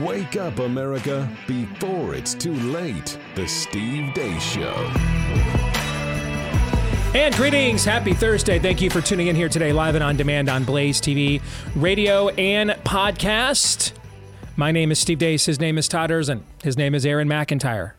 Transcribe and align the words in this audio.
Wake 0.00 0.36
up, 0.36 0.60
America, 0.60 1.28
before 1.48 2.14
it's 2.14 2.34
too 2.34 2.54
late. 2.54 3.18
The 3.34 3.48
Steve 3.48 4.14
Deace 4.14 4.40
Show. 4.40 4.72
And 7.18 7.34
greetings. 7.34 7.84
Happy 7.84 8.14
Thursday. 8.14 8.60
Thank 8.60 8.80
you 8.80 8.90
for 8.90 9.00
tuning 9.00 9.26
in 9.26 9.34
here 9.34 9.48
today, 9.48 9.72
live 9.72 9.96
and 9.96 10.04
on 10.04 10.16
demand 10.16 10.48
on 10.48 10.62
Blaze 10.62 11.00
TV, 11.00 11.42
radio, 11.74 12.28
and 12.28 12.70
podcast. 12.84 13.92
My 14.54 14.70
name 14.70 14.92
is 14.92 15.00
Steve 15.00 15.18
Deace. 15.18 15.46
His 15.46 15.58
name 15.58 15.76
is 15.76 15.88
Todd 15.88 16.10
Erzen. 16.10 16.42
His 16.62 16.76
name 16.76 16.94
is 16.94 17.04
Aaron 17.04 17.28
McIntyre. 17.28 17.94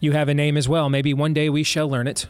You 0.00 0.12
have 0.12 0.30
a 0.30 0.34
name 0.34 0.56
as 0.56 0.66
well. 0.66 0.88
Maybe 0.88 1.12
one 1.12 1.34
day 1.34 1.50
we 1.50 1.62
shall 1.62 1.90
learn 1.90 2.06
it. 2.06 2.26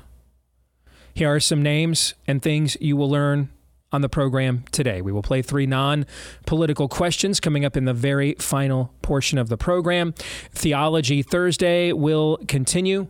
Here 1.14 1.32
are 1.32 1.38
some 1.40 1.62
names 1.62 2.14
and 2.26 2.42
things 2.42 2.76
you 2.80 2.96
will 2.96 3.10
learn 3.10 3.50
on 3.92 4.00
the 4.00 4.08
program 4.08 4.64
today. 4.70 5.00
We 5.00 5.12
will 5.12 5.22
play 5.22 5.42
three 5.42 5.66
non 5.66 6.06
political 6.46 6.88
questions 6.88 7.40
coming 7.40 7.64
up 7.64 7.76
in 7.76 7.84
the 7.84 7.94
very 7.94 8.34
final 8.34 8.92
portion 9.02 9.38
of 9.38 9.48
the 9.48 9.56
program. 9.56 10.14
Theology 10.52 11.22
Thursday 11.22 11.92
will 11.92 12.38
continue 12.48 13.08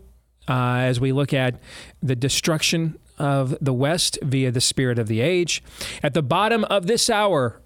uh, 0.49 0.79
as 0.79 1.01
we 1.01 1.13
look 1.13 1.33
at 1.33 1.61
the 2.03 2.17
destruction 2.17 2.99
of 3.19 3.57
the 3.61 3.73
West 3.73 4.19
via 4.23 4.51
the 4.51 4.61
spirit 4.61 4.99
of 4.99 5.09
the 5.09 5.21
age. 5.21 5.63
At 6.03 6.15
the 6.15 6.23
bottom 6.23 6.65
of 6.65 6.87
this 6.87 7.11
hour, 7.11 7.61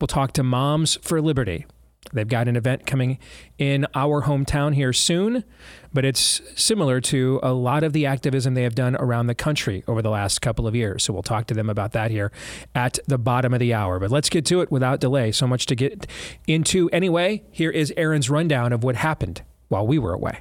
we'll 0.00 0.08
talk 0.08 0.32
to 0.32 0.42
Moms 0.42 0.96
for 1.02 1.20
Liberty. 1.20 1.66
They've 2.12 2.28
got 2.28 2.48
an 2.48 2.56
event 2.56 2.86
coming 2.86 3.18
in 3.58 3.86
our 3.94 4.22
hometown 4.22 4.74
here 4.74 4.92
soon, 4.92 5.44
but 5.92 6.04
it's 6.04 6.40
similar 6.54 7.00
to 7.02 7.40
a 7.42 7.52
lot 7.52 7.82
of 7.82 7.92
the 7.92 8.06
activism 8.06 8.54
they 8.54 8.62
have 8.62 8.74
done 8.74 8.94
around 8.96 9.26
the 9.26 9.34
country 9.34 9.82
over 9.88 10.02
the 10.02 10.10
last 10.10 10.40
couple 10.40 10.66
of 10.66 10.74
years. 10.74 11.04
So 11.04 11.12
we'll 11.12 11.22
talk 11.22 11.46
to 11.46 11.54
them 11.54 11.70
about 11.70 11.92
that 11.92 12.10
here 12.10 12.30
at 12.74 12.98
the 13.06 13.18
bottom 13.18 13.54
of 13.54 13.60
the 13.60 13.74
hour. 13.74 13.98
But 13.98 14.10
let's 14.10 14.28
get 14.28 14.44
to 14.46 14.60
it 14.60 14.70
without 14.70 15.00
delay. 15.00 15.32
So 15.32 15.46
much 15.46 15.66
to 15.66 15.74
get 15.74 16.06
into 16.46 16.90
anyway. 16.90 17.42
Here 17.50 17.70
is 17.70 17.92
Aaron's 17.96 18.28
rundown 18.30 18.72
of 18.72 18.84
what 18.84 18.96
happened 18.96 19.42
while 19.68 19.86
we 19.86 19.98
were 19.98 20.12
away. 20.12 20.40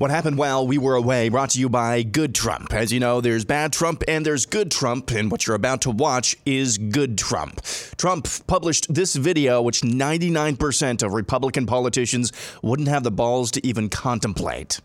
What 0.00 0.10
happened 0.10 0.38
while 0.38 0.66
we 0.66 0.78
were 0.78 0.94
away 0.94 1.28
brought 1.28 1.50
to 1.50 1.60
you 1.60 1.68
by 1.68 2.02
Good 2.02 2.34
Trump. 2.34 2.72
As 2.72 2.90
you 2.90 2.98
know, 2.98 3.20
there's 3.20 3.44
bad 3.44 3.70
Trump 3.70 4.02
and 4.08 4.24
there's 4.24 4.46
good 4.46 4.70
Trump, 4.70 5.10
and 5.10 5.30
what 5.30 5.46
you're 5.46 5.54
about 5.54 5.82
to 5.82 5.90
watch 5.90 6.38
is 6.46 6.78
good 6.78 7.18
Trump. 7.18 7.60
Trump 7.98 8.26
published 8.46 8.94
this 8.94 9.14
video, 9.14 9.60
which 9.60 9.82
99% 9.82 11.02
of 11.02 11.12
Republican 11.12 11.66
politicians 11.66 12.32
wouldn't 12.62 12.88
have 12.88 13.02
the 13.02 13.10
balls 13.10 13.50
to 13.50 13.66
even 13.66 13.90
contemplate. 13.90 14.80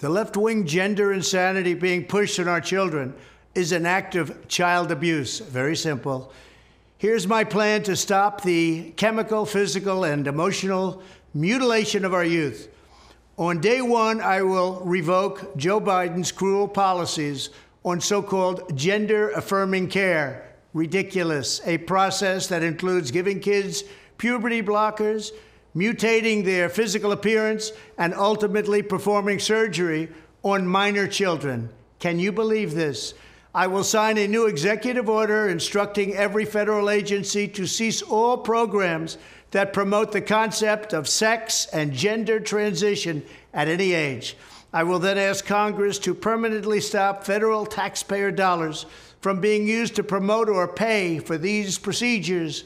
The 0.00 0.10
left 0.10 0.36
wing 0.36 0.66
gender 0.66 1.10
insanity 1.10 1.72
being 1.72 2.04
pushed 2.04 2.38
on 2.38 2.46
our 2.46 2.60
children 2.60 3.14
is 3.54 3.72
an 3.72 3.86
act 3.86 4.14
of 4.14 4.46
child 4.46 4.92
abuse. 4.92 5.38
Very 5.38 5.74
simple. 5.74 6.34
Here's 6.98 7.26
my 7.26 7.44
plan 7.44 7.82
to 7.84 7.96
stop 7.96 8.42
the 8.42 8.90
chemical, 8.98 9.46
physical, 9.46 10.04
and 10.04 10.26
emotional 10.26 11.02
mutilation 11.32 12.04
of 12.04 12.12
our 12.12 12.26
youth. 12.26 12.68
On 13.40 13.58
day 13.58 13.80
one, 13.80 14.20
I 14.20 14.42
will 14.42 14.82
revoke 14.84 15.56
Joe 15.56 15.80
Biden's 15.80 16.30
cruel 16.30 16.68
policies 16.68 17.48
on 17.86 17.98
so 17.98 18.22
called 18.22 18.76
gender 18.76 19.30
affirming 19.30 19.88
care. 19.88 20.52
Ridiculous. 20.74 21.62
A 21.64 21.78
process 21.78 22.48
that 22.48 22.62
includes 22.62 23.10
giving 23.10 23.40
kids 23.40 23.82
puberty 24.18 24.62
blockers, 24.62 25.30
mutating 25.74 26.44
their 26.44 26.68
physical 26.68 27.12
appearance, 27.12 27.72
and 27.96 28.12
ultimately 28.12 28.82
performing 28.82 29.38
surgery 29.38 30.10
on 30.42 30.66
minor 30.66 31.06
children. 31.06 31.70
Can 31.98 32.18
you 32.18 32.32
believe 32.32 32.74
this? 32.74 33.14
I 33.54 33.68
will 33.68 33.84
sign 33.84 34.18
a 34.18 34.28
new 34.28 34.48
executive 34.48 35.08
order 35.08 35.48
instructing 35.48 36.14
every 36.14 36.44
federal 36.44 36.90
agency 36.90 37.48
to 37.48 37.66
cease 37.66 38.02
all 38.02 38.36
programs 38.36 39.16
that 39.50 39.72
promote 39.72 40.12
the 40.12 40.20
concept 40.20 40.92
of 40.92 41.08
sex 41.08 41.66
and 41.72 41.92
gender 41.92 42.38
transition 42.40 43.22
at 43.52 43.68
any 43.68 43.92
age. 43.92 44.36
I 44.72 44.84
will 44.84 45.00
then 45.00 45.18
ask 45.18 45.44
Congress 45.44 45.98
to 46.00 46.14
permanently 46.14 46.80
stop 46.80 47.24
federal 47.24 47.66
taxpayer 47.66 48.30
dollars 48.30 48.86
from 49.20 49.40
being 49.40 49.66
used 49.66 49.96
to 49.96 50.04
promote 50.04 50.48
or 50.48 50.68
pay 50.68 51.18
for 51.18 51.36
these 51.36 51.76
procedures 51.76 52.64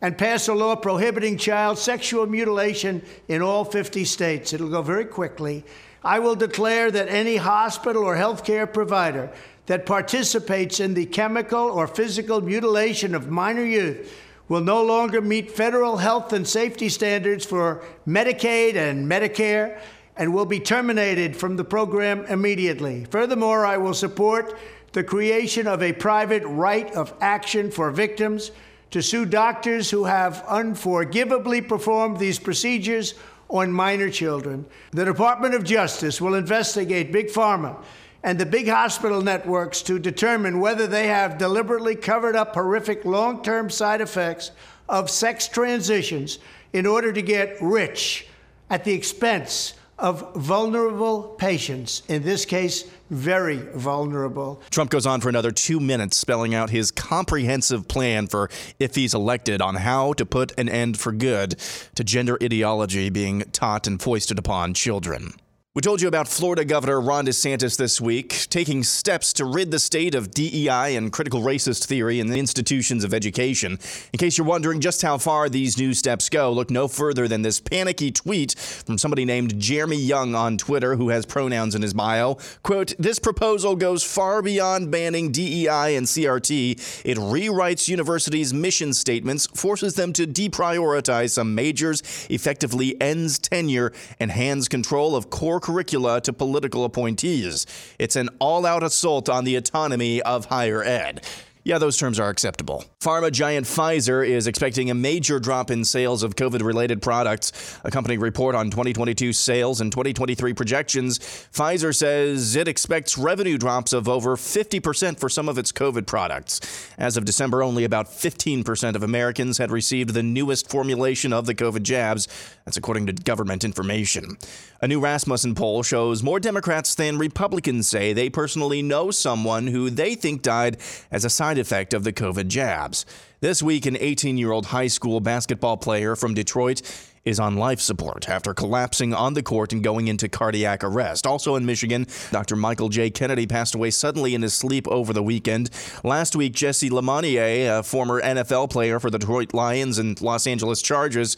and 0.00 0.18
pass 0.18 0.48
a 0.48 0.54
law 0.54 0.74
prohibiting 0.74 1.36
child 1.36 1.78
sexual 1.78 2.26
mutilation 2.26 3.02
in 3.28 3.42
all 3.42 3.64
50 3.64 4.04
states. 4.04 4.52
It'll 4.52 4.70
go 4.70 4.82
very 4.82 5.04
quickly. 5.04 5.64
I 6.02 6.18
will 6.18 6.34
declare 6.34 6.90
that 6.90 7.08
any 7.08 7.36
hospital 7.36 8.02
or 8.02 8.16
healthcare 8.16 8.70
provider 8.70 9.30
that 9.66 9.86
participates 9.86 10.80
in 10.80 10.94
the 10.94 11.06
chemical 11.06 11.60
or 11.60 11.86
physical 11.86 12.40
mutilation 12.40 13.14
of 13.14 13.30
minor 13.30 13.64
youth 13.64 14.12
will 14.52 14.60
no 14.60 14.84
longer 14.84 15.22
meet 15.22 15.50
federal 15.50 15.96
health 15.96 16.34
and 16.34 16.46
safety 16.46 16.90
standards 16.90 17.42
for 17.42 17.82
Medicaid 18.06 18.76
and 18.76 19.10
Medicare 19.10 19.80
and 20.14 20.34
will 20.34 20.44
be 20.44 20.60
terminated 20.60 21.34
from 21.34 21.56
the 21.56 21.64
program 21.64 22.26
immediately. 22.26 23.06
Furthermore, 23.06 23.64
I 23.64 23.78
will 23.78 23.94
support 23.94 24.58
the 24.92 25.02
creation 25.02 25.66
of 25.66 25.82
a 25.82 25.94
private 25.94 26.42
right 26.44 26.94
of 26.94 27.14
action 27.22 27.70
for 27.70 27.90
victims 27.90 28.50
to 28.90 29.00
sue 29.00 29.24
doctors 29.24 29.90
who 29.90 30.04
have 30.04 30.44
unforgivably 30.46 31.62
performed 31.62 32.18
these 32.18 32.38
procedures 32.38 33.14
on 33.48 33.72
minor 33.72 34.10
children. 34.10 34.66
The 34.90 35.06
Department 35.06 35.54
of 35.54 35.64
Justice 35.64 36.20
will 36.20 36.34
investigate 36.34 37.10
Big 37.10 37.28
Pharma 37.28 37.82
and 38.22 38.38
the 38.38 38.46
big 38.46 38.68
hospital 38.68 39.20
networks 39.20 39.82
to 39.82 39.98
determine 39.98 40.60
whether 40.60 40.86
they 40.86 41.08
have 41.08 41.38
deliberately 41.38 41.96
covered 41.96 42.36
up 42.36 42.54
horrific 42.54 43.04
long 43.04 43.42
term 43.42 43.68
side 43.68 44.00
effects 44.00 44.50
of 44.88 45.10
sex 45.10 45.48
transitions 45.48 46.38
in 46.72 46.86
order 46.86 47.12
to 47.12 47.22
get 47.22 47.56
rich 47.60 48.26
at 48.70 48.84
the 48.84 48.92
expense 48.92 49.74
of 49.98 50.34
vulnerable 50.34 51.22
patients, 51.38 52.02
in 52.08 52.24
this 52.24 52.44
case, 52.44 52.90
very 53.10 53.58
vulnerable. 53.74 54.60
Trump 54.70 54.90
goes 54.90 55.06
on 55.06 55.20
for 55.20 55.28
another 55.28 55.52
two 55.52 55.78
minutes, 55.78 56.16
spelling 56.16 56.54
out 56.54 56.70
his 56.70 56.90
comprehensive 56.90 57.86
plan 57.86 58.26
for 58.26 58.50
if 58.80 58.96
he's 58.96 59.14
elected 59.14 59.60
on 59.62 59.76
how 59.76 60.12
to 60.14 60.26
put 60.26 60.58
an 60.58 60.68
end 60.68 60.98
for 60.98 61.12
good 61.12 61.56
to 61.94 62.02
gender 62.02 62.36
ideology 62.42 63.10
being 63.10 63.42
taught 63.52 63.86
and 63.86 64.02
foisted 64.02 64.38
upon 64.38 64.74
children. 64.74 65.34
We 65.74 65.80
told 65.80 66.02
you 66.02 66.08
about 66.08 66.28
Florida 66.28 66.66
Governor 66.66 67.00
Ron 67.00 67.24
DeSantis 67.24 67.78
this 67.78 67.98
week, 67.98 68.28
taking 68.50 68.82
steps 68.82 69.32
to 69.32 69.46
rid 69.46 69.70
the 69.70 69.78
state 69.78 70.14
of 70.14 70.30
DEI 70.30 70.96
and 70.96 71.10
critical 71.10 71.40
racist 71.40 71.86
theory 71.86 72.20
in 72.20 72.26
the 72.26 72.38
institutions 72.38 73.04
of 73.04 73.14
education. 73.14 73.78
In 74.12 74.18
case 74.18 74.36
you're 74.36 74.46
wondering 74.46 74.82
just 74.82 75.00
how 75.00 75.16
far 75.16 75.48
these 75.48 75.78
new 75.78 75.94
steps 75.94 76.28
go, 76.28 76.52
look 76.52 76.70
no 76.70 76.88
further 76.88 77.26
than 77.26 77.40
this 77.40 77.58
panicky 77.58 78.10
tweet 78.10 78.54
from 78.54 78.98
somebody 78.98 79.24
named 79.24 79.58
Jeremy 79.58 79.96
Young 79.96 80.34
on 80.34 80.58
Twitter, 80.58 80.96
who 80.96 81.08
has 81.08 81.24
pronouns 81.24 81.74
in 81.74 81.80
his 81.80 81.94
bio. 81.94 82.36
Quote, 82.62 82.92
This 82.98 83.18
proposal 83.18 83.74
goes 83.74 84.04
far 84.04 84.42
beyond 84.42 84.90
banning 84.90 85.32
DEI 85.32 85.96
and 85.96 86.06
CRT. 86.06 87.02
It 87.06 87.16
rewrites 87.16 87.88
universities' 87.88 88.52
mission 88.52 88.92
statements, 88.92 89.46
forces 89.54 89.94
them 89.94 90.12
to 90.12 90.26
deprioritize 90.26 91.30
some 91.30 91.54
majors, 91.54 92.02
effectively 92.28 93.00
ends 93.00 93.38
tenure, 93.38 93.90
and 94.20 94.30
hands 94.30 94.68
control 94.68 95.16
of 95.16 95.30
core 95.30 95.61
curricula 95.62 96.20
to 96.20 96.32
political 96.32 96.84
appointees. 96.84 97.66
It's 97.98 98.16
an 98.16 98.28
all 98.38 98.66
out 98.66 98.82
assault 98.82 99.30
on 99.30 99.44
the 99.44 99.56
autonomy 99.56 100.20
of 100.20 100.46
higher 100.46 100.82
ed. 100.82 101.24
Yeah, 101.64 101.78
those 101.78 101.96
terms 101.96 102.18
are 102.18 102.28
acceptable. 102.28 102.84
Pharma 103.00 103.30
giant 103.30 103.66
Pfizer 103.66 104.26
is 104.26 104.48
expecting 104.48 104.90
a 104.90 104.94
major 104.94 105.38
drop 105.38 105.70
in 105.70 105.84
sales 105.84 106.24
of 106.24 106.34
COVID 106.34 106.64
related 106.64 107.00
products. 107.00 107.78
A 107.84 107.90
company 107.90 108.18
report 108.18 108.56
on 108.56 108.68
2022 108.68 109.32
sales 109.32 109.80
and 109.80 109.92
2023 109.92 110.54
projections, 110.54 111.20
Pfizer 111.20 111.94
says 111.94 112.56
it 112.56 112.66
expects 112.66 113.16
revenue 113.16 113.58
drops 113.58 113.92
of 113.92 114.08
over 114.08 114.34
50% 114.36 115.20
for 115.20 115.28
some 115.28 115.48
of 115.48 115.56
its 115.56 115.70
COVID 115.70 116.04
products. 116.04 116.90
As 116.98 117.16
of 117.16 117.24
December, 117.24 117.62
only 117.62 117.84
about 117.84 118.06
15% 118.06 118.96
of 118.96 119.04
Americans 119.04 119.58
had 119.58 119.70
received 119.70 120.14
the 120.14 120.22
newest 120.24 120.68
formulation 120.68 121.32
of 121.32 121.46
the 121.46 121.54
COVID 121.54 121.84
jabs. 121.84 122.26
That's 122.64 122.76
according 122.76 123.06
to 123.06 123.12
government 123.12 123.62
information. 123.62 124.36
A 124.84 124.88
new 124.88 124.98
Rasmussen 124.98 125.54
poll 125.54 125.84
shows 125.84 126.24
more 126.24 126.40
Democrats 126.40 126.96
than 126.96 127.16
Republicans 127.16 127.86
say 127.86 128.12
they 128.12 128.28
personally 128.28 128.82
know 128.82 129.12
someone 129.12 129.68
who 129.68 129.90
they 129.90 130.16
think 130.16 130.42
died 130.42 130.76
as 131.12 131.24
a 131.24 131.30
side 131.30 131.56
effect 131.56 131.94
of 131.94 132.02
the 132.02 132.12
COVID 132.12 132.48
jabs. 132.48 133.06
This 133.38 133.62
week, 133.62 133.86
an 133.86 133.96
18 133.96 134.36
year 134.36 134.50
old 134.50 134.66
high 134.66 134.88
school 134.88 135.20
basketball 135.20 135.76
player 135.76 136.16
from 136.16 136.34
Detroit 136.34 136.82
is 137.24 137.38
on 137.38 137.58
life 137.58 137.80
support 137.80 138.28
after 138.28 138.52
collapsing 138.52 139.14
on 139.14 139.34
the 139.34 139.42
court 139.44 139.72
and 139.72 139.84
going 139.84 140.08
into 140.08 140.28
cardiac 140.28 140.82
arrest. 140.82 141.28
Also 141.28 141.54
in 141.54 141.64
Michigan, 141.64 142.04
Dr. 142.32 142.56
Michael 142.56 142.88
J. 142.88 143.08
Kennedy 143.08 143.46
passed 143.46 143.76
away 143.76 143.90
suddenly 143.90 144.34
in 144.34 144.42
his 144.42 144.52
sleep 144.52 144.88
over 144.88 145.12
the 145.12 145.22
weekend. 145.22 145.70
Last 146.02 146.34
week, 146.34 146.54
Jessie 146.54 146.90
Lemonier, 146.90 147.78
a 147.78 147.84
former 147.84 148.20
NFL 148.20 148.70
player 148.70 148.98
for 148.98 149.10
the 149.10 149.18
Detroit 149.20 149.54
Lions 149.54 149.98
and 149.98 150.20
Los 150.20 150.48
Angeles 150.48 150.82
Chargers, 150.82 151.36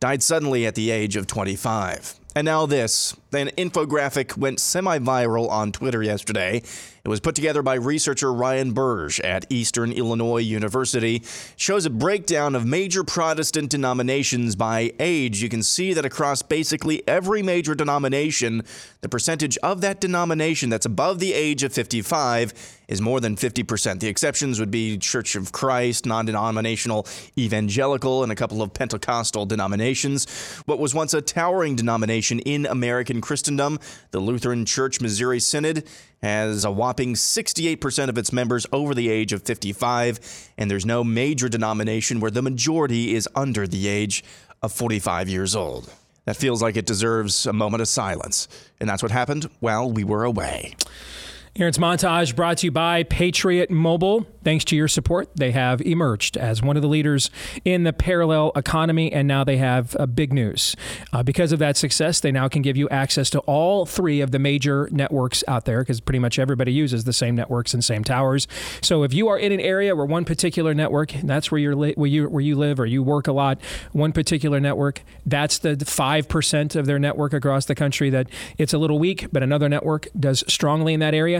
died 0.00 0.24
suddenly 0.24 0.66
at 0.66 0.74
the 0.74 0.90
age 0.90 1.14
of 1.14 1.28
25. 1.28 2.19
And 2.34 2.44
now 2.44 2.64
this. 2.64 3.16
An 3.32 3.48
infographic 3.58 4.36
went 4.36 4.60
semi 4.60 4.98
viral 4.98 5.48
on 5.50 5.72
Twitter 5.72 6.02
yesterday. 6.02 6.62
It 7.02 7.08
was 7.08 7.18
put 7.18 7.34
together 7.34 7.62
by 7.62 7.74
researcher 7.74 8.32
Ryan 8.32 8.72
Burge 8.72 9.20
at 9.20 9.46
Eastern 9.50 9.90
Illinois 9.90 10.38
University. 10.38 11.22
Shows 11.56 11.86
a 11.86 11.90
breakdown 11.90 12.54
of 12.54 12.66
major 12.66 13.02
Protestant 13.02 13.70
denominations 13.70 14.54
by 14.54 14.92
age. 15.00 15.42
You 15.42 15.48
can 15.48 15.62
see 15.62 15.92
that 15.92 16.04
across 16.04 16.42
basically 16.42 17.02
every 17.08 17.42
major 17.42 17.74
denomination, 17.74 18.62
the 19.00 19.08
percentage 19.08 19.56
of 19.58 19.80
that 19.80 20.00
denomination 20.00 20.70
that's 20.70 20.86
above 20.86 21.18
the 21.18 21.32
age 21.32 21.62
of 21.64 21.72
55 21.72 22.79
is 22.90 23.00
more 23.00 23.20
than 23.20 23.36
50%. 23.36 24.00
The 24.00 24.08
exceptions 24.08 24.60
would 24.60 24.70
be 24.70 24.98
Church 24.98 25.36
of 25.36 25.52
Christ, 25.52 26.04
non 26.04 26.26
denominational 26.26 27.06
evangelical, 27.38 28.22
and 28.22 28.30
a 28.30 28.34
couple 28.34 28.60
of 28.60 28.74
Pentecostal 28.74 29.46
denominations. 29.46 30.28
What 30.66 30.78
was 30.78 30.94
once 30.94 31.14
a 31.14 31.22
towering 31.22 31.76
denomination 31.76 32.40
in 32.40 32.66
American 32.66 33.22
Christendom, 33.22 33.78
the 34.10 34.20
Lutheran 34.20 34.66
Church 34.66 35.00
Missouri 35.00 35.40
Synod, 35.40 35.86
has 36.20 36.64
a 36.64 36.70
whopping 36.70 37.14
68% 37.14 38.08
of 38.08 38.18
its 38.18 38.32
members 38.32 38.66
over 38.72 38.94
the 38.94 39.08
age 39.08 39.32
of 39.32 39.42
55, 39.42 40.50
and 40.58 40.70
there's 40.70 40.84
no 40.84 41.02
major 41.02 41.48
denomination 41.48 42.20
where 42.20 42.30
the 42.30 42.42
majority 42.42 43.14
is 43.14 43.26
under 43.34 43.66
the 43.66 43.88
age 43.88 44.22
of 44.62 44.72
45 44.72 45.28
years 45.28 45.56
old. 45.56 45.90
That 46.26 46.36
feels 46.36 46.60
like 46.60 46.76
it 46.76 46.86
deserves 46.86 47.46
a 47.46 47.52
moment 47.52 47.80
of 47.80 47.88
silence. 47.88 48.46
And 48.78 48.88
that's 48.88 49.02
what 49.02 49.10
happened 49.10 49.48
while 49.60 49.90
we 49.90 50.04
were 50.04 50.24
away. 50.24 50.74
Aaron's 51.56 51.78
montage 51.78 52.36
brought 52.36 52.58
to 52.58 52.68
you 52.68 52.70
by 52.70 53.02
Patriot 53.02 53.70
Mobile. 53.70 54.24
Thanks 54.44 54.64
to 54.66 54.76
your 54.76 54.88
support, 54.88 55.28
they 55.34 55.50
have 55.50 55.82
emerged 55.82 56.36
as 56.38 56.62
one 56.62 56.76
of 56.76 56.82
the 56.82 56.88
leaders 56.88 57.28
in 57.64 57.82
the 57.82 57.92
parallel 57.92 58.52
economy, 58.54 59.12
and 59.12 59.26
now 59.26 59.42
they 59.42 59.58
have 59.58 59.94
uh, 59.98 60.06
big 60.06 60.32
news. 60.32 60.76
Uh, 61.12 61.22
because 61.22 61.52
of 61.52 61.58
that 61.58 61.76
success, 61.76 62.20
they 62.20 62.30
now 62.30 62.48
can 62.48 62.62
give 62.62 62.76
you 62.76 62.88
access 62.88 63.28
to 63.30 63.40
all 63.40 63.84
three 63.84 64.20
of 64.20 64.30
the 64.30 64.38
major 64.38 64.88
networks 64.92 65.42
out 65.48 65.64
there, 65.64 65.80
because 65.80 66.00
pretty 66.00 66.20
much 66.20 66.38
everybody 66.38 66.72
uses 66.72 67.04
the 67.04 67.12
same 67.12 67.34
networks 67.34 67.74
and 67.74 67.84
same 67.84 68.04
towers. 68.04 68.46
So 68.80 69.02
if 69.02 69.12
you 69.12 69.28
are 69.28 69.38
in 69.38 69.50
an 69.50 69.60
area 69.60 69.94
where 69.94 70.06
one 70.06 70.24
particular 70.24 70.72
network, 70.72 71.12
that's 71.24 71.50
where 71.50 71.58
you're 71.58 71.76
li- 71.76 71.94
where 71.96 72.08
you 72.08 72.28
where 72.28 72.40
you 72.40 72.56
live 72.56 72.78
or 72.78 72.86
you 72.86 73.02
work 73.02 73.26
a 73.26 73.32
lot, 73.32 73.60
one 73.92 74.12
particular 74.12 74.60
network, 74.60 75.02
that's 75.26 75.58
the 75.58 75.76
five 75.84 76.28
percent 76.28 76.76
of 76.76 76.86
their 76.86 76.98
network 76.98 77.34
across 77.34 77.66
the 77.66 77.74
country 77.74 78.08
that 78.08 78.28
it's 78.56 78.72
a 78.72 78.78
little 78.78 79.00
weak, 79.00 79.26
but 79.32 79.42
another 79.42 79.68
network 79.68 80.06
does 80.18 80.44
strongly 80.46 80.94
in 80.94 81.00
that 81.00 81.12
area 81.12 81.39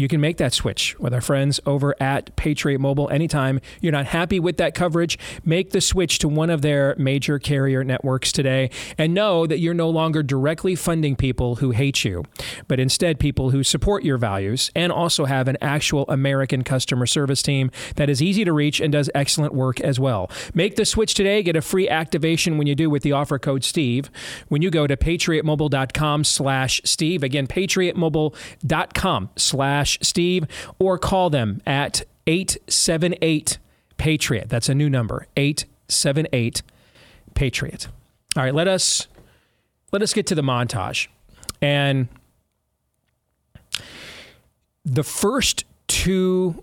you 0.00 0.08
can 0.08 0.20
make 0.20 0.38
that 0.38 0.52
switch 0.52 0.98
with 0.98 1.12
our 1.12 1.20
friends 1.20 1.60
over 1.66 1.94
at 2.00 2.34
Patriot 2.36 2.78
Mobile 2.78 3.10
anytime 3.10 3.60
you're 3.80 3.92
not 3.92 4.06
happy 4.06 4.40
with 4.40 4.56
that 4.56 4.74
coverage. 4.74 5.18
Make 5.44 5.70
the 5.70 5.80
switch 5.80 6.18
to 6.20 6.28
one 6.28 6.50
of 6.50 6.62
their 6.62 6.94
major 6.98 7.38
carrier 7.38 7.84
networks 7.84 8.32
today 8.32 8.70
and 8.96 9.12
know 9.12 9.46
that 9.46 9.58
you're 9.58 9.74
no 9.74 9.90
longer 9.90 10.22
directly 10.22 10.74
funding 10.74 11.16
people 11.16 11.56
who 11.56 11.70
hate 11.72 12.04
you, 12.04 12.24
but 12.66 12.80
instead 12.80 13.18
people 13.18 13.50
who 13.50 13.62
support 13.62 14.04
your 14.04 14.16
values 14.16 14.70
and 14.74 14.90
also 14.90 15.26
have 15.26 15.48
an 15.48 15.58
actual 15.60 16.04
American 16.08 16.64
customer 16.64 17.06
service 17.06 17.42
team 17.42 17.70
that 17.96 18.08
is 18.08 18.22
easy 18.22 18.44
to 18.44 18.52
reach 18.52 18.80
and 18.80 18.92
does 18.92 19.10
excellent 19.14 19.54
work 19.54 19.80
as 19.80 20.00
well. 20.00 20.30
Make 20.54 20.76
the 20.76 20.84
switch 20.84 21.14
today. 21.14 21.42
Get 21.42 21.56
a 21.56 21.62
free 21.62 21.88
activation 21.88 22.56
when 22.56 22.66
you 22.66 22.74
do 22.74 22.88
with 22.88 23.02
the 23.02 23.12
offer 23.12 23.38
code 23.38 23.64
Steve 23.64 24.10
when 24.48 24.62
you 24.62 24.70
go 24.70 24.86
to 24.86 24.96
patriotmobile.com 24.96 26.24
slash 26.24 26.80
Steve. 26.84 27.22
Again, 27.22 27.46
patriotmobile.com 27.46 29.30
slash 29.36 29.89
Steve 30.02 30.46
or 30.78 30.98
call 30.98 31.30
them 31.30 31.60
at 31.66 32.02
878 32.26 33.58
Patriot. 33.96 34.48
That's 34.48 34.68
a 34.68 34.74
new 34.74 34.88
number, 34.88 35.26
878 35.36 36.62
Patriot. 37.34 37.88
All 38.36 38.42
right, 38.42 38.54
let 38.54 38.68
us 38.68 39.08
let 39.92 40.02
us 40.02 40.12
get 40.12 40.26
to 40.28 40.34
the 40.34 40.42
montage. 40.42 41.08
And 41.60 42.08
the 44.84 45.02
first 45.02 45.64
two 45.88 46.62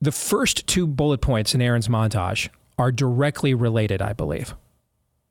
the 0.00 0.12
first 0.12 0.66
two 0.66 0.86
bullet 0.86 1.20
points 1.20 1.54
in 1.54 1.60
Aaron's 1.60 1.88
montage 1.88 2.48
are 2.78 2.90
directly 2.90 3.52
related, 3.52 4.00
I 4.00 4.14
believe. 4.14 4.54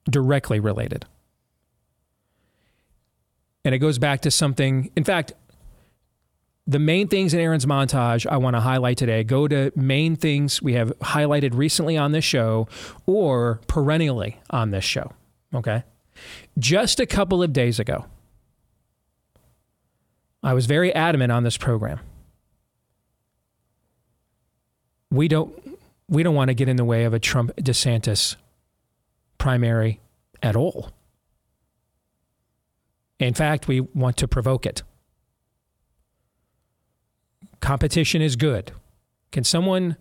Directly 0.08 0.60
related. 0.60 1.06
And 3.66 3.74
it 3.74 3.80
goes 3.80 3.98
back 3.98 4.22
to 4.22 4.32
something, 4.32 4.92
in 4.96 5.04
fact, 5.04 5.34
the 6.70 6.78
main 6.78 7.08
things 7.08 7.34
in 7.34 7.40
Aaron's 7.40 7.66
montage 7.66 8.28
I 8.28 8.38
want 8.38 8.56
to 8.56 8.60
highlight 8.60 8.98
today 8.98 9.24
go 9.24 9.48
to 9.48 9.72
main 9.76 10.16
things 10.16 10.62
we 10.62 10.74
have 10.74 10.90
highlighted 11.00 11.56
recently 11.56 11.98
on 11.98 12.12
this 12.12 12.24
show 12.24 12.68
or 13.08 13.60
perennially 13.66 14.40
on 14.52 14.70
this 14.70 14.84
show. 14.84 15.14
Okay. 15.54 15.84
Just 16.60 17.00
a 17.00 17.08
couple 17.08 17.42
of 17.42 17.54
days 17.54 17.80
ago, 17.80 18.06
I 20.44 20.54
was 20.54 20.68
very 20.68 20.94
adamant 20.94 21.32
on 21.32 21.44
this 21.44 21.58
program. 21.58 22.02
We 25.10 25.28
don't 25.28 25.80
we 26.08 26.22
don't 26.22 26.36
want 26.36 26.50
to 26.50 26.54
get 26.54 26.70
in 26.70 26.76
the 26.76 26.86
way 26.86 27.04
of 27.06 27.16
a 27.16 27.20
Trump 27.20 27.52
DeSantis 27.56 28.36
primary 29.40 30.00
at 30.44 30.56
all. 30.56 30.92
In 33.20 33.34
fact, 33.34 33.68
we 33.68 33.80
want 33.82 34.18
to 34.18 34.28
provoke 34.28 34.68
it. 34.68 34.84
Competition 37.62 38.22
is 38.22 38.36
good. 38.36 38.72
Can 39.32 39.44
someone 39.44 39.98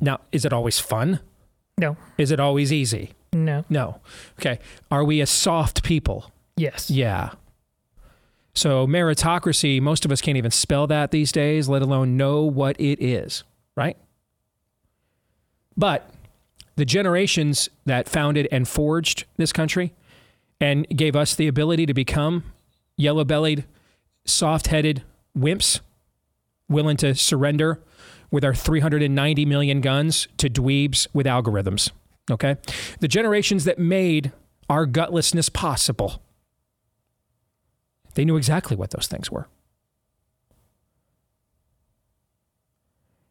now 0.00 0.20
is 0.32 0.44
it 0.44 0.52
always 0.52 0.78
fun? 0.80 1.20
No. 1.78 1.96
Is 2.18 2.30
it 2.30 2.40
always 2.40 2.72
easy? 2.72 3.12
No. 3.32 3.64
No. 3.68 4.00
Okay. 4.38 4.58
Are 4.90 5.04
we 5.04 5.20
a 5.20 5.26
soft 5.26 5.82
people? 5.82 6.30
Yes. 6.56 6.90
Yeah. 6.90 7.30
So 8.54 8.86
meritocracy, 8.86 9.80
most 9.80 10.04
of 10.04 10.12
us 10.12 10.20
can't 10.20 10.36
even 10.36 10.52
spell 10.52 10.86
that 10.86 11.10
these 11.10 11.32
days, 11.32 11.68
let 11.68 11.82
alone 11.82 12.16
know 12.16 12.42
what 12.42 12.80
it 12.80 13.02
is, 13.02 13.42
right? 13.76 13.96
But 15.76 16.08
the 16.76 16.84
generations 16.84 17.68
that 17.84 18.08
founded 18.08 18.46
and 18.52 18.68
forged 18.68 19.24
this 19.36 19.52
country 19.52 19.92
and 20.60 20.88
gave 20.88 21.16
us 21.16 21.34
the 21.34 21.48
ability 21.48 21.86
to 21.86 21.94
become 21.94 22.44
yellow 22.96 23.24
bellied, 23.24 23.64
soft 24.24 24.68
headed 24.68 25.02
wimps 25.36 25.80
willing 26.68 26.96
to 26.98 27.14
surrender 27.14 27.82
with 28.30 28.44
our 28.44 28.54
390 28.54 29.44
million 29.46 29.80
guns 29.80 30.28
to 30.38 30.48
dweebs 30.50 31.06
with 31.12 31.26
algorithms. 31.26 31.90
Okay? 32.30 32.56
The 33.00 33.08
generations 33.08 33.64
that 33.64 33.78
made 33.78 34.32
our 34.68 34.86
gutlessness 34.86 35.52
possible, 35.52 36.22
they 38.14 38.24
knew 38.24 38.36
exactly 38.36 38.76
what 38.76 38.90
those 38.90 39.06
things 39.06 39.30
were. 39.30 39.46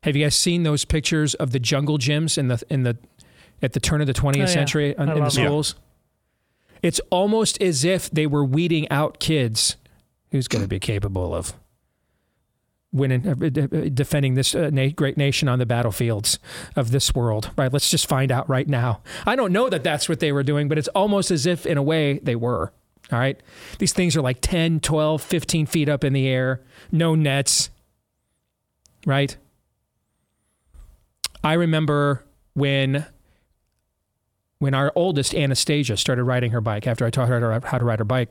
Have 0.03 0.15
you 0.15 0.23
guys 0.25 0.35
seen 0.35 0.63
those 0.63 0.83
pictures 0.85 1.33
of 1.35 1.51
the 1.51 1.59
jungle 1.59 1.97
gyms 1.97 2.37
in 2.37 2.49
the 2.49 2.61
in 2.69 2.83
the 2.83 2.97
at 3.61 3.71
the 3.73 3.79
turn 3.79 4.01
of 4.01 4.07
the 4.07 4.13
20th 4.13 4.35
Oh, 4.35 4.39
yeah. 4.39 4.45
century 4.45 4.97
I 4.97 5.03
in 5.15 5.23
the 5.23 5.29
schools? 5.29 5.75
It's 6.81 6.99
almost 7.09 7.61
as 7.61 7.85
if 7.85 8.11
they 8.11 8.27
were 8.27 8.43
weeding 8.43 8.89
out 8.89 9.19
kids 9.19 9.77
who's 10.31 10.49
going 10.49 10.61
to 10.61 10.67
be 10.67 10.79
capable 10.79 11.33
of 11.33 11.53
winning, 12.93 13.27
uh, 13.27 13.89
defending 13.93 14.35
this 14.35 14.55
uh, 14.55 14.69
great 14.95 15.17
nation 15.17 15.49
on 15.49 15.59
the 15.59 15.65
battlefields 15.65 16.39
of 16.75 16.91
this 16.91 17.13
world. 17.13 17.49
Right? 17.57 17.73
Let's 17.73 17.89
just 17.89 18.07
find 18.07 18.31
out 18.31 18.47
right 18.47 18.67
now. 18.67 19.01
I 19.25 19.35
don't 19.35 19.51
know 19.51 19.69
that 19.69 19.83
that's 19.83 20.07
what 20.07 20.19
they 20.19 20.31
were 20.31 20.43
doing, 20.43 20.69
but 20.69 20.77
it's 20.77 20.87
almost 20.89 21.31
as 21.31 21.45
if, 21.45 21.65
in 21.65 21.77
a 21.77 21.83
way, 21.83 22.19
they 22.19 22.35
were. 22.35 22.71
All 23.11 23.19
right. 23.19 23.41
These 23.79 23.93
things 23.93 24.15
are 24.15 24.21
like 24.21 24.37
10, 24.41 24.79
12, 24.79 25.21
15 25.21 25.65
feet 25.65 25.89
up 25.89 26.03
in 26.03 26.13
the 26.13 26.27
air, 26.27 26.61
no 26.91 27.15
nets. 27.15 27.69
Right? 29.05 29.35
I 31.43 31.53
remember 31.53 32.23
when 32.53 33.05
when 34.59 34.73
our 34.73 34.93
oldest 34.95 35.35
Anastasia 35.35 35.97
started 35.97 36.23
riding 36.23 36.51
her 36.51 36.61
bike 36.61 36.87
after 36.87 37.05
I 37.05 37.09
taught 37.09 37.27
her 37.27 37.59
how 37.65 37.77
to 37.77 37.83
ride 37.83 37.99
her 37.99 38.05
bike. 38.05 38.29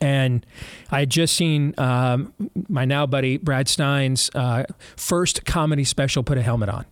And 0.00 0.44
I 0.90 1.00
had 1.00 1.10
just 1.10 1.36
seen 1.36 1.74
um, 1.78 2.32
my 2.68 2.84
now 2.84 3.06
buddy 3.06 3.36
Brad 3.36 3.68
Stine's 3.68 4.30
uh, 4.34 4.64
first 4.96 5.44
comedy 5.44 5.84
special 5.84 6.22
put 6.22 6.38
a 6.38 6.42
helmet 6.42 6.68
on. 6.68 6.84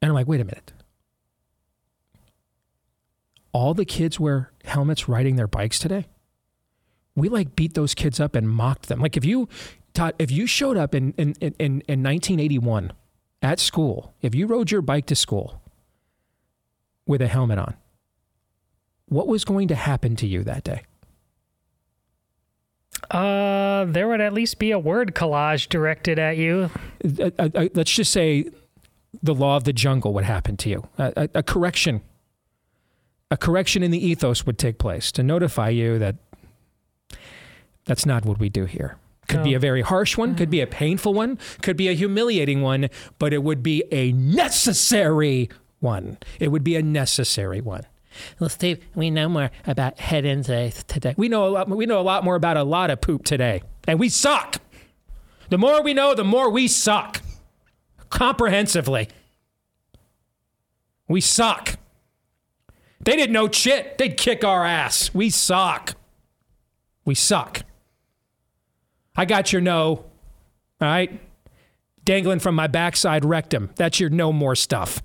And 0.00 0.10
I'm 0.10 0.14
like, 0.14 0.26
wait 0.26 0.40
a 0.40 0.44
minute. 0.44 0.72
All 3.52 3.74
the 3.74 3.84
kids 3.84 4.18
wear 4.18 4.52
helmets 4.64 5.08
riding 5.08 5.36
their 5.36 5.46
bikes 5.46 5.78
today? 5.78 6.06
We 7.14 7.28
like 7.28 7.54
beat 7.54 7.74
those 7.74 7.94
kids 7.94 8.20
up 8.20 8.34
and 8.34 8.48
mocked 8.48 8.88
them. 8.88 9.00
Like 9.00 9.16
if 9.16 9.24
you, 9.24 9.48
Todd, 9.94 10.14
if 10.18 10.30
you 10.30 10.46
showed 10.46 10.76
up 10.76 10.94
in, 10.94 11.12
in, 11.18 11.34
in, 11.40 11.52
in 11.58 12.02
1981 12.02 12.92
at 13.42 13.60
school, 13.60 14.14
if 14.22 14.34
you 14.34 14.46
rode 14.46 14.70
your 14.70 14.82
bike 14.82 15.06
to 15.06 15.14
school, 15.14 15.62
with 17.06 17.20
a 17.20 17.28
helmet 17.28 17.58
on, 17.58 17.74
what 19.06 19.26
was 19.26 19.44
going 19.44 19.68
to 19.68 19.74
happen 19.74 20.16
to 20.16 20.26
you 20.26 20.42
that 20.44 20.64
day? 20.64 20.82
Uh, 23.10 23.84
there 23.86 24.08
would 24.08 24.20
at 24.20 24.32
least 24.32 24.58
be 24.58 24.70
a 24.70 24.78
word 24.78 25.14
collage 25.14 25.68
directed 25.68 26.18
at 26.18 26.36
you. 26.36 26.70
Uh, 27.18 27.30
uh, 27.38 27.48
uh, 27.54 27.68
let's 27.74 27.92
just 27.92 28.12
say 28.12 28.46
the 29.22 29.34
law 29.34 29.56
of 29.56 29.64
the 29.64 29.72
jungle 29.72 30.12
would 30.14 30.24
happen 30.24 30.56
to 30.58 30.68
you. 30.68 30.88
A, 30.98 31.12
a, 31.16 31.28
a 31.36 31.42
correction, 31.42 32.02
a 33.30 33.36
correction 33.36 33.82
in 33.82 33.90
the 33.90 34.04
ethos 34.04 34.46
would 34.46 34.58
take 34.58 34.78
place 34.78 35.12
to 35.12 35.22
notify 35.22 35.68
you 35.68 35.98
that 35.98 36.16
that's 37.84 38.06
not 38.06 38.24
what 38.24 38.38
we 38.38 38.48
do 38.48 38.64
here. 38.64 38.96
Could 39.28 39.44
be 39.44 39.54
a 39.54 39.58
very 39.58 39.80
harsh 39.80 40.18
one, 40.18 40.34
could 40.34 40.50
be 40.50 40.60
a 40.60 40.66
painful 40.66 41.14
one, 41.14 41.38
could 41.62 41.76
be 41.76 41.88
a 41.88 41.94
humiliating 41.94 42.60
one, 42.60 42.90
but 43.18 43.32
it 43.32 43.42
would 43.42 43.62
be 43.62 43.82
a 43.90 44.12
necessary 44.12 45.48
one. 45.80 46.18
It 46.38 46.48
would 46.48 46.64
be 46.64 46.76
a 46.76 46.82
necessary 46.82 47.60
one. 47.62 47.86
Well, 48.38 48.48
Steve, 48.48 48.84
we 48.94 49.10
know 49.10 49.28
more 49.28 49.50
about 49.66 49.98
head 49.98 50.24
injuries 50.24 50.84
today. 50.84 51.14
We 51.16 51.28
know 51.28 51.46
a 51.46 51.50
lot. 51.50 51.68
We 51.68 51.86
know 51.86 52.00
a 52.00 52.02
lot 52.02 52.24
more 52.24 52.34
about 52.34 52.56
a 52.56 52.64
lot 52.64 52.90
of 52.90 53.00
poop 53.00 53.24
today, 53.24 53.62
and 53.86 53.98
we 53.98 54.08
suck. 54.08 54.56
The 55.48 55.58
more 55.58 55.82
we 55.82 55.94
know, 55.94 56.14
the 56.14 56.24
more 56.24 56.50
we 56.50 56.68
suck. 56.68 57.20
Comprehensively, 58.10 59.08
we 61.08 61.20
suck. 61.20 61.78
They 63.00 63.16
didn't 63.16 63.32
know 63.32 63.50
shit. 63.50 63.98
They'd 63.98 64.16
kick 64.16 64.44
our 64.44 64.64
ass. 64.64 65.12
We 65.12 65.30
suck. 65.30 65.94
We 67.04 67.14
suck. 67.14 67.62
I 69.16 69.24
got 69.24 69.52
your 69.52 69.60
no. 69.60 69.88
All 69.88 70.08
right? 70.80 71.20
Dangling 72.04 72.38
from 72.38 72.54
my 72.54 72.66
backside 72.66 73.24
rectum. 73.24 73.70
That's 73.76 73.98
your 74.00 74.10
no 74.10 74.32
more 74.32 74.54
stuff. 74.54 75.02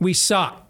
We 0.00 0.12
suck. 0.12 0.65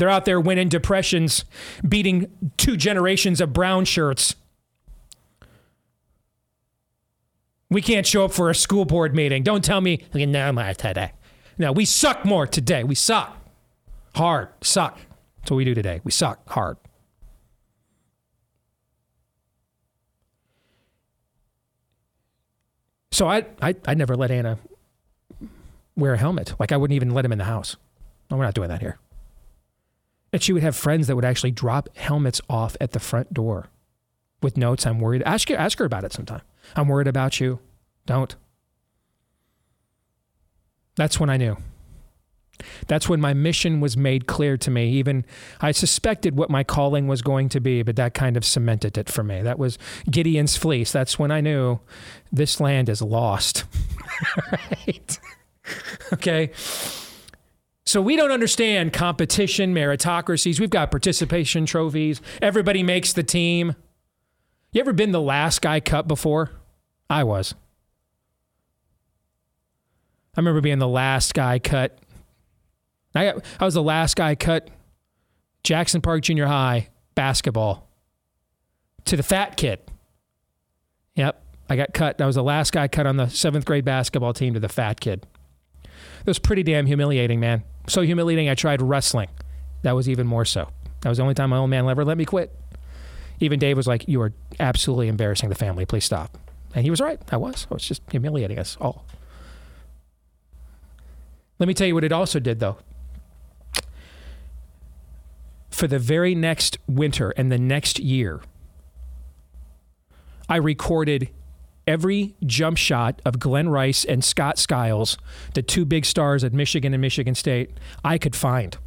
They're 0.00 0.08
out 0.08 0.24
there 0.24 0.40
winning 0.40 0.70
depressions, 0.70 1.44
beating 1.86 2.30
two 2.56 2.78
generations 2.78 3.38
of 3.38 3.52
brown 3.52 3.84
shirts. 3.84 4.34
We 7.68 7.82
can't 7.82 8.06
show 8.06 8.24
up 8.24 8.32
for 8.32 8.48
a 8.48 8.54
school 8.54 8.86
board 8.86 9.14
meeting. 9.14 9.42
Don't 9.42 9.62
tell 9.62 9.82
me 9.82 10.02
know 10.14 10.52
more 10.52 10.72
today. 10.72 11.12
No, 11.58 11.70
we 11.70 11.84
suck 11.84 12.24
more 12.24 12.46
today. 12.46 12.82
We 12.82 12.94
suck. 12.94 13.36
Hard. 14.16 14.48
Suck. 14.62 14.98
That's 15.40 15.50
what 15.50 15.58
we 15.58 15.66
do 15.66 15.74
today. 15.74 16.00
We 16.02 16.12
suck 16.12 16.48
hard. 16.48 16.78
So 23.12 23.28
I, 23.28 23.44
I, 23.60 23.74
I 23.86 23.92
never 23.92 24.16
let 24.16 24.30
Anna 24.30 24.58
wear 25.94 26.14
a 26.14 26.18
helmet. 26.18 26.54
Like 26.58 26.72
I 26.72 26.78
wouldn't 26.78 26.96
even 26.96 27.10
let 27.10 27.26
him 27.26 27.32
in 27.32 27.38
the 27.38 27.44
house. 27.44 27.76
No, 28.30 28.38
we're 28.38 28.44
not 28.44 28.54
doing 28.54 28.70
that 28.70 28.80
here. 28.80 28.98
And 30.32 30.42
she 30.42 30.52
would 30.52 30.62
have 30.62 30.76
friends 30.76 31.06
that 31.06 31.16
would 31.16 31.24
actually 31.24 31.50
drop 31.50 31.88
helmets 31.96 32.40
off 32.48 32.76
at 32.80 32.92
the 32.92 33.00
front 33.00 33.34
door 33.34 33.68
with 34.42 34.56
notes. 34.56 34.86
I'm 34.86 35.00
worried. 35.00 35.22
Ask 35.24 35.48
her, 35.48 35.56
ask 35.56 35.78
her 35.78 35.84
about 35.84 36.04
it 36.04 36.12
sometime. 36.12 36.42
I'm 36.76 36.88
worried 36.88 37.08
about 37.08 37.40
you. 37.40 37.58
Don't. 38.06 38.34
That's 40.96 41.18
when 41.18 41.30
I 41.30 41.36
knew. 41.36 41.56
That's 42.86 43.08
when 43.08 43.20
my 43.20 43.32
mission 43.32 43.80
was 43.80 43.96
made 43.96 44.26
clear 44.26 44.56
to 44.58 44.70
me. 44.70 44.90
Even 44.90 45.24
I 45.60 45.72
suspected 45.72 46.36
what 46.36 46.50
my 46.50 46.62
calling 46.62 47.06
was 47.08 47.22
going 47.22 47.48
to 47.50 47.60
be, 47.60 47.82
but 47.82 47.96
that 47.96 48.14
kind 48.14 48.36
of 48.36 48.44
cemented 48.44 48.98
it 48.98 49.08
for 49.08 49.22
me. 49.22 49.42
That 49.42 49.58
was 49.58 49.78
Gideon's 50.10 50.56
fleece. 50.56 50.92
That's 50.92 51.18
when 51.18 51.30
I 51.30 51.40
knew 51.40 51.80
this 52.30 52.60
land 52.60 52.88
is 52.88 53.00
lost. 53.00 53.64
right? 54.52 55.18
okay. 56.12 56.50
So 57.90 58.00
we 58.00 58.14
don't 58.14 58.30
understand 58.30 58.92
competition, 58.92 59.74
meritocracies. 59.74 60.60
We've 60.60 60.70
got 60.70 60.92
participation 60.92 61.66
trophies. 61.66 62.20
Everybody 62.40 62.84
makes 62.84 63.12
the 63.12 63.24
team. 63.24 63.74
You 64.70 64.80
ever 64.80 64.92
been 64.92 65.10
the 65.10 65.20
last 65.20 65.60
guy 65.60 65.80
cut 65.80 66.06
before? 66.06 66.52
I 67.10 67.24
was. 67.24 67.52
I 70.36 70.40
remember 70.40 70.60
being 70.60 70.78
the 70.78 70.86
last 70.86 71.34
guy 71.34 71.58
cut. 71.58 71.98
I, 73.12 73.24
got, 73.24 73.44
I 73.58 73.64
was 73.64 73.74
the 73.74 73.82
last 73.82 74.14
guy 74.14 74.36
cut 74.36 74.70
Jackson 75.64 76.00
Park 76.00 76.22
Junior 76.22 76.46
High 76.46 76.90
basketball 77.16 77.88
to 79.06 79.16
the 79.16 79.24
fat 79.24 79.56
kid. 79.56 79.80
Yep, 81.16 81.42
I 81.68 81.74
got 81.74 81.92
cut. 81.92 82.20
I 82.20 82.26
was 82.26 82.36
the 82.36 82.44
last 82.44 82.72
guy 82.72 82.86
cut 82.86 83.08
on 83.08 83.16
the 83.16 83.26
seventh 83.26 83.64
grade 83.64 83.84
basketball 83.84 84.32
team 84.32 84.54
to 84.54 84.60
the 84.60 84.68
fat 84.68 85.00
kid. 85.00 85.26
It 86.20 86.26
was 86.26 86.38
pretty 86.38 86.62
damn 86.62 86.86
humiliating, 86.86 87.40
man. 87.40 87.62
So 87.88 88.02
humiliating, 88.02 88.48
I 88.48 88.54
tried 88.54 88.82
wrestling. 88.82 89.28
That 89.82 89.92
was 89.92 90.08
even 90.08 90.26
more 90.26 90.44
so. 90.44 90.68
That 91.00 91.08
was 91.08 91.18
the 91.18 91.22
only 91.22 91.34
time 91.34 91.50
my 91.50 91.56
old 91.56 91.70
man 91.70 91.88
ever 91.88 92.04
let 92.04 92.18
me 92.18 92.24
quit. 92.24 92.54
Even 93.40 93.58
Dave 93.58 93.76
was 93.76 93.86
like, 93.86 94.06
You 94.06 94.20
are 94.20 94.32
absolutely 94.58 95.08
embarrassing 95.08 95.48
the 95.48 95.54
family. 95.54 95.86
Please 95.86 96.04
stop. 96.04 96.36
And 96.74 96.84
he 96.84 96.90
was 96.90 97.00
right. 97.00 97.20
I 97.32 97.36
was. 97.36 97.66
I 97.70 97.74
was 97.74 97.84
just 97.84 98.02
humiliating 98.10 98.58
us 98.58 98.76
all. 98.80 99.04
Let 101.58 101.66
me 101.66 101.74
tell 101.74 101.86
you 101.86 101.94
what 101.94 102.04
it 102.04 102.12
also 102.12 102.38
did, 102.38 102.60
though. 102.60 102.78
For 105.70 105.86
the 105.86 105.98
very 105.98 106.34
next 106.34 106.78
winter 106.86 107.30
and 107.30 107.50
the 107.50 107.58
next 107.58 107.98
year, 107.98 108.40
I 110.48 110.56
recorded 110.56 111.30
every 111.90 112.36
jump 112.46 112.76
shot 112.76 113.20
of 113.24 113.40
Glen 113.40 113.68
Rice 113.68 114.04
and 114.04 114.24
Scott 114.24 114.58
Skiles, 114.58 115.18
the 115.54 115.62
two 115.62 115.84
big 115.84 116.04
stars 116.06 116.44
at 116.44 116.52
Michigan 116.52 116.94
and 116.94 117.00
Michigan 117.00 117.34
State, 117.34 117.72
I 118.04 118.16
could 118.16 118.36
find. 118.36 118.78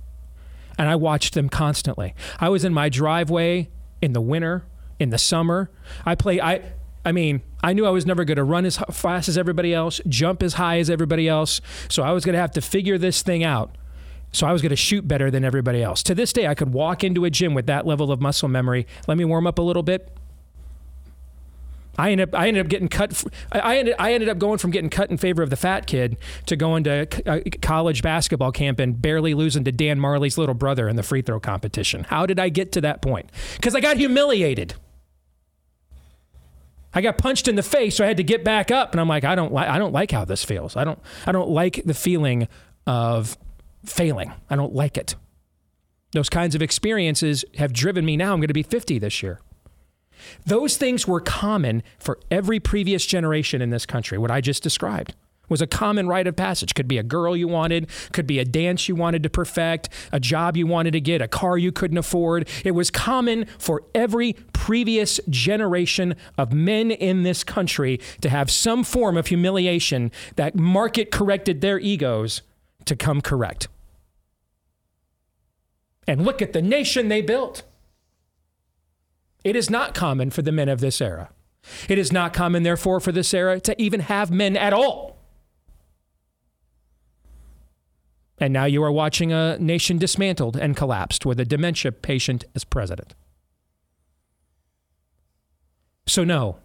And 0.77 0.87
I 0.87 0.95
watched 0.95 1.33
them 1.33 1.49
constantly. 1.49 2.15
I 2.39 2.47
was 2.47 2.63
in 2.63 2.73
my 2.73 2.87
driveway 2.87 3.69
in 4.01 4.13
the 4.13 4.21
winter, 4.21 4.65
in 4.99 5.09
the 5.09 5.17
summer. 5.17 5.69
I 6.05 6.15
play 6.15 6.39
I 6.39 6.61
I 7.05 7.11
mean, 7.11 7.41
I 7.61 7.73
knew 7.73 7.85
I 7.85 7.89
was 7.89 8.05
never 8.05 8.23
going 8.23 8.37
to 8.37 8.45
run 8.45 8.65
as 8.65 8.77
fast 8.77 9.27
as 9.27 9.37
everybody 9.37 9.73
else, 9.73 9.99
jump 10.07 10.41
as 10.41 10.53
high 10.53 10.79
as 10.79 10.89
everybody 10.89 11.27
else. 11.27 11.59
So 11.89 12.03
I 12.03 12.13
was 12.13 12.23
going 12.23 12.33
to 12.33 12.39
have 12.39 12.51
to 12.51 12.61
figure 12.61 12.97
this 12.97 13.21
thing 13.21 13.43
out. 13.43 13.75
So 14.31 14.47
I 14.47 14.53
was 14.53 14.61
going 14.61 14.69
to 14.69 14.77
shoot 14.77 15.05
better 15.05 15.29
than 15.29 15.43
everybody 15.43 15.83
else. 15.83 16.01
To 16.03 16.15
this 16.15 16.31
day, 16.31 16.47
I 16.47 16.55
could 16.55 16.71
walk 16.73 17.03
into 17.03 17.25
a 17.25 17.29
gym 17.29 17.53
with 17.53 17.65
that 17.67 17.85
level 17.85 18.09
of 18.13 18.21
muscle 18.21 18.47
memory. 18.47 18.87
Let 19.07 19.17
me 19.17 19.25
warm 19.25 19.45
up 19.45 19.59
a 19.59 19.61
little 19.61 19.83
bit. 19.83 20.17
I 21.97 22.11
ended 22.11 22.29
up 22.29 22.39
I 22.39 22.47
ended 22.47 22.65
up 22.65 22.69
getting 22.69 22.87
cut. 22.87 23.23
I 23.51 23.77
ended 23.77 23.95
I 23.99 24.13
ended 24.13 24.29
up 24.29 24.39
going 24.39 24.57
from 24.57 24.71
getting 24.71 24.89
cut 24.89 25.11
in 25.11 25.17
favor 25.17 25.43
of 25.43 25.49
the 25.49 25.55
fat 25.55 25.85
kid 25.85 26.17
to 26.47 26.55
going 26.55 26.83
to 26.85 27.07
c- 27.11 27.23
uh, 27.23 27.39
college 27.61 28.01
basketball 28.01 28.51
camp 28.51 28.79
and 28.79 28.99
barely 28.99 29.33
losing 29.33 29.63
to 29.65 29.71
Dan 29.71 29.99
Majerle's 29.99 30.37
little 30.37 30.55
brother 30.55 30.89
in 30.89 30.95
the 30.95 31.03
free 31.03 31.21
throw 31.21 31.39
competition. 31.39 32.05
How 32.05 32.25
did 32.25 32.39
I 32.39 32.49
get 32.49 32.71
to 32.73 32.81
that 32.81 33.01
point? 33.01 33.29
Because 33.55 33.75
I 33.75 33.79
got 33.79 33.97
humiliated. 33.97 34.73
I 36.95 37.01
got 37.01 37.17
punched 37.17 37.47
in 37.47 37.55
the 37.55 37.63
face, 37.63 37.95
so 37.95 38.03
I 38.03 38.07
had 38.07 38.17
to 38.17 38.23
get 38.23 38.43
back 38.43 38.69
up, 38.69 38.91
and 38.91 39.01
I'm 39.01 39.07
like, 39.07 39.23
I 39.23 39.33
don't 39.35 39.51
like 39.51 39.67
I 39.67 39.77
don't 39.79 39.93
like 39.93 40.11
how 40.11 40.25
this 40.25 40.43
feels. 40.43 40.75
I 40.75 40.83
don't 40.83 40.99
I 41.25 41.31
don't 41.31 41.49
like 41.49 41.81
the 41.85 41.93
feeling 41.93 42.47
of 42.87 43.37
failing. 43.85 44.33
I 44.49 44.55
don't 44.55 44.73
like 44.73 44.97
it. 44.97 45.15
Those 46.11 46.29
kinds 46.29 46.53
of 46.53 46.61
experiences 46.61 47.43
have 47.57 47.73
driven 47.73 48.05
me 48.05 48.17
now. 48.17 48.33
I'm 48.33 48.39
going 48.39 48.47
to 48.47 48.53
be 48.53 48.63
50 48.63 48.99
this 48.99 49.23
year. 49.23 49.39
Those 50.45 50.77
things 50.77 51.07
were 51.07 51.21
common 51.21 51.83
for 51.99 52.19
every 52.31 52.59
previous 52.59 53.05
generation 53.05 53.61
in 53.61 53.69
this 53.69 53.85
country. 53.85 54.17
What 54.17 54.31
I 54.31 54.41
just 54.41 54.63
described 54.63 55.13
was 55.49 55.61
a 55.61 55.67
common 55.67 56.07
rite 56.07 56.27
of 56.27 56.35
passage. 56.35 56.73
Could 56.73 56.87
be 56.87 56.97
a 56.97 57.03
girl 57.03 57.35
you 57.35 57.47
wanted, 57.47 57.87
could 58.11 58.25
be 58.25 58.39
a 58.39 58.45
dance 58.45 58.87
you 58.87 58.95
wanted 58.95 59.23
to 59.23 59.29
perfect, 59.29 59.89
a 60.11 60.19
job 60.19 60.55
you 60.57 60.65
wanted 60.65 60.91
to 60.91 61.01
get, 61.01 61.21
a 61.21 61.27
car 61.27 61.57
you 61.57 61.71
couldn't 61.71 61.97
afford. 61.97 62.47
It 62.63 62.71
was 62.71 62.89
common 62.89 63.45
for 63.57 63.83
every 63.93 64.33
previous 64.53 65.19
generation 65.29 66.15
of 66.37 66.53
men 66.53 66.91
in 66.91 67.23
this 67.23 67.43
country 67.43 67.99
to 68.21 68.29
have 68.29 68.49
some 68.49 68.83
form 68.83 69.17
of 69.17 69.27
humiliation 69.27 70.11
that 70.37 70.55
market 70.55 71.11
corrected 71.11 71.61
their 71.61 71.79
egos 71.79 72.41
to 72.85 72.95
come 72.95 73.21
correct. 73.21 73.67
And 76.07 76.25
look 76.25 76.41
at 76.41 76.53
the 76.53 76.61
nation 76.61 77.09
they 77.09 77.21
built. 77.21 77.63
It 79.43 79.55
is 79.55 79.69
not 79.69 79.93
common 79.93 80.29
for 80.29 80.41
the 80.41 80.51
men 80.51 80.69
of 80.69 80.79
this 80.79 81.01
era. 81.01 81.29
It 81.87 81.97
is 81.97 82.11
not 82.11 82.33
common, 82.33 82.63
therefore, 82.63 82.99
for 82.99 83.11
this 83.11 83.33
era 83.33 83.59
to 83.61 83.81
even 83.81 84.01
have 84.01 84.31
men 84.31 84.57
at 84.57 84.73
all. 84.73 85.17
And 88.37 88.51
now 88.51 88.65
you 88.65 88.83
are 88.83 88.91
watching 88.91 89.31
a 89.31 89.57
nation 89.59 89.97
dismantled 89.97 90.57
and 90.57 90.75
collapsed 90.75 91.25
with 91.25 91.39
a 91.39 91.45
dementia 91.45 91.91
patient 91.91 92.43
as 92.55 92.63
president. 92.63 93.15
So, 96.05 96.23
no, 96.23 96.57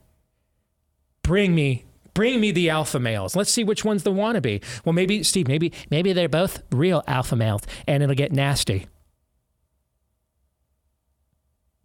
bring 1.23 1.55
me. 1.55 1.85
Bring 2.15 2.41
me 2.41 2.51
the 2.51 2.69
alpha 2.69 2.99
males. 2.99 3.37
Let's 3.37 3.53
see 3.53 3.63
which 3.63 3.85
one's 3.85 4.03
the 4.03 4.11
wannabe. 4.11 4.65
Well, 4.85 4.93
maybe 4.93 5.23
Steve. 5.23 5.47
Maybe 5.47 5.73
maybe 5.89 6.13
they're 6.13 6.29
both 6.29 6.65
real 6.73 7.05
alpha 7.07 7.37
males, 7.37 7.63
and 7.87 8.03
it'll 8.03 8.17
get 8.17 8.33
nasty. 8.33 8.89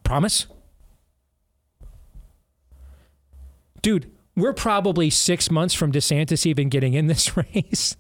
Promise? 0.03 0.47
Dude, 3.83 4.09
we're 4.35 4.53
probably 4.53 5.11
six 5.11 5.51
months 5.51 5.75
from 5.75 5.91
DeSantis 5.91 6.47
even 6.47 6.69
getting 6.69 6.95
in 6.95 7.05
this 7.05 7.37
race. 7.53 7.95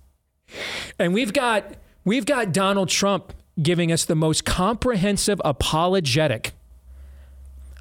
And 0.97 1.13
we've 1.13 1.33
got 1.33 1.75
we've 2.03 2.25
got 2.25 2.51
Donald 2.51 2.89
Trump 2.89 3.33
giving 3.61 3.91
us 3.91 4.05
the 4.05 4.15
most 4.15 4.45
comprehensive 4.45 5.39
apologetic 5.45 6.53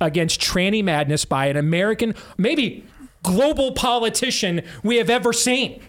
against 0.01 0.41
tranny 0.41 0.85
madness 0.85 1.25
by 1.25 1.47
an 1.47 1.57
American, 1.57 2.15
maybe 2.37 2.85
global 3.23 3.73
politician 3.73 4.63
we 4.83 4.97
have 4.97 5.09
ever 5.09 5.33
seen. 5.33 5.81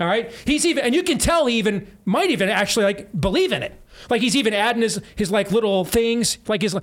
All 0.00 0.06
right. 0.06 0.32
He's 0.44 0.66
even, 0.66 0.84
and 0.84 0.94
you 0.94 1.02
can 1.02 1.18
tell 1.18 1.46
he 1.46 1.58
even 1.58 1.86
might 2.04 2.30
even 2.30 2.48
actually 2.48 2.86
like 2.86 3.20
believe 3.20 3.52
in 3.52 3.62
it. 3.62 3.72
Like 4.10 4.22
he's 4.22 4.34
even 4.34 4.54
adding 4.54 4.82
his, 4.82 5.00
his 5.14 5.30
like 5.30 5.52
little 5.52 5.84
things, 5.84 6.38
like 6.48 6.62
his, 6.62 6.76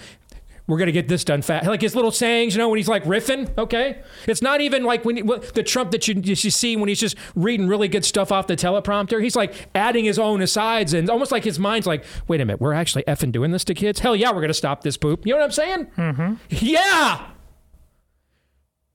we're 0.70 0.78
going 0.78 0.86
to 0.86 0.92
get 0.94 1.08
this 1.08 1.24
done 1.24 1.42
fast. 1.42 1.66
Like 1.66 1.82
his 1.82 1.96
little 1.96 2.12
sayings, 2.12 2.54
you 2.54 2.60
know, 2.60 2.70
when 2.70 2.78
he's 2.78 2.88
like 2.88 3.04
riffing, 3.04 3.50
okay? 3.58 4.04
It's 4.28 4.44
not 4.44 4.62
even 4.62 4.84
like 4.84 5.04
when 5.04 5.18
he, 5.18 5.24
the 5.24 5.64
Trump 5.64 5.90
that 5.92 6.08
you, 6.08 6.22
you 6.24 6.36
see 6.36 6.78
when 6.78 6.88
he's 6.88 7.00
just 7.00 7.18
reading 7.34 7.68
really 7.68 7.88
good 7.88 8.06
stuff 8.06 8.32
off 8.32 8.46
the 8.46 8.56
teleprompter. 8.56 9.22
He's 9.22 9.36
like 9.36 9.68
adding 9.74 10.06
his 10.06 10.20
own 10.20 10.44
asides 10.44 10.94
and 10.94 11.10
almost 11.10 11.32
like 11.32 11.44
his 11.44 11.58
mind's 11.58 11.88
like, 11.88 12.06
wait 12.28 12.40
a 12.40 12.46
minute, 12.46 12.62
we're 12.62 12.74
actually 12.74 13.04
effing 13.06 13.32
doing 13.32 13.50
this 13.50 13.64
to 13.66 13.74
kids? 13.74 14.02
Hell 14.02 14.16
yeah, 14.16 14.30
we're 14.30 14.42
going 14.42 14.50
to 14.50 14.54
stop 14.54 14.84
this 14.84 14.96
poop. 14.96 15.26
You 15.26 15.34
know 15.34 15.40
what 15.40 15.46
I'm 15.46 15.52
saying? 15.52 15.88
Mm-hmm. 15.98 16.34
Yeah. 16.50 17.26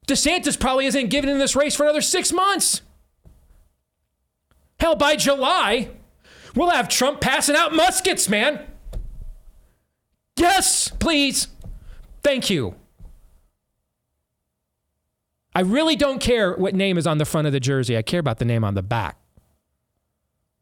DeSantis 0.06 0.58
probably 0.58 0.86
isn't 0.86 1.08
giving 1.08 1.28
in 1.28 1.38
this 1.38 1.56
race 1.56 1.74
for 1.74 1.82
another 1.82 2.02
six 2.02 2.32
months. 2.32 2.82
Hell, 4.78 4.94
by 4.94 5.16
July, 5.16 5.90
we'll 6.54 6.70
have 6.70 6.88
Trump 6.88 7.20
passing 7.20 7.56
out 7.56 7.74
muskets, 7.74 8.28
man. 8.28 8.64
Yes, 10.36 10.90
please. 11.00 11.48
Thank 12.24 12.50
you. 12.50 12.74
I 15.54 15.60
really 15.60 15.94
don't 15.94 16.18
care 16.18 16.54
what 16.54 16.74
name 16.74 16.98
is 16.98 17.06
on 17.06 17.18
the 17.18 17.24
front 17.24 17.46
of 17.46 17.52
the 17.52 17.60
jersey. 17.60 17.96
I 17.96 18.02
care 18.02 18.18
about 18.18 18.38
the 18.38 18.44
name 18.44 18.64
on 18.64 18.74
the 18.74 18.82
back. 18.82 19.18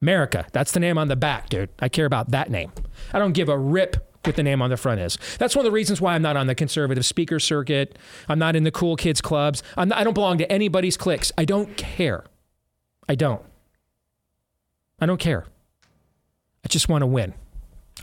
America, 0.03 0.45
that's 0.53 0.73
the 0.73 0.81
name 0.81 0.99
on 0.99 1.09
the 1.09 1.17
back, 1.17 1.49
dude. 1.49 1.71
I 1.79 1.89
care 1.89 2.05
about 2.05 2.33
that 2.33 2.51
name. 2.51 2.73
I 3.13 3.21
don't 3.21 3.33
give 3.33 3.49
a 3.49 3.57
rip 3.57 4.09
what 4.25 4.37
the 4.37 4.43
name 4.43 4.61
on 4.61 4.71
the 4.71 4.77
front 4.77 5.01
is. 5.01 5.17
That's 5.39 5.57
one 5.57 5.65
of 5.65 5.71
the 5.71 5.75
reasons 5.75 6.01
why 6.01 6.15
I'm 6.15 6.23
not 6.23 6.37
on 6.37 6.49
the 6.49 6.55
conservative 6.55 7.07
speaker 7.07 7.41
circuit. 7.41 7.97
I'm 8.29 8.39
not 8.39 8.55
in 8.55 8.65
the 8.65 8.71
cool 8.71 8.97
kids 8.97 9.21
clubs. 9.21 9.63
Not, 9.77 9.93
I 9.93 10.05
don't 10.05 10.15
belong 10.15 10.39
to 10.39 10.53
anybody's 10.53 10.97
cliques. 10.97 11.33
I 11.39 11.45
don't 11.45 11.77
care. 11.77 12.25
I 13.09 13.15
don't. 13.15 13.43
I 15.01 15.07
don't 15.07 15.19
care. 15.19 15.47
I 16.65 16.69
just 16.69 16.89
want 16.89 17.03
to 17.03 17.07
win. 17.07 17.35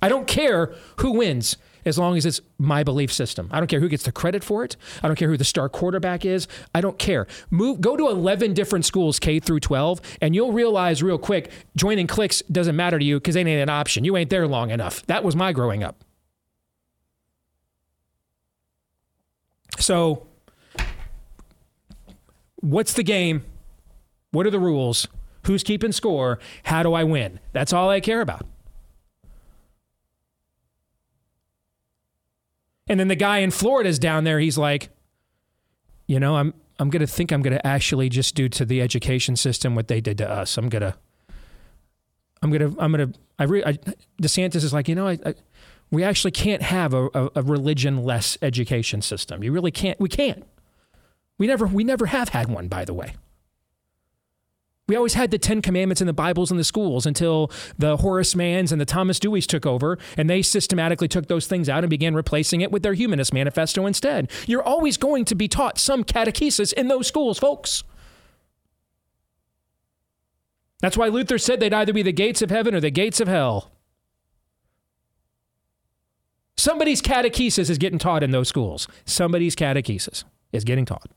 I 0.01 0.09
don't 0.09 0.27
care 0.27 0.73
who 0.97 1.11
wins 1.11 1.57
as 1.89 1.99
long 1.99 2.15
as 2.15 2.25
it's 2.25 2.39
my 2.57 2.83
belief 2.83 3.11
system. 3.11 3.49
I 3.51 3.59
don't 3.59 3.67
care 3.67 3.81
who 3.81 3.89
gets 3.89 4.03
the 4.03 4.11
credit 4.13 4.43
for 4.43 4.63
it. 4.63 4.77
I 5.03 5.07
don't 5.07 5.17
care 5.17 5.27
who 5.27 5.35
the 5.35 5.43
star 5.43 5.67
quarterback 5.67 6.23
is. 6.23 6.47
I 6.73 6.79
don't 6.79 6.97
care. 6.97 7.27
Move 7.49 7.81
go 7.81 7.97
to 7.97 8.07
11 8.07 8.53
different 8.53 8.85
schools 8.85 9.19
K 9.19 9.39
through 9.39 9.59
12 9.59 9.99
and 10.21 10.33
you'll 10.33 10.53
realize 10.53 11.03
real 11.03 11.17
quick 11.17 11.51
joining 11.75 12.07
cliques 12.07 12.41
doesn't 12.43 12.75
matter 12.75 12.97
to 12.97 13.03
you 13.03 13.19
cuz 13.19 13.35
it 13.35 13.39
ain't 13.39 13.61
an 13.61 13.69
option. 13.69 14.05
You 14.05 14.15
ain't 14.15 14.29
there 14.29 14.47
long 14.47 14.69
enough. 14.69 15.05
That 15.07 15.23
was 15.23 15.35
my 15.35 15.51
growing 15.51 15.83
up. 15.83 16.03
So 19.79 20.27
what's 22.57 22.93
the 22.93 23.03
game? 23.03 23.43
What 24.31 24.45
are 24.45 24.51
the 24.51 24.59
rules? 24.59 25.07
Who's 25.45 25.63
keeping 25.63 25.91
score? 25.91 26.39
How 26.63 26.83
do 26.83 26.93
I 26.93 27.03
win? 27.03 27.39
That's 27.53 27.73
all 27.73 27.89
I 27.89 27.99
care 27.99 28.21
about. 28.21 28.45
And 32.89 32.99
then 32.99 33.07
the 33.07 33.15
guy 33.15 33.37
in 33.37 33.51
Florida 33.51 33.87
is 33.87 33.99
down 33.99 34.23
there. 34.23 34.39
He's 34.39 34.57
like, 34.57 34.89
you 36.07 36.19
know, 36.19 36.35
I'm 36.35 36.53
I'm 36.79 36.89
gonna 36.89 37.07
think 37.07 37.31
I'm 37.31 37.41
gonna 37.41 37.61
actually 37.63 38.09
just 38.09 38.35
do 38.35 38.49
to 38.49 38.65
the 38.65 38.81
education 38.81 39.35
system 39.35 39.75
what 39.75 39.87
they 39.87 40.01
did 40.01 40.17
to 40.17 40.29
us. 40.29 40.57
I'm 40.57 40.67
gonna 40.69 40.95
I'm 42.41 42.51
gonna 42.51 42.73
I'm 42.79 42.91
gonna 42.91 43.13
I, 43.37 43.43
re, 43.43 43.63
I 43.63 43.73
DeSantis 44.21 44.63
is 44.63 44.73
like, 44.73 44.87
you 44.87 44.95
know, 44.95 45.07
I, 45.07 45.19
I 45.25 45.35
we 45.91 46.03
actually 46.03 46.31
can't 46.31 46.61
have 46.61 46.93
a, 46.93 47.05
a, 47.13 47.29
a 47.35 47.41
religion 47.41 48.03
less 48.03 48.37
education 48.41 49.01
system. 49.01 49.43
You 49.43 49.51
really 49.51 49.71
can't. 49.71 49.99
We 49.99 50.09
can't. 50.09 50.43
We 51.37 51.47
never 51.47 51.67
we 51.67 51.83
never 51.83 52.07
have 52.07 52.29
had 52.29 52.49
one, 52.49 52.67
by 52.67 52.85
the 52.85 52.93
way. 52.93 53.13
We 54.89 54.95
always 54.95 55.13
had 55.13 55.29
the 55.29 55.37
Ten 55.37 55.61
Commandments 55.61 56.01
in 56.01 56.07
the 56.07 56.13
Bibles 56.13 56.49
in 56.49 56.57
the 56.57 56.63
schools 56.63 57.05
until 57.05 57.51
the 57.77 57.97
Horace 57.97 58.33
Manns 58.33 58.71
and 58.71 58.81
the 58.81 58.85
Thomas 58.85 59.19
Deweys 59.19 59.45
took 59.45 59.67
over, 59.67 59.99
and 60.17 60.27
they 60.27 60.41
systematically 60.41 61.07
took 61.07 61.27
those 61.27 61.45
things 61.45 61.69
out 61.69 61.83
and 61.83 61.91
began 61.91 62.15
replacing 62.15 62.61
it 62.61 62.71
with 62.71 62.81
their 62.81 62.95
Humanist 62.95 63.31
Manifesto 63.31 63.85
instead. 63.85 64.31
You're 64.47 64.63
always 64.63 64.97
going 64.97 65.25
to 65.25 65.35
be 65.35 65.47
taught 65.47 65.77
some 65.77 66.03
catechesis 66.03 66.73
in 66.73 66.87
those 66.87 67.05
schools, 67.05 67.37
folks. 67.37 67.83
That's 70.81 70.97
why 70.97 71.09
Luther 71.09 71.37
said 71.37 71.59
they'd 71.59 71.71
either 71.71 71.93
be 71.93 72.01
the 72.01 72.11
gates 72.11 72.41
of 72.41 72.49
heaven 72.49 72.73
or 72.73 72.79
the 72.79 72.89
gates 72.89 73.19
of 73.19 73.27
hell. 73.27 73.71
Somebody's 76.57 77.03
catechesis 77.03 77.69
is 77.69 77.77
getting 77.77 77.99
taught 77.99 78.23
in 78.23 78.31
those 78.31 78.47
schools. 78.47 78.87
Somebody's 79.05 79.55
catechesis 79.55 80.23
is 80.51 80.63
getting 80.63 80.85
taught. 80.85 81.11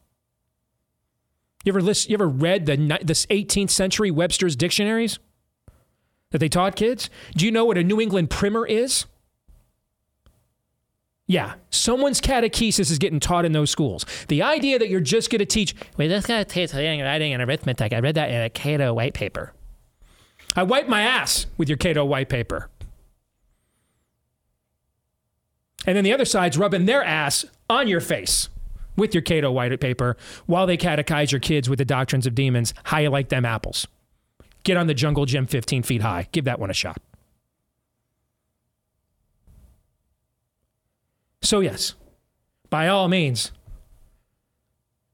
You 1.64 1.72
ever 1.72 1.80
list, 1.80 2.08
you 2.08 2.14
ever 2.14 2.28
read 2.28 2.66
the 2.66 2.98
this 3.02 3.26
18th 3.26 3.70
century 3.70 4.10
Webster's 4.10 4.56
dictionaries 4.56 5.18
that 6.30 6.38
they 6.38 6.48
taught 6.48 6.76
kids? 6.76 7.08
Do 7.36 7.44
you 7.44 7.52
know 7.52 7.64
what 7.64 7.78
a 7.78 7.82
New 7.82 8.00
England 8.00 8.30
primer 8.30 8.66
is? 8.66 9.06
Yeah, 11.26 11.54
someone's 11.70 12.20
catechesis 12.20 12.90
is 12.90 12.98
getting 12.98 13.20
taught 13.20 13.44
in 13.44 13.52
those 13.52 13.70
schools. 13.70 14.04
The 14.28 14.42
idea 14.42 14.78
that 14.78 14.88
you're 14.88 15.00
just 15.00 15.30
going 15.30 15.38
to 15.38 15.46
teach, 15.46 15.74
we're 15.96 16.08
just 16.08 16.26
going 16.26 16.44
to 16.44 16.50
teach 16.50 16.74
reading, 16.74 17.00
writing, 17.00 17.32
and 17.32 17.42
arithmetic. 17.42 17.92
I 17.92 18.00
read 18.00 18.16
that 18.16 18.30
in 18.30 18.42
a 18.42 18.50
Cato 18.50 18.92
white 18.92 19.14
paper. 19.14 19.52
I 20.56 20.64
wipe 20.64 20.88
my 20.88 21.02
ass 21.02 21.46
with 21.56 21.68
your 21.68 21.78
Cato 21.78 22.04
white 22.04 22.28
paper. 22.28 22.68
And 25.86 25.96
then 25.96 26.04
the 26.04 26.12
other 26.12 26.24
side's 26.24 26.58
rubbing 26.58 26.84
their 26.84 27.02
ass 27.02 27.44
on 27.70 27.88
your 27.88 28.00
face 28.00 28.48
with 28.96 29.14
your 29.14 29.22
Cato 29.22 29.50
white 29.50 29.78
paper 29.80 30.16
while 30.46 30.66
they 30.66 30.76
catechize 30.76 31.32
your 31.32 31.40
kids 31.40 31.68
with 31.68 31.78
the 31.78 31.84
doctrines 31.84 32.26
of 32.26 32.34
demons. 32.34 32.74
How 32.84 32.98
you 32.98 33.10
like 33.10 33.28
them 33.28 33.44
apples? 33.44 33.86
Get 34.64 34.76
on 34.76 34.86
the 34.86 34.94
jungle 34.94 35.26
gym 35.26 35.46
15 35.46 35.82
feet 35.82 36.02
high. 36.02 36.28
Give 36.32 36.44
that 36.44 36.58
one 36.58 36.70
a 36.70 36.74
shot. 36.74 36.98
So, 41.42 41.60
yes, 41.60 41.94
by 42.70 42.88
all 42.88 43.08
means, 43.08 43.50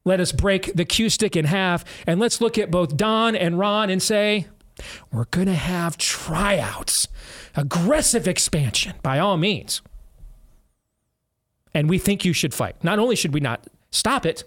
let 0.05 0.21
us 0.21 0.31
break 0.31 0.75
the 0.75 0.85
cue 0.85 1.09
stick 1.09 1.37
in 1.37 1.47
half 1.47 1.85
and 2.07 2.21
let's 2.21 2.41
look 2.41 2.59
at 2.59 2.71
both 2.71 2.97
Don 2.97 3.35
and 3.35 3.59
Ron 3.59 3.89
and 3.89 4.03
say, 4.03 4.47
we're 5.11 5.25
going 5.27 5.47
to 5.47 5.55
have 5.55 5.97
tryouts, 5.97 7.09
aggressive 7.57 8.29
expansion, 8.29 8.95
by 9.03 9.19
all 9.19 9.37
means 9.37 9.83
and 11.75 11.89
we 11.89 11.99
think 11.99 12.25
you 12.25 12.33
should 12.33 12.55
fight. 12.55 12.83
Not 12.83 12.99
only 12.99 13.17
should 13.17 13.35
we 13.35 13.41
not 13.41 13.67
stop 13.91 14.27
it, 14.27 14.45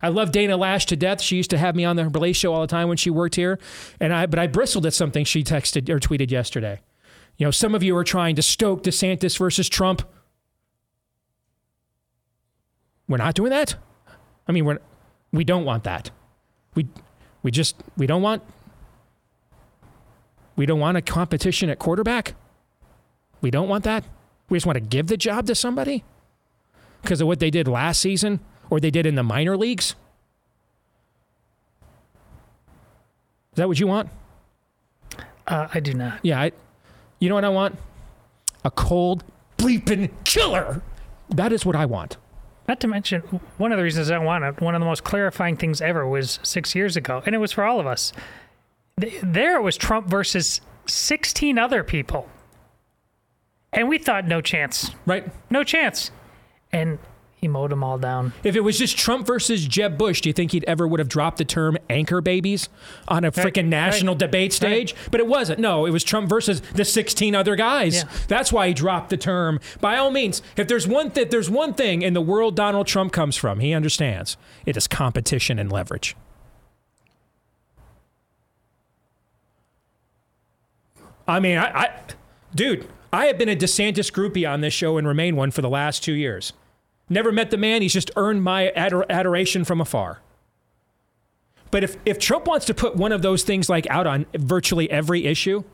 I 0.00 0.08
love 0.08 0.30
Dana 0.30 0.56
Loesch 0.56 0.86
to 0.86 0.96
death. 0.96 1.20
She 1.20 1.36
used 1.36 1.50
to 1.50 1.58
have 1.58 1.74
me 1.74 1.84
on 1.84 1.96
the 1.96 2.04
Blaze 2.04 2.36
show 2.36 2.54
all 2.54 2.60
the 2.60 2.68
time 2.68 2.86
when 2.86 2.96
she 2.96 3.10
worked 3.10 3.34
here, 3.34 3.58
and 3.98 4.12
I 4.12 4.26
but 4.26 4.38
I 4.38 4.46
bristled 4.46 4.86
at 4.86 4.94
something 4.94 5.24
she 5.24 5.42
texted 5.42 5.88
or 5.88 5.98
tweeted 5.98 6.30
yesterday. 6.30 6.80
You 7.36 7.46
know, 7.46 7.50
some 7.50 7.74
of 7.74 7.82
you 7.82 7.96
are 7.96 8.04
trying 8.04 8.36
to 8.36 8.42
stoke 8.42 8.82
DeSantis 8.82 9.38
versus 9.38 9.68
Trump. 9.68 10.02
We're 13.08 13.16
not 13.16 13.34
doing 13.34 13.50
that. 13.50 13.76
I 14.46 14.52
mean, 14.52 14.64
we're 14.64 14.78
we 15.32 15.44
don't 15.44 15.64
want 15.64 15.84
that. 15.84 16.10
We 16.74 16.86
we 17.42 17.50
just 17.50 17.76
we 17.96 18.06
don't 18.06 18.22
want 18.22 18.42
we 20.54 20.66
don't 20.66 20.80
want 20.80 20.96
a 20.96 21.02
competition 21.02 21.70
at 21.70 21.78
quarterback. 21.78 22.34
We 23.40 23.50
don't 23.50 23.68
want 23.68 23.84
that. 23.84 24.04
We 24.48 24.56
just 24.56 24.66
want 24.66 24.76
to 24.76 24.80
give 24.80 25.06
the 25.08 25.16
job 25.16 25.46
to 25.46 25.54
somebody 25.54 26.04
because 27.02 27.20
of 27.20 27.26
what 27.26 27.38
they 27.38 27.50
did 27.50 27.68
last 27.68 28.00
season 28.00 28.40
or 28.70 28.80
they 28.80 28.90
did 28.90 29.06
in 29.06 29.14
the 29.14 29.22
minor 29.22 29.56
leagues. 29.56 29.94
Is 33.52 33.56
that 33.56 33.68
what 33.68 33.78
you 33.78 33.86
want? 33.86 34.08
Uh, 35.46 35.68
I 35.72 35.80
do 35.80 35.94
not. 35.94 36.20
Yeah. 36.22 36.40
I, 36.40 36.52
you 37.18 37.28
know 37.28 37.34
what 37.34 37.44
I 37.44 37.48
want? 37.48 37.78
A 38.64 38.70
cold 38.70 39.24
bleeping 39.56 40.10
killer. 40.24 40.82
That 41.30 41.52
is 41.52 41.64
what 41.66 41.76
I 41.76 41.86
want. 41.86 42.16
Not 42.68 42.80
to 42.80 42.86
mention, 42.86 43.22
one 43.56 43.72
of 43.72 43.78
the 43.78 43.84
reasons 43.84 44.10
I 44.10 44.18
want 44.18 44.44
it, 44.44 44.60
one 44.60 44.74
of 44.74 44.80
the 44.80 44.84
most 44.84 45.02
clarifying 45.02 45.56
things 45.56 45.80
ever 45.80 46.06
was 46.06 46.38
six 46.42 46.74
years 46.74 46.96
ago, 46.96 47.22
and 47.24 47.34
it 47.34 47.38
was 47.38 47.50
for 47.50 47.64
all 47.64 47.80
of 47.80 47.86
us. 47.86 48.12
There 49.22 49.56
it 49.56 49.62
was 49.62 49.76
Trump 49.76 50.06
versus 50.06 50.60
16 50.86 51.58
other 51.58 51.82
people. 51.82 52.28
And 53.78 53.88
we 53.88 53.96
thought, 53.98 54.26
no 54.26 54.40
chance. 54.40 54.90
Right. 55.06 55.24
No 55.50 55.62
chance. 55.62 56.10
And 56.72 56.98
he 57.36 57.46
mowed 57.46 57.70
them 57.70 57.84
all 57.84 57.96
down. 57.96 58.32
If 58.42 58.56
it 58.56 58.62
was 58.62 58.76
just 58.76 58.98
Trump 58.98 59.24
versus 59.24 59.64
Jeb 59.64 59.96
Bush, 59.96 60.20
do 60.20 60.28
you 60.28 60.32
think 60.32 60.50
he'd 60.50 60.64
ever 60.64 60.88
would 60.88 60.98
have 60.98 61.08
dropped 61.08 61.38
the 61.38 61.44
term 61.44 61.78
anchor 61.88 62.20
babies 62.20 62.68
on 63.06 63.24
a 63.24 63.30
freaking 63.30 63.56
right, 63.62 63.66
national 63.66 64.14
right, 64.14 64.18
debate 64.18 64.52
stage? 64.52 64.94
Right. 64.94 65.10
But 65.12 65.20
it 65.20 65.28
wasn't. 65.28 65.60
No, 65.60 65.86
it 65.86 65.92
was 65.92 66.02
Trump 66.02 66.28
versus 66.28 66.60
the 66.74 66.84
16 66.84 67.36
other 67.36 67.54
guys. 67.54 67.98
Yeah. 67.98 68.08
That's 68.26 68.52
why 68.52 68.66
he 68.66 68.74
dropped 68.74 69.10
the 69.10 69.16
term. 69.16 69.60
By 69.80 69.96
all 69.96 70.10
means, 70.10 70.42
if 70.56 70.66
there's 70.66 70.88
one 70.88 71.12
th- 71.12 71.30
there's 71.30 71.48
one 71.48 71.72
thing 71.72 72.02
in 72.02 72.14
the 72.14 72.20
world 72.20 72.56
Donald 72.56 72.88
Trump 72.88 73.12
comes 73.12 73.36
from, 73.36 73.60
he 73.60 73.72
understands. 73.72 74.36
It 74.66 74.76
is 74.76 74.88
competition 74.88 75.60
and 75.60 75.70
leverage. 75.70 76.16
I 81.28 81.38
mean, 81.38 81.58
I, 81.58 81.82
I 81.82 81.90
dude, 82.52 82.88
I 83.12 83.26
have 83.26 83.38
been 83.38 83.48
a 83.48 83.56
DeSantis 83.56 84.12
groupie 84.12 84.48
on 84.48 84.60
this 84.60 84.74
show 84.74 84.98
and 84.98 85.06
remain 85.06 85.36
one 85.36 85.50
for 85.50 85.62
the 85.62 85.68
last 85.68 86.02
two 86.04 86.12
years. 86.12 86.52
Never 87.08 87.32
met 87.32 87.50
the 87.50 87.56
man. 87.56 87.80
He's 87.82 87.92
just 87.94 88.10
earned 88.16 88.42
my 88.42 88.70
ador- 88.76 89.06
adoration 89.10 89.64
from 89.64 89.80
afar. 89.80 90.20
But 91.70 91.84
if, 91.84 91.96
if 92.04 92.18
Trump 92.18 92.46
wants 92.46 92.66
to 92.66 92.74
put 92.74 92.96
one 92.96 93.12
of 93.12 93.22
those 93.22 93.42
things 93.42 93.68
like 93.68 93.86
out 93.90 94.06
on 94.06 94.26
virtually 94.34 94.90
every 94.90 95.24
issue, 95.24 95.64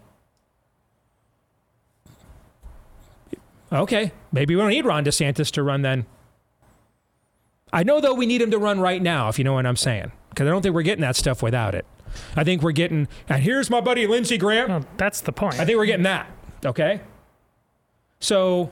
okay, 3.73 4.13
maybe 4.33 4.55
we 4.55 4.61
don't 4.61 4.71
need 4.71 4.85
Ron 4.85 5.05
DeSantis 5.05 5.51
to 5.53 5.63
run 5.63 5.83
then. 5.83 6.07
I 7.73 7.83
know 7.83 8.01
though 8.01 8.15
we 8.15 8.27
need 8.27 8.41
him 8.41 8.53
to 8.53 8.59
run 8.59 8.81
right 8.81 9.03
now, 9.03 9.29
if 9.29 9.39
you 9.39 9.45
know 9.45 9.55
what 9.55 9.67
I'm 9.67 9.77
saying, 9.77 10.13
because 10.31 10.47
I 10.47 10.51
don't 10.51 10.63
think 10.63 10.75
we're 10.75 10.83
getting 10.83 11.03
that 11.03 11.17
stuff 11.17 11.43
without 11.43 11.75
it. 11.75 11.85
I 12.37 12.45
think 12.45 12.63
we're 12.63 12.73
getting, 12.73 13.09
and 13.29 13.43
here's 13.43 13.71
my 13.71 13.81
buddy 13.81 14.07
Lindsey 14.07 14.39
Graham. 14.39 14.69
Well, 14.69 14.85
that's 14.97 15.21
the 15.21 15.33
point. 15.33 15.59
I 15.59 15.65
think 15.65 15.77
we're 15.79 15.87
getting 15.87 16.05
that. 16.05 16.31
Okay. 16.65 17.01
So 18.25 18.71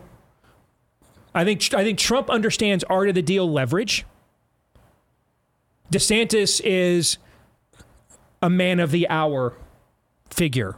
I 1.35 1.45
think 1.45 1.75
I 1.75 1.85
think 1.85 1.99
Trump 1.99 2.31
understands 2.31 2.85
art 2.85 3.11
of 3.11 3.15
the 3.15 3.21
deal 3.21 3.51
leverage. 3.53 4.07
DeSantis 5.93 6.59
is 6.65 7.19
a 8.41 8.49
man 8.49 8.81
of 8.81 8.93
the 8.93 9.07
hour 9.11 9.53
figure. 10.31 10.77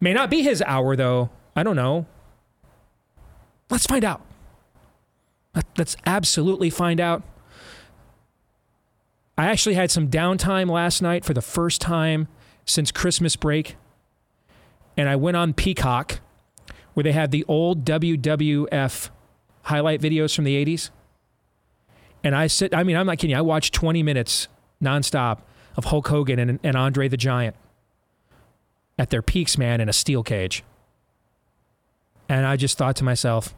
May 0.00 0.12
not 0.12 0.30
be 0.30 0.42
his 0.42 0.60
hour 0.62 0.96
though. 0.96 1.30
I 1.54 1.62
don't 1.62 1.76
know. 1.76 2.06
Let's 3.70 3.86
find 3.86 4.04
out. 4.04 4.20
Let- 5.54 5.66
Let's 5.78 5.96
absolutely 6.06 6.70
find 6.70 6.98
out. 7.00 7.22
I 9.38 9.46
actually 9.46 9.76
had 9.76 9.92
some 9.92 10.08
downtime 10.08 10.68
last 10.68 11.02
night 11.02 11.24
for 11.24 11.34
the 11.34 11.40
first 11.40 11.80
time 11.80 12.26
since 12.66 12.90
Christmas 12.90 13.36
break. 13.36 13.76
And 14.96 15.08
I 15.08 15.14
went 15.14 15.36
on 15.36 15.52
Peacock 15.54 16.18
where 16.94 17.04
they 17.04 17.12
had 17.12 17.30
the 17.30 17.44
old 17.48 17.84
WWF 17.84 19.10
highlight 19.62 20.00
videos 20.00 20.34
from 20.34 20.44
the 20.44 20.64
80s. 20.64 20.90
And 22.24 22.34
I 22.36 22.46
sit, 22.46 22.74
I 22.74 22.84
mean, 22.84 22.96
I'm 22.96 23.06
not 23.06 23.18
kidding 23.18 23.30
you. 23.30 23.38
I 23.38 23.42
watched 23.42 23.74
20 23.74 24.02
minutes 24.02 24.48
nonstop 24.82 25.40
of 25.76 25.86
Hulk 25.86 26.08
Hogan 26.08 26.38
and, 26.38 26.58
and 26.62 26.76
Andre 26.76 27.08
the 27.08 27.16
Giant 27.16 27.56
at 28.98 29.10
their 29.10 29.22
peaks, 29.22 29.56
man, 29.56 29.80
in 29.80 29.88
a 29.88 29.92
steel 29.92 30.22
cage. 30.22 30.62
And 32.28 32.46
I 32.46 32.56
just 32.56 32.78
thought 32.78 32.96
to 32.96 33.04
myself, 33.04 33.54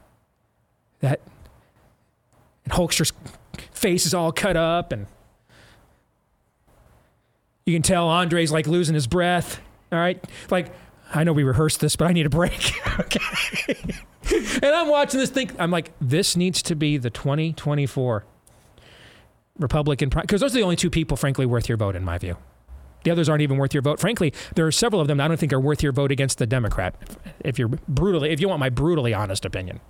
that 1.01 1.21
and 2.65 2.73
Hulkster's 2.73 3.13
face 3.73 4.07
is 4.07 4.15
all 4.15 4.33
cut 4.33 4.57
up, 4.57 4.91
and 4.93 5.07
you 7.67 7.75
can 7.75 7.83
tell 7.83 8.09
Andre's 8.09 8.51
like 8.51 8.67
losing 8.67 8.95
his 8.95 9.07
breath. 9.07 9.61
All 9.93 9.99
right. 9.99 10.23
Like, 10.51 10.73
I 11.15 11.25
know 11.25 11.33
we 11.33 11.45
rehearsed 11.45 11.81
this, 11.81 11.97
but 11.97 12.09
I 12.09 12.13
need 12.13 12.27
a 12.27 12.31
break. 12.31 12.73
okay. 13.01 13.21
and 14.63 14.65
I'm 14.65 14.89
watching 14.89 15.21
this 15.21 15.31
thing. 15.31 15.51
I'm 15.59 15.71
like, 15.71 15.93
this 16.01 16.37
needs 16.37 16.61
to 16.63 16.75
be 16.75 16.97
the 16.97 17.11
2024 17.11 18.25
Republican. 19.59 20.09
Because 20.09 20.41
those 20.41 20.53
are 20.53 20.59
the 20.59 20.63
only 20.63 20.77
two 20.77 20.91
people, 20.91 21.17
frankly, 21.17 21.47
worth 21.47 21.69
your 21.69 21.79
vote, 21.79 21.95
in 21.95 22.05
my 22.05 22.19
view. 22.19 22.37
The 23.05 23.11
others 23.11 23.29
aren't 23.29 23.43
even 23.43 23.59
worth 23.59 23.75
your 23.75 23.83
vote. 23.83 24.01
Frankly, 24.01 24.33
there 24.57 24.67
are 24.67 24.73
several 24.73 25.01
of 25.01 25.09
them 25.09 25.21
I 25.21 25.29
don't 25.29 25.39
think 25.39 25.53
are 25.53 25.61
worth 25.61 25.83
your 25.83 25.93
vote 25.93 26.11
against 26.11 26.39
the 26.39 26.47
Democrat. 26.47 26.95
If 27.41 27.59
you're 27.59 27.69
brutally, 27.69 28.31
if 28.31 28.41
you 28.41 28.49
want 28.49 28.61
my 28.61 28.71
brutally 28.71 29.15
honest 29.15 29.45
opinion. 29.45 29.81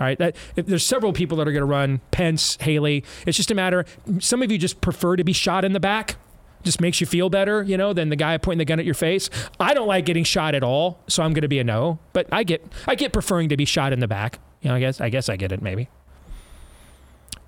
All 0.00 0.06
right, 0.06 0.18
that, 0.18 0.36
there's 0.54 0.84
several 0.84 1.12
people 1.12 1.36
that 1.38 1.48
are 1.48 1.52
going 1.52 1.62
to 1.62 1.66
run 1.66 2.00
Pence, 2.10 2.56
Haley. 2.60 3.04
It's 3.26 3.36
just 3.36 3.50
a 3.50 3.54
matter. 3.54 3.84
Some 4.20 4.42
of 4.42 4.50
you 4.50 4.58
just 4.58 4.80
prefer 4.80 5.16
to 5.16 5.24
be 5.24 5.32
shot 5.32 5.64
in 5.64 5.72
the 5.72 5.80
back. 5.80 6.16
Just 6.62 6.80
makes 6.80 7.00
you 7.00 7.06
feel 7.06 7.28
better, 7.28 7.62
you 7.62 7.76
know, 7.76 7.92
than 7.92 8.08
the 8.08 8.16
guy 8.16 8.36
pointing 8.38 8.58
the 8.58 8.64
gun 8.64 8.78
at 8.78 8.84
your 8.84 8.94
face. 8.94 9.28
I 9.58 9.74
don't 9.74 9.88
like 9.88 10.04
getting 10.04 10.24
shot 10.24 10.54
at 10.54 10.62
all, 10.62 11.00
so 11.08 11.22
I'm 11.22 11.32
going 11.32 11.42
to 11.42 11.48
be 11.48 11.58
a 11.58 11.64
no. 11.64 11.98
But 12.12 12.28
I 12.30 12.44
get, 12.44 12.64
I 12.86 12.94
get 12.94 13.12
preferring 13.12 13.48
to 13.48 13.56
be 13.56 13.64
shot 13.64 13.92
in 13.92 14.00
the 14.00 14.08
back. 14.08 14.38
You 14.60 14.68
know, 14.68 14.76
I 14.76 14.80
guess, 14.80 15.00
I 15.00 15.08
guess 15.08 15.28
I 15.28 15.36
get 15.36 15.50
it. 15.50 15.60
Maybe. 15.60 15.88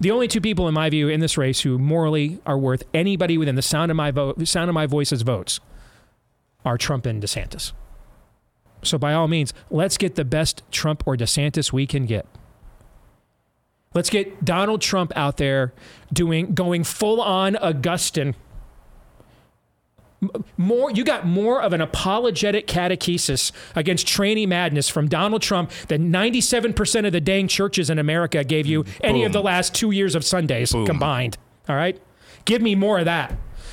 The 0.00 0.10
only 0.10 0.26
two 0.26 0.40
people, 0.40 0.66
in 0.66 0.74
my 0.74 0.90
view, 0.90 1.08
in 1.08 1.20
this 1.20 1.38
race 1.38 1.60
who 1.60 1.78
morally 1.78 2.40
are 2.44 2.58
worth 2.58 2.82
anybody 2.92 3.38
within 3.38 3.54
the 3.54 3.62
sound 3.62 3.90
of 3.90 3.96
my 3.96 4.10
vote, 4.10 4.46
sound 4.48 4.68
of 4.68 4.74
my 4.74 4.86
voice's 4.86 5.22
votes, 5.22 5.60
are 6.64 6.76
Trump 6.76 7.06
and 7.06 7.22
DeSantis. 7.22 7.72
So 8.82 8.98
by 8.98 9.14
all 9.14 9.28
means, 9.28 9.54
let's 9.70 9.96
get 9.96 10.16
the 10.16 10.24
best 10.24 10.62
Trump 10.70 11.06
or 11.06 11.16
DeSantis 11.16 11.72
we 11.72 11.86
can 11.86 12.06
get. 12.06 12.26
Let's 13.94 14.10
get 14.10 14.44
Donald 14.44 14.80
Trump 14.80 15.12
out 15.14 15.36
there 15.36 15.72
doing 16.12 16.54
going 16.54 16.82
full 16.82 17.20
on 17.20 17.56
Augustin. 17.56 18.34
More, 20.56 20.90
you 20.90 21.04
got 21.04 21.26
more 21.26 21.60
of 21.60 21.72
an 21.72 21.80
apologetic 21.80 22.66
catechesis 22.66 23.52
against 23.74 24.06
tranny 24.06 24.46
madness 24.46 24.88
from 24.88 25.08
Donald 25.08 25.42
Trump 25.42 25.70
than 25.88 26.12
97% 26.12 27.06
of 27.06 27.12
the 27.12 27.20
dang 27.20 27.48
churches 27.48 27.90
in 27.90 27.98
America 27.98 28.44
gave 28.44 28.66
you 28.66 28.84
any 29.02 29.24
of 29.24 29.32
the 29.32 29.42
last 29.42 29.74
two 29.74 29.90
years 29.90 30.14
of 30.14 30.24
Sundays 30.24 30.72
combined. 30.72 31.38
All 31.68 31.76
right? 31.76 32.00
Give 32.44 32.60
me 32.60 32.74
more 32.74 32.98
of 32.98 33.06
that. 33.06 33.30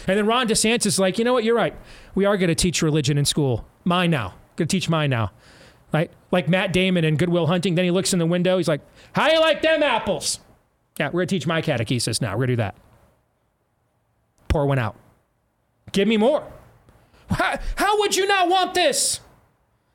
And 0.08 0.18
then 0.18 0.26
Ron 0.26 0.48
DeSantis 0.48 0.86
is 0.86 1.00
like, 1.00 1.20
you 1.20 1.26
know 1.26 1.34
what? 1.34 1.44
You're 1.44 1.56
right. 1.56 1.76
We 2.16 2.26
are 2.26 2.38
going 2.38 2.50
to 2.50 2.56
teach 2.56 2.82
religion 2.82 3.18
in 3.18 3.26
school. 3.26 3.66
Mine 3.84 4.12
now. 4.12 4.34
Going 4.56 4.68
to 4.68 4.76
teach 4.76 4.90
mine 4.90 5.10
now. 5.10 5.32
Right? 5.94 6.10
Like 6.32 6.48
Matt 6.48 6.74
Damon 6.74 7.04
in 7.04 7.18
Good 7.18 7.30
Will 7.30 7.48
Hunting. 7.48 7.76
Then 7.76 7.86
he 7.86 7.92
looks 7.92 8.14
in 8.14 8.20
the 8.20 8.26
window. 8.26 8.58
He's 8.58 8.68
like, 8.68 8.82
how 9.14 9.30
you 9.30 9.40
like 9.40 9.62
them 9.62 9.84
apples? 9.84 10.40
Yeah, 11.00 11.08
we're 11.08 11.22
going 11.22 11.28
to 11.28 11.36
teach 11.36 11.48
my 11.48 11.62
catechesis 11.62 12.22
now. 12.22 12.32
We're 12.32 12.46
going 12.46 12.48
to 12.48 12.54
do 12.54 12.58
that. 12.58 12.76
Pour 14.48 14.66
one 14.66 14.80
out. 14.80 14.96
Give 15.92 16.08
me 16.08 16.18
more. 16.18 16.44
How, 17.30 17.60
how 17.76 18.00
would 18.00 18.16
you 18.16 18.26
not 18.28 18.50
want 18.50 18.74
this? 18.74 19.20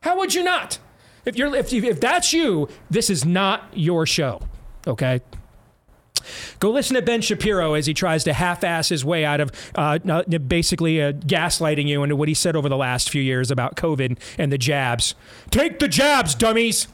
How 0.03 0.17
would 0.19 0.35
you 0.35 0.43
not? 0.45 0.79
If 1.25 1.37
you're 1.37 1.55
if, 1.57 1.73
you- 1.73 1.85
if 1.85 2.01
that's 2.01 2.33
you, 2.33 2.69
this 2.91 3.11
is 3.11 3.25
not 3.25 3.65
your 3.75 4.07
show. 4.07 4.41
Okay? 4.87 5.21
Go 6.59 6.71
listen 6.71 6.95
to 6.97 7.03
Ben 7.03 7.21
Shapiro 7.21 7.75
as 7.75 7.87
he 7.87 7.95
tries 7.95 8.25
to 8.25 8.33
half-ass 8.33 8.89
his 8.89 9.05
way 9.05 9.25
out 9.25 9.41
of 9.41 9.51
uh, 9.77 9.99
basically 10.47 11.01
uh, 11.01 11.13
gaslighting 11.13 11.87
you 11.87 12.03
into 12.03 12.17
what 12.17 12.27
he 12.29 12.35
said 12.35 12.57
over 12.57 12.69
the 12.69 12.77
last 12.77 13.11
few 13.11 13.23
years 13.23 13.51
about 13.51 13.77
COVID 13.77 14.19
and 14.39 14.51
the 14.51 14.59
jabs. 14.59 15.15
Take 15.51 15.79
the 15.79 15.87
jabs, 15.89 16.35
dummies. 16.35 16.89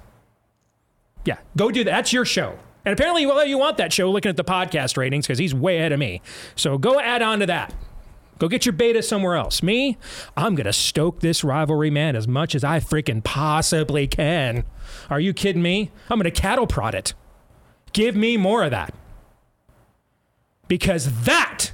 Yeah, 1.24 1.38
go 1.56 1.70
do 1.70 1.84
that. 1.84 1.90
That's 1.90 2.12
your 2.12 2.24
show. 2.26 2.58
And 2.84 2.92
apparently, 2.92 3.24
well, 3.24 3.46
you 3.46 3.56
want 3.58 3.76
that 3.78 3.92
show 3.92 4.10
looking 4.10 4.28
at 4.28 4.36
the 4.36 4.44
podcast 4.44 4.96
ratings 4.96 5.26
because 5.26 5.38
he's 5.38 5.54
way 5.54 5.78
ahead 5.78 5.92
of 5.92 5.98
me. 6.00 6.20
So 6.56 6.76
go 6.76 6.98
add 7.00 7.22
on 7.22 7.38
to 7.40 7.46
that. 7.46 7.72
Go 8.42 8.48
get 8.48 8.66
your 8.66 8.72
beta 8.72 9.04
somewhere 9.04 9.36
else. 9.36 9.62
Me, 9.62 9.96
I'm 10.36 10.56
going 10.56 10.66
to 10.66 10.72
stoke 10.72 11.20
this 11.20 11.44
rivalry, 11.44 11.90
man, 11.90 12.16
as 12.16 12.26
much 12.26 12.56
as 12.56 12.64
I 12.64 12.80
freaking 12.80 13.22
possibly 13.22 14.08
can. 14.08 14.64
Are 15.08 15.20
you 15.20 15.32
kidding 15.32 15.62
me? 15.62 15.92
I'm 16.10 16.18
going 16.18 16.24
to 16.24 16.40
cattle 16.40 16.66
prod 16.66 16.96
it. 16.96 17.14
Give 17.92 18.16
me 18.16 18.36
more 18.36 18.64
of 18.64 18.72
that. 18.72 18.92
Because 20.66 21.22
that, 21.22 21.70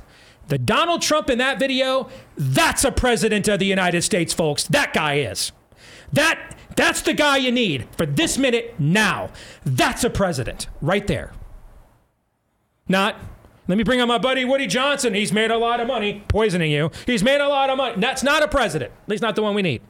the 0.48 0.58
Donald 0.58 1.00
Trump 1.00 1.30
in 1.30 1.38
that 1.38 1.58
video, 1.58 2.10
that's 2.36 2.84
a 2.84 2.92
president 2.92 3.48
of 3.48 3.60
the 3.60 3.64
United 3.64 4.02
States, 4.02 4.34
folks. 4.34 4.64
That 4.64 4.92
guy 4.92 5.20
is. 5.20 5.52
That 6.12 6.54
that's 6.76 7.00
the 7.00 7.14
guy 7.14 7.38
you 7.38 7.50
need 7.50 7.88
for 7.96 8.04
this 8.04 8.36
minute 8.36 8.74
now. 8.78 9.30
That's 9.64 10.04
a 10.04 10.10
president 10.10 10.66
right 10.82 11.06
there. 11.06 11.32
Not 12.86 13.16
let 13.68 13.78
me 13.78 13.84
bring 13.84 14.00
on 14.00 14.08
my 14.08 14.18
buddy 14.18 14.44
Woody 14.44 14.66
Johnson. 14.66 15.14
He's 15.14 15.32
made 15.32 15.50
a 15.50 15.58
lot 15.58 15.78
of 15.78 15.86
money 15.86 16.24
poisoning 16.26 16.72
you. 16.72 16.90
He's 17.06 17.22
made 17.22 17.40
a 17.40 17.48
lot 17.48 17.70
of 17.70 17.76
money. 17.76 18.00
That's 18.00 18.22
not 18.22 18.42
a 18.42 18.48
president. 18.48 18.92
At 19.02 19.08
least 19.08 19.22
not 19.22 19.36
the 19.36 19.42
one 19.42 19.54
we 19.54 19.62
need. 19.62 19.82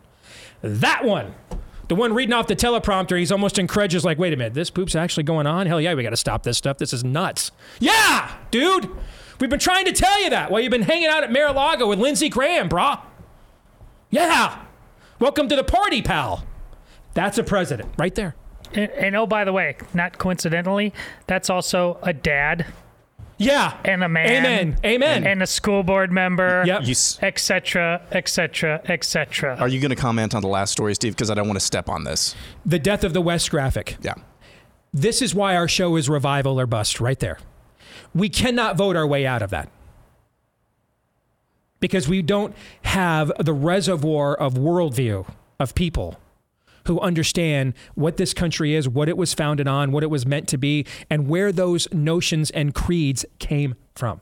That 0.61 1.05
one. 1.05 1.35
The 1.87 1.95
one 1.95 2.13
reading 2.13 2.35
off 2.35 2.49
the 2.49 2.57
teleprompter, 2.57 3.19
he's 3.19 3.33
almost 3.33 3.59
incredulous, 3.59 4.05
like, 4.05 4.19
wait 4.19 4.35
a 4.35 4.37
minute, 4.37 4.53
this 4.53 4.69
poop's 4.69 4.95
actually 4.95 5.23
going 5.23 5.47
on? 5.47 5.67
Hell 5.67 5.81
yeah, 5.81 5.95
we 5.95 6.03
got 6.03 6.11
to 6.11 6.19
stop 6.19 6.43
this 6.43 6.59
stuff. 6.59 6.77
This 6.77 6.93
is 6.93 7.03
nuts. 7.03 7.51
Yeah, 7.79 8.37
dude. 8.51 8.91
We've 9.41 9.49
been 9.49 9.59
trying 9.59 9.87
to 9.87 9.93
tell 9.93 10.23
you 10.23 10.29
that 10.31 10.51
while 10.51 10.61
you've 10.61 10.71
been 10.71 10.83
hanging 10.83 11.07
out 11.07 11.23
at 11.23 11.33
Mar-a-Lago 11.33 11.87
with 11.89 11.99
Lindsey 11.99 12.29
Graham, 12.29 12.69
brah. 12.69 13.01
Yeah. 14.11 14.65
Welcome 15.19 15.49
to 15.49 15.57
the 15.57 15.65
party, 15.65 16.03
pal. 16.03 16.45
That's 17.15 17.39
a 17.39 17.45
president 17.45 17.91
right 17.97 18.15
there. 18.15 18.35
And, 18.75 18.91
and 18.91 19.17
oh, 19.17 19.27
by 19.27 19.45
the 19.45 19.53
way, 19.53 19.77
not 19.95 20.19
coincidentally, 20.19 20.93
that's 21.27 21.49
also 21.49 21.99
a 22.03 22.13
dad 22.13 22.67
Yeah. 23.39 23.77
and 23.85 24.03
a 24.05 24.09
man. 24.09 24.29
Amen. 24.45 24.79
Amen. 24.85 25.27
And 25.27 25.43
a 25.43 25.47
school 25.47 25.83
board 25.83 26.11
member. 26.13 26.65
Yep. 26.67 26.83
You 26.85 26.91
s- 26.91 27.19
Etc. 27.23 28.03
Etc. 28.13 28.81
Etc. 28.87 29.57
Are 29.59 29.69
you 29.69 29.81
going 29.81 29.91
to 29.91 29.97
comment 29.97 30.35
on 30.35 30.43
the 30.43 30.49
last 30.49 30.73
story, 30.73 30.95
Steve? 30.95 31.15
Because 31.15 31.31
I 31.31 31.35
don't 31.35 31.47
want 31.47 31.59
to 31.59 31.65
step 31.65 31.89
on 31.89 32.05
this. 32.05 32.35
the 32.67 32.79
death 32.79 33.05
of 33.05 33.13
the 33.13 33.21
West 33.21 33.51
graphic. 33.51 33.97
Yeah. 34.03 34.15
This 34.93 35.23
is 35.23 35.35
why 35.35 35.55
our 35.57 35.69
show 35.69 35.97
is 35.97 36.09
revival 36.09 36.59
or 36.59 36.67
bust 36.67 37.01
right 37.01 37.19
there. 37.19 37.39
We 38.15 38.29
cannot 38.29 38.77
vote 38.77 38.97
our 38.97 39.07
way 39.07 39.25
out 39.27 39.43
of 39.43 39.51
that. 39.51 39.69
Because 41.81 42.09
we 42.09 42.23
don't 42.23 42.55
have 42.83 43.31
the 43.39 43.53
reservoir 43.53 44.35
of 44.35 44.55
worldview 44.55 45.29
of 45.61 45.75
people 45.75 46.19
who 46.89 46.99
understand 47.01 47.75
what 47.95 48.17
this 48.17 48.35
country 48.35 48.75
is, 48.75 48.89
what 48.89 49.09
it 49.09 49.17
was 49.17 49.33
founded 49.33 49.69
on, 49.69 49.93
what 49.93 50.03
it 50.03 50.11
was 50.11 50.27
meant 50.27 50.49
to 50.49 50.59
be, 50.59 50.85
and 51.09 51.29
where 51.29 51.53
those 51.53 51.87
notions 51.93 52.51
and 52.51 52.75
creeds 52.75 53.25
came 53.39 53.77
from. 53.95 54.21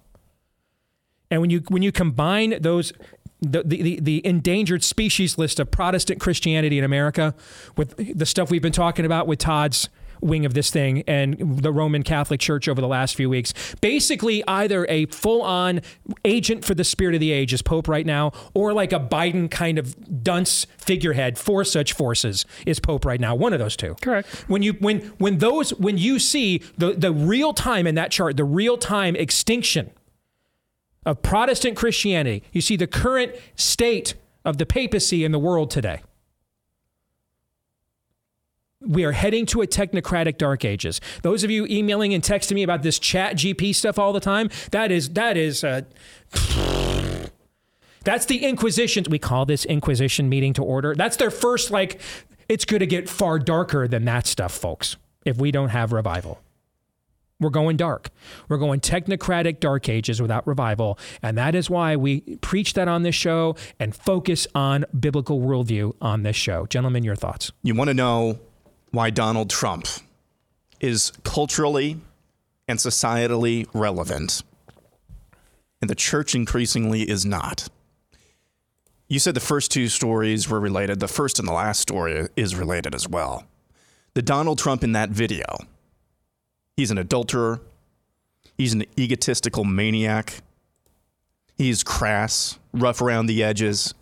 And 1.30 1.40
when 1.40 1.50
you 1.50 1.60
when 1.68 1.82
you 1.82 1.90
combine 1.90 2.60
those 2.60 2.92
the, 3.40 3.62
the, 3.62 4.00
the 4.00 4.26
endangered 4.26 4.82
species 4.82 5.36
list 5.38 5.60
of 5.60 5.70
Protestant 5.70 6.20
Christianity 6.20 6.78
in 6.78 6.84
America 6.84 7.34
with 7.76 7.94
the 8.18 8.26
stuff 8.26 8.50
we've 8.50 8.62
been 8.62 8.72
talking 8.72 9.04
about 9.04 9.26
with 9.26 9.38
Todd's 9.38 9.88
wing 10.26 10.44
of 10.44 10.54
this 10.54 10.70
thing 10.70 11.02
and 11.06 11.62
the 11.62 11.72
Roman 11.72 12.02
Catholic 12.02 12.40
Church 12.40 12.68
over 12.68 12.80
the 12.80 12.88
last 12.88 13.14
few 13.14 13.30
weeks. 13.30 13.54
Basically, 13.80 14.42
either 14.46 14.86
a 14.88 15.06
full 15.06 15.42
on 15.42 15.80
agent 16.24 16.64
for 16.64 16.74
the 16.74 16.84
spirit 16.84 17.14
of 17.14 17.20
the 17.20 17.32
age 17.32 17.52
is 17.52 17.62
Pope 17.62 17.88
right 17.88 18.06
now, 18.06 18.32
or 18.54 18.72
like 18.72 18.92
a 18.92 19.00
Biden 19.00 19.50
kind 19.50 19.78
of 19.78 20.22
dunce 20.22 20.66
figurehead 20.78 21.38
for 21.38 21.64
such 21.64 21.92
forces 21.92 22.44
is 22.66 22.80
Pope 22.80 23.04
right 23.04 23.20
now. 23.20 23.34
One 23.34 23.52
of 23.52 23.58
those 23.58 23.76
two. 23.76 23.96
Correct. 24.00 24.28
When 24.48 24.62
you 24.62 24.74
when 24.74 25.00
when 25.18 25.38
those 25.38 25.70
when 25.74 25.98
you 25.98 26.18
see 26.18 26.62
the 26.76 26.92
the 26.92 27.12
real 27.12 27.52
time 27.54 27.86
in 27.86 27.94
that 27.94 28.10
chart, 28.10 28.36
the 28.36 28.44
real 28.44 28.76
time 28.76 29.16
extinction 29.16 29.90
of 31.04 31.22
Protestant 31.22 31.76
Christianity, 31.76 32.42
you 32.52 32.60
see 32.60 32.76
the 32.76 32.88
current 32.88 33.32
state 33.54 34.14
of 34.44 34.58
the 34.58 34.66
papacy 34.66 35.24
in 35.24 35.32
the 35.32 35.38
world 35.38 35.70
today 35.70 36.00
we 38.86 39.04
are 39.04 39.12
heading 39.12 39.46
to 39.46 39.62
a 39.62 39.66
technocratic 39.66 40.38
dark 40.38 40.64
ages. 40.64 41.00
Those 41.22 41.44
of 41.44 41.50
you 41.50 41.66
emailing 41.66 42.14
and 42.14 42.22
texting 42.22 42.52
me 42.52 42.62
about 42.62 42.82
this 42.82 42.98
chat 42.98 43.36
GP 43.36 43.74
stuff 43.74 43.98
all 43.98 44.12
the 44.12 44.20
time, 44.20 44.50
that 44.70 44.90
is 44.90 45.10
that 45.10 45.36
is 45.36 45.64
uh, 45.64 45.82
that's 48.04 48.26
the 48.26 48.44
Inquisition. 48.44 49.04
We 49.10 49.18
call 49.18 49.46
this 49.46 49.64
Inquisition 49.64 50.28
meeting 50.28 50.52
to 50.54 50.62
order. 50.62 50.94
That's 50.94 51.16
their 51.16 51.30
first 51.30 51.70
like 51.70 52.00
it's 52.48 52.64
going 52.64 52.80
to 52.80 52.86
get 52.86 53.08
far 53.08 53.38
darker 53.38 53.88
than 53.88 54.04
that 54.04 54.26
stuff, 54.26 54.52
folks. 54.52 54.96
If 55.24 55.38
we 55.38 55.50
don't 55.50 55.70
have 55.70 55.92
revival. 55.92 56.40
We're 57.38 57.50
going 57.50 57.76
dark. 57.76 58.10
We're 58.48 58.56
going 58.56 58.80
technocratic 58.80 59.60
dark 59.60 59.88
ages 59.88 60.22
without 60.22 60.46
revival. 60.46 60.98
And 61.20 61.36
that 61.36 61.54
is 61.54 61.68
why 61.68 61.96
we 61.96 62.20
preach 62.20 62.72
that 62.74 62.88
on 62.88 63.02
this 63.02 63.14
show 63.14 63.56
and 63.78 63.94
focus 63.94 64.46
on 64.54 64.86
biblical 64.98 65.40
worldview 65.40 65.94
on 66.00 66.22
this 66.22 66.36
show. 66.36 66.66
Gentlemen, 66.66 67.04
your 67.04 67.16
thoughts. 67.16 67.52
You 67.62 67.74
want 67.74 67.88
to 67.88 67.94
know 67.94 68.38
why 68.90 69.10
Donald 69.10 69.50
Trump 69.50 69.86
is 70.80 71.12
culturally 71.24 72.00
and 72.68 72.78
societally 72.78 73.66
relevant, 73.72 74.42
and 75.80 75.88
the 75.88 75.94
church 75.94 76.34
increasingly 76.34 77.02
is 77.02 77.24
not. 77.24 77.68
You 79.08 79.18
said 79.18 79.34
the 79.34 79.40
first 79.40 79.70
two 79.70 79.88
stories 79.88 80.48
were 80.48 80.58
related. 80.58 80.98
The 80.98 81.08
first 81.08 81.38
and 81.38 81.46
the 81.46 81.52
last 81.52 81.80
story 81.80 82.28
is 82.34 82.56
related 82.56 82.94
as 82.94 83.08
well. 83.08 83.44
The 84.14 84.22
Donald 84.22 84.58
Trump 84.58 84.82
in 84.82 84.92
that 84.92 85.10
video, 85.10 85.44
he's 86.76 86.90
an 86.90 86.98
adulterer, 86.98 87.60
he's 88.56 88.72
an 88.72 88.84
egotistical 88.98 89.62
maniac, 89.64 90.42
he's 91.56 91.84
crass, 91.84 92.58
rough 92.72 93.00
around 93.00 93.26
the 93.26 93.44
edges, 93.44 93.94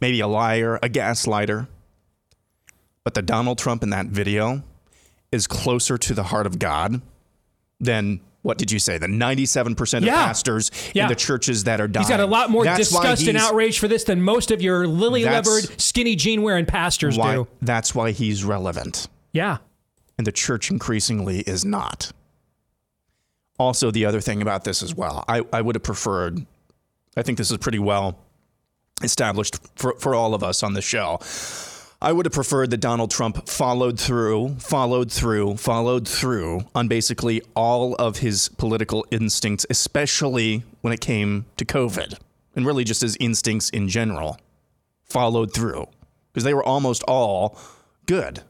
maybe 0.00 0.20
a 0.20 0.28
liar, 0.28 0.76
a 0.76 0.88
gaslighter. 0.88 1.66
But 3.04 3.14
the 3.14 3.22
Donald 3.22 3.58
Trump 3.58 3.82
in 3.82 3.90
that 3.90 4.06
video 4.06 4.62
is 5.30 5.46
closer 5.46 5.98
to 5.98 6.14
the 6.14 6.24
heart 6.24 6.46
of 6.46 6.58
God 6.58 7.02
than 7.78 8.20
what 8.42 8.58
did 8.58 8.70
you 8.70 8.78
say? 8.78 8.98
The 8.98 9.06
97% 9.08 9.98
of 9.98 10.04
Yeah. 10.04 10.26
pastors 10.26 10.70
Yeah. 10.92 11.04
in 11.04 11.08
the 11.08 11.14
churches 11.14 11.64
that 11.64 11.80
are 11.80 11.88
dying. 11.88 12.04
He's 12.04 12.10
got 12.10 12.20
a 12.20 12.26
lot 12.26 12.50
more 12.50 12.64
That's 12.64 12.78
disgust 12.90 13.26
and 13.26 13.38
outrage 13.38 13.78
for 13.78 13.88
this 13.88 14.04
than 14.04 14.20
most 14.22 14.50
of 14.50 14.60
your 14.60 14.86
lily 14.86 15.24
livered, 15.24 15.80
skinny 15.80 16.14
jean 16.16 16.42
wearing 16.42 16.66
pastors 16.66 17.16
Why, 17.16 17.34
do. 17.36 17.48
that's 17.62 17.94
why 17.94 18.10
he's 18.10 18.44
relevant. 18.44 19.08
Yeah. 19.32 19.58
And 20.18 20.26
the 20.26 20.32
church 20.32 20.70
increasingly 20.70 21.40
is 21.40 21.64
not. 21.64 22.12
Also, 23.58 23.90
the 23.90 24.04
other 24.04 24.20
thing 24.20 24.42
about 24.42 24.64
this 24.64 24.82
as 24.82 24.94
well, 24.94 25.24
I, 25.28 25.42
I 25.52 25.60
would 25.62 25.74
have 25.74 25.82
preferred, 25.82 26.44
I 27.16 27.22
think 27.22 27.38
this 27.38 27.50
is 27.50 27.56
pretty 27.58 27.78
well 27.78 28.18
established 29.02 29.58
for, 29.76 29.94
for 29.98 30.14
all 30.14 30.34
of 30.34 30.42
us 30.42 30.62
on 30.62 30.74
the 30.74 30.82
show. 30.82 31.18
I 32.04 32.12
would 32.12 32.26
have 32.26 32.34
preferred 32.34 32.70
that 32.70 32.80
Donald 32.80 33.10
Trump 33.10 33.48
followed 33.48 33.98
through, 33.98 34.56
followed 34.56 35.10
through, 35.10 35.56
followed 35.56 36.06
through 36.06 36.66
on 36.74 36.86
basically 36.86 37.40
all 37.56 37.94
of 37.94 38.18
his 38.18 38.50
political 38.50 39.06
instincts, 39.10 39.64
especially 39.70 40.64
when 40.82 40.92
it 40.92 41.00
came 41.00 41.46
to 41.56 41.64
COVID 41.64 42.18
and 42.54 42.66
really 42.66 42.84
just 42.84 43.00
his 43.00 43.16
instincts 43.20 43.70
in 43.70 43.88
general. 43.88 44.38
Followed 45.04 45.54
through 45.54 45.86
because 46.30 46.44
they 46.44 46.52
were 46.52 46.62
almost 46.62 47.02
all 47.04 47.58
good. 48.04 48.42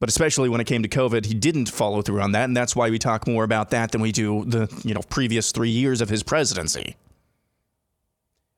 But 0.00 0.08
especially 0.08 0.48
when 0.48 0.62
it 0.62 0.66
came 0.66 0.82
to 0.84 0.88
COVID, 0.88 1.26
he 1.26 1.34
didn't 1.34 1.68
follow 1.68 2.00
through 2.00 2.22
on 2.22 2.32
that, 2.32 2.44
and 2.44 2.56
that's 2.56 2.74
why 2.74 2.88
we 2.88 2.98
talk 2.98 3.26
more 3.26 3.44
about 3.44 3.68
that 3.70 3.92
than 3.92 4.00
we 4.00 4.10
do 4.10 4.42
the 4.46 4.74
you 4.86 4.94
know 4.94 5.02
previous 5.10 5.52
three 5.52 5.68
years 5.68 6.00
of 6.00 6.08
his 6.08 6.22
presidency. 6.22 6.96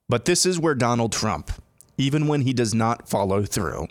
But 0.09 0.27
this 0.27 0.47
is 0.47 0.61
where 0.61 0.77
Donald 0.77 1.11
Trump, 1.11 1.51
even 1.99 2.27
when 2.27 2.43
he 2.43 2.53
does 2.53 2.75
not 2.75 3.09
follow 3.09 3.45
through, 3.45 3.89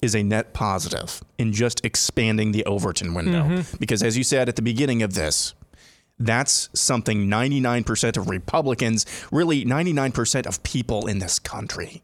is 0.00 0.14
a 0.14 0.22
net 0.22 0.54
positive 0.54 1.22
in 1.36 1.52
just 1.52 1.84
expanding 1.84 2.52
the 2.52 2.64
Overton 2.64 3.12
window. 3.12 3.42
Mm-hmm. 3.42 3.76
Because 3.78 4.02
as 4.02 4.16
you 4.16 4.24
said 4.24 4.48
at 4.48 4.56
the 4.56 4.62
beginning 4.62 5.02
of 5.02 5.12
this, 5.12 5.54
that's 6.18 6.68
something 6.74 7.28
99% 7.28 8.16
of 8.16 8.28
Republicans, 8.28 9.06
really 9.30 9.64
99% 9.64 10.46
of 10.46 10.62
people 10.62 11.06
in 11.06 11.18
this 11.18 11.38
country 11.38 12.02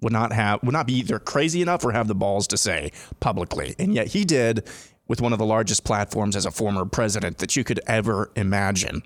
would 0.00 0.12
not 0.12 0.32
have 0.32 0.62
would 0.62 0.72
not 0.72 0.86
be 0.86 0.94
either 0.94 1.18
crazy 1.18 1.60
enough 1.60 1.84
or 1.84 1.92
have 1.92 2.08
the 2.08 2.14
balls 2.14 2.46
to 2.48 2.56
say 2.56 2.90
publicly. 3.20 3.74
And 3.78 3.94
yet 3.94 4.08
he 4.08 4.24
did 4.24 4.66
with 5.08 5.20
one 5.20 5.32
of 5.32 5.38
the 5.38 5.44
largest 5.44 5.84
platforms 5.84 6.36
as 6.36 6.46
a 6.46 6.50
former 6.50 6.84
president 6.84 7.38
that 7.38 7.56
you 7.56 7.64
could 7.64 7.80
ever 7.86 8.30
imagine. 8.36 9.02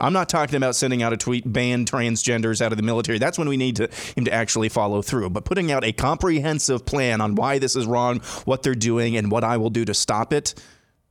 I'm 0.00 0.12
not 0.12 0.28
talking 0.28 0.56
about 0.56 0.74
sending 0.76 1.02
out 1.02 1.12
a 1.12 1.16
tweet 1.16 1.50
ban 1.50 1.84
transgenders 1.84 2.60
out 2.60 2.72
of 2.72 2.76
the 2.76 2.82
military. 2.82 3.18
That's 3.18 3.38
when 3.38 3.48
we 3.48 3.56
need 3.56 3.76
to, 3.76 3.88
him 4.16 4.24
to 4.24 4.32
actually 4.32 4.68
follow 4.68 5.02
through. 5.02 5.30
But 5.30 5.44
putting 5.44 5.70
out 5.70 5.84
a 5.84 5.92
comprehensive 5.92 6.86
plan 6.86 7.20
on 7.20 7.34
why 7.34 7.58
this 7.58 7.76
is 7.76 7.86
wrong, 7.86 8.20
what 8.44 8.62
they're 8.62 8.74
doing, 8.74 9.16
and 9.16 9.30
what 9.30 9.44
I 9.44 9.56
will 9.56 9.70
do 9.70 9.84
to 9.84 9.94
stop 9.94 10.32
it, 10.32 10.54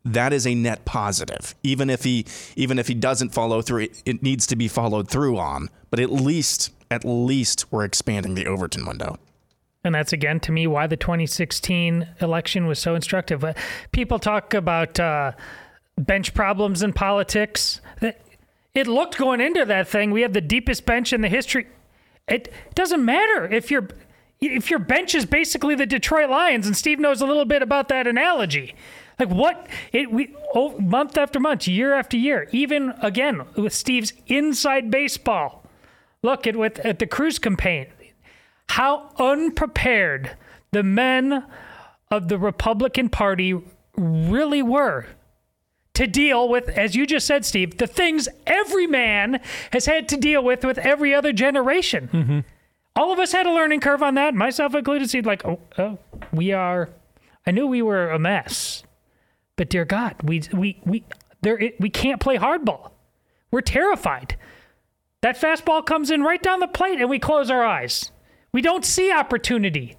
that 0.06 0.34
is 0.34 0.48
a 0.48 0.56
net 0.56 0.86
positive. 0.86 1.56
Even 1.64 1.90
if 1.90 2.04
he 2.04 2.26
even 2.56 2.80
if 2.80 2.88
he 2.88 2.94
doesn't 2.94 3.30
follow 3.30 3.62
through, 3.62 3.84
it, 3.84 4.02
it 4.06 4.24
needs 4.24 4.48
to 4.48 4.56
be 4.56 4.68
followed 4.68 5.10
through 5.10 5.38
on. 5.38 5.70
But 5.90 6.00
at 6.00 6.12
least 6.12 6.72
at 6.92 7.06
least 7.06 7.72
we're 7.72 7.84
expanding 7.84 8.36
the 8.36 8.48
Overton 8.48 8.86
window. 8.86 9.18
And 9.84 9.96
that's 9.96 10.12
again 10.12 10.40
to 10.42 10.52
me 10.52 10.68
why 10.68 10.88
the 10.88 10.98
2016 10.98 12.08
election 12.22 12.68
was 12.68 12.80
so 12.80 12.96
instructive. 12.96 13.44
Uh, 13.44 13.54
People 13.92 14.20
talk 14.20 14.54
about 14.54 15.00
uh, 15.00 15.32
bench 15.98 16.34
problems 16.34 16.84
in 16.84 16.94
politics. 16.94 17.80
It 18.74 18.88
looked 18.88 19.18
going 19.18 19.42
into 19.42 19.66
that 19.66 19.88
thing. 19.88 20.12
We 20.12 20.22
had 20.22 20.34
the 20.34 20.42
deepest 20.42 20.86
bench 20.86 21.12
in 21.12 21.22
the 21.22 21.28
history. 21.28 21.68
It 22.28 22.54
doesn't 22.76 23.04
matter 23.04 23.46
if 23.46 23.72
your 23.72 23.88
if 24.42 24.70
your 24.70 24.80
bench 24.80 25.16
is 25.16 25.26
basically 25.26 25.76
the 25.76 25.86
Detroit 25.86 26.30
Lions, 26.30 26.66
and 26.66 26.78
Steve 26.78 27.00
knows 27.00 27.22
a 27.22 27.26
little 27.26 27.46
bit 27.46 27.62
about 27.62 27.90
that 27.90 28.08
analogy. 28.08 28.76
Like 29.20 29.30
what 29.30 29.68
it 29.92 30.12
we 30.12 30.34
oh, 30.56 30.78
month 30.80 31.18
after 31.18 31.40
month, 31.40 31.68
year 31.68 31.94
after 31.94 32.16
year, 32.16 32.48
even 32.52 32.94
again 33.02 33.42
with 33.56 33.74
Steve's 33.74 34.14
inside 34.28 34.90
baseball. 34.92 35.66
Look 36.22 36.48
at 36.48 36.56
with 36.56 36.80
at 36.80 37.00
the 37.00 37.08
Cruz 37.08 37.40
campaign 37.40 37.88
how 38.70 39.10
unprepared 39.18 40.38
the 40.72 40.84
men 40.84 41.44
of 42.12 42.28
the 42.28 42.38
Republican 42.38 43.10
Party 43.10 43.60
really 43.98 44.62
were 44.62 45.08
to 46.00 46.08
deal 46.08 46.48
with, 46.48 46.70
as 46.70 46.96
you 46.96 47.06
just 47.06 47.28
said, 47.28 47.44
Steve, 47.44 47.78
the 47.78 47.86
things 47.86 48.30
every 48.48 48.88
man 48.88 49.42
has 49.74 49.86
had 49.86 50.08
to 50.08 50.16
deal 50.16 50.42
with 50.42 50.64
with 50.64 50.78
every 50.78 51.14
other 51.14 51.34
generation. 51.34 52.10
Mm-hmm. 52.14 52.40
All 52.96 53.12
of 53.12 53.20
us 53.20 53.34
had 53.34 53.46
a 53.46 53.52
learning 53.52 53.82
curve 53.82 54.02
on 54.02 54.16
that, 54.16 54.34
myself 54.34 54.74
included. 54.74 55.10
Steve, 55.10 55.26
like, 55.26 55.44
oh, 55.46 55.60
oh, 55.78 55.98
we 56.32 56.54
are. 56.54 56.88
I 57.46 57.52
knew 57.52 57.68
we 57.68 57.82
were 57.82 58.12
a 58.12 58.18
mess, 58.18 58.84
but 59.58 59.70
dear 59.70 59.84
God, 59.84 60.16
we 60.24 60.44
we 60.54 60.80
we 60.86 61.04
there 61.42 61.60
we 61.82 61.90
can't 61.90 62.22
play 62.22 62.38
hardball. 62.38 62.92
We're 63.52 63.60
terrified. 63.60 64.38
That 65.20 65.36
fastball 65.36 65.86
comes 65.86 66.12
in 66.12 66.24
right 66.24 66.42
down 66.42 66.62
the 66.62 66.68
plate, 66.68 67.02
and 67.02 67.10
we 67.10 67.20
close 67.20 67.52
our 67.52 67.66
eyes. 67.66 68.10
We 68.54 68.62
don't 68.62 68.86
see 68.86 69.12
opportunity. 69.12 69.98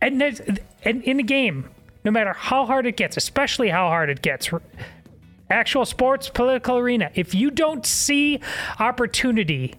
And, 0.00 0.22
and 0.22 1.02
in 1.02 1.18
the 1.18 1.22
game, 1.22 1.68
no 2.08 2.12
matter 2.12 2.32
how 2.32 2.64
hard 2.64 2.86
it 2.86 2.96
gets, 2.96 3.18
especially 3.18 3.68
how 3.68 3.88
hard 3.88 4.08
it 4.08 4.22
gets, 4.22 4.50
actual 5.50 5.84
sports, 5.84 6.30
political 6.30 6.78
arena, 6.78 7.10
if 7.14 7.34
you 7.34 7.50
don't 7.50 7.84
see 7.84 8.40
opportunity, 8.78 9.74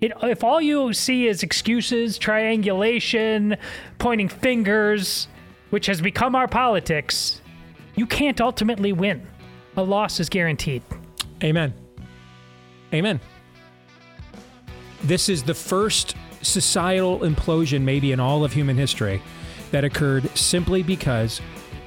it, 0.00 0.10
if 0.24 0.42
all 0.42 0.60
you 0.60 0.92
see 0.92 1.28
is 1.28 1.44
excuses, 1.44 2.18
triangulation, 2.18 3.56
pointing 3.98 4.28
fingers, 4.28 5.28
which 5.70 5.86
has 5.86 6.00
become 6.00 6.34
our 6.34 6.48
politics, 6.48 7.40
you 7.94 8.04
can't 8.04 8.40
ultimately 8.40 8.92
win. 8.92 9.24
A 9.76 9.82
loss 9.82 10.18
is 10.18 10.28
guaranteed. 10.28 10.82
Amen. 11.44 11.72
Amen. 12.92 13.20
This 15.04 15.28
is 15.28 15.44
the 15.44 15.54
first 15.54 16.16
societal 16.42 17.20
implosion, 17.20 17.82
maybe 17.82 18.10
in 18.10 18.18
all 18.18 18.42
of 18.42 18.52
human 18.52 18.76
history, 18.76 19.22
that 19.70 19.84
occurred 19.84 20.28
simply 20.36 20.82
because 20.82 21.40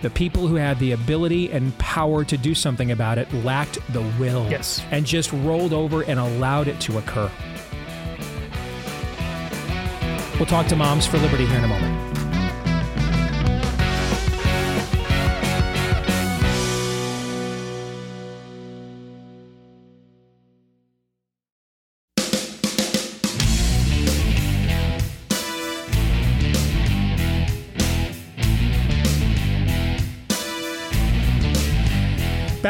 the 0.04 0.10
people 0.10 0.48
who 0.48 0.56
had 0.56 0.78
the 0.80 0.92
ability 0.92 1.50
and 1.50 1.76
power 1.78 2.26
to 2.26 2.38
do 2.38 2.54
something 2.54 2.92
about 2.92 3.18
it 3.18 3.34
lacked 3.34 3.80
the 3.94 4.02
will. 4.20 4.46
Yes. 4.52 4.84
And 4.92 5.06
just 5.06 5.32
rolled 5.32 5.72
over 5.72 6.04
and 6.04 6.20
allowed 6.20 6.68
it 6.68 6.80
to 6.82 6.98
occur. 6.98 7.32
We'll 10.38 10.46
talk 10.46 10.68
to 10.68 10.76
Moms 10.76 11.08
for 11.08 11.18
Liberty 11.20 11.46
here 11.46 11.58
in 11.58 11.64
a 11.64 11.68
moment. 11.70 12.13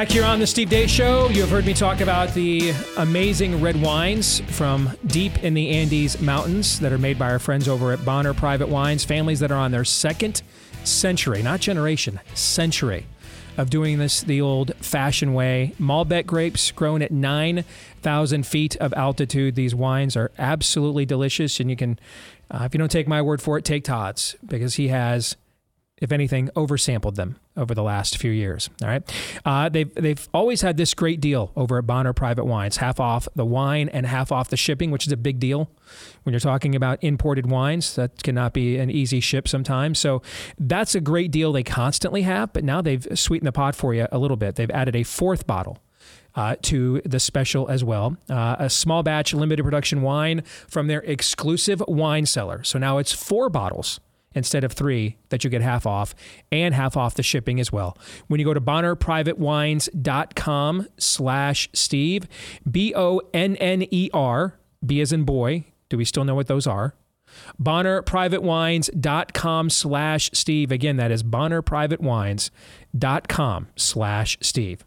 Back 0.04 0.12
here 0.12 0.26
on 0.26 0.39
the 0.42 0.48
Steve 0.48 0.68
Deace 0.68 0.89
Show, 0.89 1.30
you 1.30 1.39
have 1.39 1.50
heard 1.50 1.66
me 1.66 1.74
talk 1.74 2.02
about 2.02 2.34
the 2.34 2.74
amazing 2.98 3.62
red 3.62 3.82
wines 3.82 4.42
from 4.42 4.92
deep 5.08 5.46
in 5.46 5.54
the 5.54 5.70
Andes 5.70 6.20
Mountains 6.20 6.82
that 6.82 6.92
are 6.92 6.98
made 6.98 7.18
by 7.18 7.32
our 7.32 7.39
friends 7.39 7.70
over 7.70 7.94
at 7.94 8.04
Bonner 8.04 8.34
Private 8.34 8.68
Wines, 8.68 9.06
families 9.06 9.39
that 9.39 9.50
are 9.50 9.58
on 9.58 9.72
their 9.72 9.86
second 9.86 10.42
century, 10.84 11.42
not 11.42 11.62
generation, 11.62 12.20
century 12.34 13.06
of 13.56 13.70
doing 13.70 13.98
this 13.98 14.20
the 14.20 14.42
old 14.42 14.76
fashioned 14.82 15.36
way. 15.36 15.74
Malbec 15.80 16.26
grapes 16.26 16.70
grown 16.72 17.02
at 17.02 17.12
9,000 17.12 18.46
feet 18.46 18.76
of 18.82 18.94
altitude. 18.96 19.56
These 19.56 19.74
wines 19.74 20.18
are 20.18 20.34
absolutely 20.38 21.06
delicious, 21.06 21.62
and 21.62 21.70
you 21.70 21.78
can, 21.78 21.98
uh, 22.52 22.63
if 22.66 22.74
you 22.74 22.78
don't 22.78 22.92
take 22.92 23.08
my 23.08 23.22
word 23.22 23.42
for 23.42 23.58
it, 23.58 23.63
take 23.63 23.86
Todd's 23.86 24.36
because 24.46 24.76
he 24.76 24.89
has 24.89 25.38
if 26.04 26.12
anything, 26.12 26.50
oversampled 26.56 27.16
them 27.16 27.38
over 27.56 27.74
the 27.74 27.82
last 27.82 28.18
few 28.18 28.32
years. 28.32 28.70
All 28.82 28.89
right, 28.89 29.13
uh, 29.46 29.70
they've 29.70 29.94
they've 29.96 30.28
always 30.34 30.62
had 30.62 30.78
this 30.78 30.94
great 30.94 31.22
deal 31.22 31.52
over 31.56 31.78
at 31.78 31.88
Bonner 31.88 32.13
Private 32.13 32.46
Wines, 32.46 32.78
half 32.78 33.00
off 33.00 33.28
the 33.36 33.46
wine 33.46 33.89
and 33.89 34.06
half 34.06 34.32
off 34.32 34.50
the 34.50 34.58
shipping, 34.58 34.92
which 34.92 35.08
is 35.08 35.13
a 35.13 35.18
big 35.18 35.39
deal 35.39 35.70
when 36.24 36.34
you're 36.34 36.39
talking 36.39 36.76
about 36.76 37.04
imported 37.04 37.50
wines. 37.50 37.96
That 37.96 38.22
cannot 38.22 38.54
be 38.54 38.78
an 38.78 38.92
easy 38.92 39.22
ship 39.22 39.48
sometimes. 39.48 39.98
So 40.00 40.22
that's 40.60 40.94
a 40.94 41.02
great 41.02 41.32
deal 41.32 41.52
they 41.54 41.63
constantly 41.63 42.24
have. 42.24 42.54
But 42.54 42.63
now 42.63 42.82
they've 42.82 43.08
sweetened 43.16 43.48
the 43.48 43.54
pot 43.54 43.76
for 43.76 43.94
you 43.94 44.08
a 44.12 44.20
little 44.20 44.38
bit. 44.38 44.56
They've 44.56 44.72
added 44.72 44.96
a 44.96 45.04
fourth 45.04 45.48
bottle. 45.48 45.80
Uh, 46.36 46.56
to 46.63 47.00
the 47.06 47.20
special 47.20 47.70
as 47.70 47.84
well. 47.84 48.18
Uh, 48.28 48.56
a 48.58 48.68
small 48.68 49.04
batch 49.04 49.36
limited 49.36 49.62
production 49.62 50.02
wine 50.02 50.42
from 50.68 50.88
their 50.88 51.02
exclusive 51.02 51.80
wine 51.88 52.26
cellar. 52.26 52.63
So 52.63 52.80
now 52.80 52.98
it's 52.98 53.13
four 53.13 53.52
bottles 53.52 54.00
instead 54.36 54.63
of 54.63 54.72
three 54.72 55.17
that 55.30 55.43
you 55.43 55.50
get 55.50 55.62
half 55.62 55.86
off 55.86 56.15
and 56.52 56.74
half 56.74 56.98
off 56.98 57.13
the 57.15 57.24
shipping 57.24 57.60
as 57.60 57.72
well. 57.72 57.98
When 58.28 58.39
you 58.39 58.46
go 58.46 58.54
to 58.54 58.62
bonnerprivatewines.com 58.62 60.88
slash 60.98 61.69
Steve, 61.74 62.28
B-O-N-N-E-R, 62.69 64.60
B 64.86 65.02
as 65.02 65.13
in 65.13 65.24
boy. 65.24 65.65
Do 65.89 65.98
we 65.98 66.06
still 66.06 66.26
know 66.26 66.36
what 66.36 66.48
those 66.48 66.67
are? 66.67 66.93
bonnerprivatewines.com 67.62 69.69
slash 69.69 70.30
Steve. 70.34 70.72
Again, 70.72 70.96
that 70.98 71.12
is 71.12 71.24
bonnerprivatewines.com 72.93 73.67
slash 73.75 74.38
Steve. 74.41 74.84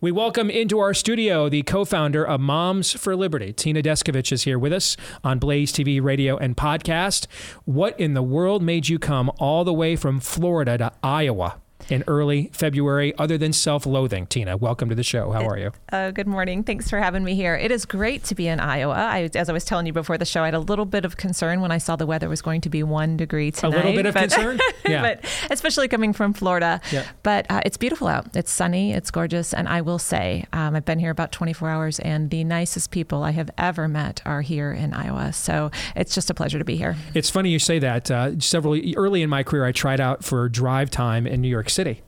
We 0.00 0.12
welcome 0.12 0.50
into 0.50 0.78
our 0.78 0.94
studio 0.94 1.48
the 1.48 1.62
co-founder 1.62 2.24
of 2.24 2.40
Moms 2.40 2.92
for 2.92 3.14
Liberty. 3.14 3.52
Tina 3.52 3.82
Descovich 3.82 4.32
is 4.32 4.42
here 4.44 4.58
with 4.58 4.72
us 4.72 4.96
on 5.22 5.38
Blaze 5.38 5.72
TV, 5.72 6.02
radio, 6.02 6.36
and 6.36 6.56
podcast. 6.56 7.26
What 7.64 7.98
in 7.98 8.14
the 8.14 8.22
world 8.22 8.62
made 8.62 8.88
you 8.88 8.98
come 8.98 9.30
all 9.38 9.64
the 9.64 9.74
way 9.74 9.96
from 9.96 10.20
Florida 10.20 10.78
to 10.78 10.92
Iowa? 11.02 11.60
In 11.88 12.04
early 12.06 12.50
February, 12.52 13.14
other 13.18 13.38
than 13.38 13.52
self 13.52 13.86
loathing. 13.86 14.26
Tina, 14.26 14.56
welcome 14.56 14.88
to 14.88 14.94
the 14.94 15.02
show. 15.02 15.30
How 15.32 15.46
are 15.46 15.58
you? 15.58 15.72
Uh, 15.90 16.10
good 16.10 16.26
morning. 16.26 16.62
Thanks 16.62 16.90
for 16.90 16.98
having 16.98 17.24
me 17.24 17.34
here. 17.34 17.54
It 17.54 17.70
is 17.70 17.84
great 17.84 18.24
to 18.24 18.34
be 18.34 18.48
in 18.48 18.60
Iowa. 18.60 18.94
I, 18.94 19.30
as 19.34 19.48
I 19.48 19.52
was 19.52 19.64
telling 19.64 19.86
you 19.86 19.92
before 19.92 20.18
the 20.18 20.24
show, 20.24 20.42
I 20.42 20.46
had 20.46 20.54
a 20.54 20.58
little 20.60 20.84
bit 20.84 21.04
of 21.04 21.16
concern 21.16 21.60
when 21.60 21.70
I 21.70 21.78
saw 21.78 21.96
the 21.96 22.06
weather 22.06 22.28
was 22.28 22.42
going 22.42 22.60
to 22.62 22.68
be 22.68 22.82
one 22.82 23.16
degree 23.16 23.50
tonight. 23.50 23.74
A 23.74 23.76
little 23.76 23.92
bit 23.92 24.06
of 24.06 24.14
but, 24.14 24.30
concern? 24.30 24.58
Yeah. 24.88 25.02
but 25.02 25.24
especially 25.50 25.86
coming 25.88 26.14
from 26.14 26.32
Florida. 26.32 26.80
Yeah. 26.90 27.04
But 27.22 27.46
uh, 27.50 27.60
it's 27.66 27.76
beautiful 27.76 28.08
out. 28.08 28.34
It's 28.34 28.50
sunny, 28.50 28.92
it's 28.92 29.10
gorgeous. 29.10 29.52
And 29.52 29.68
I 29.68 29.82
will 29.82 29.98
say, 29.98 30.46
um, 30.52 30.74
I've 30.74 30.84
been 30.84 30.98
here 30.98 31.10
about 31.10 31.30
24 31.30 31.68
hours, 31.68 31.98
and 32.00 32.30
the 32.30 32.42
nicest 32.42 32.90
people 32.90 33.22
I 33.22 33.32
have 33.32 33.50
ever 33.58 33.86
met 33.86 34.22
are 34.24 34.40
here 34.40 34.72
in 34.72 34.94
Iowa. 34.94 35.32
So 35.34 35.70
it's 35.94 36.14
just 36.14 36.30
a 36.30 36.34
pleasure 36.34 36.58
to 36.58 36.64
be 36.64 36.76
here. 36.76 36.96
It's 37.12 37.28
funny 37.28 37.50
you 37.50 37.58
say 37.58 37.78
that. 37.80 38.10
Uh, 38.10 38.38
several 38.40 38.80
early 38.96 39.20
in 39.22 39.28
my 39.28 39.42
career, 39.42 39.64
I 39.64 39.72
tried 39.72 40.00
out 40.00 40.24
for 40.24 40.48
drive 40.48 40.90
time 40.90 41.26
in 41.26 41.42
New 41.42 41.48
York 41.48 41.67
City 41.70 42.02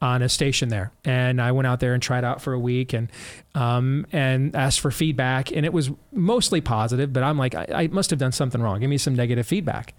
on 0.00 0.22
a 0.22 0.28
station 0.28 0.68
there, 0.68 0.92
and 1.04 1.40
I 1.40 1.52
went 1.52 1.66
out 1.66 1.80
there 1.80 1.94
and 1.94 2.02
tried 2.02 2.24
out 2.24 2.42
for 2.42 2.52
a 2.52 2.58
week 2.58 2.92
and 2.92 3.10
um, 3.54 4.06
and 4.12 4.54
asked 4.54 4.80
for 4.80 4.90
feedback, 4.90 5.52
and 5.52 5.64
it 5.64 5.72
was 5.72 5.90
mostly 6.12 6.60
positive. 6.60 7.12
But 7.12 7.22
I'm 7.22 7.38
like, 7.38 7.54
I, 7.54 7.66
I 7.74 7.86
must 7.88 8.10
have 8.10 8.18
done 8.18 8.32
something 8.32 8.60
wrong. 8.60 8.80
Give 8.80 8.90
me 8.90 8.98
some 8.98 9.14
negative 9.14 9.46
feedback. 9.46 9.94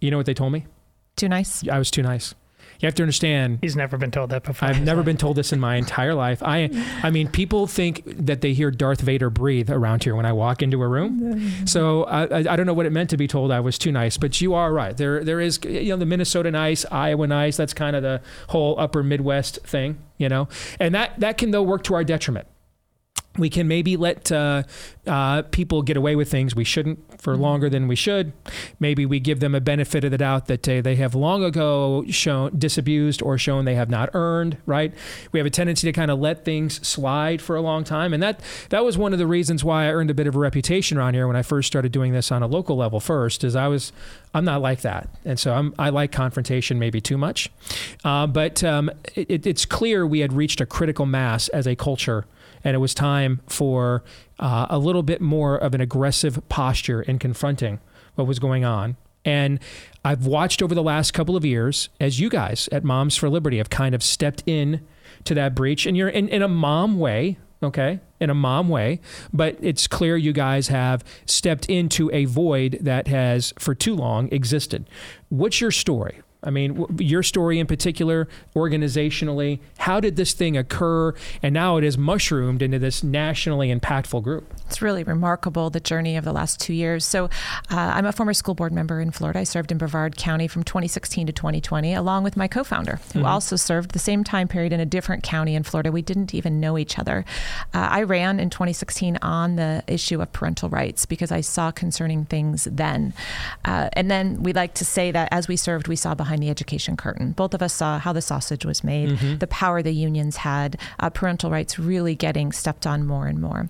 You 0.00 0.10
know 0.10 0.16
what 0.16 0.26
they 0.26 0.34
told 0.34 0.52
me? 0.52 0.66
Too 1.16 1.28
nice. 1.28 1.66
I 1.68 1.78
was 1.78 1.90
too 1.90 2.02
nice. 2.02 2.34
You 2.82 2.88
have 2.88 2.96
to 2.96 3.04
understand. 3.04 3.60
He's 3.60 3.76
never 3.76 3.96
been 3.96 4.10
told 4.10 4.30
that 4.30 4.42
before. 4.42 4.68
I've 4.68 4.82
never 4.82 5.04
been 5.04 5.16
told 5.16 5.36
this 5.36 5.52
in 5.52 5.60
my 5.60 5.76
entire 5.76 6.14
life. 6.14 6.42
I, 6.42 6.68
I 7.04 7.10
mean, 7.10 7.28
people 7.28 7.68
think 7.68 8.02
that 8.04 8.40
they 8.40 8.52
hear 8.54 8.72
Darth 8.72 9.00
Vader 9.00 9.30
breathe 9.30 9.70
around 9.70 10.02
here 10.02 10.16
when 10.16 10.26
I 10.26 10.32
walk 10.32 10.62
into 10.62 10.82
a 10.82 10.88
room. 10.88 11.66
So 11.66 12.02
I, 12.04 12.24
I, 12.24 12.38
I 12.38 12.56
don't 12.56 12.66
know 12.66 12.74
what 12.74 12.86
it 12.86 12.90
meant 12.90 13.08
to 13.10 13.16
be 13.16 13.28
told 13.28 13.52
I 13.52 13.60
was 13.60 13.78
too 13.78 13.92
nice. 13.92 14.16
But 14.16 14.40
you 14.40 14.54
are 14.54 14.72
right. 14.72 14.96
There, 14.96 15.22
there 15.22 15.40
is, 15.40 15.60
you 15.64 15.90
know, 15.90 15.96
the 15.96 16.06
Minnesota 16.06 16.50
nice, 16.50 16.84
Iowa 16.90 17.28
nice. 17.28 17.56
That's 17.56 17.72
kind 17.72 17.94
of 17.94 18.02
the 18.02 18.20
whole 18.48 18.78
Upper 18.80 19.04
Midwest 19.04 19.60
thing, 19.64 19.98
you 20.18 20.28
know, 20.28 20.48
and 20.80 20.92
that 20.96 21.20
that 21.20 21.38
can 21.38 21.52
though 21.52 21.62
work 21.62 21.84
to 21.84 21.94
our 21.94 22.02
detriment 22.02 22.48
we 23.38 23.48
can 23.48 23.66
maybe 23.66 23.96
let 23.96 24.30
uh, 24.30 24.62
uh, 25.06 25.42
people 25.42 25.82
get 25.82 25.96
away 25.96 26.16
with 26.16 26.30
things 26.30 26.54
we 26.54 26.64
shouldn't 26.64 27.20
for 27.20 27.36
longer 27.36 27.70
than 27.70 27.88
we 27.88 27.96
should. 27.96 28.32
Maybe 28.78 29.06
we 29.06 29.20
give 29.20 29.40
them 29.40 29.54
a 29.54 29.60
benefit 29.60 30.04
of 30.04 30.10
the 30.10 30.18
doubt 30.18 30.46
that 30.46 30.68
uh, 30.68 30.82
they 30.82 30.96
have 30.96 31.14
long 31.14 31.42
ago 31.42 32.04
shown 32.08 32.58
disabused 32.58 33.22
or 33.22 33.38
shown 33.38 33.64
they 33.64 33.74
have 33.74 33.88
not 33.88 34.10
earned. 34.12 34.58
Right? 34.66 34.92
We 35.32 35.38
have 35.38 35.46
a 35.46 35.50
tendency 35.50 35.86
to 35.86 35.92
kind 35.92 36.10
of 36.10 36.18
let 36.18 36.44
things 36.44 36.86
slide 36.86 37.40
for 37.40 37.56
a 37.56 37.62
long 37.62 37.84
time, 37.84 38.12
and 38.12 38.22
that 38.22 38.40
that 38.68 38.84
was 38.84 38.98
one 38.98 39.12
of 39.12 39.18
the 39.18 39.26
reasons 39.26 39.64
why 39.64 39.86
I 39.86 39.92
earned 39.92 40.10
a 40.10 40.14
bit 40.14 40.26
of 40.26 40.36
a 40.36 40.38
reputation 40.38 40.98
around 40.98 41.14
here 41.14 41.26
when 41.26 41.36
I 41.36 41.42
first 41.42 41.68
started 41.68 41.92
doing 41.92 42.12
this 42.12 42.30
on 42.30 42.42
a 42.42 42.46
local 42.46 42.76
level. 42.76 43.00
First, 43.00 43.44
is 43.44 43.56
I 43.56 43.68
was 43.68 43.92
I'm 44.34 44.44
not 44.44 44.60
like 44.60 44.82
that, 44.82 45.08
and 45.24 45.38
so 45.38 45.54
I'm, 45.54 45.74
I 45.78 45.88
like 45.88 46.12
confrontation 46.12 46.78
maybe 46.78 47.00
too 47.00 47.16
much. 47.16 47.50
Uh, 48.04 48.26
but 48.26 48.62
um, 48.62 48.90
it, 49.14 49.46
it's 49.46 49.64
clear 49.64 50.06
we 50.06 50.20
had 50.20 50.32
reached 50.32 50.60
a 50.60 50.66
critical 50.66 51.06
mass 51.06 51.48
as 51.48 51.66
a 51.66 51.74
culture 51.74 52.26
and 52.64 52.74
it 52.74 52.78
was 52.78 52.94
time 52.94 53.40
for 53.46 54.02
uh, 54.38 54.66
a 54.70 54.78
little 54.78 55.02
bit 55.02 55.20
more 55.20 55.56
of 55.56 55.74
an 55.74 55.80
aggressive 55.80 56.48
posture 56.48 57.02
in 57.02 57.18
confronting 57.18 57.80
what 58.14 58.26
was 58.26 58.38
going 58.38 58.64
on. 58.64 58.96
And 59.24 59.60
I've 60.04 60.26
watched 60.26 60.62
over 60.62 60.74
the 60.74 60.82
last 60.82 61.12
couple 61.12 61.36
of 61.36 61.44
years 61.44 61.88
as 62.00 62.18
you 62.18 62.28
guys 62.28 62.68
at 62.72 62.82
Moms 62.84 63.16
for 63.16 63.28
Liberty 63.28 63.58
have 63.58 63.70
kind 63.70 63.94
of 63.94 64.02
stepped 64.02 64.42
in 64.46 64.84
to 65.24 65.34
that 65.34 65.54
breach, 65.54 65.86
and 65.86 65.96
you're 65.96 66.08
in, 66.08 66.28
in 66.28 66.42
a 66.42 66.48
mom 66.48 66.98
way, 66.98 67.38
okay, 67.62 68.00
in 68.18 68.30
a 68.30 68.34
mom 68.34 68.68
way, 68.68 69.00
but 69.32 69.56
it's 69.60 69.86
clear 69.86 70.16
you 70.16 70.32
guys 70.32 70.68
have 70.68 71.04
stepped 71.26 71.66
into 71.66 72.10
a 72.12 72.24
void 72.24 72.78
that 72.80 73.06
has 73.06 73.54
for 73.58 73.74
too 73.74 73.94
long 73.94 74.28
existed. 74.32 74.88
What's 75.28 75.60
your 75.60 75.70
story? 75.70 76.20
I 76.42 76.50
mean, 76.50 76.74
w- 76.74 77.06
your 77.06 77.22
story 77.22 77.58
in 77.58 77.66
particular, 77.66 78.28
organizationally, 78.56 79.60
how 79.78 80.00
did 80.00 80.16
this 80.16 80.32
thing 80.32 80.56
occur? 80.56 81.14
And 81.42 81.54
now 81.54 81.76
it 81.76 81.84
is 81.84 81.96
mushroomed 81.96 82.62
into 82.62 82.78
this 82.78 83.04
nationally 83.04 83.72
impactful 83.72 84.22
group. 84.22 84.52
It's 84.66 84.82
really 84.82 85.04
remarkable 85.04 85.70
the 85.70 85.80
journey 85.80 86.16
of 86.16 86.24
the 86.24 86.32
last 86.32 86.60
two 86.60 86.72
years. 86.72 87.04
So, 87.04 87.26
uh, 87.70 87.92
I'm 87.94 88.06
a 88.06 88.12
former 88.12 88.34
school 88.34 88.54
board 88.54 88.72
member 88.72 89.00
in 89.00 89.10
Florida. 89.10 89.40
I 89.40 89.44
served 89.44 89.70
in 89.70 89.78
Brevard 89.78 90.16
County 90.16 90.48
from 90.48 90.64
2016 90.64 91.28
to 91.28 91.32
2020, 91.32 91.94
along 91.94 92.24
with 92.24 92.36
my 92.36 92.48
co 92.48 92.64
founder, 92.64 92.98
who 93.12 93.24
also 93.24 93.56
served 93.56 93.92
the 93.92 93.98
same 93.98 94.24
time 94.24 94.48
period 94.48 94.72
in 94.72 94.80
a 94.80 94.86
different 94.86 95.22
county 95.22 95.54
in 95.54 95.62
Florida. 95.62 95.92
We 95.92 96.02
didn't 96.02 96.34
even 96.34 96.58
know 96.58 96.76
each 96.76 96.98
other. 96.98 97.24
Uh, 97.72 97.88
I 97.90 98.02
ran 98.02 98.40
in 98.40 98.50
2016 98.50 99.18
on 99.22 99.56
the 99.56 99.84
issue 99.86 100.20
of 100.20 100.32
parental 100.32 100.68
rights 100.68 101.06
because 101.06 101.30
I 101.30 101.40
saw 101.40 101.70
concerning 101.70 102.24
things 102.24 102.66
then. 102.70 103.14
Uh, 103.64 103.90
and 103.92 104.10
then 104.10 104.42
we 104.42 104.52
like 104.52 104.74
to 104.74 104.84
say 104.84 105.10
that 105.12 105.28
as 105.30 105.46
we 105.48 105.56
served, 105.56 105.86
we 105.86 105.96
saw 105.96 106.14
behind 106.14 106.31
the 106.40 106.50
education 106.50 106.96
curtain. 106.96 107.32
Both 107.32 107.54
of 107.54 107.62
us 107.62 107.74
saw 107.74 107.98
how 107.98 108.12
the 108.12 108.22
sausage 108.22 108.64
was 108.64 108.84
made, 108.84 109.18
the 109.40 109.46
power 109.46 109.82
the 109.82 109.92
unions 109.92 110.36
had, 110.38 110.78
uh, 111.00 111.10
parental 111.10 111.50
rights 111.50 111.78
really 111.78 112.14
getting 112.14 112.52
stepped 112.52 112.86
on 112.86 113.06
more 113.06 113.26
and 113.26 113.40
more. 113.40 113.68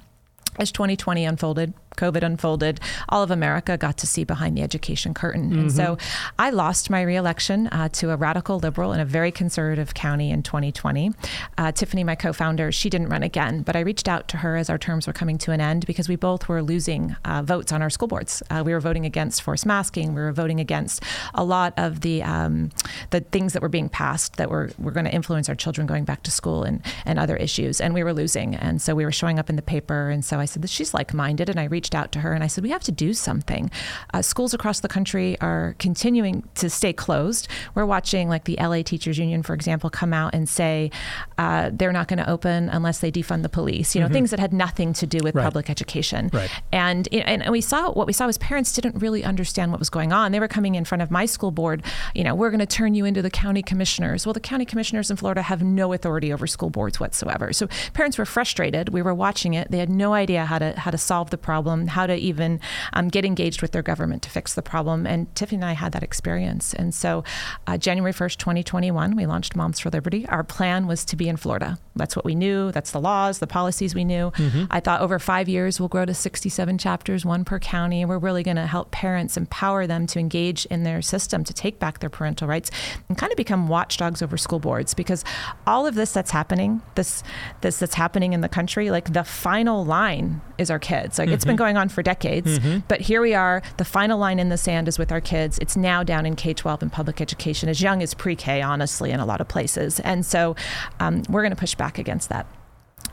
As 0.59 0.71
2020 0.71 1.25
unfolded, 1.25 1.73
COVID 1.97 2.23
unfolded, 2.23 2.81
all 3.09 3.23
of 3.23 3.31
America 3.31 3.77
got 3.77 3.97
to 3.99 4.07
see 4.07 4.25
behind 4.25 4.57
the 4.57 4.63
education 4.63 5.15
curtain. 5.15 5.51
Mm-hmm. 5.51 5.61
And 5.61 5.73
so 5.73 5.99
I 6.39 6.51
lost 6.51 6.91
my 6.91 7.03
reelection 7.03 7.67
uh, 7.69 7.89
to 7.91 8.11
a 8.11 8.17
radical 8.17 8.59
liberal 8.59 8.93
in 8.93 9.01
a 9.01 9.05
very 9.05 9.31
conservative 9.33 9.95
county 9.95 10.31
in 10.31 10.43
2020. 10.43 11.13
Uh, 11.59 11.73
Tiffany, 11.73 12.05
my 12.05 12.15
co 12.15 12.33
founder, 12.33 12.73
she 12.73 12.91
didn't 12.91 13.09
run 13.09 13.23
again, 13.23 13.63
but 13.63 13.77
I 13.77 13.81
reached 13.81 14.09
out 14.09 14.29
to 14.29 14.39
her 14.39 14.57
as 14.57 14.71
our 14.71 14.79
terms 14.79 15.07
were 15.07 15.13
coming 15.13 15.39
to 15.39 15.53
an 15.53 15.61
end 15.61 15.87
because 15.87 16.09
we 16.09 16.17
both 16.17 16.49
were 16.49 16.63
losing 16.63 17.17
uh, 17.25 17.43
votes 17.43 17.73
on 17.73 17.83
our 17.83 17.91
school 17.91 18.09
boards. 18.09 18.43
Uh, 18.51 18.63
we 18.65 18.73
were 18.73 18.81
voting 18.81 19.05
against 19.05 19.43
forced 19.43 19.67
masking, 19.67 20.15
we 20.15 20.21
were 20.21 20.33
voting 20.33 20.61
against 20.61 21.03
a 21.35 21.45
lot 21.45 21.75
of 21.77 22.01
the, 22.01 22.23
um, 22.23 22.71
the 23.11 23.21
things 23.21 23.53
that 23.53 23.63
were 23.63 23.69
being 23.69 23.89
passed 23.89 24.37
that 24.37 24.51
were, 24.51 24.71
were 24.79 24.93
going 24.93 25.05
to 25.05 25.15
influence 25.15 25.49
our 25.49 25.55
children 25.55 25.87
going 25.87 26.05
back 26.05 26.23
to 26.23 26.31
school 26.31 26.63
and, 26.63 26.83
and 27.05 27.19
other 27.19 27.37
issues. 27.37 27.81
And 27.81 27.95
we 27.95 28.03
were 28.03 28.13
losing. 28.13 28.55
And 28.55 28.81
so 28.81 28.95
we 28.95 29.05
were 29.05 29.13
showing 29.13 29.39
up 29.39 29.51
in 29.51 29.57
the 29.57 29.63
paper. 29.63 30.11
And 30.11 30.25
so 30.25 30.39
I 30.39 30.45
said, 30.45 30.69
she's 30.69 30.95
like 30.95 31.13
minded. 31.13 31.49
And 31.49 31.59
I 31.59 31.65
reached 31.65 31.82
reached 31.83 31.97
out 31.97 32.13
to 32.13 32.21
her 32.21 32.33
and 32.33 32.45
I 32.45 32.47
said, 32.47 32.63
we 32.63 32.71
have 32.71 32.85
to 32.85 32.93
do 32.93 33.13
something. 33.13 33.69
Uh, 34.15 34.23
schools 34.23 34.55
across 34.55 34.79
the 34.79 34.89
country 34.89 35.37
are 35.41 35.75
continuing 35.81 36.49
to 36.55 36.71
stay 36.71 36.93
closed. 36.93 37.49
We're 37.75 37.87
watching, 37.87 38.29
like 38.29 38.45
the 38.45 38.57
LA 38.61 38.83
Teachers 38.83 39.19
Union, 39.19 39.43
for 39.43 39.53
example, 39.53 39.91
come 39.91 40.13
out 40.13 40.33
and 40.33 40.49
say 40.49 40.93
uh, 41.39 41.71
they're 41.73 41.93
not 41.93 42.07
going 42.07 42.21
to 42.21 42.31
open 42.31 42.69
unless 42.69 43.01
they 43.01 43.11
defund 43.11 43.43
the 43.43 43.49
police. 43.49 43.97
You 43.97 44.01
know, 44.01 44.07
mm-hmm. 44.07 44.15
things 44.15 44.31
that 44.31 44.39
had 44.39 44.53
nothing 44.53 44.93
to 44.93 45.09
do 45.09 45.19
with 45.25 45.35
right. 45.35 45.43
public 45.43 45.69
education. 45.69 46.31
Right. 46.33 46.51
And 46.71 47.09
and 47.13 47.51
we 47.51 47.61
saw 47.61 47.91
what 47.91 48.07
we 48.07 48.13
saw 48.13 48.27
was 48.27 48.39
parents 48.39 48.73
didn't 48.73 49.03
really 49.03 49.25
understand 49.25 49.73
what 49.73 49.81
was 49.81 49.91
going 49.91 50.13
on. 50.13 50.31
They 50.31 50.39
were 50.39 50.47
coming 50.47 50.77
in 50.77 50.85
front 50.85 51.03
of 51.03 51.11
my 51.11 51.27
school 51.27 51.51
board. 51.51 51.83
You 52.15 52.23
know, 52.23 52.37
we're 52.37 52.51
going 52.51 52.61
to 52.61 52.67
turn 52.67 52.95
you 52.95 53.05
into 53.05 53.23
the 53.23 53.31
county 53.31 53.63
commissioners. 53.63 54.25
Well, 54.25 54.35
the 54.35 54.41
county 54.41 54.65
commissioners 54.65 55.11
in 55.11 55.17
Florida 55.17 55.43
have 55.43 55.65
no 55.65 55.93
authority 55.93 56.33
over 56.33 56.47
school 56.47 56.71
boards 56.71 57.01
whatsoever. 57.01 57.53
So 57.53 57.67
parents 57.93 58.19
were 58.19 58.27
frustrated. 58.27 58.91
We 58.91 59.03
were 59.03 59.15
watching 59.15 59.55
it. 59.55 59.73
They 59.73 59.79
had 59.79 59.91
no 59.91 60.15
idea 60.15 60.45
how 60.45 60.61
to 60.61 60.79
how 60.79 60.93
to 60.93 60.99
solve 60.99 61.31
the 61.31 61.39
problem 61.39 61.72
problem, 61.73 61.89
how 61.89 62.07
to 62.07 62.15
even 62.15 62.61
um, 62.93 63.09
get 63.09 63.25
engaged 63.25 63.63
with 63.63 63.73
their 63.73 63.83
government 63.83 64.23
to 64.23 64.31
fix 64.31 64.55
the 64.55 64.63
problem. 64.63 65.07
And 65.07 65.35
Tiffany 65.35 65.57
and 65.57 65.65
I 65.65 65.73
had 65.73 65.93
that 65.93 66.03
experience. 66.03 66.75
And 66.75 66.95
so, 66.95 67.25
uh, 67.67 67.77
January 67.79 68.13
1st, 68.13 68.37
2021, 68.39 69.17
we 69.17 69.27
launched 69.27 69.57
Moms 69.57 69.81
for 69.81 69.91
Liberty. 69.91 70.27
Our 70.29 70.45
plan 70.45 70.87
was 70.87 71.05
to 71.07 71.17
be 71.17 71.29
in 71.29 71.37
Florida. 71.37 71.79
That's 71.97 72.17
what 72.17 72.25
we 72.25 72.35
knew. 72.35 72.73
That's 72.73 72.91
the 72.91 73.01
laws, 73.01 73.39
the 73.39 73.47
policies 73.47 73.95
we 73.95 74.05
knew. 74.05 74.31
Mm-hmm. 74.33 74.65
I 74.71 74.81
thought 74.81 75.01
over 75.01 75.19
five 75.19 75.49
years, 75.49 75.79
we'll 75.79 75.89
grow 75.89 76.05
to 76.05 76.15
67 76.15 76.79
chapters, 76.79 77.25
one 77.25 77.45
per 77.45 77.59
county. 77.59 78.05
We're 78.05 78.19
really 78.19 78.43
going 78.43 78.57
to 78.57 78.67
help 78.67 78.91
parents 78.91 79.37
empower 79.37 79.87
them 79.87 80.07
to 80.09 80.19
engage 80.19 80.67
in 80.67 80.85
their 80.85 81.03
system, 81.03 81.45
to 81.45 81.53
take 81.53 81.79
back 81.79 82.01
their 82.01 82.11
parental 82.11 82.49
rights, 82.49 82.71
and 83.09 83.19
kind 83.19 83.33
of 83.33 83.37
become 83.37 83.69
watchdogs 83.69 84.23
over 84.23 84.37
school 84.37 84.59
boards. 84.59 84.95
Because 84.95 85.25
all 85.67 85.87
of 85.87 85.95
this 85.95 86.13
that's 86.13 86.31
happening, 86.31 86.81
this 86.95 87.23
this 87.61 87.79
that's 87.79 87.95
happening 87.95 88.33
in 88.33 88.41
the 88.41 88.49
country, 88.49 88.91
like 88.91 89.13
the 89.13 89.25
final 89.25 89.85
line 89.85 90.41
is 90.59 90.71
our 90.71 90.79
kids. 90.79 91.19
Like 91.19 91.27
mm-hmm. 91.27 91.35
it's 91.35 91.45
been 91.45 91.57
going 91.63 91.77
on 91.77 91.89
for 91.89 92.03
decades. 92.03 92.59
Mm-hmm. 92.59 92.81
But 92.89 93.03
here 93.03 93.21
we 93.23 93.35
are. 93.35 93.63
The 93.77 93.85
final 93.85 94.19
line 94.19 94.41
in 94.41 94.49
the 94.49 94.59
sand 94.59 94.89
is 94.89 94.99
with 94.99 95.13
our 95.13 95.21
kids. 95.21 95.59
It's 95.61 95.77
now 95.77 96.03
down 96.03 96.27
in 96.27 96.35
K 96.35 96.53
12 96.55 96.83
and 96.83 96.93
public 96.93 97.21
education, 97.21 97.69
as 97.69 97.81
young 97.81 98.03
as 98.03 98.15
pre 98.15 98.35
K, 98.35 98.61
honestly, 98.61 99.13
in 99.13 99.21
a 99.21 99.27
lot 99.27 99.41
of 99.41 99.47
places. 99.47 100.01
And 100.01 100.27
so 100.27 100.57
um, 100.99 101.23
we're 101.29 101.43
going 101.43 101.55
to 101.55 101.57
push 101.57 101.77
back 101.77 101.99
against 101.99 102.31
that. 102.31 102.47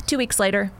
Two 0.07 0.17
weeks 0.17 0.39
later, 0.39 0.71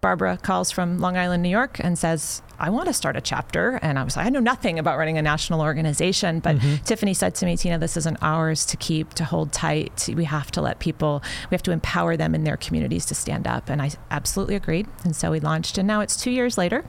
Barbara 0.00 0.36
calls 0.36 0.70
from 0.70 0.98
Long 0.98 1.16
Island, 1.16 1.42
New 1.42 1.48
York, 1.48 1.80
and 1.80 1.98
says, 1.98 2.40
I 2.60 2.70
want 2.70 2.86
to 2.86 2.92
start 2.92 3.16
a 3.16 3.20
chapter. 3.20 3.78
And 3.82 3.98
I 3.98 4.04
was 4.04 4.16
like, 4.16 4.26
I 4.26 4.28
know 4.28 4.40
nothing 4.40 4.78
about 4.78 4.96
running 4.96 5.18
a 5.18 5.22
national 5.22 5.60
organization. 5.60 6.40
But 6.40 6.56
mm-hmm. 6.56 6.84
Tiffany 6.84 7.14
said 7.14 7.34
to 7.36 7.46
me, 7.46 7.56
Tina, 7.56 7.78
this 7.78 7.96
isn't 7.96 8.16
ours 8.22 8.64
to 8.66 8.76
keep, 8.76 9.14
to 9.14 9.24
hold 9.24 9.52
tight. 9.52 10.08
We 10.14 10.24
have 10.24 10.50
to 10.52 10.62
let 10.62 10.78
people, 10.78 11.22
we 11.50 11.54
have 11.54 11.62
to 11.64 11.72
empower 11.72 12.16
them 12.16 12.34
in 12.34 12.44
their 12.44 12.56
communities 12.56 13.06
to 13.06 13.14
stand 13.14 13.46
up. 13.46 13.68
And 13.68 13.82
I 13.82 13.90
absolutely 14.10 14.54
agreed. 14.54 14.86
And 15.04 15.16
so 15.16 15.32
we 15.32 15.40
launched. 15.40 15.78
And 15.78 15.86
now 15.88 16.00
it's 16.00 16.16
two 16.16 16.30
years 16.30 16.56
later, 16.56 16.84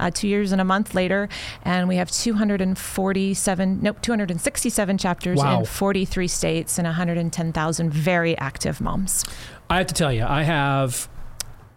uh, 0.00 0.10
two 0.10 0.28
years 0.28 0.50
and 0.50 0.60
a 0.60 0.64
month 0.64 0.94
later. 0.94 1.28
And 1.64 1.88
we 1.88 1.96
have 1.96 2.10
247, 2.10 3.78
nope, 3.82 4.02
267 4.02 4.98
chapters 4.98 5.38
wow. 5.38 5.60
in 5.60 5.64
43 5.64 6.28
states 6.28 6.78
and 6.78 6.86
110,000 6.86 7.90
very 7.90 8.36
active 8.38 8.80
moms. 8.80 9.24
I 9.70 9.78
have 9.78 9.86
to 9.86 9.94
tell 9.94 10.12
you, 10.12 10.24
I 10.24 10.42
have. 10.42 11.08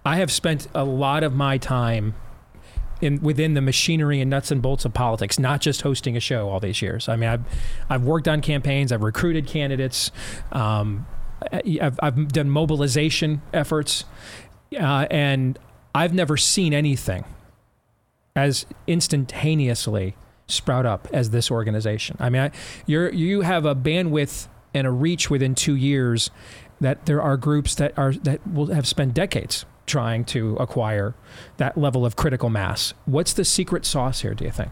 I 0.06 0.18
have 0.18 0.32
spent 0.32 0.68
a 0.74 0.84
lot 0.84 1.24
of 1.24 1.34
my 1.34 1.58
time 1.58 2.16
in 3.02 3.20
within 3.22 3.56
the 3.56 3.62
machinery 3.62 4.22
and 4.22 4.30
nuts 4.30 4.52
and 4.52 4.62
bolts 4.62 4.86
of 4.86 4.94
politics, 4.94 5.40
not 5.40 5.62
just 5.62 5.82
hosting 5.82 6.16
a 6.16 6.20
show 6.20 6.50
all 6.50 6.60
these 6.60 6.82
years. 6.82 7.10
I 7.10 7.16
mean, 7.16 7.30
I've 7.30 7.44
I've 7.90 8.04
worked 8.04 8.28
on 8.28 8.42
campaigns, 8.42 8.92
I've 8.92 9.04
recruited 9.04 9.48
candidates, 9.48 10.12
um, 10.52 11.06
I've, 11.52 12.00
I've 12.02 12.32
done 12.32 12.50
mobilization 12.50 13.42
efforts, 13.54 14.06
uh, 14.80 15.08
and 15.10 15.58
I've 15.94 16.14
never 16.14 16.38
seen 16.38 16.74
anything 16.74 17.26
as 18.36 18.66
instantaneously 18.88 20.16
sprout 20.48 20.86
up 20.86 21.08
as 21.12 21.32
this 21.32 21.50
organization. 21.50 22.18
I 22.20 22.30
mean, 22.30 22.42
I, 22.44 22.52
you're 22.86 23.12
you 23.12 23.42
have 23.42 23.66
a 23.66 23.76
bandwidth 23.76 24.48
and 24.74 24.88
a 24.88 24.92
reach 24.92 25.30
within 25.30 25.56
two 25.56 25.76
years 25.76 26.30
that 26.80 27.06
there 27.06 27.22
are 27.22 27.38
groups 27.38 27.76
that 27.76 27.98
are 27.98 28.14
that 28.14 28.46
will 28.48 28.68
have 28.68 28.88
spent 28.88 29.14
decades 29.14 29.66
trying 29.92 30.24
to 30.24 30.56
acquire 30.56 31.14
that 31.58 31.78
level 31.78 32.06
of 32.06 32.16
critical 32.16 32.50
mass. 32.50 32.94
What's 33.06 33.34
the 33.34 33.44
secret 33.44 33.86
sauce 33.86 34.22
here, 34.22 34.34
do 34.34 34.46
you 34.46 34.52
think? 34.52 34.72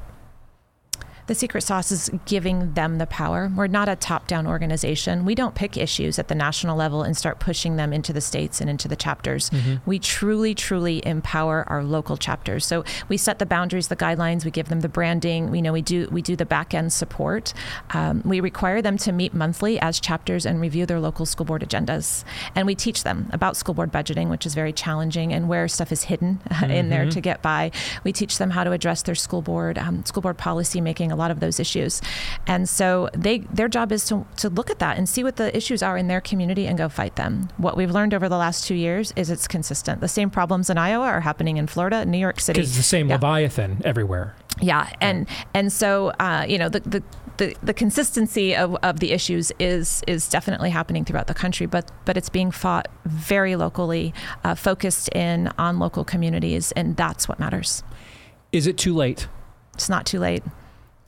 The 1.29 1.35
secret 1.35 1.61
sauce 1.61 1.91
is 1.91 2.09
giving 2.25 2.73
them 2.73 2.97
the 2.97 3.05
power. 3.05 3.51
We're 3.55 3.67
not 3.67 3.87
a 3.87 3.95
top 3.95 4.25
down 4.25 4.47
organization. 4.47 5.25
We 5.25 5.35
don't 5.35 5.53
pick 5.53 5.77
issues 5.77 6.17
at 6.17 6.27
the 6.27 6.33
national 6.33 6.75
level 6.75 7.03
and 7.03 7.15
start 7.15 7.37
pushing 7.37 7.75
them 7.75 7.93
into 7.93 8.11
the 8.11 8.19
states 8.19 8.59
and 8.59 8.67
into 8.67 8.87
the 8.87 8.95
chapters. 8.95 9.51
Mm-hmm. 9.51 9.75
We 9.85 9.99
truly, 9.99 10.55
truly 10.55 11.05
empower 11.05 11.65
our 11.69 11.83
local 11.83 12.17
chapters. 12.17 12.65
So 12.65 12.83
we 13.09 13.17
set 13.17 13.37
the 13.37 13.45
boundaries, 13.45 13.89
the 13.89 13.95
guidelines, 13.95 14.43
we 14.43 14.49
give 14.49 14.69
them 14.69 14.79
the 14.79 14.89
branding. 14.89 15.51
We 15.51 15.61
know 15.61 15.71
we 15.71 15.83
do 15.83 16.07
we 16.11 16.23
do 16.23 16.35
the 16.35 16.47
back 16.47 16.73
end 16.73 16.91
support. 16.93 17.53
Um, 17.91 18.23
we 18.25 18.39
require 18.39 18.81
them 18.81 18.97
to 18.97 19.11
meet 19.11 19.35
monthly 19.35 19.79
as 19.79 19.99
chapters 19.99 20.47
and 20.47 20.59
review 20.59 20.87
their 20.87 20.99
local 20.99 21.27
school 21.27 21.45
board 21.45 21.61
agendas. 21.61 22.23
And 22.55 22.65
we 22.65 22.73
teach 22.73 23.03
them 23.03 23.29
about 23.31 23.55
school 23.55 23.75
board 23.75 23.91
budgeting, 23.91 24.31
which 24.31 24.47
is 24.47 24.55
very 24.55 24.73
challenging, 24.73 25.31
and 25.31 25.47
where 25.47 25.67
stuff 25.67 25.91
is 25.91 26.05
hidden 26.05 26.41
mm-hmm. 26.49 26.71
in 26.71 26.89
there 26.89 27.01
mm-hmm. 27.01 27.11
to 27.11 27.21
get 27.21 27.43
by. 27.43 27.69
We 28.03 28.13
teach 28.13 28.39
them 28.39 28.49
how 28.49 28.63
to 28.63 28.71
address 28.71 29.03
their 29.03 29.13
school 29.13 29.43
board, 29.43 29.77
um, 29.77 30.03
school 30.05 30.23
board 30.23 30.39
policy 30.39 30.81
making 30.81 31.11
lot 31.19 31.31
of 31.31 31.39
those 31.39 31.59
issues. 31.59 32.01
And 32.47 32.67
so 32.67 33.09
they 33.13 33.39
their 33.39 33.67
job 33.67 33.91
is 33.91 34.05
to, 34.05 34.25
to 34.37 34.49
look 34.49 34.69
at 34.69 34.79
that 34.79 34.97
and 34.97 35.07
see 35.07 35.23
what 35.23 35.35
the 35.35 35.55
issues 35.55 35.83
are 35.83 35.97
in 35.97 36.07
their 36.07 36.21
community 36.21 36.65
and 36.67 36.77
go 36.77 36.89
fight 36.89 37.15
them. 37.15 37.49
What 37.57 37.77
we've 37.77 37.91
learned 37.91 38.13
over 38.13 38.27
the 38.27 38.37
last 38.37 38.65
two 38.65 38.75
years 38.75 39.13
is 39.15 39.29
it's 39.29 39.47
consistent. 39.47 40.01
The 40.01 40.07
same 40.07 40.29
problems 40.29 40.69
in 40.69 40.77
Iowa 40.77 41.05
are 41.05 41.21
happening 41.21 41.57
in 41.57 41.67
Florida, 41.67 42.05
New 42.05 42.17
York 42.17 42.39
City. 42.39 42.59
Because 42.59 42.69
it's 42.69 42.77
the 42.77 42.83
same 42.83 43.09
yeah. 43.09 43.15
Leviathan 43.15 43.81
everywhere. 43.85 44.35
Yeah, 44.61 44.89
and 44.99 45.27
and 45.53 45.71
so 45.71 46.09
uh, 46.19 46.45
you 46.47 46.57
know 46.57 46.69
the, 46.69 46.81
the 46.81 47.03
the, 47.39 47.55
the 47.63 47.73
consistency 47.73 48.55
of, 48.55 48.75
of 48.83 48.99
the 48.99 49.11
issues 49.11 49.51
is 49.59 50.03
is 50.07 50.29
definitely 50.29 50.69
happening 50.69 51.05
throughout 51.05 51.27
the 51.27 51.33
country, 51.33 51.65
but 51.65 51.89
but 52.05 52.17
it's 52.17 52.29
being 52.29 52.51
fought 52.51 52.87
very 53.05 53.55
locally, 53.55 54.13
uh, 54.43 54.55
focused 54.55 55.09
in 55.15 55.49
on 55.57 55.79
local 55.79 56.03
communities, 56.03 56.71
and 56.73 56.97
that's 56.97 57.27
what 57.29 57.39
matters. 57.39 57.83
Is 58.51 58.67
it 58.67 58.77
too 58.77 58.93
late? 58.93 59.27
It's 59.73 59.89
not 59.89 60.05
too 60.05 60.19
late. 60.19 60.43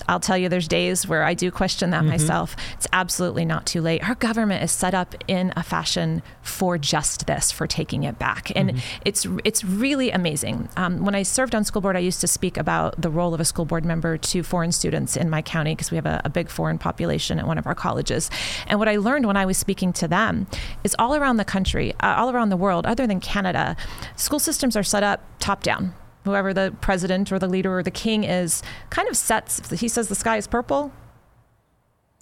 I'll 0.08 0.20
tell 0.20 0.38
you, 0.38 0.49
there's 0.49 0.68
days 0.68 1.08
where 1.08 1.24
I 1.24 1.34
do 1.34 1.52
question 1.52 1.91
that 1.91 2.02
mm-hmm. 2.02 2.10
myself. 2.10 2.56
It's 2.76 2.88
absolutely 2.93 3.45
not 3.45 3.66
too 3.66 3.82
late. 3.82 4.08
Our 4.08 4.16
government 4.16 4.64
is 4.64 4.72
set 4.72 4.93
up 4.93 5.16
in 5.28 5.54
a 5.56 5.64
fashion 5.64 6.22
for 6.41 6.78
just 6.78 7.28
this, 7.28 7.52
for 7.52 7.68
taking 7.68 8.04
it 8.04 8.20
back, 8.20 8.52
and 8.56 8.72
mm-hmm. 8.72 9.02
it's 9.06 9.28
it's 9.43 9.64
really 9.64 10.12
amazing. 10.12 10.70
Um, 10.78 11.06
when 11.06 11.16
I 11.16 11.24
served 11.24 11.56
on 11.56 11.64
school 11.64 11.82
board, 11.82 11.95
I 11.95 11.99
used 11.99 12.22
to 12.22 12.28
speak 12.28 12.58
about 12.58 13.02
the 13.02 13.10
role 13.10 13.34
of 13.34 13.39
a 13.39 13.45
school 13.45 13.66
board 13.66 13.86
member 13.86 14.18
to 14.18 14.43
foreign 14.43 14.72
students 14.72 15.16
in 15.16 15.30
my 15.30 15.41
county 15.41 15.74
because 15.76 15.91
we 15.91 15.95
have 15.95 16.06
a, 16.06 16.22
a 16.26 16.30
big 16.30 16.49
foreign 16.49 16.78
population 16.78 17.39
at 17.39 17.47
one 17.47 17.58
of 17.58 17.68
our 17.68 17.76
colleges. 17.76 18.30
And 18.68 18.80
what 18.80 18.88
I 18.88 18.97
learned 18.97 19.26
when 19.28 19.38
I 19.38 19.45
was 19.45 19.58
speaking 19.58 19.93
to 19.93 20.08
them 20.08 20.47
is 20.84 20.95
all 20.99 21.16
around 21.16 21.38
the 21.38 21.45
country, 21.45 21.93
uh, 21.99 22.16
all 22.18 22.30
around 22.32 22.49
the 22.49 22.58
world, 22.58 22.86
other 22.86 23.08
than 23.08 23.20
Canada, 23.20 23.76
school 24.16 24.39
systems 24.39 24.76
are 24.76 24.84
set 24.84 25.04
up 25.04 25.22
top 25.39 25.64
down 25.64 25.93
whoever 26.24 26.54
the 26.54 26.74
president 26.82 27.32
or 27.32 27.40
the 27.40 27.48
leader 27.48 27.78
or 27.78 27.84
the 27.84 27.92
king 27.92 28.24
is, 28.24 28.62
kind 28.90 29.08
of 29.08 29.18
sets. 29.18 29.70
He 29.80 29.88
says 29.88 30.08
the 30.08 30.16
sky 30.16 30.38
is 30.38 30.48
purple. 30.48 30.92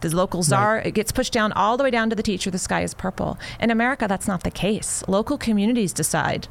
The 0.02 0.16
local 0.16 0.44
czar, 0.44 0.76
right. 0.76 0.86
it 0.86 0.92
gets 0.92 1.12
pushed 1.12 1.34
down 1.34 1.52
all 1.52 1.76
the 1.76 1.84
way 1.84 1.92
down 1.92 2.10
to 2.10 2.16
the 2.16 2.24
teacher. 2.24 2.50
The 2.50 2.58
sky 2.58 2.84
is 2.84 2.94
purple. 2.94 3.38
In 3.60 3.70
America, 3.70 4.08
that's 4.08 4.28
not 4.28 4.44
the 4.44 4.52
case. 4.52 5.04
Local 5.10 5.38
communities 5.38 5.92
decide 5.92 6.48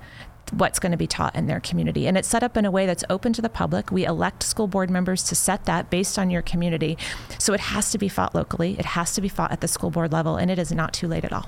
what's 0.52 0.78
going 0.78 0.92
to 0.92 0.98
be 0.98 1.06
taught 1.06 1.34
in 1.34 1.46
their 1.46 1.60
community. 1.60 2.06
And 2.06 2.16
it's 2.16 2.28
set 2.28 2.42
up 2.42 2.56
in 2.56 2.64
a 2.64 2.70
way 2.70 2.86
that's 2.86 3.04
open 3.10 3.32
to 3.34 3.42
the 3.42 3.48
public. 3.48 3.90
We 3.90 4.04
elect 4.04 4.42
school 4.42 4.66
board 4.66 4.90
members 4.90 5.22
to 5.24 5.34
set 5.34 5.64
that 5.64 5.90
based 5.90 6.18
on 6.18 6.30
your 6.30 6.42
community. 6.42 6.96
So 7.38 7.52
it 7.52 7.60
has 7.60 7.90
to 7.92 7.98
be 7.98 8.08
fought 8.08 8.34
locally, 8.34 8.78
it 8.78 8.84
has 8.84 9.14
to 9.14 9.20
be 9.20 9.28
fought 9.28 9.52
at 9.52 9.60
the 9.60 9.68
school 9.68 9.90
board 9.90 10.12
level, 10.12 10.36
and 10.36 10.50
it 10.50 10.58
is 10.58 10.72
not 10.72 10.92
too 10.92 11.08
late 11.08 11.24
at 11.24 11.32
all. 11.32 11.46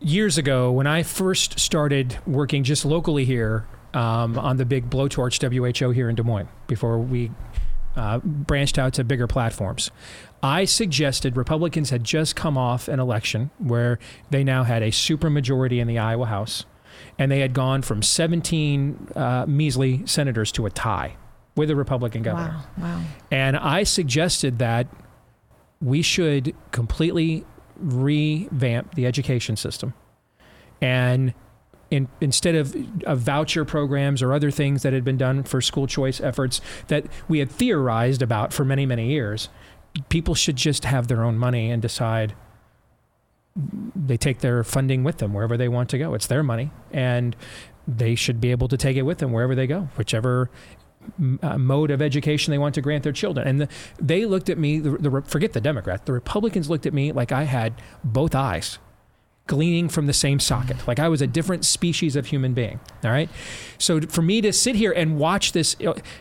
Years 0.00 0.36
ago, 0.36 0.70
when 0.72 0.86
I 0.86 1.02
first 1.02 1.60
started 1.60 2.18
working 2.26 2.64
just 2.64 2.84
locally 2.84 3.24
here, 3.24 3.66
um, 3.94 4.38
on 4.38 4.56
the 4.56 4.64
big 4.64 4.88
blowtorch 4.90 5.40
WHO 5.40 5.90
here 5.90 6.08
in 6.08 6.14
Des 6.14 6.22
Moines 6.22 6.48
before 6.66 6.98
we 6.98 7.30
uh, 7.96 8.18
branched 8.20 8.78
out 8.78 8.94
to 8.94 9.04
bigger 9.04 9.26
platforms. 9.26 9.90
I 10.42 10.64
suggested 10.64 11.36
Republicans 11.36 11.90
had 11.90 12.02
just 12.04 12.34
come 12.34 12.56
off 12.58 12.88
an 12.88 12.98
election 12.98 13.50
where 13.58 13.98
they 14.30 14.42
now 14.42 14.64
had 14.64 14.82
a 14.82 14.88
supermajority 14.90 15.78
in 15.78 15.86
the 15.86 15.98
Iowa 15.98 16.26
House. 16.26 16.64
and 17.18 17.30
they 17.30 17.40
had 17.40 17.52
gone 17.54 17.82
from 17.82 18.02
17 18.02 19.08
uh, 19.14 19.44
measly 19.46 20.06
senators 20.06 20.50
to 20.52 20.66
a 20.66 20.70
tie 20.70 21.16
with 21.56 21.70
a 21.70 21.76
Republican 21.76 22.22
governor. 22.22 22.60
Wow. 22.78 22.84
Wow. 22.84 23.02
And 23.30 23.56
I 23.56 23.82
suggested 23.82 24.58
that 24.58 24.86
we 25.80 26.02
should 26.02 26.54
completely 26.70 27.44
revamp 27.76 28.94
the 28.94 29.06
education 29.06 29.56
system. 29.56 29.94
And 30.80 31.34
in, 31.92 32.08
instead 32.22 32.54
of, 32.54 32.74
voucher 33.18 33.64
programs 33.64 34.22
or 34.22 34.32
other 34.32 34.50
things 34.50 34.82
that 34.82 34.94
had 34.94 35.04
been 35.04 35.18
done 35.18 35.42
for 35.42 35.60
school 35.60 35.86
choice 35.86 36.20
efforts 36.20 36.60
that 36.88 37.04
we 37.28 37.38
had 37.38 37.50
theorized 37.50 38.22
about 38.22 38.52
for 38.52 38.64
many, 38.64 38.86
many 38.86 39.08
years, 39.08 39.50
people 40.08 40.34
should 40.34 40.56
just 40.56 40.86
have 40.86 41.08
their 41.08 41.22
own 41.22 41.36
money 41.36 41.70
and 41.70 41.82
decide 41.82 42.34
they 43.94 44.16
take 44.16 44.38
their 44.38 44.64
funding 44.64 45.04
with 45.04 45.18
them 45.18 45.34
wherever 45.34 45.58
they 45.58 45.68
want 45.68 45.90
to 45.90 45.98
go. 45.98 46.14
It's 46.14 46.26
their 46.26 46.42
money, 46.42 46.70
and 46.90 47.36
they 47.86 48.14
should 48.14 48.40
be 48.40 48.50
able 48.50 48.68
to 48.68 48.78
take 48.78 48.96
it 48.96 49.02
with 49.02 49.18
them 49.18 49.30
wherever 49.30 49.54
they 49.54 49.66
go, 49.66 49.88
whichever 49.96 50.48
uh, 51.42 51.58
mode 51.58 51.90
of 51.90 52.00
education 52.00 52.52
they 52.52 52.58
want 52.58 52.74
to 52.76 52.80
grant 52.80 53.02
their 53.02 53.12
children. 53.12 53.46
And 53.46 53.60
the, 53.60 53.68
they 54.00 54.24
looked 54.24 54.48
at 54.48 54.56
me, 54.56 54.78
the, 54.78 54.92
the, 54.92 55.22
forget 55.26 55.52
the 55.52 55.60
Democrats, 55.60 56.04
the 56.06 56.14
Republicans 56.14 56.70
looked 56.70 56.86
at 56.86 56.94
me 56.94 57.12
like 57.12 57.32
I 57.32 57.42
had 57.42 57.74
both 58.02 58.34
eyes 58.34 58.78
gleaning 59.46 59.88
from 59.88 60.06
the 60.06 60.12
same 60.12 60.38
socket, 60.38 60.76
like 60.86 60.98
I 60.98 61.08
was 61.08 61.20
a 61.20 61.26
different 61.26 61.64
species 61.64 62.16
of 62.16 62.26
human 62.26 62.54
being. 62.54 62.80
All 63.04 63.10
right. 63.10 63.28
So 63.78 64.00
for 64.00 64.22
me 64.22 64.40
to 64.40 64.52
sit 64.52 64.76
here 64.76 64.92
and 64.92 65.18
watch 65.18 65.52
this 65.52 65.76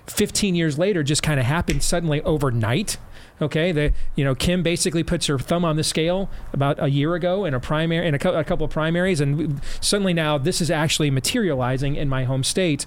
15 0.08 0.56
years 0.56 0.78
later 0.80 1.04
just 1.04 1.24
kind 1.24 1.40
of 1.40 1.46
happen 1.46 1.80
suddenly 1.82 2.22
overnight. 2.24 2.98
Okay, 3.42 3.72
the 3.72 3.92
you 4.16 4.24
know 4.24 4.36
Kim 4.36 4.62
basically 4.62 5.04
puts 5.04 5.26
her 5.26 5.40
thumb 5.40 5.66
on 5.66 5.76
the 5.76 5.84
scale 5.84 6.30
about 6.54 6.82
a 6.82 6.90
year 6.90 7.16
ago 7.16 7.46
in 7.46 7.56
a 7.56 7.60
primary 7.60 8.08
in 8.08 8.14
a, 8.14 8.20
co- 8.20 8.38
a 8.38 8.44
couple 8.44 8.66
of 8.66 8.72
primaries, 8.72 9.20
and 9.20 9.62
suddenly 9.80 10.14
now 10.14 10.38
this 10.38 10.62
is 10.62 10.70
actually 10.70 11.10
materializing 11.10 11.96
in 11.96 12.08
my 12.08 12.24
home 12.26 12.44
state 12.44 12.86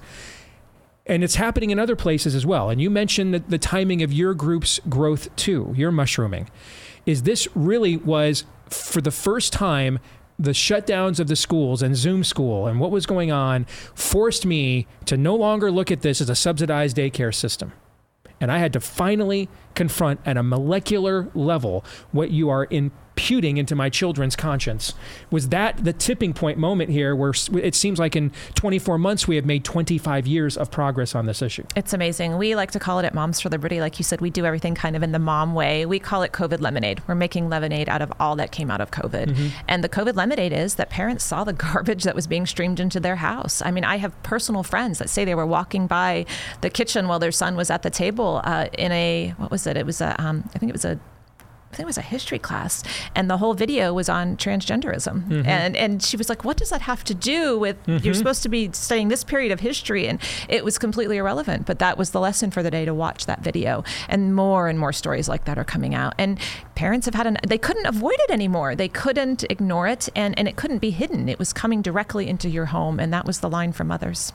and 1.06 1.22
it's 1.22 1.34
happening 1.34 1.70
in 1.70 1.78
other 1.78 1.96
places 1.96 2.34
as 2.34 2.46
well. 2.46 2.70
And 2.70 2.80
you 2.80 2.88
mentioned 2.88 3.34
the, 3.34 3.38
the, 3.40 3.58
timing 3.58 4.02
of 4.02 4.10
your 4.10 4.32
group's 4.32 4.80
growth 4.88 5.34
too, 5.36 5.74
your 5.76 5.92
mushrooming. 5.92 6.48
Is 7.04 7.24
this 7.24 7.46
really 7.54 7.98
was 7.98 8.44
for 8.70 9.02
the 9.02 9.10
first 9.10 9.52
time 9.52 9.98
the 10.38 10.50
shutdowns 10.50 11.20
of 11.20 11.28
the 11.28 11.36
schools 11.36 11.82
and 11.82 11.96
Zoom 11.96 12.24
school 12.24 12.66
and 12.66 12.80
what 12.80 12.90
was 12.90 13.06
going 13.06 13.30
on 13.30 13.64
forced 13.94 14.44
me 14.44 14.86
to 15.06 15.16
no 15.16 15.34
longer 15.36 15.70
look 15.70 15.90
at 15.90 16.02
this 16.02 16.20
as 16.20 16.28
a 16.28 16.34
subsidized 16.34 16.96
daycare 16.96 17.34
system. 17.34 17.72
And 18.40 18.50
I 18.50 18.58
had 18.58 18.72
to 18.72 18.80
finally 18.80 19.48
confront 19.74 20.20
at 20.26 20.36
a 20.36 20.42
molecular 20.42 21.30
level 21.34 21.84
what 22.10 22.30
you 22.30 22.50
are 22.50 22.64
imputing 23.16 23.58
into 23.58 23.76
my 23.76 23.88
children's 23.88 24.34
conscience. 24.34 24.92
Was 25.30 25.50
that 25.50 25.84
the 25.84 25.92
tipping 25.92 26.32
point 26.32 26.58
moment 26.58 26.90
here 26.90 27.14
where 27.14 27.32
it 27.54 27.74
seems 27.74 27.98
like 27.98 28.16
in 28.16 28.32
24 28.54 28.98
months 28.98 29.28
we 29.28 29.36
have 29.36 29.46
made 29.46 29.64
25 29.64 30.26
years 30.26 30.56
of 30.56 30.70
progress 30.70 31.14
on 31.14 31.26
this 31.26 31.40
issue? 31.40 31.64
It's 31.76 31.92
amazing. 31.92 32.38
We 32.38 32.56
like 32.56 32.72
to 32.72 32.80
call 32.80 32.98
it 32.98 33.04
at 33.04 33.14
Moms 33.14 33.40
for 33.40 33.48
Liberty. 33.48 33.80
Like 33.80 33.98
you 33.98 34.04
said, 34.04 34.20
we 34.20 34.30
do 34.30 34.44
everything 34.44 34.74
kind 34.74 34.96
of 34.96 35.02
in 35.02 35.12
the 35.12 35.20
mom 35.20 35.54
way. 35.54 35.86
We 35.86 36.00
call 36.00 36.22
it 36.22 36.32
COVID 36.32 36.60
lemonade. 36.60 37.02
We're 37.06 37.14
making 37.14 37.48
lemonade 37.48 37.88
out 37.88 38.02
of 38.02 38.12
all 38.18 38.34
that 38.36 38.50
came 38.50 38.70
out 38.70 38.80
of 38.80 38.90
COVID. 38.90 39.26
Mm-hmm. 39.26 39.48
And 39.68 39.84
the 39.84 39.88
COVID 39.88 40.16
lemonade 40.16 40.52
is 40.52 40.74
that 40.74 40.90
parents 40.90 41.24
saw 41.24 41.44
the 41.44 41.52
garbage 41.64 42.02
that 42.02 42.16
was 42.16 42.26
being 42.26 42.46
streamed 42.46 42.80
into 42.80 42.98
their 42.98 43.16
house. 43.16 43.62
I 43.64 43.70
mean, 43.70 43.84
I 43.84 43.98
have 43.98 44.20
personal 44.24 44.64
friends 44.64 44.98
that 44.98 45.08
say 45.08 45.24
they 45.24 45.36
were 45.36 45.46
walking 45.46 45.86
by 45.86 46.26
the 46.62 46.70
kitchen 46.70 47.06
while 47.06 47.20
their 47.20 47.32
son 47.32 47.54
was 47.54 47.70
at 47.70 47.82
the 47.82 47.90
table 47.90 48.40
uh, 48.44 48.66
in 48.76 48.90
a, 48.90 49.34
what 49.36 49.52
was 49.52 49.66
it? 49.66 49.76
It 49.76 49.86
was 49.86 50.00
a, 50.00 50.20
um, 50.20 50.50
I 50.54 50.58
think 50.58 50.68
it 50.70 50.74
was 50.74 50.84
a 50.84 50.98
I 51.74 51.76
think 51.76 51.86
it 51.86 51.86
was 51.86 51.98
a 51.98 52.02
history 52.02 52.38
class, 52.38 52.84
and 53.16 53.28
the 53.28 53.36
whole 53.38 53.52
video 53.52 53.92
was 53.92 54.08
on 54.08 54.36
transgenderism. 54.36 55.24
Mm-hmm. 55.24 55.46
And 55.48 55.76
and 55.76 56.00
she 56.00 56.16
was 56.16 56.28
like, 56.28 56.44
"What 56.44 56.56
does 56.56 56.70
that 56.70 56.82
have 56.82 57.02
to 57.04 57.14
do 57.14 57.58
with 57.58 57.84
mm-hmm. 57.84 58.04
you're 58.04 58.14
supposed 58.14 58.44
to 58.44 58.48
be 58.48 58.70
studying 58.72 59.08
this 59.08 59.24
period 59.24 59.50
of 59.50 59.58
history?" 59.58 60.06
And 60.06 60.20
it 60.48 60.64
was 60.64 60.78
completely 60.78 61.16
irrelevant. 61.16 61.66
But 61.66 61.80
that 61.80 61.98
was 61.98 62.10
the 62.10 62.20
lesson 62.20 62.52
for 62.52 62.62
the 62.62 62.70
day 62.70 62.84
to 62.84 62.94
watch 62.94 63.26
that 63.26 63.40
video. 63.40 63.82
And 64.08 64.36
more 64.36 64.68
and 64.68 64.78
more 64.78 64.92
stories 64.92 65.28
like 65.28 65.46
that 65.46 65.58
are 65.58 65.64
coming 65.64 65.96
out. 65.96 66.14
And 66.16 66.38
parents 66.76 67.06
have 67.06 67.16
had 67.16 67.26
an 67.26 67.38
they 67.44 67.58
couldn't 67.58 67.86
avoid 67.86 68.16
it 68.20 68.30
anymore. 68.30 68.76
They 68.76 68.88
couldn't 68.88 69.42
ignore 69.50 69.88
it, 69.88 70.08
and 70.14 70.38
and 70.38 70.46
it 70.46 70.54
couldn't 70.54 70.78
be 70.78 70.90
hidden. 70.90 71.28
It 71.28 71.40
was 71.40 71.52
coming 71.52 71.82
directly 71.82 72.28
into 72.28 72.48
your 72.48 72.66
home, 72.66 73.00
and 73.00 73.12
that 73.12 73.26
was 73.26 73.40
the 73.40 73.50
line 73.50 73.72
from 73.72 73.90
others. 73.90 74.32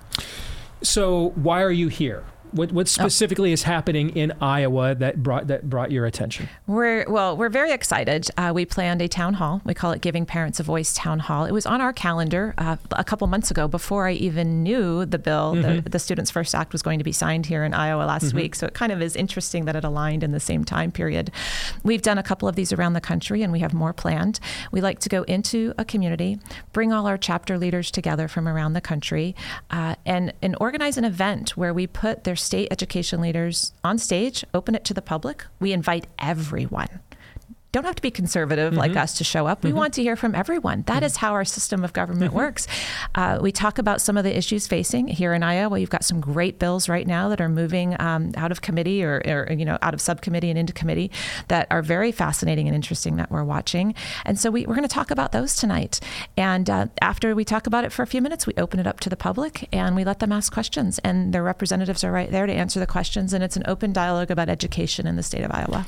So 0.81 1.29
why 1.35 1.61
are 1.61 1.71
you 1.71 1.87
here? 1.87 2.25
What, 2.51 2.71
what 2.71 2.87
oh. 2.87 2.89
specifically 2.89 3.51
oh. 3.51 3.53
is 3.53 3.63
happening 3.63 4.09
in 4.15 4.33
Iowa 4.41 4.95
that 4.95 5.21
brought 5.21 5.47
that 5.47 5.69
brought 5.69 5.91
your 5.91 6.05
attention? 6.05 6.49
We're 6.67 7.05
well, 7.09 7.37
we're 7.37 7.49
very 7.49 7.71
excited. 7.71 8.29
Uh, 8.37 8.51
we 8.53 8.65
planned 8.65 9.01
a 9.01 9.07
town 9.07 9.35
hall. 9.35 9.61
We 9.65 9.73
call 9.73 9.91
it 9.91 10.01
Giving 10.01 10.25
Parents 10.25 10.59
a 10.59 10.63
Voice 10.63 10.93
Town 10.93 11.19
Hall. 11.19 11.45
It 11.45 11.51
was 11.51 11.65
on 11.65 11.81
our 11.81 11.93
calendar 11.93 12.53
uh, 12.57 12.77
a 12.91 13.03
couple 13.03 13.27
months 13.27 13.51
ago 13.51 13.67
before 13.67 14.07
I 14.07 14.13
even 14.13 14.63
knew 14.63 15.05
the 15.05 15.19
bill, 15.19 15.55
mm-hmm. 15.55 15.81
the, 15.81 15.89
the, 15.89 15.99
Students 15.99 16.31
First 16.31 16.55
Act, 16.55 16.71
was 16.71 16.81
going 16.81 16.97
to 16.99 17.03
be 17.03 17.11
signed 17.11 17.45
here 17.45 17.63
in 17.63 17.73
Iowa 17.73 18.03
last 18.03 18.27
mm-hmm. 18.27 18.37
week. 18.37 18.55
So 18.55 18.67
it 18.67 18.73
kind 18.73 18.91
of 18.91 19.01
is 19.01 19.15
interesting 19.15 19.65
that 19.65 19.75
it 19.75 19.83
aligned 19.83 20.23
in 20.23 20.31
the 20.31 20.39
same 20.39 20.63
time 20.63 20.91
period. 20.91 21.31
We've 21.83 22.01
done 22.01 22.17
a 22.17 22.23
couple 22.23 22.47
of 22.47 22.55
these 22.55 22.73
around 22.73 22.93
the 22.93 23.01
country, 23.01 23.43
and 23.43 23.51
we 23.51 23.59
have 23.59 23.73
more 23.73 23.93
planned. 23.93 24.39
We 24.71 24.81
like 24.81 24.99
to 24.99 25.09
go 25.09 25.23
into 25.23 25.73
a 25.77 25.85
community, 25.85 26.39
bring 26.73 26.91
all 26.91 27.05
our 27.05 27.17
chapter 27.17 27.57
leaders 27.57 27.91
together 27.91 28.27
from 28.27 28.47
around 28.47 28.73
the 28.73 28.81
country, 28.81 29.35
uh, 29.69 29.95
and 30.05 30.33
and 30.41 30.55
organize 30.59 30.97
an 30.97 31.05
event 31.05 31.57
where 31.57 31.73
we 31.73 31.85
put 31.85 32.23
their 32.23 32.35
state 32.39 32.67
education 32.71 33.21
leaders 33.21 33.73
on 33.83 33.97
stage, 33.97 34.43
open 34.53 34.75
it 34.75 34.85
to 34.85 34.93
the 34.93 35.01
public. 35.01 35.45
We 35.59 35.73
invite 35.73 36.07
everyone. 36.17 37.01
Don't 37.71 37.85
have 37.85 37.95
to 37.95 38.01
be 38.01 38.09
conservative 38.09 38.71
mm-hmm. 38.71 38.79
like 38.79 38.95
us 38.95 39.17
to 39.19 39.23
show 39.23 39.45
up. 39.45 39.63
We 39.63 39.69
mm-hmm. 39.69 39.77
want 39.77 39.93
to 39.95 40.01
hear 40.01 40.15
from 40.15 40.33
everyone. 40.33 40.83
That 40.87 40.97
mm-hmm. 40.97 41.05
is 41.05 41.17
how 41.17 41.33
our 41.33 41.45
system 41.45 41.83
of 41.83 41.93
government 41.93 42.31
mm-hmm. 42.31 42.37
works. 42.37 42.67
Uh, 43.13 43.37
we 43.39 43.51
talk 43.51 43.77
about 43.77 44.01
some 44.01 44.17
of 44.17 44.23
the 44.23 44.35
issues 44.35 44.65
facing 44.65 45.07
here 45.07 45.35
in 45.35 45.43
Iowa. 45.43 45.77
You've 45.77 45.91
got 45.91 46.03
some 46.03 46.19
great 46.19 46.57
bills 46.57 46.89
right 46.89 47.05
now 47.05 47.29
that 47.29 47.39
are 47.39 47.49
moving 47.49 47.95
um, 48.01 48.31
out 48.35 48.51
of 48.51 48.61
committee 48.61 49.03
or, 49.03 49.21
or, 49.25 49.53
you 49.53 49.65
know 49.65 49.77
out 49.83 49.93
of 49.93 50.01
subcommittee 50.01 50.49
and 50.49 50.57
into 50.57 50.73
committee 50.73 51.11
that 51.47 51.67
are 51.69 51.83
very 51.83 52.11
fascinating 52.11 52.67
and 52.67 52.75
interesting 52.75 53.17
that 53.17 53.29
we're 53.29 53.43
watching. 53.43 53.93
And 54.25 54.39
so 54.39 54.49
we, 54.49 54.63
are 54.63 54.73
going 54.73 54.81
to 54.81 54.87
talk 54.87 55.11
about 55.11 55.31
those 55.31 55.55
tonight. 55.55 55.99
And 56.37 56.69
uh, 56.69 56.87
after 57.01 57.35
we 57.35 57.45
talk 57.45 57.67
about 57.67 57.83
it 57.83 57.91
for 57.91 58.01
a 58.01 58.07
few 58.07 58.21
minutes, 58.21 58.47
we 58.47 58.53
open 58.57 58.79
it 58.79 58.87
up 58.87 58.99
to 59.01 59.09
the 59.09 59.15
public 59.15 59.69
and 59.71 59.95
we 59.95 60.03
let 60.03 60.19
them 60.19 60.31
ask 60.31 60.51
questions. 60.51 60.97
And 60.99 61.33
their 61.33 61.43
representatives 61.43 62.03
are 62.03 62.11
right 62.11 62.31
there 62.31 62.47
to 62.47 62.53
answer 62.53 62.79
the 62.79 62.87
questions. 62.87 63.31
And 63.31 63.43
it's 63.43 63.57
an 63.57 63.63
open 63.67 63.93
dialogue 63.93 64.31
about 64.31 64.49
education 64.49 65.05
in 65.05 65.17
the 65.17 65.23
state 65.23 65.43
of 65.43 65.51
Iowa 65.51 65.85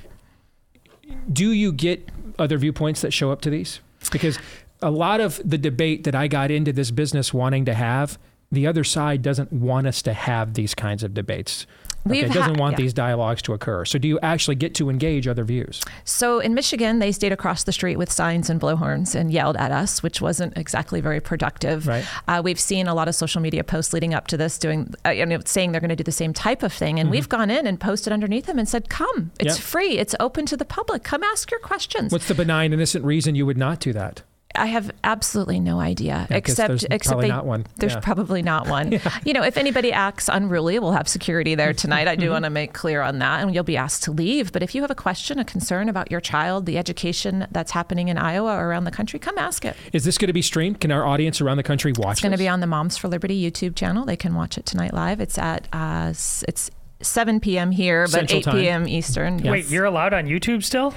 do 1.31 1.51
you 1.51 1.71
get 1.71 2.09
other 2.39 2.57
viewpoints 2.57 3.01
that 3.01 3.13
show 3.13 3.31
up 3.31 3.41
to 3.41 3.49
these? 3.49 3.79
Because 4.11 4.39
a 4.81 4.91
lot 4.91 5.19
of 5.21 5.39
the 5.43 5.57
debate 5.57 6.03
that 6.05 6.15
I 6.15 6.27
got 6.27 6.51
into 6.51 6.73
this 6.73 6.91
business 6.91 7.33
wanting 7.33 7.65
to 7.65 7.73
have, 7.73 8.17
the 8.51 8.67
other 8.67 8.83
side 8.83 9.21
doesn't 9.21 9.53
want 9.53 9.87
us 9.87 10.01
to 10.03 10.13
have 10.13 10.55
these 10.55 10.73
kinds 10.75 11.03
of 11.03 11.13
debates. 11.13 11.65
Okay, 12.07 12.21
it 12.21 12.31
doesn't 12.31 12.57
want 12.57 12.73
yeah. 12.73 12.77
these 12.77 12.93
dialogues 12.93 13.41
to 13.43 13.53
occur. 13.53 13.85
So, 13.85 13.99
do 13.99 14.07
you 14.07 14.19
actually 14.21 14.55
get 14.55 14.73
to 14.75 14.89
engage 14.89 15.27
other 15.27 15.43
views? 15.43 15.81
So, 16.03 16.39
in 16.39 16.53
Michigan, 16.53 16.99
they 16.99 17.11
stayed 17.11 17.31
across 17.31 17.63
the 17.63 17.71
street 17.71 17.97
with 17.97 18.11
signs 18.11 18.49
and 18.49 18.59
blowhorns 18.59 19.13
and 19.13 19.31
yelled 19.31 19.57
at 19.57 19.71
us, 19.71 20.01
which 20.01 20.21
wasn't 20.21 20.57
exactly 20.57 21.01
very 21.01 21.19
productive. 21.19 21.87
Right. 21.87 22.05
Uh, 22.27 22.41
we've 22.43 22.59
seen 22.59 22.87
a 22.87 22.95
lot 22.95 23.07
of 23.07 23.15
social 23.15 23.41
media 23.41 23.63
posts 23.63 23.93
leading 23.93 24.13
up 24.13 24.27
to 24.27 24.37
this, 24.37 24.57
doing 24.57 24.93
uh, 25.05 25.09
you 25.09 25.25
know, 25.25 25.39
saying 25.45 25.71
they're 25.71 25.81
going 25.81 25.89
to 25.89 25.95
do 25.95 26.03
the 26.03 26.11
same 26.11 26.33
type 26.33 26.63
of 26.63 26.73
thing, 26.73 26.99
and 26.99 27.07
mm-hmm. 27.07 27.11
we've 27.11 27.29
gone 27.29 27.49
in 27.49 27.67
and 27.67 27.79
posted 27.79 28.11
underneath 28.11 28.47
them 28.47 28.57
and 28.57 28.67
said, 28.67 28.89
"Come, 28.89 29.31
it's 29.39 29.57
yep. 29.57 29.63
free, 29.63 29.97
it's 29.97 30.15
open 30.19 30.45
to 30.47 30.57
the 30.57 30.65
public. 30.65 31.03
Come 31.03 31.23
ask 31.23 31.51
your 31.51 31.59
questions." 31.59 32.11
What's 32.11 32.27
the 32.27 32.35
benign, 32.35 32.73
innocent 32.73 33.05
reason 33.05 33.35
you 33.35 33.45
would 33.45 33.57
not 33.57 33.79
do 33.79 33.93
that? 33.93 34.23
I 34.55 34.67
have 34.67 34.91
absolutely 35.03 35.59
no 35.59 35.79
idea. 35.79 36.27
Yeah, 36.29 36.37
except 36.37 36.85
except 36.89 37.21
they, 37.21 37.27
not 37.27 37.45
one. 37.45 37.65
There's 37.77 37.93
yeah. 37.93 37.99
probably 37.99 38.41
not 38.41 38.67
one. 38.67 38.91
yeah. 38.91 39.19
You 39.25 39.33
know, 39.33 39.43
if 39.43 39.57
anybody 39.57 39.91
acts 39.91 40.29
unruly, 40.31 40.79
we'll 40.79 40.91
have 40.91 41.07
security 41.07 41.55
there 41.55 41.73
tonight. 41.73 42.07
I 42.07 42.15
do 42.15 42.25
mm-hmm. 42.25 42.33
want 42.33 42.45
to 42.45 42.49
make 42.49 42.73
clear 42.73 43.01
on 43.01 43.19
that, 43.19 43.41
and 43.41 43.53
you'll 43.53 43.63
be 43.63 43.77
asked 43.77 44.03
to 44.03 44.11
leave. 44.11 44.51
But 44.51 44.63
if 44.63 44.75
you 44.75 44.81
have 44.81 44.91
a 44.91 44.95
question, 44.95 45.39
a 45.39 45.45
concern 45.45 45.89
about 45.89 46.11
your 46.11 46.21
child, 46.21 46.65
the 46.65 46.77
education 46.77 47.47
that's 47.51 47.71
happening 47.71 48.09
in 48.09 48.17
Iowa 48.17 48.55
or 48.55 48.67
around 48.67 48.85
the 48.85 48.91
country, 48.91 49.19
come 49.19 49.37
ask 49.37 49.65
it. 49.65 49.75
Is 49.93 50.03
this 50.03 50.17
going 50.17 50.27
to 50.27 50.33
be 50.33 50.41
streamed? 50.41 50.79
Can 50.79 50.91
our 50.91 51.05
audience 51.05 51.41
around 51.41 51.57
the 51.57 51.63
country 51.63 51.93
watch? 51.93 52.07
It? 52.07 52.11
It's 52.11 52.21
going 52.21 52.31
to 52.31 52.37
be 52.37 52.47
on 52.47 52.59
the 52.59 52.67
Moms 52.67 52.97
for 52.97 53.07
Liberty 53.07 53.39
YouTube 53.39 53.75
channel. 53.75 54.05
They 54.05 54.17
can 54.17 54.35
watch 54.35 54.57
it 54.57 54.65
tonight 54.65 54.93
live. 54.93 55.19
It's 55.19 55.37
at 55.37 55.67
uh, 55.73 56.09
it's 56.11 56.71
7 57.01 57.39
p.m. 57.39 57.71
here, 57.71 58.03
but 58.03 58.29
Central 58.29 58.55
8 58.55 58.61
p.m. 58.61 58.87
Eastern. 58.87 59.39
Yes. 59.39 59.51
Wait, 59.51 59.69
you're 59.69 59.85
allowed 59.85 60.13
on 60.13 60.25
YouTube 60.25 60.63
still? 60.63 60.93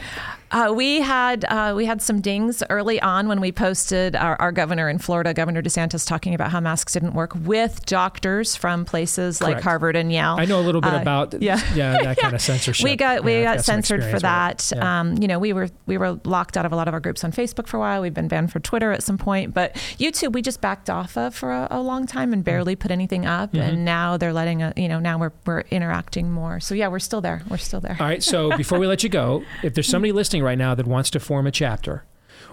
Uh, 0.50 0.72
we 0.74 1.00
had 1.00 1.44
uh, 1.46 1.72
we 1.74 1.84
had 1.84 2.00
some 2.00 2.20
dings 2.20 2.62
early 2.70 3.00
on 3.00 3.26
when 3.28 3.40
we 3.40 3.50
posted 3.50 4.14
our, 4.14 4.36
our, 4.40 4.52
governor 4.52 4.88
in 4.88 4.98
Florida, 4.98 5.34
Governor 5.34 5.62
DeSantis, 5.62 6.06
talking 6.06 6.34
about 6.34 6.50
how 6.50 6.60
masks 6.60 6.92
didn't 6.92 7.14
work 7.14 7.34
with 7.34 7.84
doctors 7.86 8.54
from 8.54 8.84
places 8.84 9.38
Correct. 9.38 9.56
like 9.56 9.64
Harvard 9.64 9.96
and 9.96 10.12
Yale. 10.12 10.36
I 10.38 10.44
know 10.44 10.60
a 10.60 10.62
little 10.62 10.80
bit 10.80 10.94
uh, 10.94 11.00
about 11.00 11.42
yeah, 11.42 11.60
yeah 11.74 11.92
that 11.92 12.02
yeah. 12.04 12.14
kind 12.14 12.34
of 12.34 12.40
censorship. 12.40 12.84
We 12.84 12.94
got 12.94 13.24
we 13.24 13.42
got, 13.42 13.56
got 13.56 13.64
censored 13.64 14.04
for 14.04 14.20
that. 14.20 14.70
Yeah. 14.74 15.00
Um, 15.00 15.16
you 15.16 15.26
know, 15.26 15.38
we 15.38 15.52
were 15.52 15.70
we 15.86 15.98
were 15.98 16.20
locked 16.24 16.56
out 16.56 16.66
of 16.66 16.72
a 16.72 16.76
lot 16.76 16.88
of 16.88 16.94
our 16.94 17.00
groups 17.00 17.24
on 17.24 17.32
Facebook 17.32 17.66
for 17.66 17.78
a 17.78 17.80
while. 17.80 18.00
We've 18.00 18.14
been 18.14 18.28
banned 18.28 18.52
for 18.52 18.60
Twitter 18.60 18.92
at 18.92 19.02
some 19.02 19.18
point, 19.18 19.54
but 19.54 19.74
YouTube 19.98 20.34
we 20.34 20.42
just 20.42 20.60
backed 20.60 20.88
off 20.88 21.16
of 21.16 21.34
for 21.34 21.50
a, 21.50 21.68
a 21.70 21.80
long 21.80 22.06
time 22.06 22.32
and 22.32 22.44
barely 22.44 22.76
put 22.76 22.90
anything 22.90 23.26
up. 23.26 23.52
Mm-hmm. 23.52 23.60
And 23.60 23.84
now 23.84 24.16
they're 24.16 24.32
letting 24.32 24.62
a, 24.62 24.72
you 24.76 24.88
know 24.88 25.00
now 25.00 25.18
we're 25.18 25.32
we're 25.46 25.60
interacting 25.70 26.30
more. 26.30 26.60
So 26.60 26.74
yeah, 26.74 26.88
we're 26.88 27.00
still 27.00 27.20
there. 27.20 27.42
We're 27.48 27.56
still 27.56 27.80
there. 27.80 27.96
All 27.98 28.06
right. 28.06 28.22
So 28.22 28.56
before 28.56 28.78
we 28.78 28.86
let 28.86 29.02
you 29.02 29.08
go, 29.08 29.42
if 29.62 29.74
there's 29.74 29.88
somebody 29.88 30.12
listening 30.12 30.33
right 30.42 30.58
now 30.58 30.74
that 30.74 30.86
wants 30.86 31.10
to 31.10 31.20
form 31.20 31.46
a 31.46 31.50
chapter, 31.50 32.04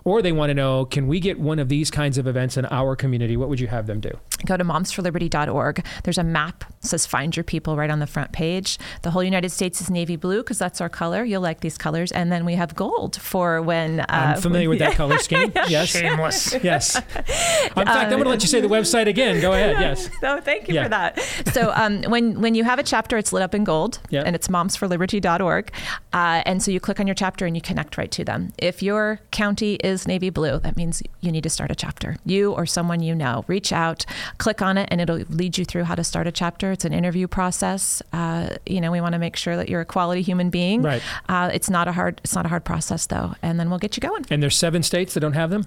or 0.03 0.21
they 0.21 0.31
want 0.31 0.49
to 0.49 0.53
know, 0.53 0.85
can 0.85 1.07
we 1.07 1.19
get 1.19 1.39
one 1.39 1.59
of 1.59 1.69
these 1.69 1.91
kinds 1.91 2.17
of 2.17 2.27
events 2.27 2.57
in 2.57 2.65
our 2.67 2.95
community? 2.95 3.37
What 3.37 3.49
would 3.49 3.59
you 3.59 3.67
have 3.67 3.87
them 3.87 3.99
do? 3.99 4.11
Go 4.45 4.57
to 4.57 4.63
momsforliberty.org. 4.63 5.85
There's 6.03 6.17
a 6.17 6.23
map 6.23 6.63
says 6.83 7.05
find 7.05 7.35
your 7.37 7.43
people 7.43 7.75
right 7.77 7.91
on 7.91 7.99
the 7.99 8.07
front 8.07 8.31
page. 8.31 8.79
The 9.03 9.11
whole 9.11 9.23
United 9.23 9.51
States 9.51 9.81
is 9.81 9.89
navy 9.91 10.15
blue 10.15 10.39
because 10.41 10.57
that's 10.57 10.81
our 10.81 10.89
color. 10.89 11.23
You'll 11.23 11.41
like 11.43 11.59
these 11.61 11.77
colors. 11.77 12.11
And 12.11 12.31
then 12.31 12.43
we 12.45 12.55
have 12.55 12.75
gold 12.75 13.17
for 13.21 13.61
when. 13.61 13.99
Uh, 13.99 14.05
I'm 14.35 14.41
familiar 14.41 14.67
with 14.69 14.79
that 14.79 14.95
color 14.95 15.19
scheme. 15.19 15.51
Yes. 15.67 15.89
Shameless. 15.89 16.55
Yes. 16.63 16.95
In 16.95 17.03
fact, 17.03 17.77
I'm 17.77 18.09
going 18.09 18.23
to 18.23 18.29
let 18.29 18.41
you 18.41 18.47
say 18.47 18.61
the 18.61 18.67
website 18.67 19.07
again. 19.07 19.39
Go 19.41 19.51
ahead. 19.53 19.79
Yes. 19.79 20.09
No, 20.23 20.39
thank 20.41 20.67
you 20.67 20.73
Yeah. 20.75 20.83
for 20.83 20.89
that. 20.89 21.19
So 21.53 21.71
um, 21.75 22.01
when 22.03 22.41
when 22.41 22.55
you 22.55 22.63
have 22.63 22.79
a 22.79 22.83
chapter, 22.83 23.17
it's 23.17 23.31
lit 23.31 23.43
up 23.43 23.53
in 23.53 23.63
gold, 23.63 23.99
Yeah. 24.09 24.23
and 24.25 24.35
it's 24.35 24.47
momsforliberty.org. 24.47 25.71
Uh, 26.13 26.41
and 26.45 26.63
so 26.63 26.71
you 26.71 26.79
click 26.79 26.99
on 26.99 27.05
your 27.07 27.13
chapter 27.15 27.45
and 27.45 27.55
you 27.55 27.61
connect 27.61 27.97
right 27.97 28.11
to 28.11 28.23
them. 28.23 28.53
If 28.57 28.81
your 28.81 29.19
county 29.31 29.75
is 29.83 29.90
navy 30.07 30.29
blue, 30.29 30.59
that 30.59 30.75
means 30.75 31.01
you 31.21 31.31
need 31.31 31.43
to 31.43 31.49
start 31.49 31.71
a 31.71 31.75
chapter. 31.75 32.17
You 32.25 32.51
or 32.53 32.65
someone 32.65 33.01
you 33.01 33.15
know, 33.15 33.43
reach 33.47 33.71
out, 33.71 34.05
click 34.37 34.61
on 34.61 34.77
it, 34.77 34.87
and 34.91 35.01
it'll 35.01 35.17
lead 35.29 35.57
you 35.57 35.65
through 35.65 35.83
how 35.85 35.95
to 35.95 36.03
start 36.03 36.27
a 36.27 36.31
chapter. 36.31 36.71
It's 36.71 36.85
an 36.85 36.93
interview 36.93 37.27
process. 37.27 38.01
Uh, 38.13 38.55
you 38.65 38.81
know, 38.81 38.91
we 38.91 39.01
want 39.01 39.13
to 39.13 39.19
make 39.19 39.35
sure 39.35 39.55
that 39.55 39.69
you're 39.69 39.81
a 39.81 39.85
quality 39.85 40.21
human 40.21 40.49
being. 40.49 40.81
Right. 40.81 41.01
Uh, 41.29 41.49
it's 41.53 41.69
not 41.69 41.87
a 41.87 41.91
hard 41.91 42.21
it's 42.23 42.35
not 42.35 42.45
a 42.45 42.49
hard 42.49 42.63
process 42.63 43.05
though, 43.07 43.35
and 43.41 43.59
then 43.59 43.69
we'll 43.69 43.79
get 43.79 43.97
you 43.97 44.01
going. 44.01 44.25
And 44.29 44.41
there's 44.41 44.57
seven 44.57 44.83
states 44.83 45.13
that 45.13 45.19
don't 45.19 45.33
have 45.33 45.49
them? 45.49 45.65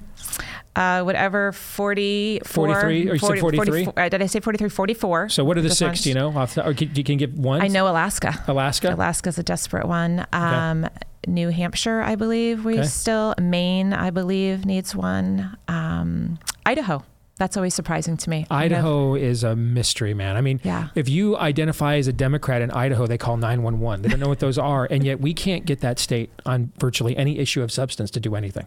Uh, 0.77 1.03
whatever 1.03 1.53
40, 1.53 2.41
43, 2.45 3.09
or 3.09 3.12
you 3.12 3.18
said 3.18 3.39
43? 3.39 3.85
44 3.85 4.03
uh, 4.03 4.09
did 4.09 4.22
I 4.22 4.27
say 4.27 4.41
43? 4.41 4.68
44. 4.68 5.29
So 5.29 5.45
what 5.45 5.57
are 5.57 5.62
the 5.62 5.70
six? 5.70 6.03
Do 6.03 6.09
you 6.09 6.16
know? 6.16 6.37
Off 6.37 6.55
the, 6.55 6.66
or 6.66 6.75
can, 6.75 6.93
you 6.95 7.05
can 7.05 7.16
give 7.16 7.39
one? 7.39 7.61
I 7.61 7.68
know 7.68 7.87
Alaska. 7.87 8.43
Alaska? 8.49 8.93
Alaska's 8.93 9.39
a 9.39 9.45
desperate 9.45 9.87
one. 9.87 10.27
Um, 10.33 10.89
New 11.29 11.49
Hampshire, 11.51 12.01
I 12.03 12.14
believe 12.14 12.64
we 12.64 12.75
Okay. 12.79 12.87
still. 12.87 13.35
Maine, 13.41 13.93
I 13.93 14.11
believe, 14.11 14.64
needs 14.64 14.95
one. 14.95 15.57
Um, 15.68 16.39
Idaho. 16.66 17.03
That's 17.37 17.57
always 17.57 17.75
surprising 17.75 18.16
to 18.18 18.31
me. 18.31 18.47
Idaho 18.49 19.16
is 19.16 19.43
a 19.43 19.57
mystery, 19.57 20.14
man. 20.14 20.37
I 20.37 20.41
mean, 20.41 20.61
Yeah. 20.62 20.89
if 20.95 21.09
you 21.09 21.37
identify 21.37 21.97
as 21.97 22.07
a 22.07 22.12
Democrat 22.12 22.62
in 22.62 22.70
Idaho, 22.70 23.09
they 23.09 23.18
call 23.18 23.37
911. 23.37 24.03
They 24.03 24.09
don't 24.09 24.20
know 24.20 24.29
what 24.29 24.39
those 24.39 24.57
are. 24.57 24.87
And 24.89 25.03
yet 25.05 25.20
we 25.20 25.35
can't 25.35 25.64
get 25.66 25.81
that 25.81 25.99
state 25.99 26.31
on 26.47 26.70
virtually 26.79 27.16
any 27.16 27.39
issue 27.41 27.61
of 27.62 27.72
substance 27.72 28.12
to 28.12 28.20
do 28.20 28.37
anything. 28.37 28.66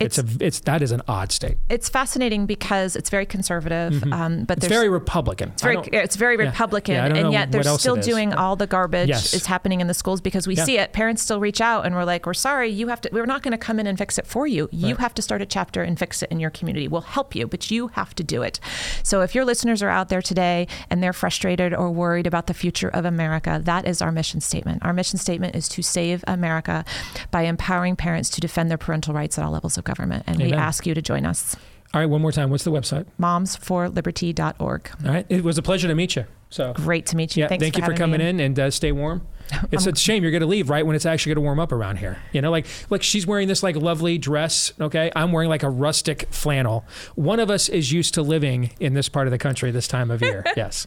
It's, 0.00 0.18
It's- 0.18 0.36
a, 0.40 0.44
it's, 0.44 0.60
that 0.60 0.82
is 0.82 0.90
an 0.90 1.02
odd 1.06 1.30
state. 1.30 1.56
It's 1.68 1.88
fascinating 1.88 2.46
because 2.46 2.96
it's 2.96 3.10
very 3.10 3.26
conservative, 3.26 4.02
um, 4.12 4.44
but 4.44 4.58
It's 4.58 4.66
very 4.66 4.88
Republican. 4.88 5.50
It's 5.50 5.62
very, 5.62 5.78
it's 5.92 6.16
very. 6.16 6.36
Republican, 6.36 6.94
Yeah, 6.96 7.04
I 7.04 7.18
and 7.18 7.32
yet 7.32 7.52
they're 7.52 7.62
still 7.62 7.94
doing 7.96 8.34
all 8.34 8.56
the 8.56 8.66
garbage 8.66 9.08
Yes. 9.08 9.32
is 9.34 9.46
happening 9.46 9.80
in 9.80 9.86
the 9.86 9.94
schools 9.94 10.20
because 10.20 10.46
we 10.48 10.56
Yeah. 10.56 10.64
see 10.64 10.78
it. 10.78 10.92
Parents 10.92 11.22
still 11.22 11.38
reach 11.38 11.60
out 11.60 11.86
and 11.86 11.94
we're 11.94 12.04
like, 12.04 12.26
"We're 12.26 12.34
sorry, 12.34 12.70
you 12.70 12.88
have 12.88 13.00
to. 13.02 13.10
We're 13.12 13.24
not 13.26 13.42
going 13.42 13.52
to 13.52 13.58
come 13.58 13.78
in 13.78 13.86
and 13.86 13.96
fix 13.96 14.18
it 14.18 14.26
for 14.26 14.46
you. 14.48 14.68
You 14.72 14.88
Right. 14.94 15.00
have 15.00 15.14
to 15.14 15.22
start 15.22 15.42
a 15.42 15.46
chapter 15.46 15.82
and 15.84 15.96
fix 15.96 16.22
it 16.22 16.30
in 16.30 16.40
your 16.40 16.50
community. 16.50 16.88
We'll 16.88 17.02
help 17.02 17.34
you, 17.36 17.46
but 17.46 17.70
you 17.70 17.88
have 17.94 18.14
to 18.16 18.24
do 18.24 18.42
it." 18.42 18.58
So 19.04 19.20
if 19.20 19.32
your 19.34 19.44
listeners 19.44 19.80
are 19.82 19.88
out 19.90 20.08
there 20.08 20.22
today 20.22 20.66
and 20.90 21.02
they're 21.02 21.12
frustrated 21.12 21.72
or 21.72 21.90
worried 21.90 22.26
about 22.26 22.48
the 22.48 22.54
future 22.54 22.88
of 22.88 23.04
America, 23.04 23.60
that 23.62 23.86
is 23.86 24.02
our 24.02 24.10
mission 24.10 24.40
statement. 24.40 24.84
Our 24.84 24.92
mission 24.92 25.18
statement 25.20 25.54
is 25.54 25.68
to 25.68 25.82
save 25.82 26.24
America 26.26 26.84
by 27.30 27.42
empowering 27.42 27.94
parents 27.94 28.28
to 28.30 28.40
defend 28.40 28.70
their 28.70 28.78
parental 28.78 29.14
rights 29.14 29.38
at 29.38 29.44
all 29.44 29.52
levels 29.52 29.78
of 29.78 29.84
government, 29.84 29.93
and 30.00 30.38
we 30.38 30.52
ask 30.52 30.86
you 30.86 30.94
to 30.94 31.02
join 31.02 31.26
us. 31.26 31.56
All 31.92 32.00
right, 32.00 32.06
one 32.06 32.20
more 32.22 32.32
time. 32.32 32.50
What's 32.50 32.64
the 32.64 32.72
website? 32.72 33.06
Momsforliberty.org. 33.20 34.90
All 35.04 35.10
right. 35.12 35.26
It 35.28 35.44
was 35.44 35.58
a 35.58 35.62
pleasure 35.62 35.86
to 35.88 35.94
meet 35.94 36.16
you. 36.16 36.24
So, 36.50 36.72
Great 36.72 37.06
to 37.06 37.16
meet 37.16 37.36
you. 37.36 37.42
yeah, 37.42 37.48
Thanks 37.48 37.62
thank 37.62 37.74
for 37.74 37.80
you 37.80 37.86
for 37.86 37.94
coming 37.96 38.20
me. 38.20 38.28
in 38.28 38.40
and 38.40 38.58
uh, 38.58 38.70
stay 38.70 38.92
warm. 38.92 39.26
It's 39.70 39.86
a 39.86 39.94
shame 39.94 40.22
you're 40.22 40.32
going 40.32 40.40
to 40.40 40.46
leave 40.46 40.70
right 40.70 40.86
when 40.86 40.96
it's 40.96 41.06
actually 41.06 41.30
going 41.30 41.42
to 41.42 41.46
warm 41.46 41.60
up 41.60 41.72
around 41.72 41.96
here. 41.96 42.18
You 42.32 42.40
know, 42.40 42.50
like 42.50 42.66
like 42.90 43.02
she's 43.02 43.26
wearing 43.26 43.48
this 43.48 43.62
like 43.62 43.76
lovely 43.76 44.18
dress. 44.18 44.72
Okay, 44.80 45.10
I'm 45.14 45.32
wearing 45.32 45.48
like 45.48 45.62
a 45.62 45.70
rustic 45.70 46.28
flannel. 46.30 46.84
One 47.14 47.40
of 47.40 47.50
us 47.50 47.68
is 47.68 47.92
used 47.92 48.14
to 48.14 48.22
living 48.22 48.72
in 48.80 48.94
this 48.94 49.08
part 49.08 49.26
of 49.26 49.30
the 49.30 49.38
country 49.38 49.70
this 49.70 49.88
time 49.88 50.10
of 50.10 50.22
year. 50.22 50.44
yes. 50.56 50.86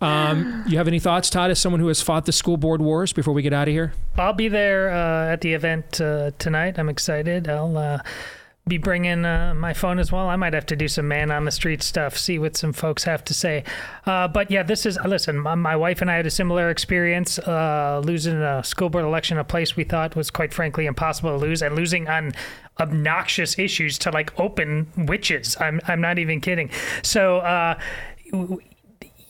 Um, 0.00 0.64
you 0.66 0.78
have 0.78 0.88
any 0.88 0.98
thoughts, 0.98 1.30
Todd, 1.30 1.50
as 1.50 1.60
someone 1.60 1.80
who 1.80 1.88
has 1.88 2.00
fought 2.00 2.26
the 2.26 2.32
school 2.32 2.56
board 2.56 2.80
wars 2.80 3.12
before 3.12 3.34
we 3.34 3.42
get 3.42 3.52
out 3.52 3.68
of 3.68 3.72
here? 3.72 3.92
I'll 4.16 4.32
be 4.32 4.48
there 4.48 4.90
uh, 4.90 5.32
at 5.32 5.40
the 5.40 5.54
event 5.54 6.00
uh, 6.00 6.30
tonight. 6.38 6.78
I'm 6.78 6.88
excited. 6.88 7.48
I'll 7.48 7.76
uh, 7.76 7.98
be 8.66 8.78
bringing 8.78 9.26
uh, 9.26 9.52
my 9.54 9.74
phone 9.74 9.98
as 9.98 10.10
well. 10.10 10.28
I 10.28 10.36
might 10.36 10.54
have 10.54 10.64
to 10.66 10.76
do 10.76 10.88
some 10.88 11.06
man 11.06 11.30
on 11.30 11.44
the 11.44 11.50
street 11.50 11.82
stuff, 11.82 12.16
see 12.16 12.38
what 12.38 12.56
some 12.56 12.72
folks 12.72 13.04
have 13.04 13.22
to 13.24 13.34
say. 13.34 13.62
Uh, 14.06 14.26
but 14.26 14.50
yeah, 14.50 14.62
this 14.62 14.86
is 14.86 14.98
listen. 15.04 15.38
My, 15.38 15.54
my 15.54 15.76
wife 15.76 16.00
and 16.00 16.10
I 16.10 16.16
had 16.16 16.26
a 16.26 16.30
similar 16.30 16.70
experience 16.70 17.38
uh, 17.40 18.00
losing 18.02 18.40
a 18.40 18.64
school 18.64 18.88
board 18.88 19.04
election, 19.04 19.36
a 19.36 19.44
place 19.44 19.76
we 19.76 19.84
thought 19.84 20.16
was 20.16 20.30
quite 20.30 20.54
frankly 20.54 20.86
impossible 20.86 21.30
to 21.30 21.36
lose, 21.36 21.62
and 21.62 21.74
losing 21.76 22.08
on 22.08 22.32
obnoxious 22.80 23.58
issues 23.58 23.98
to 23.98 24.10
like 24.10 24.38
open 24.40 24.86
witches. 24.96 25.56
I'm 25.60 25.80
I'm 25.86 26.00
not 26.00 26.18
even 26.18 26.40
kidding. 26.40 26.70
So. 27.02 27.76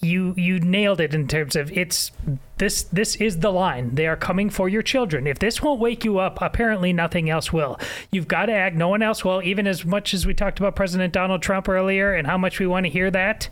You 0.04 0.34
you 0.36 0.60
nailed 0.60 1.00
it 1.00 1.14
in 1.14 1.26
terms 1.26 1.56
of 1.56 1.72
it's 1.72 2.12
this 2.58 2.84
this 2.84 3.16
is 3.16 3.38
the 3.40 3.50
line 3.50 3.94
they 3.94 4.06
are 4.06 4.16
coming 4.16 4.50
for 4.50 4.68
your 4.68 4.82
children 4.82 5.26
if 5.26 5.38
this 5.38 5.62
won't 5.62 5.80
wake 5.80 6.04
you 6.04 6.18
up 6.18 6.40
apparently 6.40 6.92
nothing 6.92 7.28
else 7.28 7.52
will 7.52 7.78
you've 8.12 8.28
got 8.28 8.46
to 8.46 8.52
act 8.52 8.76
no 8.76 8.88
one 8.88 9.02
else 9.02 9.24
will 9.24 9.42
even 9.42 9.66
as 9.66 9.84
much 9.84 10.14
as 10.14 10.24
we 10.26 10.32
talked 10.34 10.60
about 10.60 10.76
president 10.76 11.12
donald 11.12 11.42
trump 11.42 11.68
earlier 11.68 12.14
and 12.14 12.26
how 12.26 12.38
much 12.38 12.60
we 12.60 12.66
want 12.66 12.86
to 12.86 12.90
hear 12.90 13.10
that 13.10 13.48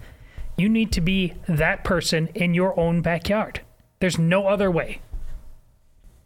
you 0.56 0.68
need 0.68 0.92
to 0.92 1.00
be 1.00 1.34
that 1.48 1.82
person 1.82 2.28
in 2.34 2.54
your 2.54 2.78
own 2.78 3.02
backyard 3.02 3.60
there's 3.98 4.18
no 4.18 4.46
other 4.46 4.70
way 4.70 5.00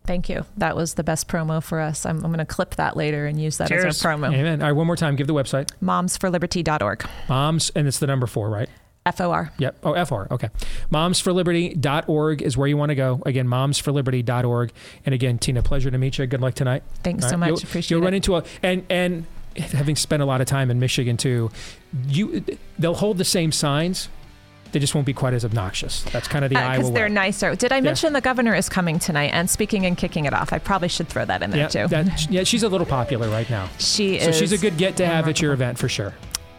Thank 0.06 0.28
you. 0.28 0.46
That 0.56 0.76
was 0.76 0.94
the 0.94 1.02
best 1.02 1.26
promo 1.26 1.60
for 1.60 1.80
us. 1.80 2.06
I'm, 2.06 2.18
I'm 2.18 2.30
going 2.30 2.38
to 2.38 2.44
clip 2.44 2.76
that 2.76 2.96
later 2.96 3.26
and 3.26 3.40
use 3.40 3.56
that 3.58 3.66
Cheers. 3.66 3.86
as 3.86 4.04
our 4.04 4.14
promo. 4.14 4.32
Amen. 4.32 4.62
All 4.62 4.68
right, 4.68 4.72
one 4.72 4.86
more 4.86 4.94
time. 4.94 5.16
Give 5.16 5.26
the 5.26 5.34
website. 5.34 5.68
Momsforliberty.org. 5.82 7.04
Moms, 7.28 7.70
and 7.74 7.88
it's 7.88 7.98
the 7.98 8.06
number 8.06 8.28
four, 8.28 8.48
right? 8.48 8.68
F-O-R. 9.06 9.52
Yep. 9.58 9.76
Oh, 9.84 10.04
FR. 10.04 10.26
Okay. 10.34 10.48
Momsforliberty.org 10.92 12.42
is 12.42 12.56
where 12.56 12.68
you 12.68 12.76
want 12.76 12.90
to 12.90 12.94
go. 12.94 13.22
Again, 13.24 13.46
momsforliberty.org. 13.46 14.72
And 15.04 15.14
again, 15.14 15.38
Tina, 15.38 15.62
pleasure 15.62 15.90
to 15.90 15.98
meet 15.98 16.18
you. 16.18 16.26
Good 16.26 16.40
luck 16.40 16.54
tonight. 16.54 16.82
Thanks 17.02 17.24
All 17.24 17.30
so 17.30 17.36
right. 17.36 17.40
much. 17.40 17.48
You'll, 17.48 17.58
Appreciate 17.68 17.90
you'll 17.90 18.02
it. 18.02 18.04
run 18.04 18.14
into 18.14 18.36
a 18.36 18.44
and 18.62 18.84
and 18.90 19.26
having 19.56 19.96
spent 19.96 20.22
a 20.22 20.26
lot 20.26 20.40
of 20.40 20.46
time 20.46 20.70
in 20.70 20.78
Michigan 20.80 21.16
too, 21.16 21.50
you 22.08 22.44
they'll 22.78 22.94
hold 22.94 23.18
the 23.18 23.24
same 23.24 23.52
signs. 23.52 24.08
They 24.72 24.80
just 24.80 24.94
won't 24.94 25.06
be 25.06 25.14
quite 25.14 25.32
as 25.32 25.44
obnoxious. 25.44 26.02
That's 26.02 26.26
kind 26.28 26.44
of 26.44 26.50
the 26.50 26.58
Iowa 26.58 26.72
Because 26.78 26.90
Uh, 26.90 26.94
they're 26.94 27.06
way. 27.06 27.12
nicer. 27.12 27.54
Did 27.54 27.72
I 27.72 27.80
mention 27.80 28.12
the 28.12 28.20
governor 28.20 28.54
is 28.54 28.68
coming 28.68 28.98
tonight 28.98 29.30
and 29.32 29.48
speaking 29.48 29.86
and 29.86 29.96
kicking 29.96 30.24
it 30.24 30.34
off? 30.34 30.52
I 30.52 30.58
probably 30.58 30.88
should 30.88 31.08
throw 31.08 31.24
that 31.24 31.42
in 31.42 31.50
there 31.50 31.60
Yeah, 31.60 31.68
too. 31.68 31.86
that, 31.88 32.30
yeah, 32.30 32.42
she's 32.42 32.64
a 32.64 32.68
little 32.68 32.86
popular 32.86 33.28
right 33.30 33.48
now. 33.48 33.68
she 33.78 34.18
So 34.18 34.28
is. 34.28 34.34
So 34.36 34.40
she's 34.40 34.52
a 34.52 34.58
good 34.58 34.76
get 34.76 34.96
to 34.96 35.06
have 35.06 35.28
at 35.28 35.40
your 35.40 35.52
event 35.52 35.78
for 35.78 35.88
sure. 35.88 36.12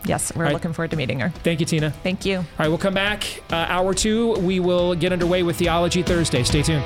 Yes, 0.07 0.33
we're 0.35 0.45
right. 0.45 0.53
looking 0.53 0.73
forward 0.73 0.91
to 0.91 0.97
meeting 0.97 1.19
her. 1.19 1.29
Thank 1.29 1.59
you, 1.59 1.65
Tina. 1.65 1.91
Thank 1.91 2.25
you. 2.25 2.37
All 2.37 2.45
right, 2.57 2.67
we'll 2.67 2.77
come 2.77 2.93
back. 2.93 3.43
Uh, 3.51 3.55
hour 3.55 3.93
two, 3.93 4.33
we 4.35 4.59
will 4.59 4.95
get 4.95 5.11
underway 5.11 5.43
with 5.43 5.57
Theology 5.57 6.03
Thursday. 6.03 6.43
Stay 6.43 6.63
tuned. 6.63 6.85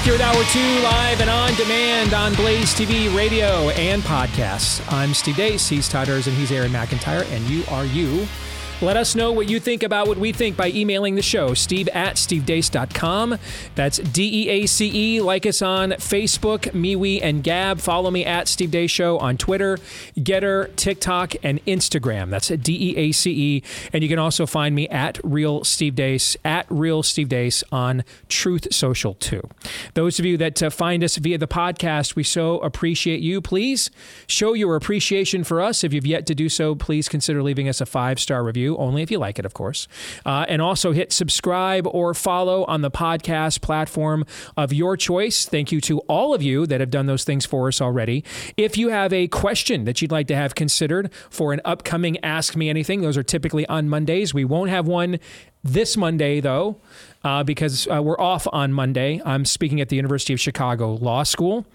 Back 0.00 0.06
here 0.06 0.14
at 0.14 0.22
Hour 0.22 0.42
2, 0.44 0.82
live 0.82 1.20
and 1.20 1.28
on 1.28 1.54
demand 1.56 2.14
on 2.14 2.34
Blaze 2.34 2.72
TV, 2.74 3.14
radio, 3.14 3.68
and 3.68 4.02
podcasts. 4.02 4.82
I'm 4.90 5.12
Steve 5.12 5.34
Deace, 5.34 5.68
he's 5.68 5.90
Todd 5.90 6.08
Hers, 6.08 6.26
and 6.26 6.34
he's 6.34 6.50
Aaron 6.50 6.72
McIntire, 6.72 7.30
and 7.30 7.44
you 7.50 7.64
are 7.68 7.84
you. 7.84 8.26
Let 8.82 8.96
us 8.96 9.14
know 9.14 9.30
what 9.30 9.50
you 9.50 9.60
think 9.60 9.82
about 9.82 10.08
what 10.08 10.16
we 10.16 10.32
think 10.32 10.56
by 10.56 10.68
emailing 10.70 11.14
the 11.14 11.20
show, 11.20 11.52
steve 11.52 11.86
at 11.88 12.16
stevedeace.com. 12.16 13.36
That's 13.74 13.98
D 13.98 14.44
E 14.44 14.48
A 14.48 14.66
C 14.66 14.90
E. 15.16 15.20
Like 15.20 15.44
us 15.44 15.60
on 15.60 15.90
Facebook, 15.90 16.70
MeWe, 16.72 17.20
and 17.22 17.44
Gab. 17.44 17.80
Follow 17.80 18.10
me 18.10 18.24
at 18.24 18.48
Steve 18.48 18.70
Deace 18.70 18.90
Show 18.90 19.18
on 19.18 19.36
Twitter, 19.36 19.78
GETTR, 20.16 20.74
TikTok, 20.76 21.34
and 21.42 21.62
Instagram. 21.66 22.30
That's 22.30 22.48
D 22.48 22.92
E 22.92 22.96
A 22.96 23.12
C 23.12 23.30
E. 23.56 23.62
And 23.92 24.02
you 24.02 24.08
can 24.08 24.18
also 24.18 24.46
find 24.46 24.74
me 24.74 24.88
at 24.88 25.20
Real 25.22 25.62
Steve 25.62 25.94
Deace, 25.94 26.38
at 26.42 26.64
Real 26.70 27.02
Steve 27.02 27.28
Deace 27.28 27.62
on 27.70 28.02
Truth 28.30 28.72
Social 28.72 29.12
too. 29.12 29.42
Those 29.92 30.18
of 30.18 30.24
you 30.24 30.38
that 30.38 30.62
uh, 30.62 30.70
find 30.70 31.04
us 31.04 31.16
via 31.16 31.36
the 31.36 31.46
podcast, 31.46 32.16
we 32.16 32.22
so 32.22 32.58
appreciate 32.60 33.20
you. 33.20 33.42
Please 33.42 33.90
show 34.26 34.54
your 34.54 34.74
appreciation 34.74 35.44
for 35.44 35.60
us. 35.60 35.84
If 35.84 35.92
you've 35.92 36.06
yet 36.06 36.26
to 36.28 36.34
do 36.34 36.48
so, 36.48 36.74
please 36.74 37.10
consider 37.10 37.42
leaving 37.42 37.68
us 37.68 37.82
a 37.82 37.86
five 37.86 38.18
star 38.18 38.42
review, 38.42 38.69
only 38.78 39.02
if 39.02 39.10
you 39.10 39.18
like 39.18 39.38
it, 39.38 39.44
of 39.44 39.54
course. 39.54 39.88
Uh, 40.24 40.46
and 40.48 40.60
also 40.62 40.92
hit 40.92 41.12
subscribe 41.12 41.86
or 41.86 42.14
follow 42.14 42.64
on 42.64 42.82
the 42.82 42.90
podcast 42.90 43.60
platform 43.60 44.24
of 44.56 44.72
your 44.72 44.96
choice. 44.96 45.46
Thank 45.46 45.72
you 45.72 45.80
to 45.82 45.98
all 46.00 46.34
of 46.34 46.42
you 46.42 46.66
that 46.66 46.80
have 46.80 46.90
done 46.90 47.06
those 47.06 47.24
things 47.24 47.46
for 47.46 47.68
us 47.68 47.80
already. 47.80 48.24
If 48.56 48.76
you 48.76 48.88
have 48.88 49.12
a 49.12 49.28
question 49.28 49.84
that 49.84 50.00
you'd 50.00 50.12
like 50.12 50.26
to 50.28 50.36
have 50.36 50.54
considered 50.54 51.12
for 51.30 51.52
an 51.52 51.60
upcoming 51.64 52.18
Ask 52.24 52.56
Me 52.56 52.68
Anything, 52.68 53.00
those 53.02 53.16
are 53.16 53.22
typically 53.22 53.66
on 53.66 53.88
Mondays. 53.88 54.34
We 54.34 54.44
won't 54.44 54.70
have 54.70 54.86
one 54.86 55.18
this 55.62 55.96
Monday, 55.96 56.40
though, 56.40 56.80
uh, 57.24 57.42
because 57.44 57.86
uh, 57.88 58.02
we're 58.02 58.20
off 58.20 58.46
on 58.52 58.72
Monday. 58.72 59.20
I'm 59.24 59.44
speaking 59.44 59.80
at 59.80 59.88
the 59.88 59.96
University 59.96 60.32
of 60.32 60.40
Chicago 60.40 60.94
Law 60.94 61.22
School. 61.22 61.66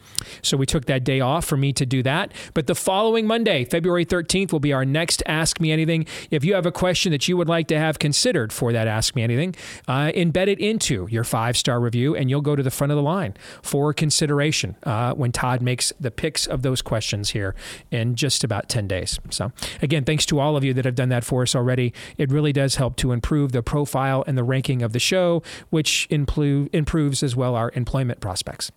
So 0.42 0.58
we 0.58 0.66
took 0.66 0.86
that 0.86 1.04
day 1.04 1.20
off 1.20 1.46
for 1.46 1.58
me 1.58 1.74
to 1.74 1.86
do 1.86 2.02
that. 2.04 2.34
But 2.54 2.68
the 2.68 2.76
following 2.76 3.28
Monday, 3.28 3.66
February 3.66 4.06
13th, 4.06 4.52
will 4.52 4.60
be 4.60 4.74
our 4.74 4.86
next 4.86 5.22
Ask 5.26 5.60
Me 5.60 5.72
Anything. 5.72 6.06
If 6.32 6.44
you 6.44 6.56
have 6.56 6.66
a 6.66 6.72
question 6.72 7.12
that 7.12 7.28
you 7.28 7.38
would 7.38 7.50
like 7.50 7.68
to 7.68 7.78
have 7.78 8.00
considered 8.00 8.52
for 8.52 8.72
that 8.72 8.88
Ask 8.88 9.16
Me 9.16 9.24
Anything, 9.24 9.56
uh, 9.88 10.12
embed 10.16 10.48
it 10.48 10.60
into 10.60 11.08
your 11.10 11.24
five 11.24 11.58
star 11.58 11.80
review 11.80 12.16
and 12.16 12.30
you'll 12.30 12.42
go 12.42 12.56
to 12.56 12.64
the 12.64 12.72
front 12.72 12.92
of 12.92 12.96
the 12.96 13.04
line 13.04 13.36
for 13.62 13.94
consideration 13.94 14.76
uh, 14.84 15.14
when 15.14 15.32
Todd 15.32 15.62
makes 15.62 15.94
the 16.00 16.12
picks 16.12 16.48
of 16.48 16.62
those 16.62 16.82
questions 16.82 17.32
here 17.32 17.56
in 17.92 18.16
just 18.16 18.44
about 18.44 18.70
10 18.70 18.88
days. 18.88 19.20
So, 19.30 19.52
again, 19.82 20.04
thanks 20.06 20.26
to 20.28 20.40
all 20.40 20.58
of 20.58 20.64
you 20.64 20.74
that 20.74 20.86
have 20.86 20.96
done 20.96 21.10
that 21.10 21.24
for 21.24 21.42
us 21.42 21.56
already. 21.56 21.94
It 22.18 22.32
really 22.32 22.54
does 22.54 22.76
help 22.76 22.96
to 22.98 23.12
improve 23.12 23.52
the 23.52 23.64
profile 23.64 24.24
and 24.28 24.38
the 24.38 24.44
ranking 24.44 24.82
of 24.82 24.94
the 24.94 25.00
show, 25.00 25.35
which 25.70 26.08
impl- 26.10 26.70
improves 26.74 27.24
as 27.24 27.36
well 27.36 27.56
our 27.56 27.72
employment 27.76 28.20
prospects. 28.20 28.72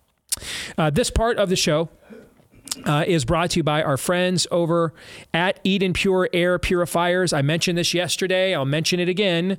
Uh, 0.77 0.89
this 0.89 1.09
part 1.09 1.37
of 1.37 1.49
the 1.49 1.55
show 1.55 1.89
uh, 2.85 3.03
is 3.07 3.25
brought 3.25 3.51
to 3.51 3.59
you 3.59 3.63
by 3.63 3.83
our 3.83 3.97
friends 3.97 4.47
over 4.51 4.93
at 5.33 5.59
Eden 5.63 5.93
Pure 5.93 6.29
Air 6.33 6.59
Purifiers. 6.59 7.33
I 7.33 7.41
mentioned 7.41 7.77
this 7.77 7.93
yesterday. 7.93 8.53
I'll 8.53 8.65
mention 8.65 8.99
it 8.99 9.09
again. 9.09 9.57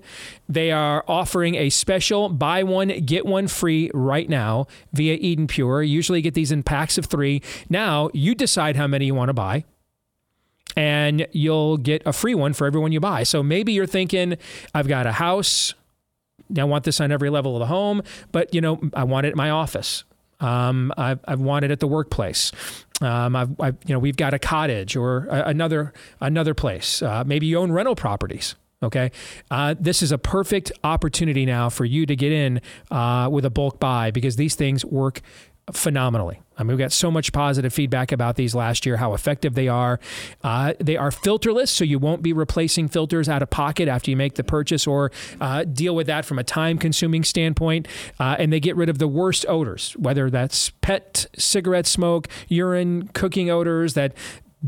They 0.48 0.70
are 0.70 1.05
offering 1.09 1.55
a 1.57 1.70
special 1.70 2.28
buy 2.28 2.62
one, 2.62 2.88
get 2.88 3.26
one 3.26 3.48
free 3.48 3.90
right 3.92 4.28
now 4.28 4.66
via 4.92 5.14
Eden 5.14 5.46
Pure. 5.46 5.82
Usually 5.82 6.22
get 6.22 6.34
these 6.34 6.53
in 6.53 6.62
packs 6.62 6.98
of 6.98 7.07
three. 7.07 7.42
Now 7.68 8.11
you 8.12 8.34
decide 8.34 8.76
how 8.76 8.86
many 8.86 9.07
you 9.07 9.14
want 9.14 9.28
to 9.28 9.34
buy 9.34 9.64
and 10.76 11.26
you'll 11.32 11.76
get 11.76 12.03
a 12.07 12.12
free 12.12 12.34
one 12.34 12.53
for 12.53 12.66
everyone 12.66 12.92
you 12.92 13.01
buy. 13.01 13.24
So 13.24 13.42
maybe 13.42 13.72
you're 13.72 13.86
thinking, 13.86 14.36
I've 14.74 14.88
got 14.88 15.07
a 15.07 15.12
house. 15.12 15.74
I 16.59 16.64
want 16.64 16.84
this 16.84 17.01
on 17.01 17.12
every 17.12 17.30
level 17.30 17.57
of 17.57 17.61
the 17.61 17.66
home, 17.66 18.03
but 18.32 18.55
you 18.55 18.61
know, 18.61 18.80
I 18.94 19.05
want 19.05 19.26
it 19.26 19.30
in 19.30 19.36
my 19.36 19.51
office. 19.51 20.05
Um, 20.40 20.92
I've, 20.96 21.20
I've 21.26 21.40
wanted 21.40 21.70
at 21.70 21.80
the 21.80 21.86
workplace. 21.86 22.51
Um, 23.01 23.36
I've, 23.36 23.61
I've, 23.61 23.76
you 23.86 23.94
know, 23.94 23.98
we've 23.98 24.16
got 24.16 24.34
a 24.34 24.38
cottage 24.38 24.96
or 24.96 25.26
a, 25.26 25.48
another 25.48 25.92
another 26.20 26.55
place. 26.55 27.03
Uh, 27.03 27.24
maybe 27.26 27.46
you 27.46 27.59
own 27.59 27.72
rental 27.72 27.94
properties. 27.94 28.57
Okay, 28.82 29.11
uh, 29.51 29.74
this 29.78 30.03
is 30.03 30.11
a 30.11 30.16
perfect 30.16 30.72
opportunity 30.82 31.44
now 31.44 31.68
for 31.68 31.84
you 31.84 32.07
to 32.07 32.16
get 32.16 32.32
in 32.32 32.62
uh, 32.90 33.28
with 33.30 33.44
a 33.44 33.51
bulk 33.51 33.78
buy 33.78 34.11
because 34.11 34.36
these 34.36 34.55
things 34.55 34.86
work 34.86 35.20
phenomenally. 35.72 36.40
I 36.60 36.62
mean, 36.62 36.76
we 36.76 36.78
got 36.78 36.92
so 36.92 37.10
much 37.10 37.32
positive 37.32 37.72
feedback 37.72 38.12
about 38.12 38.36
these 38.36 38.54
last 38.54 38.84
year, 38.84 38.98
how 38.98 39.14
effective 39.14 39.54
they 39.54 39.66
are. 39.68 39.98
Uh, 40.44 40.74
they 40.78 40.96
are 40.96 41.10
filterless, 41.10 41.68
so 41.68 41.84
you 41.84 41.98
won't 41.98 42.20
be 42.22 42.34
replacing 42.34 42.88
filters 42.88 43.30
out 43.30 43.42
of 43.42 43.48
pocket 43.48 43.88
after 43.88 44.10
you 44.10 44.16
make 44.16 44.34
the 44.34 44.44
purchase 44.44 44.86
or 44.86 45.10
uh, 45.40 45.64
deal 45.64 45.94
with 45.94 46.06
that 46.06 46.26
from 46.26 46.38
a 46.38 46.44
time 46.44 46.76
consuming 46.76 47.24
standpoint. 47.24 47.88
Uh, 48.18 48.36
and 48.38 48.52
they 48.52 48.60
get 48.60 48.76
rid 48.76 48.90
of 48.90 48.98
the 48.98 49.08
worst 49.08 49.46
odors, 49.48 49.92
whether 49.92 50.28
that's 50.28 50.68
pet 50.82 51.26
cigarette 51.38 51.86
smoke, 51.86 52.28
urine, 52.48 53.08
cooking 53.14 53.48
odors 53.48 53.94
that 53.94 54.12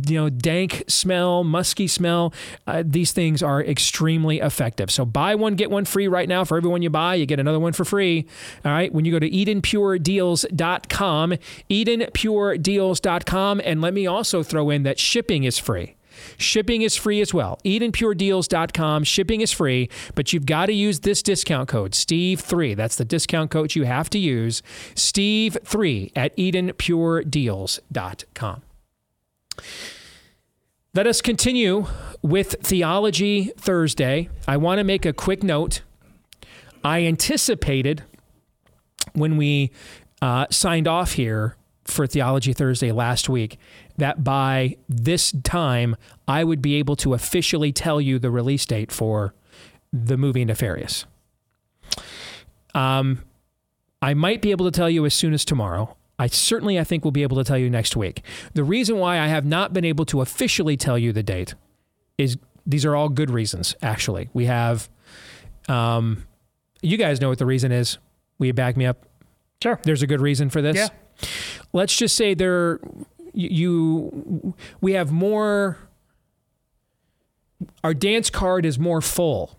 you 0.06 0.16
know, 0.16 0.30
dank 0.30 0.84
smell, 0.88 1.44
musky 1.44 1.86
smell. 1.86 2.32
Uh, 2.66 2.82
these 2.84 3.12
things 3.12 3.42
are 3.42 3.62
extremely 3.62 4.40
effective. 4.40 4.90
So 4.90 5.04
buy 5.04 5.34
one, 5.34 5.54
get 5.54 5.70
one 5.70 5.84
free 5.84 6.08
right 6.08 6.26
now. 6.28 6.44
For 6.44 6.56
everyone 6.56 6.80
you 6.82 6.90
buy, 6.90 7.14
you 7.16 7.26
get 7.26 7.40
another 7.40 7.60
one 7.60 7.72
for 7.72 7.84
free. 7.84 8.26
All 8.64 8.72
right. 8.72 8.92
When 8.92 9.04
you 9.04 9.12
go 9.12 9.18
to 9.18 9.30
EdenPureDeals.com, 9.30 11.34
EdenPureDeals.com, 11.70 13.60
and 13.64 13.80
let 13.80 13.94
me 13.94 14.06
also 14.06 14.42
throw 14.42 14.70
in 14.70 14.82
that 14.84 14.98
shipping 14.98 15.44
is 15.44 15.58
free. 15.58 15.96
Shipping 16.36 16.82
is 16.82 16.94
free 16.96 17.20
as 17.20 17.32
well. 17.34 17.58
EdenPureDeals.com. 17.64 19.04
Shipping 19.04 19.40
is 19.40 19.52
free, 19.52 19.88
but 20.14 20.32
you've 20.32 20.46
got 20.46 20.66
to 20.66 20.72
use 20.72 21.00
this 21.00 21.20
discount 21.22 21.68
code, 21.68 21.90
Steve3. 21.92 22.76
That's 22.76 22.96
the 22.96 23.04
discount 23.04 23.50
code 23.50 23.74
you 23.74 23.82
have 23.84 24.08
to 24.10 24.18
use, 24.18 24.62
Steve3 24.94 26.12
at 26.14 26.36
EdenPureDeals.com. 26.36 28.62
Let 30.94 31.06
us 31.06 31.22
continue 31.22 31.86
with 32.20 32.56
Theology 32.62 33.52
Thursday. 33.56 34.28
I 34.46 34.56
want 34.58 34.78
to 34.78 34.84
make 34.84 35.06
a 35.06 35.12
quick 35.12 35.42
note. 35.42 35.82
I 36.84 37.04
anticipated 37.04 38.02
when 39.14 39.36
we 39.36 39.70
uh, 40.20 40.46
signed 40.50 40.86
off 40.86 41.12
here 41.12 41.56
for 41.84 42.06
Theology 42.06 42.52
Thursday 42.52 42.92
last 42.92 43.28
week 43.28 43.58
that 43.96 44.22
by 44.22 44.76
this 44.88 45.32
time 45.42 45.96
I 46.28 46.44
would 46.44 46.62
be 46.62 46.76
able 46.76 46.96
to 46.96 47.14
officially 47.14 47.72
tell 47.72 48.00
you 48.00 48.18
the 48.18 48.30
release 48.30 48.66
date 48.66 48.92
for 48.92 49.34
the 49.92 50.16
movie 50.16 50.44
Nefarious. 50.44 51.06
Um, 52.74 53.22
I 54.00 54.14
might 54.14 54.42
be 54.42 54.50
able 54.50 54.66
to 54.66 54.72
tell 54.72 54.88
you 54.88 55.04
as 55.04 55.14
soon 55.14 55.32
as 55.34 55.44
tomorrow. 55.44 55.96
I 56.22 56.28
certainly, 56.28 56.78
I 56.78 56.84
think, 56.84 57.02
will 57.02 57.10
be 57.10 57.24
able 57.24 57.36
to 57.38 57.42
tell 57.42 57.58
you 57.58 57.68
next 57.68 57.96
week. 57.96 58.22
The 58.54 58.62
reason 58.62 58.98
why 58.98 59.18
I 59.18 59.26
have 59.26 59.44
not 59.44 59.72
been 59.72 59.84
able 59.84 60.04
to 60.04 60.20
officially 60.20 60.76
tell 60.76 60.96
you 60.96 61.12
the 61.12 61.24
date 61.24 61.56
is 62.16 62.38
these 62.64 62.84
are 62.84 62.94
all 62.94 63.08
good 63.08 63.28
reasons, 63.28 63.74
actually. 63.82 64.30
We 64.32 64.44
have, 64.44 64.88
um, 65.68 66.24
you 66.80 66.96
guys 66.96 67.20
know 67.20 67.28
what 67.28 67.38
the 67.38 67.46
reason 67.46 67.72
is. 67.72 67.98
Will 68.38 68.46
you 68.46 68.52
back 68.52 68.76
me 68.76 68.86
up? 68.86 69.04
Sure. 69.60 69.80
There's 69.82 70.04
a 70.04 70.06
good 70.06 70.20
reason 70.20 70.48
for 70.48 70.62
this. 70.62 70.76
Yeah. 70.76 70.88
Let's 71.72 71.96
just 71.96 72.14
say 72.14 72.34
there, 72.34 72.78
you, 73.34 74.54
we 74.80 74.92
have 74.92 75.10
more, 75.10 75.76
our 77.82 77.94
dance 77.94 78.30
card 78.30 78.64
is 78.64 78.78
more 78.78 79.00
full. 79.00 79.58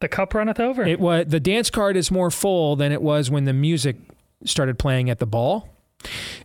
The 0.00 0.08
cup 0.08 0.34
runneth 0.34 0.58
over. 0.58 0.82
It 0.82 0.98
was, 0.98 1.26
the 1.28 1.38
dance 1.38 1.70
card 1.70 1.96
is 1.96 2.10
more 2.10 2.32
full 2.32 2.74
than 2.74 2.90
it 2.90 3.02
was 3.02 3.30
when 3.30 3.44
the 3.44 3.52
music 3.52 3.98
started 4.44 4.78
playing 4.78 5.10
at 5.10 5.18
the 5.18 5.26
ball. 5.26 5.68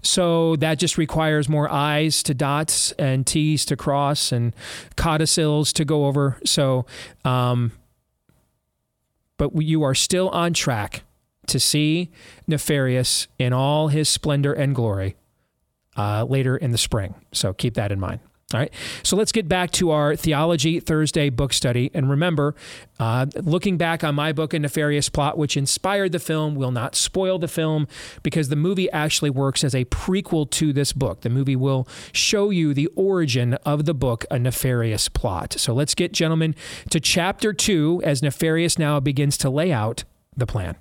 So 0.01 0.57
that 0.57 0.79
just 0.79 0.97
requires 0.97 1.47
more 1.47 1.71
I's 1.71 2.23
to 2.23 2.33
dots 2.33 2.91
and 2.93 3.25
T's 3.25 3.65
to 3.65 3.77
cross 3.77 4.31
and 4.31 4.53
codicils 4.95 5.71
to 5.73 5.85
go 5.85 6.05
over. 6.05 6.37
So, 6.45 6.85
um, 7.23 7.71
but 9.37 9.51
you 9.61 9.83
are 9.83 9.95
still 9.95 10.29
on 10.29 10.53
track 10.53 11.03
to 11.47 11.59
see 11.59 12.11
Nefarious 12.47 13.27
in 13.39 13.53
all 13.53 13.87
his 13.87 14.09
splendor 14.09 14.53
and 14.53 14.75
glory 14.75 15.15
uh, 15.95 16.25
later 16.25 16.57
in 16.57 16.71
the 16.71 16.77
spring. 16.77 17.15
So 17.31 17.53
keep 17.53 17.75
that 17.75 17.91
in 17.91 17.99
mind. 17.99 18.19
All 18.53 18.59
right. 18.59 18.71
So 19.01 19.17
let's 19.17 19.31
get 19.31 19.47
back 19.47 19.71
to 19.71 19.89
our 19.89 20.15
Theology 20.15 20.79
Thursday 20.79 21.29
book 21.31 21.51
study. 21.51 21.89
And 21.95 22.07
remember, 22.07 22.53
uh, 22.99 23.25
looking 23.41 23.75
back 23.75 24.03
on 24.03 24.13
my 24.13 24.33
book, 24.33 24.53
A 24.53 24.59
Nefarious 24.59 25.09
Plot, 25.09 25.35
which 25.35 25.57
inspired 25.57 26.11
the 26.11 26.19
film, 26.19 26.53
will 26.53 26.69
not 26.69 26.95
spoil 26.95 27.39
the 27.39 27.47
film 27.47 27.87
because 28.21 28.49
the 28.49 28.55
movie 28.55 28.89
actually 28.91 29.31
works 29.31 29.63
as 29.63 29.73
a 29.73 29.83
prequel 29.85 30.49
to 30.51 30.71
this 30.71 30.93
book. 30.93 31.21
The 31.21 31.29
movie 31.31 31.55
will 31.55 31.87
show 32.11 32.51
you 32.51 32.75
the 32.75 32.85
origin 32.95 33.55
of 33.65 33.85
the 33.85 33.95
book, 33.95 34.25
A 34.29 34.37
Nefarious 34.37 35.09
Plot. 35.09 35.53
So 35.57 35.73
let's 35.73 35.95
get, 35.95 36.13
gentlemen, 36.13 36.53
to 36.91 36.99
chapter 36.99 37.51
two 37.51 37.99
as 38.03 38.21
Nefarious 38.21 38.77
now 38.77 38.99
begins 38.99 39.39
to 39.39 39.49
lay 39.49 39.71
out 39.71 40.03
the 40.37 40.45
plan. 40.45 40.75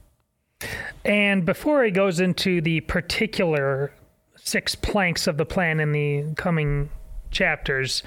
And 1.02 1.46
before 1.46 1.82
he 1.82 1.90
goes 1.90 2.20
into 2.20 2.60
the 2.60 2.80
particular 2.80 3.90
six 4.36 4.74
planks 4.74 5.26
of 5.26 5.38
the 5.38 5.46
plan 5.46 5.80
in 5.80 5.92
the 5.92 6.34
coming 6.36 6.90
chapters, 7.34 8.02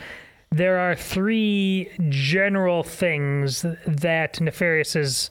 there 0.52 0.80
are 0.80 0.96
three 0.96 1.90
general 2.10 2.82
things 2.84 3.62
that 3.86 4.40
Nefarious's 4.42 5.30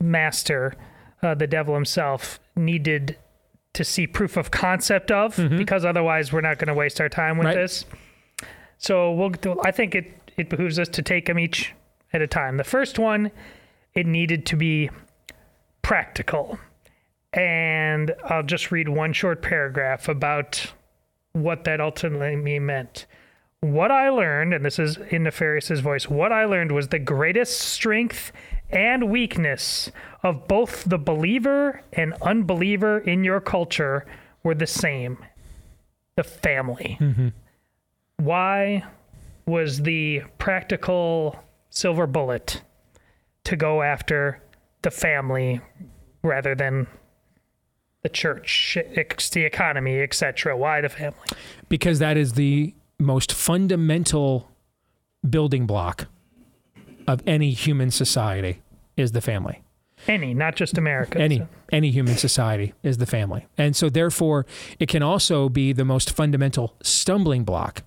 master, 0.00 0.74
uh, 1.22 1.34
the 1.34 1.46
devil 1.46 1.74
himself, 1.74 2.38
needed 2.54 3.16
to 3.72 3.82
see 3.82 4.06
proof 4.06 4.36
of 4.36 4.50
concept 4.52 5.10
of, 5.10 5.36
because 5.56 5.84
otherwise 5.84 6.32
we're 6.32 6.40
not 6.42 6.58
going 6.58 6.68
to 6.68 6.74
waste 6.74 7.00
our 7.00 7.08
time 7.08 7.38
with 7.38 7.46
Right. 7.46 7.56
this. 7.56 7.84
So 8.78 9.12
we'll. 9.12 9.32
I 9.64 9.70
think 9.72 9.94
it 9.94 10.12
it 10.36 10.48
behooves 10.50 10.78
us 10.78 10.88
to 10.90 11.02
take 11.02 11.26
them 11.26 11.38
each 11.38 11.72
at 12.12 12.20
a 12.22 12.26
time. 12.26 12.56
The 12.58 12.64
first 12.64 12.98
one, 12.98 13.30
it 13.94 14.06
needed 14.06 14.46
to 14.46 14.56
be 14.56 14.90
practical, 15.82 16.58
and 17.32 18.14
I'll 18.24 18.42
just 18.42 18.70
read 18.70 18.88
one 18.88 19.12
short 19.12 19.42
paragraph 19.42 20.08
about 20.08 20.72
what 21.34 21.64
that 21.64 21.80
ultimately 21.80 22.58
meant. 22.58 23.06
What 23.60 23.90
I 23.90 24.08
learned, 24.08 24.54
and 24.54 24.64
this 24.64 24.78
is 24.78 24.96
in 25.10 25.24
Nefarious's 25.24 25.80
voice, 25.80 26.08
what 26.08 26.32
I 26.32 26.44
learned 26.44 26.72
was 26.72 26.88
the 26.88 26.98
greatest 26.98 27.58
strength 27.60 28.32
and 28.70 29.10
weakness 29.10 29.90
of 30.22 30.48
both 30.48 30.84
the 30.84 30.98
believer 30.98 31.82
and 31.92 32.14
unbeliever 32.22 32.98
in 32.98 33.24
your 33.24 33.40
culture 33.40 34.06
were 34.42 34.54
the 34.54 34.66
same 34.66 35.18
the 36.16 36.24
family. 36.24 36.96
Mm-hmm. 37.00 37.28
Why 38.18 38.84
was 39.46 39.82
the 39.82 40.22
practical 40.38 41.38
silver 41.70 42.06
bullet 42.06 42.62
to 43.44 43.56
go 43.56 43.82
after 43.82 44.40
the 44.82 44.90
family 44.90 45.60
rather 46.22 46.54
than 46.54 46.86
the 48.04 48.08
church, 48.10 48.76
the 49.32 49.40
economy, 49.44 50.00
etc.? 50.00 50.56
Why 50.56 50.80
the 50.80 50.88
family? 50.88 51.18
because 51.68 51.98
that 51.98 52.16
is 52.16 52.34
the 52.34 52.72
most 53.00 53.32
fundamental 53.32 54.48
building 55.28 55.66
block 55.66 56.06
of 57.08 57.20
any 57.26 57.50
human 57.50 57.90
society 57.90 58.60
is 58.96 59.12
the 59.12 59.20
family. 59.20 59.62
Any, 60.06 60.34
not 60.34 60.54
just 60.54 60.76
America. 60.78 61.18
Any 61.18 61.38
So- 61.38 61.48
any 61.72 61.90
human 61.90 62.16
society 62.16 62.74
is 62.82 62.98
the 62.98 63.06
family. 63.06 63.46
And 63.58 63.74
so 63.74 63.88
therefore 63.88 64.44
it 64.78 64.88
can 64.88 65.02
also 65.02 65.48
be 65.48 65.72
the 65.72 65.84
most 65.84 66.14
fundamental 66.14 66.74
stumbling 66.82 67.42
block 67.42 67.82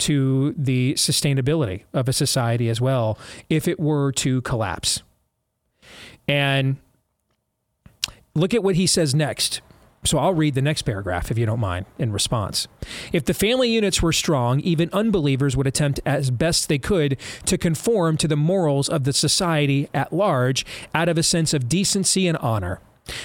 to 0.00 0.52
the 0.58 0.94
sustainability 0.94 1.84
of 1.94 2.08
a 2.08 2.12
society 2.12 2.68
as 2.68 2.80
well 2.80 3.18
if 3.48 3.66
it 3.68 3.78
were 3.80 4.10
to 4.12 4.42
collapse. 4.42 5.02
And 6.26 6.76
look 8.38 8.54
at 8.54 8.62
what 8.62 8.76
he 8.76 8.86
says 8.86 9.14
next. 9.14 9.60
So 10.04 10.18
I'll 10.18 10.34
read 10.34 10.54
the 10.54 10.62
next 10.62 10.82
paragraph 10.82 11.30
if 11.30 11.38
you 11.38 11.44
don't 11.44 11.60
mind 11.60 11.86
in 11.98 12.12
response. 12.12 12.68
If 13.12 13.24
the 13.24 13.34
family 13.34 13.68
units 13.68 14.00
were 14.00 14.12
strong, 14.12 14.60
even 14.60 14.90
unbelievers 14.92 15.56
would 15.56 15.66
attempt 15.66 16.00
as 16.06 16.30
best 16.30 16.68
they 16.68 16.78
could 16.78 17.18
to 17.46 17.58
conform 17.58 18.16
to 18.18 18.28
the 18.28 18.36
morals 18.36 18.88
of 18.88 19.04
the 19.04 19.12
society 19.12 19.88
at 19.92 20.12
large 20.12 20.64
out 20.94 21.08
of 21.08 21.18
a 21.18 21.22
sense 21.22 21.52
of 21.52 21.68
decency 21.68 22.28
and 22.28 22.38
honor. 22.38 22.80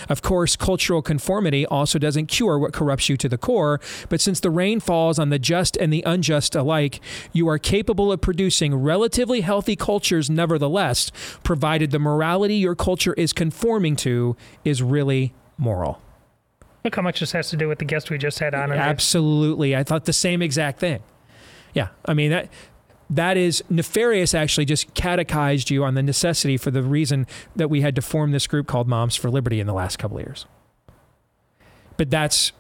Of 0.10 0.22
course, 0.22 0.56
cultural 0.56 1.02
conformity 1.02 1.66
also 1.66 2.00
doesn't 2.00 2.28
cure 2.28 2.58
what 2.58 2.74
corrupts 2.74 3.10
you 3.10 3.18
to 3.18 3.30
the 3.30 3.38
core, 3.38 3.80
but 4.10 4.22
since 4.22 4.40
the 4.40 4.50
rain 4.50 4.80
falls 4.80 5.20
on 5.20 5.30
the 5.30 5.40
just 5.40 5.78
and 5.78 5.92
the 5.92 6.04
unjust 6.06 6.56
alike, 6.56 7.00
you 7.32 7.48
are 7.48 7.58
capable 7.58 8.12
of 8.12 8.22
producing 8.22 8.76
relatively 8.76 9.42
healthy 9.42 9.76
cultures 9.76 10.30
nevertheless, 10.30 11.12
provided 11.44 11.92
the 11.92 12.00
morality 12.00 12.56
your 12.56 12.76
culture 12.76 13.14
is 13.14 13.34
conforming 13.34 13.96
to 13.98 14.36
is 14.64 14.82
really 14.82 15.34
moral. 15.58 16.02
Look 16.84 16.96
how 16.96 17.02
much 17.02 17.22
this 17.22 17.32
has 17.32 17.50
to 17.50 17.58
do 17.58 17.68
with 17.68 17.80
the 17.80 17.86
guest 17.86 18.10
we 18.10 18.18
just 18.18 18.40
had 18.40 18.54
on. 18.54 18.72
Absolutely. 18.72 19.76
I 19.76 19.84
thought 19.84 20.06
the 20.06 20.14
same 20.14 20.42
exact 20.42 20.80
thing. 20.80 21.02
Yeah. 21.74 21.90
I 22.06 22.14
mean, 22.14 22.32
that 22.32 22.50
that 23.16 23.38
is 23.38 23.64
nefarious 23.70 24.34
actually 24.34 24.66
just 24.66 24.94
catechized 24.94 25.70
you 25.70 25.84
on 25.84 25.96
the 25.96 26.04
necessity 26.04 26.58
for 26.58 26.72
the 26.72 26.84
reason 26.84 27.28
that 27.56 27.70
we 27.70 27.82
had 27.82 27.96
to 27.96 28.02
form 28.02 28.32
this 28.32 28.48
group 28.48 28.68
called 28.68 28.88
Moms 28.88 29.16
for 29.16 29.30
Liberty 29.30 29.60
in 29.60 29.68
the 29.68 29.74
last 29.74 29.98
couple 29.98 30.18
of 30.18 30.26
years. 30.26 30.46
But 31.98 32.10
that's 32.10 32.52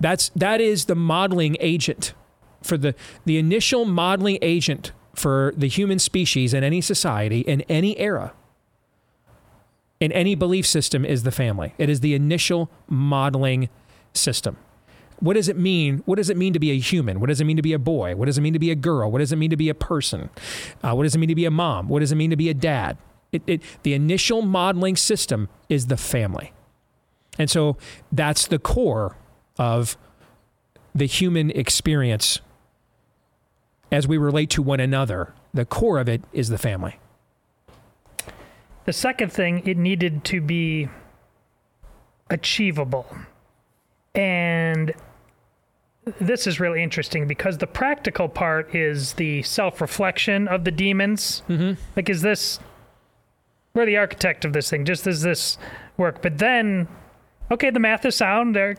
that's 0.00 0.30
that 0.30 0.60
is 0.60 0.86
the 0.86 0.94
modeling 0.94 1.56
agent 1.60 2.14
for 2.62 2.76
the 2.76 2.94
the 3.24 3.38
initial 3.38 3.84
modeling 3.84 4.38
agent 4.42 4.92
for 5.14 5.52
the 5.56 5.68
human 5.68 5.98
species 5.98 6.54
in 6.54 6.64
any 6.64 6.80
society 6.80 7.40
in 7.40 7.60
any 7.62 7.98
era 7.98 8.32
in 10.00 10.10
any 10.12 10.34
belief 10.34 10.66
system 10.66 11.04
is 11.04 11.22
the 11.24 11.30
family. 11.30 11.74
It 11.76 11.90
is 11.90 12.00
the 12.00 12.14
initial 12.14 12.70
modeling 12.88 13.68
system. 14.14 14.56
What 15.20 15.34
does 15.34 15.48
it 15.48 15.56
mean? 15.56 16.02
What 16.06 16.16
does 16.16 16.30
it 16.30 16.36
mean 16.36 16.54
to 16.54 16.58
be 16.58 16.70
a 16.70 16.78
human? 16.78 17.20
What 17.20 17.28
does 17.28 17.40
it 17.40 17.44
mean 17.44 17.56
to 17.56 17.62
be 17.62 17.74
a 17.74 17.78
boy? 17.78 18.16
What 18.16 18.26
does 18.26 18.38
it 18.38 18.40
mean 18.40 18.54
to 18.54 18.58
be 18.58 18.70
a 18.70 18.74
girl? 18.74 19.10
What 19.10 19.18
does 19.18 19.32
it 19.32 19.36
mean 19.36 19.50
to 19.50 19.56
be 19.56 19.68
a 19.68 19.74
person? 19.74 20.30
Uh, 20.82 20.94
what 20.94 21.02
does 21.02 21.14
it 21.14 21.18
mean 21.18 21.28
to 21.28 21.34
be 21.34 21.44
a 21.44 21.50
mom? 21.50 21.88
What 21.88 22.00
does 22.00 22.10
it 22.10 22.16
mean 22.16 22.30
to 22.30 22.36
be 22.36 22.48
a 22.48 22.54
dad? 22.54 22.96
It, 23.32 23.42
it, 23.46 23.62
the 23.82 23.94
initial 23.94 24.42
modeling 24.42 24.96
system 24.96 25.48
is 25.68 25.86
the 25.86 25.96
family. 25.96 26.52
And 27.38 27.48
so 27.48 27.76
that's 28.10 28.46
the 28.46 28.58
core 28.58 29.16
of 29.58 29.96
the 30.94 31.06
human 31.06 31.50
experience 31.50 32.40
as 33.92 34.08
we 34.08 34.18
relate 34.18 34.50
to 34.50 34.62
one 34.62 34.80
another. 34.80 35.34
The 35.52 35.64
core 35.64 35.98
of 35.98 36.08
it 36.08 36.22
is 36.32 36.48
the 36.48 36.58
family. 36.58 36.98
The 38.86 38.92
second 38.92 39.32
thing, 39.32 39.62
it 39.66 39.76
needed 39.76 40.24
to 40.24 40.40
be 40.40 40.88
achievable. 42.30 43.06
And 44.14 44.92
this 46.20 46.46
is 46.46 46.60
really 46.60 46.82
interesting 46.82 47.26
because 47.26 47.58
the 47.58 47.66
practical 47.66 48.28
part 48.28 48.74
is 48.74 49.14
the 49.14 49.42
self 49.42 49.80
reflection 49.80 50.48
of 50.48 50.64
the 50.64 50.70
demons. 50.70 51.42
Mm-hmm. 51.48 51.80
Like, 51.96 52.08
is 52.08 52.22
this, 52.22 52.60
we're 53.74 53.86
the 53.86 53.96
architect 53.96 54.44
of 54.44 54.52
this 54.52 54.70
thing, 54.70 54.84
just 54.84 55.04
does 55.04 55.22
this 55.22 55.58
work? 55.96 56.22
But 56.22 56.38
then, 56.38 56.88
okay, 57.50 57.70
the 57.70 57.80
math 57.80 58.04
is 58.04 58.16
sound 58.16 58.54
there, 58.54 58.76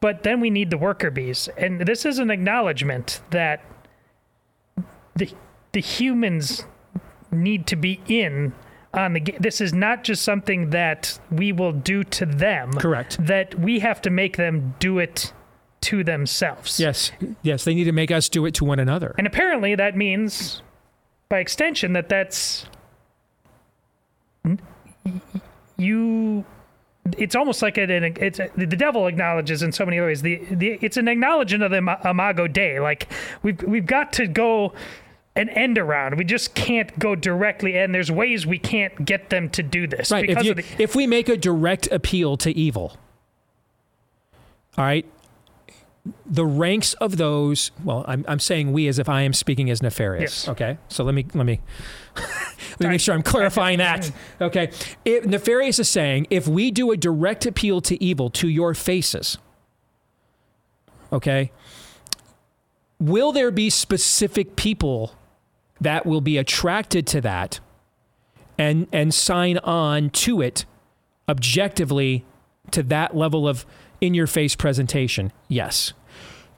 but 0.00 0.22
then 0.22 0.40
we 0.40 0.50
need 0.50 0.70
the 0.70 0.78
worker 0.78 1.10
bees. 1.10 1.48
And 1.56 1.80
this 1.80 2.04
is 2.04 2.18
an 2.18 2.30
acknowledgement 2.30 3.20
that 3.30 3.64
the, 5.14 5.30
the 5.72 5.80
humans 5.80 6.64
need 7.30 7.66
to 7.68 7.76
be 7.76 8.00
in 8.08 8.52
on 8.94 9.12
the 9.12 9.20
game. 9.20 9.36
This 9.40 9.60
is 9.60 9.72
not 9.72 10.04
just 10.04 10.22
something 10.22 10.70
that 10.70 11.18
we 11.30 11.52
will 11.52 11.72
do 11.72 12.02
to 12.04 12.26
them. 12.26 12.72
Correct. 12.72 13.24
That 13.24 13.58
we 13.58 13.80
have 13.80 14.00
to 14.02 14.10
make 14.10 14.36
them 14.36 14.74
do 14.78 14.98
it 14.98 15.32
to 15.82 16.02
themselves. 16.02 16.80
Yes, 16.80 17.12
yes, 17.42 17.64
they 17.64 17.74
need 17.74 17.84
to 17.84 17.92
make 17.92 18.10
us 18.10 18.28
do 18.28 18.46
it 18.46 18.54
to 18.54 18.64
one 18.64 18.78
another. 18.78 19.14
And 19.18 19.26
apparently 19.26 19.74
that 19.74 19.96
means, 19.96 20.62
by 21.28 21.38
extension, 21.38 21.92
that 21.92 22.08
that's 22.08 22.66
you. 25.76 26.44
It's 27.16 27.36
almost 27.36 27.62
like 27.62 27.78
it. 27.78 27.90
It's 27.90 28.38
the 28.56 28.66
devil 28.66 29.06
acknowledges 29.06 29.62
in 29.62 29.70
so 29.70 29.84
many 29.84 30.00
ways. 30.00 30.22
The, 30.22 30.42
the 30.50 30.78
it's 30.82 30.96
an 30.96 31.06
acknowledgement 31.06 31.62
of 31.62 31.70
the 31.70 31.76
Ima- 31.78 32.00
Imago 32.04 32.48
Dei. 32.48 32.80
Like 32.80 33.08
we've 33.42 33.62
we've 33.62 33.86
got 33.86 34.12
to 34.14 34.26
go 34.26 34.72
an 35.36 35.48
end 35.50 35.78
around. 35.78 36.16
We 36.16 36.24
just 36.24 36.54
can't 36.54 36.98
go 36.98 37.14
directly, 37.14 37.78
and 37.78 37.94
there's 37.94 38.10
ways 38.10 38.46
we 38.46 38.58
can't 38.58 39.04
get 39.04 39.30
them 39.30 39.50
to 39.50 39.62
do 39.62 39.86
this 39.86 40.10
Right. 40.10 40.28
If, 40.28 40.42
you, 40.42 40.50
of 40.52 40.56
the, 40.56 40.64
if 40.78 40.96
we 40.96 41.06
make 41.06 41.28
a 41.28 41.36
direct 41.36 41.86
appeal 41.92 42.36
to 42.38 42.50
evil, 42.56 42.96
all 44.76 44.84
right, 44.84 45.06
the 46.24 46.46
ranks 46.46 46.94
of 46.94 47.16
those. 47.16 47.70
Well, 47.84 48.04
I'm, 48.06 48.24
I'm 48.28 48.38
saying 48.38 48.72
we 48.72 48.88
as 48.88 48.98
if 48.98 49.08
I 49.08 49.22
am 49.22 49.32
speaking 49.32 49.70
as 49.70 49.82
nefarious. 49.82 50.44
Yes. 50.44 50.48
Okay. 50.48 50.78
So 50.88 51.04
let 51.04 51.14
me 51.14 51.26
let 51.34 51.46
me 51.46 51.60
let 52.16 52.80
me 52.80 52.88
make 52.88 53.00
sure 53.00 53.14
I'm 53.14 53.22
clarifying 53.22 53.78
that. 53.78 54.10
Okay. 54.40 54.70
If, 55.04 55.24
nefarious 55.24 55.78
is 55.78 55.88
saying 55.88 56.26
if 56.30 56.46
we 56.46 56.70
do 56.70 56.90
a 56.90 56.96
direct 56.96 57.46
appeal 57.46 57.80
to 57.82 58.02
evil 58.02 58.28
to 58.30 58.48
your 58.48 58.74
faces. 58.74 59.38
Okay. 61.12 61.52
Will 62.98 63.32
there 63.32 63.50
be 63.50 63.70
specific 63.70 64.56
people 64.56 65.14
that 65.80 66.06
will 66.06 66.20
be 66.20 66.36
attracted 66.38 67.06
to 67.08 67.20
that 67.22 67.60
and 68.58 68.86
and 68.92 69.12
sign 69.12 69.58
on 69.58 70.10
to 70.10 70.40
it 70.40 70.64
objectively 71.28 72.24
to 72.70 72.82
that 72.82 73.16
level 73.16 73.46
of 73.48 73.66
in 74.00 74.14
your 74.14 74.26
face 74.26 74.54
presentation? 74.56 75.32
Yes. 75.48 75.92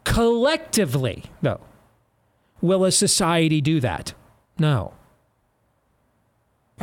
Collectively 0.04 1.24
though 1.42 1.60
will 2.60 2.84
a 2.84 2.92
society 2.92 3.60
do 3.60 3.80
that? 3.80 4.14
No. 4.58 4.94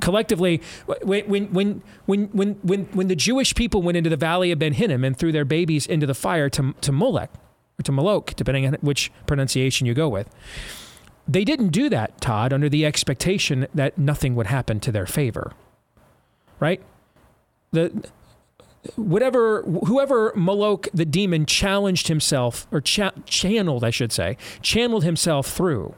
Collectively 0.01 0.61
when 1.03 1.25
when 1.27 1.45
when 1.47 1.81
when 2.05 2.53
when 2.61 2.83
when, 2.91 3.07
the 3.07 3.15
jewish 3.15 3.55
people 3.55 3.81
went 3.81 3.97
into 3.97 4.09
the 4.09 4.17
valley 4.17 4.51
of 4.51 4.59
ben 4.59 4.73
hinnom 4.73 5.03
and 5.03 5.17
threw 5.17 5.31
their 5.31 5.45
babies 5.45 5.85
into 5.85 6.05
the 6.05 6.13
fire 6.13 6.49
to 6.49 6.73
to 6.81 6.91
molech 6.91 7.31
or 7.79 7.83
to 7.83 7.91
moloch 7.91 8.35
depending 8.35 8.65
on 8.65 8.73
which 8.81 9.11
pronunciation 9.25 9.87
you 9.87 9.93
go 9.93 10.09
with 10.09 10.29
they 11.27 11.43
didn't 11.43 11.69
do 11.69 11.89
that, 11.89 12.21
Todd, 12.21 12.53
under 12.53 12.69
the 12.69 12.85
expectation 12.85 13.67
that 13.73 13.97
nothing 13.97 14.35
would 14.35 14.47
happen 14.47 14.79
to 14.81 14.91
their 14.91 15.05
favor. 15.05 15.53
Right? 16.59 16.81
The 17.71 18.05
whatever 18.95 19.61
whoever 19.63 20.31
Moloch 20.35 20.87
the 20.93 21.05
demon 21.05 21.45
challenged 21.45 22.07
himself 22.07 22.67
or 22.71 22.81
cha- 22.81 23.13
channeled, 23.25 23.83
I 23.83 23.89
should 23.89 24.11
say, 24.11 24.37
channeled 24.61 25.03
himself 25.03 25.47
through 25.47 25.95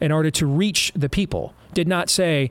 in 0.00 0.12
order 0.12 0.30
to 0.30 0.46
reach 0.46 0.92
the 0.94 1.08
people 1.08 1.54
did 1.74 1.88
not 1.88 2.08
say 2.08 2.50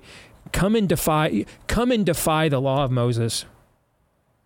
come 0.51 0.75
and 0.75 0.87
defy 0.87 1.45
come 1.67 1.91
and 1.91 2.05
defy 2.05 2.49
the 2.49 2.59
law 2.59 2.83
of 2.83 2.91
Moses 2.91 3.45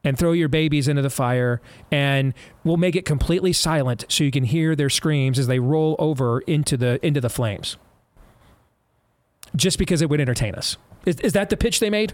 and 0.04 0.18
throw 0.18 0.32
your 0.32 0.50
babies 0.50 0.88
into 0.88 1.02
the 1.02 1.10
fire 1.10 1.62
and 1.92 2.34
we'll 2.64 2.78
make 2.78 2.96
it 2.96 3.06
completely 3.06 3.54
silent 3.54 4.06
so 4.10 4.24
you 4.24 4.32
can 4.32 4.44
hear 4.44 4.76
their 4.76 4.90
screams 4.90 5.38
as 5.38 5.48
they 5.48 5.60
roll 5.60 5.96
over 6.00 6.40
into 6.42 6.78
the 6.78 7.06
into 7.06 7.22
the 7.22 7.30
flames. 7.30 7.78
Just 9.56 9.78
because 9.78 10.02
it 10.02 10.10
would 10.10 10.22
entertain 10.22 10.56
us. 10.56 10.78
Is, 11.06 11.20
is 11.20 11.34
that 11.34 11.50
the 11.50 11.58
pitch 11.58 11.80
they 11.80 11.90
made 11.90 12.14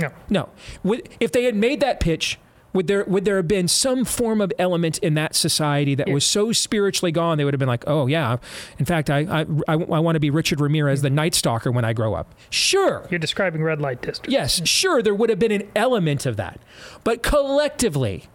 no. 0.00 0.10
no 0.28 0.48
would, 0.82 1.08
if 1.20 1.32
they 1.32 1.44
had 1.44 1.54
made 1.54 1.80
that 1.80 2.00
pitch 2.00 2.38
would 2.72 2.86
there 2.86 3.04
would 3.06 3.24
there 3.24 3.36
have 3.36 3.48
been 3.48 3.66
some 3.66 4.04
form 4.04 4.40
of 4.40 4.52
element 4.56 4.96
in 4.98 5.14
that 5.14 5.34
society 5.34 5.96
that 5.96 6.06
Yeah. 6.06 6.14
was 6.14 6.24
so 6.24 6.52
spiritually 6.52 7.10
gone 7.10 7.36
they 7.36 7.44
would 7.44 7.52
have 7.52 7.58
been 7.58 7.66
like 7.68 7.82
oh 7.88 8.06
yeah 8.06 8.36
in 8.78 8.84
fact 8.84 9.10
i 9.10 9.18
i, 9.22 9.40
I, 9.66 9.72
I 9.74 9.98
want 9.98 10.14
to 10.14 10.20
be 10.20 10.30
richard 10.30 10.60
ramirez 10.60 11.02
the 11.02 11.10
night 11.10 11.34
stalker 11.34 11.72
when 11.72 11.84
i 11.84 11.92
grow 11.92 12.14
up 12.14 12.32
sure 12.48 13.08
You're 13.10 13.18
describing 13.18 13.62
red 13.64 13.80
light 13.80 14.00
district. 14.02 14.30
Yes, 14.32 14.64
sure, 14.68 15.02
there 15.02 15.14
would 15.14 15.30
have 15.30 15.38
been 15.40 15.50
an 15.52 15.68
element 15.74 16.26
of 16.26 16.36
that. 16.36 16.60
But 17.02 17.22
collectively, 17.24 18.28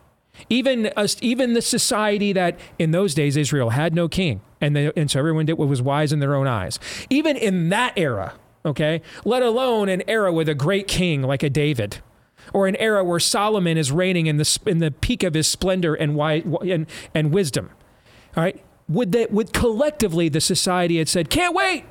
even 0.49 0.87
us, 0.97 1.15
even 1.21 1.53
the 1.53 1.61
society 1.61 2.33
that 2.33 2.59
in 2.77 2.91
those 2.91 3.13
days 3.13 3.37
Israel 3.37 3.69
had 3.69 3.93
no 3.95 4.07
king, 4.09 4.41
and, 4.59 4.75
they, 4.75 4.91
and 4.97 5.09
so 5.09 5.17
everyone 5.19 5.45
did 5.45 5.53
what 5.57 5.67
was 5.69 5.81
wise 5.81 6.11
in 6.11 6.19
their 6.19 6.35
own 6.35 6.45
eyes. 6.47 6.77
Even 7.09 7.37
in 7.37 7.69
that 7.69 7.93
era, 7.97 8.33
okay, 8.65 9.01
let 9.23 9.41
alone 9.41 9.89
an 9.89 10.03
era 10.07 10.33
with 10.33 10.49
a 10.49 10.55
great 10.55 10.87
king 10.87 11.21
like 11.21 11.43
a 11.43 11.49
David, 11.49 11.99
or 12.53 12.67
an 12.67 12.75
era 12.77 13.03
where 13.03 13.19
Solomon 13.19 13.77
is 13.77 13.91
reigning 13.91 14.27
in 14.27 14.37
the 14.37 14.59
in 14.65 14.79
the 14.79 14.91
peak 14.91 15.23
of 15.23 15.33
his 15.33 15.47
splendor 15.47 15.93
and 15.93 16.19
and, 16.19 16.87
and 17.13 17.31
wisdom. 17.31 17.69
All 18.35 18.43
right, 18.43 18.63
would 18.89 19.11
that 19.13 19.31
would 19.31 19.53
collectively 19.53 20.29
the 20.29 20.41
society 20.41 20.97
had 20.97 21.07
said, 21.07 21.29
"Can't 21.29 21.55
wait." 21.55 21.85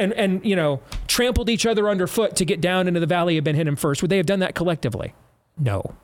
and, 0.00 0.14
and 0.14 0.44
you 0.44 0.56
know, 0.56 0.80
trampled 1.06 1.50
each 1.50 1.66
other 1.66 1.88
underfoot 1.88 2.34
to 2.36 2.44
get 2.46 2.60
down 2.60 2.88
into 2.88 2.98
the 2.98 3.06
valley 3.06 3.36
of 3.36 3.44
Ben 3.44 3.54
Hinnom 3.54 3.76
first, 3.76 4.00
would 4.00 4.10
they 4.10 4.16
have 4.16 4.26
done 4.26 4.40
that 4.40 4.54
collectively? 4.54 5.12
No, 5.58 5.94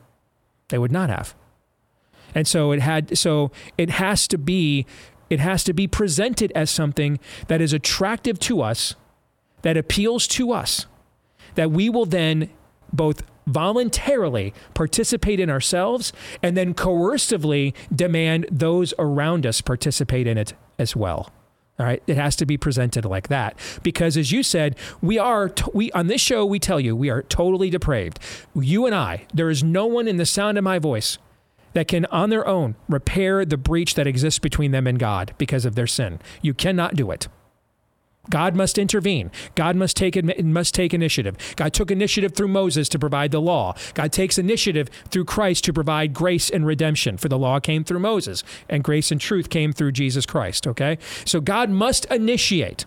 they 0.69 0.79
would 0.79 0.93
not 0.93 1.09
have. 1.09 1.35
And 2.35 2.47
so 2.47 2.73
it 2.73 2.81
had 2.81 3.17
so 3.17 3.51
it 3.79 3.89
has 3.89 4.29
to 4.29 4.37
be 4.37 4.85
it 5.31 5.41
has 5.41 5.65
to 5.65 5.73
be 5.73 5.89
presented 5.89 6.53
as 6.55 6.71
something 6.71 7.19
that 7.49 7.63
is 7.63 7.73
attractive 7.73 8.39
to 8.41 8.61
us, 8.61 8.95
that 9.63 9.77
appeals 9.77 10.27
to 10.29 10.53
us, 10.53 10.87
that 11.55 11.71
we 11.71 11.89
will 11.89 12.07
then 12.07 12.51
both 12.93 13.23
voluntarily 13.47 14.53
participate 14.75 15.39
in 15.39 15.49
ourselves 15.49 16.13
and 16.43 16.57
then 16.57 16.75
coercively 16.75 17.75
demand 17.95 18.47
those 18.51 18.93
around 18.99 19.47
us 19.47 19.61
participate 19.61 20.27
in 20.27 20.37
it 20.37 20.55
as 20.79 20.97
well. 20.97 21.33
All 21.79 21.85
right, 21.85 22.03
it 22.07 22.17
has 22.17 22.37
to 22.37 22.47
be 22.47 22.57
presented 22.57 23.05
like 23.05 23.29
that 23.29 23.59
because, 23.83 24.17
as 24.17 24.33
you 24.33 24.43
said, 24.43 24.77
we 25.03 25.19
are 25.19 25.53
we 25.75 25.93
on 25.93 26.07
this 26.07 26.23
show. 26.23 26.47
We 26.47 26.59
tell 26.59 26.81
you 26.81 26.97
we 26.97 27.11
are 27.11 27.23
totally 27.23 27.69
depraved. 27.69 28.19
You 28.55 28.87
and 28.87 28.95
I. 28.95 29.27
There 29.35 29.51
is 29.51 29.63
no 29.63 29.85
one 29.85 30.09
in 30.09 30.17
the 30.17 30.25
sound 30.25 30.57
of 30.57 30.65
my 30.65 30.79
voice 30.79 31.19
that 31.75 31.87
can, 31.87 32.07
on 32.07 32.31
their 32.31 32.49
own, 32.49 32.77
repair 32.89 33.45
the 33.45 33.59
breach 33.59 33.95
that 33.97 34.07
exists 34.07 34.39
between 34.39 34.71
them 34.71 34.87
and 34.87 34.99
God 34.99 35.35
because 35.37 35.67
of 35.67 35.75
their 35.75 35.87
sin. 35.87 36.19
You 36.41 36.55
cannot 36.55 36.95
do 36.95 37.11
it. 37.11 37.29
God 38.31 38.55
must 38.55 38.79
intervene. 38.79 39.31
God 39.55 39.77
must 39.77 39.97
take 39.97 40.23
must 40.43 40.75
take 40.75 40.93
initiative. 40.93 41.37
God 41.57 41.73
took 41.73 41.91
initiative 41.91 42.35
through 42.35 42.49
Moses 42.49 42.89
to 42.91 42.99
provide 42.99 43.31
the 43.31 43.41
law. 43.41 43.75
God 43.95 44.13
takes 44.13 44.39
initiative 44.39 44.89
through 45.11 45.25
Christ 45.25 45.65
to 45.65 45.73
provide 45.73 46.15
grace 46.15 46.51
and 46.51 46.67
redemption. 46.67 47.17
For 47.17 47.29
the 47.29 47.39
law 47.39 47.61
came 47.61 47.85
through 47.85 48.01
Moses, 48.01 48.43
and 48.69 48.83
grace 48.83 49.11
and 49.11 49.21
truth 49.21 49.51
came 49.51 49.73
through 49.73 49.93
Jesus 49.93 50.27
Christ. 50.27 50.67
Okay, 50.67 50.99
so 51.25 51.41
God 51.41 51.71
must 51.71 52.05
initiate. 52.07 52.87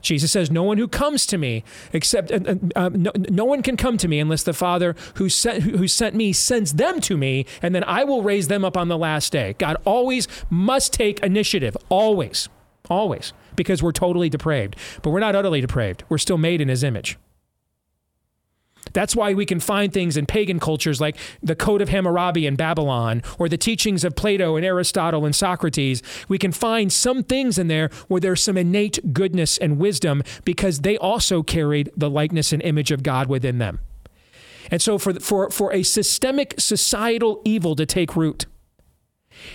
Jesus 0.00 0.30
says, 0.30 0.50
"No 0.50 0.62
one 0.62 0.78
who 0.78 0.86
comes 0.86 1.26
to 1.26 1.38
me, 1.38 1.64
except 1.92 2.30
uh, 2.30 2.38
uh, 2.46 2.54
uh 2.76 2.90
no, 2.92 3.10
no, 3.16 3.44
one 3.44 3.62
can 3.62 3.76
come 3.76 3.96
to 3.98 4.06
me 4.06 4.20
unless 4.20 4.44
the 4.44 4.52
Father 4.52 4.94
who 5.14 5.28
sent 5.28 5.64
who 5.64 5.88
sent 5.88 6.14
me 6.14 6.32
sends 6.32 6.74
them 6.74 7.00
to 7.00 7.16
me, 7.16 7.46
and 7.62 7.74
then 7.74 7.84
I 7.84 8.04
will 8.04 8.22
raise 8.22 8.48
them 8.48 8.64
up 8.64 8.76
on 8.76 8.88
the 8.88 8.98
last 8.98 9.32
day." 9.32 9.56
God 9.58 9.76
always 9.84 10.28
must 10.50 10.92
take 10.92 11.20
initiative. 11.20 11.76
Always, 11.88 12.48
always 12.88 13.32
because 13.58 13.82
we're 13.82 13.92
totally 13.92 14.30
depraved. 14.30 14.76
But 15.02 15.10
we're 15.10 15.20
not 15.20 15.36
utterly 15.36 15.60
depraved. 15.60 16.04
We're 16.08 16.16
still 16.16 16.38
made 16.38 16.62
in 16.62 16.68
his 16.68 16.82
image. 16.82 17.18
That's 18.92 19.14
why 19.14 19.34
we 19.34 19.44
can 19.44 19.60
find 19.60 19.92
things 19.92 20.16
in 20.16 20.24
pagan 20.24 20.60
cultures 20.60 21.00
like 21.00 21.16
the 21.42 21.56
Code 21.56 21.82
of 21.82 21.88
Hammurabi 21.88 22.46
in 22.46 22.56
Babylon 22.56 23.22
or 23.38 23.48
the 23.48 23.58
teachings 23.58 24.04
of 24.04 24.16
Plato 24.16 24.56
and 24.56 24.64
Aristotle 24.64 25.26
and 25.26 25.34
Socrates. 25.34 26.02
We 26.28 26.38
can 26.38 26.52
find 26.52 26.92
some 26.92 27.22
things 27.22 27.58
in 27.58 27.68
there 27.68 27.90
where 28.06 28.20
there's 28.20 28.42
some 28.42 28.56
innate 28.56 29.12
goodness 29.12 29.58
and 29.58 29.78
wisdom 29.78 30.22
because 30.44 30.80
they 30.80 30.96
also 30.96 31.42
carried 31.42 31.90
the 31.96 32.08
likeness 32.08 32.52
and 32.52 32.62
image 32.62 32.90
of 32.90 33.02
God 33.02 33.28
within 33.28 33.58
them. 33.58 33.80
And 34.70 34.82
so, 34.82 34.98
for, 34.98 35.14
for, 35.14 35.50
for 35.50 35.72
a 35.72 35.82
systemic 35.82 36.54
societal 36.58 37.40
evil 37.44 37.74
to 37.76 37.86
take 37.86 38.16
root, 38.16 38.46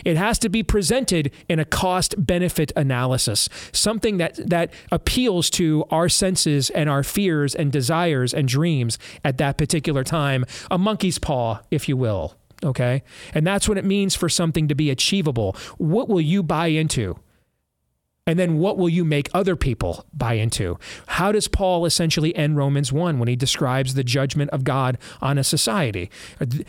it 0.05 0.17
has 0.17 0.39
to 0.39 0.49
be 0.49 0.63
presented 0.63 1.31
in 1.49 1.59
a 1.59 1.65
cost 1.65 2.15
benefit 2.17 2.71
analysis, 2.75 3.49
something 3.71 4.17
that, 4.17 4.36
that 4.47 4.71
appeals 4.91 5.49
to 5.51 5.86
our 5.89 6.09
senses 6.09 6.69
and 6.69 6.89
our 6.89 7.03
fears 7.03 7.55
and 7.55 7.71
desires 7.71 8.34
and 8.34 8.47
dreams 8.47 8.97
at 9.23 9.38
that 9.38 9.57
particular 9.57 10.03
time, 10.03 10.45
a 10.69 10.77
monkey's 10.77 11.19
paw, 11.19 11.59
if 11.71 11.88
you 11.89 11.97
will. 11.97 12.36
Okay. 12.63 13.03
And 13.34 13.45
that's 13.45 13.67
what 13.67 13.77
it 13.77 13.86
means 13.86 14.15
for 14.15 14.29
something 14.29 14.67
to 14.69 14.75
be 14.75 14.89
achievable. 14.89 15.55
What 15.77 16.07
will 16.07 16.21
you 16.21 16.43
buy 16.43 16.67
into? 16.67 17.19
And 18.26 18.39
then 18.39 18.57
what 18.57 18.78
will 18.78 18.88
you 18.88 19.03
make 19.03 19.30
other 19.34 19.57
people 19.57 20.05
buy 20.13 20.36
into? 20.36 20.80
How 21.07 21.34
does 21.34 21.49
Paul 21.49 21.86
essentially 21.86 22.34
end 22.38 22.55
Romans 22.55 22.91
1 22.93 23.19
when 23.19 23.28
he 23.28 23.36
describes 23.36 23.93
the 23.93 24.03
judgment 24.03 24.49
of 24.51 24.63
God 24.63 24.97
on 25.21 25.38
a 25.38 25.43
society? 25.43 26.09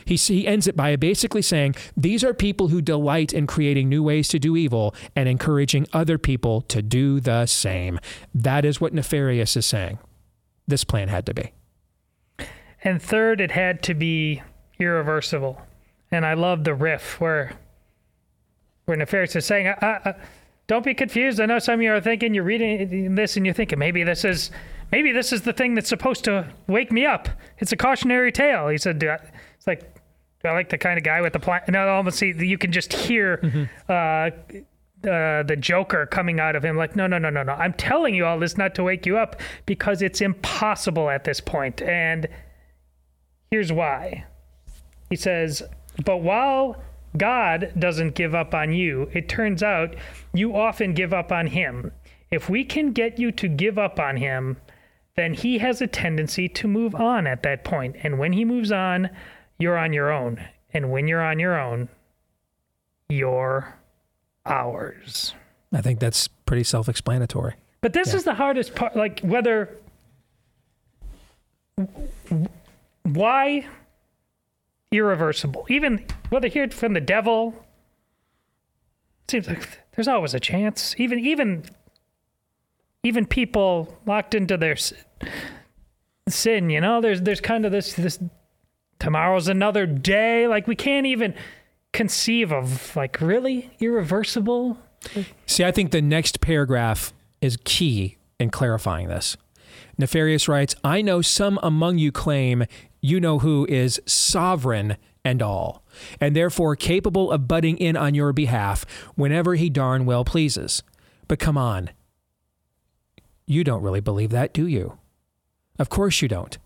He, 0.04 0.16
he 0.16 0.48
ends 0.48 0.66
it 0.66 0.74
by 0.76 0.96
basically 0.96 1.42
saying, 1.42 1.76
These 1.96 2.24
are 2.24 2.34
people 2.34 2.68
who 2.68 2.82
delight 2.82 3.32
in 3.32 3.46
creating 3.46 3.88
new 3.88 4.02
ways 4.02 4.26
to 4.28 4.40
do 4.40 4.56
evil 4.56 4.96
and 5.14 5.28
encouraging 5.28 5.86
other 5.92 6.18
people 6.18 6.60
to 6.62 6.82
do 6.82 7.20
the 7.20 7.46
same. 7.46 8.00
That 8.34 8.64
is 8.64 8.80
what 8.80 8.92
Nefarious 8.92 9.56
is 9.56 9.64
saying. 9.64 10.00
This 10.66 10.82
plan 10.82 11.06
had 11.06 11.24
to 11.26 11.34
be. 11.34 11.52
And 12.82 13.00
third, 13.00 13.40
it 13.40 13.52
had 13.52 13.80
to 13.84 13.94
be 13.94 14.42
irreversible. 14.80 15.62
And 16.10 16.26
I 16.26 16.34
love 16.34 16.64
the 16.64 16.74
riff 16.74 17.20
where, 17.20 17.52
where 18.86 18.96
Nefarious 18.96 19.36
is 19.36 19.46
saying, 19.46 19.68
I, 19.68 19.74
I, 19.80 20.14
don't 20.66 20.84
be 20.84 20.94
confused. 20.94 21.40
I 21.40 21.46
know 21.46 21.58
some 21.58 21.74
of 21.74 21.82
you 21.82 21.92
are 21.92 22.00
thinking 22.00 22.34
you're 22.34 22.44
reading 22.44 23.14
this 23.14 23.36
and 23.36 23.44
you're 23.44 23.54
thinking 23.54 23.78
maybe 23.78 24.02
this 24.02 24.24
is 24.24 24.50
maybe 24.90 25.12
this 25.12 25.32
is 25.32 25.42
the 25.42 25.52
thing 25.52 25.74
that's 25.74 25.88
supposed 25.88 26.24
to 26.24 26.50
wake 26.66 26.90
me 26.90 27.04
up. 27.04 27.28
It's 27.58 27.72
a 27.72 27.76
cautionary 27.76 28.32
tale. 28.32 28.68
He 28.68 28.78
said, 28.78 29.02
"It's 29.02 29.66
like 29.66 29.94
do 30.42 30.48
I 30.48 30.52
like 30.52 30.70
the 30.70 30.78
kind 30.78 30.98
of 30.98 31.04
guy 31.04 31.20
with 31.20 31.34
the 31.34 31.40
plan?" 31.40 31.62
Now 31.68 31.88
almost 31.88 32.18
see 32.18 32.32
you 32.32 32.58
can 32.58 32.72
just 32.72 32.92
hear 32.92 33.38
mm-hmm. 33.38 33.64
uh, 33.88 34.30
uh, 35.08 35.42
the 35.42 35.56
Joker 35.58 36.06
coming 36.06 36.40
out 36.40 36.56
of 36.56 36.64
him. 36.64 36.76
Like, 36.76 36.96
no, 36.96 37.06
no, 37.06 37.18
no, 37.18 37.28
no, 37.28 37.42
no. 37.42 37.52
I'm 37.52 37.74
telling 37.74 38.14
you 38.14 38.24
all 38.24 38.38
this 38.38 38.56
not 38.56 38.74
to 38.76 38.82
wake 38.82 39.04
you 39.04 39.18
up 39.18 39.40
because 39.66 40.00
it's 40.00 40.22
impossible 40.22 41.10
at 41.10 41.24
this 41.24 41.40
point. 41.40 41.82
And 41.82 42.26
here's 43.50 43.70
why. 43.70 44.24
He 45.10 45.16
says, 45.16 45.62
"But 46.04 46.18
while." 46.18 46.82
God 47.16 47.72
doesn't 47.78 48.14
give 48.14 48.34
up 48.34 48.54
on 48.54 48.72
you. 48.72 49.08
It 49.12 49.28
turns 49.28 49.62
out 49.62 49.94
you 50.32 50.56
often 50.56 50.94
give 50.94 51.12
up 51.12 51.30
on 51.30 51.46
him. 51.46 51.92
If 52.30 52.48
we 52.48 52.64
can 52.64 52.92
get 52.92 53.18
you 53.18 53.30
to 53.32 53.48
give 53.48 53.78
up 53.78 54.00
on 54.00 54.16
him, 54.16 54.56
then 55.16 55.34
he 55.34 55.58
has 55.58 55.80
a 55.80 55.86
tendency 55.86 56.48
to 56.48 56.66
move 56.66 56.94
on 56.94 57.26
at 57.26 57.42
that 57.44 57.62
point. 57.64 57.96
And 58.02 58.18
when 58.18 58.32
he 58.32 58.44
moves 58.44 58.72
on, 58.72 59.10
you're 59.58 59.78
on 59.78 59.92
your 59.92 60.10
own. 60.10 60.44
And 60.72 60.90
when 60.90 61.06
you're 61.06 61.22
on 61.22 61.38
your 61.38 61.58
own, 61.58 61.88
you're 63.08 63.76
ours. 64.44 65.34
I 65.72 65.80
think 65.80 66.00
that's 66.00 66.28
pretty 66.28 66.64
self 66.64 66.88
explanatory. 66.88 67.54
But 67.80 67.92
this 67.92 68.08
yeah. 68.08 68.16
is 68.16 68.24
the 68.24 68.34
hardest 68.34 68.74
part. 68.74 68.96
Like, 68.96 69.20
whether. 69.20 69.76
Why 73.02 73.66
irreversible. 74.94 75.66
Even 75.68 76.04
whether 76.30 76.48
hear 76.48 76.64
it 76.64 76.74
from 76.74 76.94
the 76.94 77.00
devil, 77.00 77.54
seems 79.28 79.48
like 79.48 79.80
there's 79.94 80.08
always 80.08 80.34
a 80.34 80.40
chance. 80.40 80.94
Even 80.98 81.18
even 81.18 81.64
even 83.02 83.26
people 83.26 83.98
locked 84.06 84.34
into 84.34 84.56
their 84.56 84.76
sin, 86.28 86.70
you 86.70 86.80
know, 86.80 87.00
there's 87.00 87.22
there's 87.22 87.40
kind 87.40 87.64
of 87.64 87.72
this 87.72 87.94
this 87.94 88.18
tomorrow's 88.98 89.48
another 89.48 89.86
day. 89.86 90.46
Like 90.46 90.66
we 90.66 90.76
can't 90.76 91.06
even 91.06 91.34
conceive 91.92 92.52
of 92.52 92.94
like 92.96 93.20
really 93.20 93.70
irreversible. 93.80 94.78
See, 95.46 95.64
I 95.64 95.70
think 95.70 95.90
the 95.90 96.02
next 96.02 96.40
paragraph 96.40 97.12
is 97.40 97.58
key 97.64 98.16
in 98.40 98.50
clarifying 98.50 99.08
this. 99.08 99.36
Nefarious 99.98 100.48
writes, 100.48 100.74
I 100.82 101.02
know 101.02 101.22
some 101.22 101.58
among 101.62 101.98
you 101.98 102.12
claim 102.12 102.64
you 103.00 103.20
know 103.20 103.40
who 103.40 103.66
is 103.68 104.00
sovereign 104.06 104.96
and 105.24 105.42
all, 105.42 105.84
and 106.20 106.34
therefore 106.34 106.76
capable 106.76 107.30
of 107.30 107.48
butting 107.48 107.76
in 107.78 107.96
on 107.96 108.14
your 108.14 108.32
behalf 108.32 108.84
whenever 109.14 109.54
he 109.54 109.70
darn 109.70 110.06
well 110.06 110.24
pleases. 110.24 110.82
But 111.28 111.38
come 111.38 111.56
on. 111.56 111.90
You 113.46 113.64
don't 113.64 113.82
really 113.82 114.00
believe 114.00 114.30
that, 114.30 114.52
do 114.52 114.66
you? 114.66 114.98
Of 115.78 115.88
course 115.88 116.22
you 116.22 116.28
don't. 116.28 116.56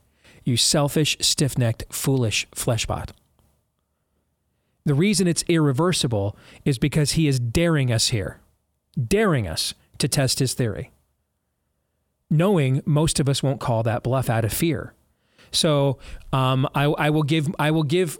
You 0.44 0.56
selfish, 0.56 1.16
stiff 1.20 1.58
necked, 1.58 1.84
foolish 1.90 2.46
fleshbot. 2.54 3.10
The 4.84 4.94
reason 4.94 5.26
it's 5.26 5.44
irreversible 5.48 6.36
is 6.64 6.78
because 6.78 7.12
he 7.12 7.28
is 7.28 7.38
daring 7.38 7.92
us 7.92 8.08
here, 8.08 8.40
daring 8.96 9.46
us 9.46 9.74
to 9.98 10.08
test 10.08 10.38
his 10.38 10.54
theory, 10.54 10.90
knowing 12.30 12.82
most 12.84 13.20
of 13.20 13.28
us 13.28 13.42
won't 13.42 13.60
call 13.60 13.82
that 13.82 14.02
bluff 14.02 14.28
out 14.28 14.44
of 14.44 14.52
fear. 14.52 14.94
So 15.50 15.98
um, 16.32 16.68
I, 16.74 16.84
I 16.84 17.10
will 17.10 17.22
give 17.22 17.48
I 17.58 17.70
will 17.70 17.82
give 17.82 18.18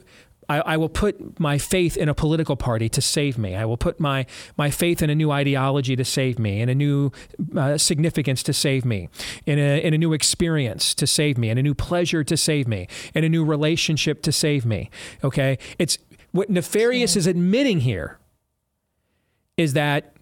I, 0.49 0.61
I, 0.61 0.77
will 0.79 0.89
put 0.89 1.39
my 1.39 1.59
faith 1.59 1.97
in 1.97 2.09
a 2.09 2.15
political 2.15 2.57
party 2.57 2.89
to 2.89 3.03
save 3.03 3.37
me. 3.37 3.55
I 3.55 3.67
will 3.67 3.77
put 3.77 4.01
my, 4.01 4.25
my 4.57 4.71
faith 4.71 5.03
in 5.03 5.11
a 5.11 5.15
new 5.15 5.31
ideology 5.31 5.95
to 5.95 6.05
save 6.07 6.39
me, 6.39 6.63
in 6.63 6.71
a 6.71 6.75
new 6.75 7.13
uh, 7.55 7.77
significance 7.77 8.43
to 8.45 8.55
save 8.55 8.87
me, 8.87 9.11
in 9.45 9.59
a, 9.59 9.83
in 9.83 9.93
a 9.93 9.99
new 9.99 10.15
experience 10.15 10.95
to 10.95 11.07
save 11.07 11.37
me, 11.37 11.51
in 11.51 11.59
a 11.59 11.63
new 11.63 11.75
pleasure 11.75 12.25
to 12.25 12.35
save 12.35 12.67
me, 12.67 12.89
in 13.15 13.25
a 13.25 13.29
new 13.29 13.45
relationship 13.45 14.23
to 14.23 14.33
save 14.33 14.65
me. 14.65 14.89
Okay? 15.23 15.59
It's 15.79 15.99
what 16.31 16.49
Nefarious 16.49 17.15
is 17.15 17.27
admitting 17.27 17.81
here 17.81 18.19
is 19.59 19.75
that 19.75 20.15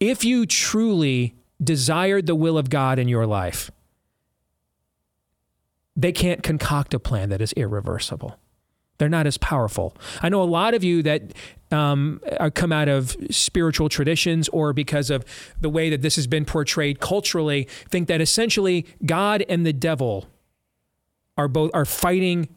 if 0.00 0.24
you 0.24 0.44
truly 0.46 1.36
desired 1.62 2.26
the 2.26 2.34
will 2.34 2.58
of 2.58 2.70
God 2.70 2.98
in 2.98 3.08
your 3.08 3.26
life, 3.26 3.70
they 5.96 6.12
can't 6.12 6.42
concoct 6.42 6.92
a 6.94 6.98
plan 6.98 7.30
that 7.30 7.40
is 7.40 7.52
irreversible. 7.54 8.38
They're 8.98 9.08
not 9.08 9.26
as 9.26 9.38
powerful. 9.38 9.94
I 10.22 10.28
know 10.28 10.42
a 10.42 10.44
lot 10.44 10.74
of 10.74 10.82
you 10.82 11.02
that 11.02 11.22
um, 11.70 12.20
come 12.54 12.72
out 12.72 12.88
of 12.88 13.16
spiritual 13.30 13.88
traditions 13.88 14.48
or 14.50 14.72
because 14.72 15.10
of 15.10 15.24
the 15.60 15.68
way 15.68 15.90
that 15.90 16.02
this 16.02 16.16
has 16.16 16.26
been 16.26 16.44
portrayed 16.44 17.00
culturally 17.00 17.68
think 17.88 18.08
that 18.08 18.20
essentially 18.20 18.86
God 19.04 19.44
and 19.48 19.66
the 19.66 19.72
devil 19.72 20.28
are 21.36 21.48
both 21.48 21.70
are 21.74 21.84
fighting 21.84 22.48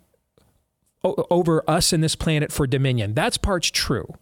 o- 1.04 1.26
over 1.30 1.64
us 1.70 1.94
and 1.94 2.04
this 2.04 2.16
planet 2.16 2.52
for 2.52 2.68
dominion. 2.68 3.14
That's 3.14 3.38
part's 3.38 3.72
true. 3.72 4.16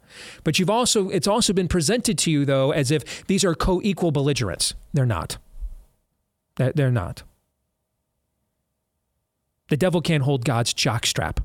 But 0.44 0.60
you've 0.60 0.70
also 0.70 1.10
it's 1.10 1.28
also 1.28 1.54
been 1.54 1.68
presented 1.68 2.18
to 2.20 2.32
you 2.32 2.46
though 2.46 2.72
as 2.72 2.92
if 2.92 3.26
these 3.28 3.44
are 3.44 3.56
co-equal 3.56 4.12
belligerents. 4.12 4.74
They're 4.94 5.06
not. 5.06 5.38
They're 6.56 6.92
not. 6.92 7.24
The 9.70 9.78
devil 9.78 10.02
can't 10.02 10.24
hold 10.24 10.46
God's 10.46 10.74
jockstrap. 10.74 11.40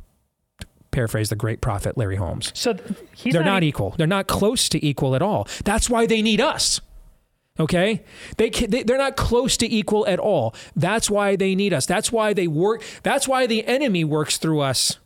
Paraphrase 0.90 1.28
the 1.30 1.36
great 1.36 1.60
prophet 1.60 1.96
Larry 1.96 2.16
Holmes. 2.16 2.52
So 2.54 2.74
th- 2.74 2.98
he's 3.14 3.32
They're 3.32 3.42
not, 3.42 3.54
not 3.54 3.62
e- 3.62 3.68
equal. 3.68 3.94
They're 3.96 4.06
not 4.06 4.26
close 4.26 4.68
to 4.70 4.84
equal 4.86 5.14
at 5.14 5.22
all. 5.22 5.48
That's 5.64 5.88
why 5.90 6.06
they 6.06 6.22
need 6.22 6.40
us. 6.40 6.80
Okay? 7.58 8.02
They, 8.36 8.50
can, 8.50 8.70
they 8.70 8.82
they're 8.82 8.98
not 8.98 9.16
close 9.16 9.56
to 9.58 9.70
equal 9.70 10.06
at 10.06 10.18
all. 10.18 10.54
That's 10.76 11.10
why 11.10 11.36
they 11.36 11.54
need 11.54 11.72
us. 11.72 11.86
That's 11.86 12.12
why 12.12 12.32
they 12.32 12.46
work 12.46 12.82
that's 13.02 13.26
why 13.26 13.46
the 13.46 13.66
enemy 13.66 14.04
works 14.04 14.36
through 14.38 14.60
us. 14.60 14.98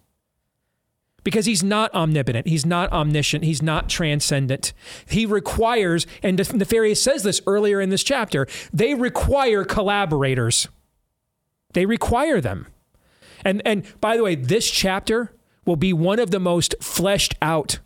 Because 1.27 1.47
he's 1.47 1.64
not 1.64 1.93
omnipotent, 1.93 2.47
he's 2.47 2.64
not 2.64 2.93
omniscient, 2.93 3.43
he's 3.43 3.61
not 3.61 3.89
transcendent. 3.89 4.72
He 5.09 5.27
requires 5.27 6.07
and 6.22 6.39
Nefarious 6.39 7.03
says 7.03 7.24
this 7.24 7.41
earlier 7.49 7.81
in 7.81 7.91
this 7.91 8.05
chapter, 8.05 8.47
they 8.72 8.95
require 8.95 9.64
collaborators. 9.64 10.68
They 11.72 11.85
require 11.85 12.41
them. 12.41 12.68
And 13.45 13.61
and 13.64 13.83
by 14.01 14.16
the 14.16 14.22
way, 14.22 14.37
this 14.37 14.70
chapter 14.70 15.33
will 15.64 15.74
be 15.74 15.93
one 15.93 16.20
of 16.20 16.31
the 16.31 16.39
most 16.39 16.77
fleshed 16.81 17.35
out 17.43 17.81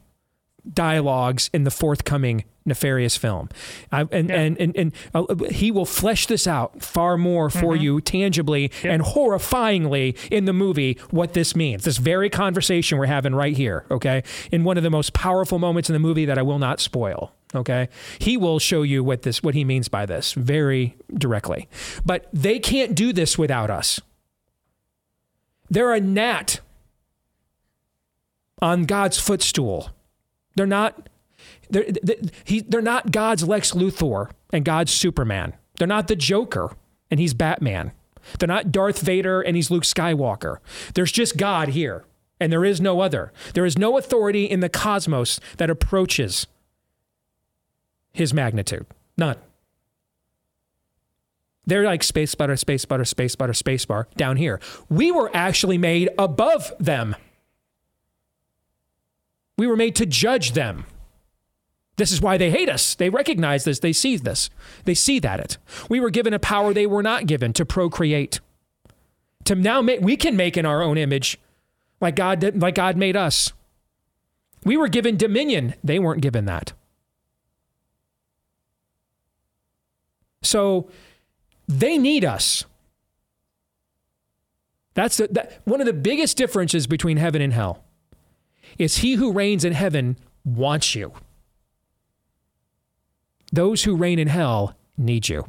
dialogues 0.70 1.48
in 1.54 1.64
the 1.64 1.70
forthcoming 1.70 2.44
nefarious 2.64 3.16
film. 3.16 3.48
I, 3.90 4.02
and, 4.10 4.30
and 4.30 4.58
and 4.60 4.76
and 4.76 4.92
uh, 5.14 5.34
he 5.50 5.70
will 5.70 5.86
flesh 5.86 6.26
this 6.26 6.46
out 6.46 6.82
far 6.82 7.16
more 7.16 7.50
for 7.50 7.74
you 7.74 8.00
tangibly 8.00 8.70
and 8.84 9.02
horrifyingly 9.02 10.16
in 10.30 10.44
the 10.44 10.52
movie 10.52 10.98
what 11.10 11.34
this 11.34 11.56
means. 11.56 11.84
This 11.84 11.98
very 11.98 12.30
conversation 12.30 12.98
we're 12.98 13.06
having 13.06 13.34
right 13.34 13.56
here 13.56 13.84
okay 13.90 14.22
in 14.52 14.64
one 14.64 14.76
of 14.76 14.82
the 14.82 14.90
most 14.90 15.12
powerful 15.12 15.58
moments 15.58 15.88
in 15.88 15.94
the 15.94 16.00
movie 16.00 16.24
that 16.24 16.38
I 16.38 16.42
will 16.42 16.58
not 16.58 16.80
spoil 16.80 17.32
okay? 17.54 17.88
He 18.18 18.36
will 18.36 18.58
show 18.58 18.82
you 18.82 19.02
what 19.02 19.22
this 19.22 19.42
what 19.42 19.54
he 19.54 19.64
means 19.64 19.88
by 19.88 20.06
this 20.06 20.32
very 20.32 20.96
directly. 21.12 21.68
But 22.04 22.28
they 22.32 22.58
can't 22.58 22.94
do 22.94 23.12
this 23.12 23.36
without 23.38 23.70
us. 23.70 24.00
They're 25.68 25.92
a 25.92 26.00
gnat 26.00 26.60
on 28.60 28.84
God's 28.84 29.18
footstool. 29.18 29.90
They're 30.56 30.66
not. 30.66 31.08
They're, 31.70 31.84
they, 32.02 32.20
he, 32.44 32.60
they're 32.60 32.82
not 32.82 33.12
God's 33.12 33.46
Lex 33.46 33.72
Luthor 33.72 34.30
and 34.52 34.64
God's 34.64 34.92
Superman. 34.92 35.54
They're 35.78 35.86
not 35.86 36.08
the 36.08 36.16
Joker 36.16 36.72
and 37.10 37.18
he's 37.18 37.34
Batman. 37.34 37.92
They're 38.38 38.46
not 38.46 38.70
Darth 38.70 39.00
Vader 39.00 39.40
and 39.40 39.56
he's 39.56 39.70
Luke 39.70 39.84
Skywalker. 39.84 40.58
There's 40.94 41.12
just 41.12 41.36
God 41.36 41.68
here, 41.68 42.04
and 42.38 42.52
there 42.52 42.64
is 42.64 42.80
no 42.80 43.00
other. 43.00 43.32
There 43.54 43.64
is 43.64 43.78
no 43.78 43.98
authority 43.98 44.44
in 44.44 44.60
the 44.60 44.68
cosmos 44.68 45.40
that 45.56 45.70
approaches 45.70 46.46
his 48.12 48.34
magnitude. 48.34 48.86
None. 49.16 49.36
They're 51.66 51.84
like 51.84 52.02
space 52.02 52.34
butter, 52.34 52.56
space 52.56 52.84
butter, 52.84 53.04
space 53.04 53.36
butter, 53.36 53.54
space 53.54 53.84
bar 53.84 54.08
down 54.16 54.36
here. 54.36 54.60
We 54.88 55.12
were 55.12 55.30
actually 55.34 55.78
made 55.78 56.10
above 56.18 56.72
them. 56.80 57.14
We 59.56 59.66
were 59.66 59.76
made 59.76 59.94
to 59.96 60.06
judge 60.06 60.52
them. 60.52 60.84
This 62.00 62.12
is 62.12 62.22
why 62.22 62.38
they 62.38 62.50
hate 62.50 62.70
us. 62.70 62.94
They 62.94 63.10
recognize 63.10 63.64
this. 63.64 63.80
They 63.80 63.92
see 63.92 64.16
this. 64.16 64.48
They 64.86 64.94
see 64.94 65.18
that 65.18 65.38
it. 65.38 65.58
We 65.90 66.00
were 66.00 66.08
given 66.08 66.32
a 66.32 66.38
power 66.38 66.72
they 66.72 66.86
were 66.86 67.02
not 67.02 67.26
given 67.26 67.52
to 67.52 67.66
procreate. 67.66 68.40
To 69.44 69.54
now 69.54 69.82
make, 69.82 70.00
we 70.00 70.16
can 70.16 70.34
make 70.34 70.56
in 70.56 70.64
our 70.64 70.82
own 70.82 70.96
image, 70.96 71.38
like 72.00 72.16
God 72.16 72.38
did, 72.38 72.58
like 72.58 72.76
God 72.76 72.96
made 72.96 73.16
us. 73.16 73.52
We 74.64 74.78
were 74.78 74.88
given 74.88 75.18
dominion. 75.18 75.74
They 75.84 75.98
weren't 75.98 76.22
given 76.22 76.46
that. 76.46 76.72
So 80.40 80.88
they 81.68 81.98
need 81.98 82.24
us. 82.24 82.64
That's 84.94 85.18
the, 85.18 85.28
that, 85.32 85.60
one 85.66 85.82
of 85.82 85.86
the 85.86 85.92
biggest 85.92 86.38
differences 86.38 86.86
between 86.86 87.18
heaven 87.18 87.42
and 87.42 87.52
hell. 87.52 87.84
Is 88.78 88.96
he 88.96 89.16
who 89.16 89.32
reigns 89.32 89.66
in 89.66 89.74
heaven 89.74 90.16
wants 90.46 90.94
you. 90.94 91.12
Those 93.52 93.84
who 93.84 93.96
reign 93.96 94.18
in 94.18 94.28
hell 94.28 94.76
need 94.96 95.28
you. 95.28 95.46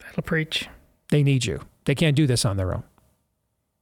That'll 0.00 0.22
preach. 0.22 0.68
They 1.10 1.22
need 1.22 1.44
you. 1.44 1.60
They 1.84 1.94
can't 1.94 2.16
do 2.16 2.26
this 2.26 2.44
on 2.44 2.56
their 2.56 2.74
own. 2.74 2.82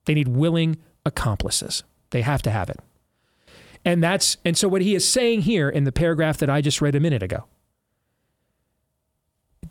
They 0.05 0.15
need 0.15 0.29
willing 0.29 0.77
accomplices. 1.05 1.83
They 2.11 2.23
have 2.23 2.43
to 2.43 2.51
have 2.51 2.71
it. 2.71 2.79
And 3.85 4.03
that's 4.03 4.37
and 4.45 4.57
so 4.57 4.69
what 4.69 4.83
he 4.83 4.95
is 4.95 5.09
saying 5.09 5.43
here 5.43 5.69
in 5.69 5.85
the 5.85 5.93
paragraph 5.93 6.39
that 6.39 6.51
I 6.51 6.61
just 6.61 6.81
read 6.81 6.95
a 6.95 7.01
minute 7.01 7.23
ago. 7.23 7.45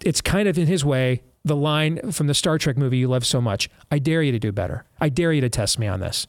It's 0.03 0.21
kind 0.21 0.47
of 0.47 0.57
in 0.57 0.67
his 0.67 0.83
way 0.83 1.21
the 1.43 1.55
line 1.55 2.11
from 2.11 2.27
the 2.27 2.33
Star 2.33 2.57
Trek 2.57 2.77
movie 2.77 2.97
you 2.97 3.07
love 3.07 3.25
so 3.25 3.39
much. 3.39 3.69
I 3.91 3.99
dare 3.99 4.23
you 4.23 4.31
to 4.31 4.39
do 4.39 4.51
better. 4.51 4.85
I 4.99 5.09
dare 5.09 5.31
you 5.31 5.41
to 5.41 5.49
test 5.49 5.77
me 5.77 5.87
on 5.87 5.99
this. 5.99 6.27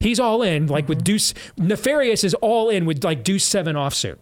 He's 0.00 0.20
all 0.20 0.42
in, 0.42 0.66
like 0.66 0.88
with 0.88 0.98
mm-hmm. 0.98 1.04
Deuce. 1.04 1.34
Nefarious 1.56 2.24
is 2.24 2.34
all 2.34 2.68
in 2.68 2.84
with 2.86 3.04
like 3.04 3.24
Deuce 3.24 3.44
7 3.44 3.76
offsuit. 3.76 4.18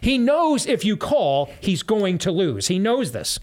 He 0.00 0.18
knows 0.18 0.66
if 0.66 0.84
you 0.84 0.96
call, 0.96 1.50
he's 1.60 1.82
going 1.82 2.18
to 2.18 2.30
lose. 2.30 2.68
He 2.68 2.78
knows 2.78 3.12
this. 3.12 3.38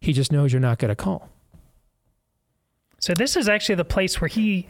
He 0.00 0.12
just 0.12 0.32
knows 0.32 0.52
you're 0.52 0.60
not 0.60 0.78
going 0.78 0.88
to 0.88 0.96
call. 0.96 1.28
So 2.98 3.14
this 3.14 3.36
is 3.36 3.48
actually 3.48 3.76
the 3.76 3.84
place 3.84 4.20
where 4.20 4.28
he 4.28 4.66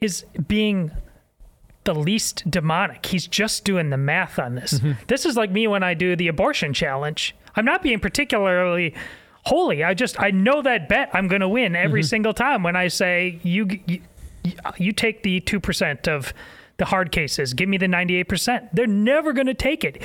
is 0.00 0.24
being 0.46 0.90
the 1.84 1.94
least 1.94 2.48
demonic. 2.50 3.04
He's 3.06 3.26
just 3.26 3.64
doing 3.64 3.90
the 3.90 3.96
math 3.96 4.38
on 4.38 4.54
this. 4.54 4.74
Mm-hmm. 4.74 4.92
This 5.08 5.26
is 5.26 5.36
like 5.36 5.50
me 5.50 5.66
when 5.66 5.82
I 5.82 5.94
do 5.94 6.16
the 6.16 6.28
abortion 6.28 6.72
challenge. 6.72 7.34
I'm 7.56 7.64
not 7.64 7.82
being 7.82 8.00
particularly 8.00 8.94
holy. 9.44 9.82
I 9.82 9.94
just 9.94 10.20
I 10.20 10.30
know 10.30 10.62
that 10.62 10.88
bet 10.88 11.10
I'm 11.12 11.28
going 11.28 11.40
to 11.40 11.48
win 11.48 11.74
every 11.74 12.00
mm-hmm. 12.00 12.06
single 12.06 12.32
time 12.32 12.62
when 12.62 12.76
I 12.76 12.88
say 12.88 13.40
you 13.42 13.68
you, 13.86 14.00
you 14.76 14.92
take 14.92 15.22
the 15.22 15.40
2% 15.40 16.08
of 16.08 16.32
the 16.82 16.86
hard 16.86 17.12
cases, 17.12 17.54
give 17.54 17.68
me 17.68 17.76
the 17.78 17.86
98%. 17.86 18.70
They're 18.72 18.88
never 18.88 19.32
going 19.32 19.46
to 19.46 19.54
take 19.54 19.84
it. 19.84 20.02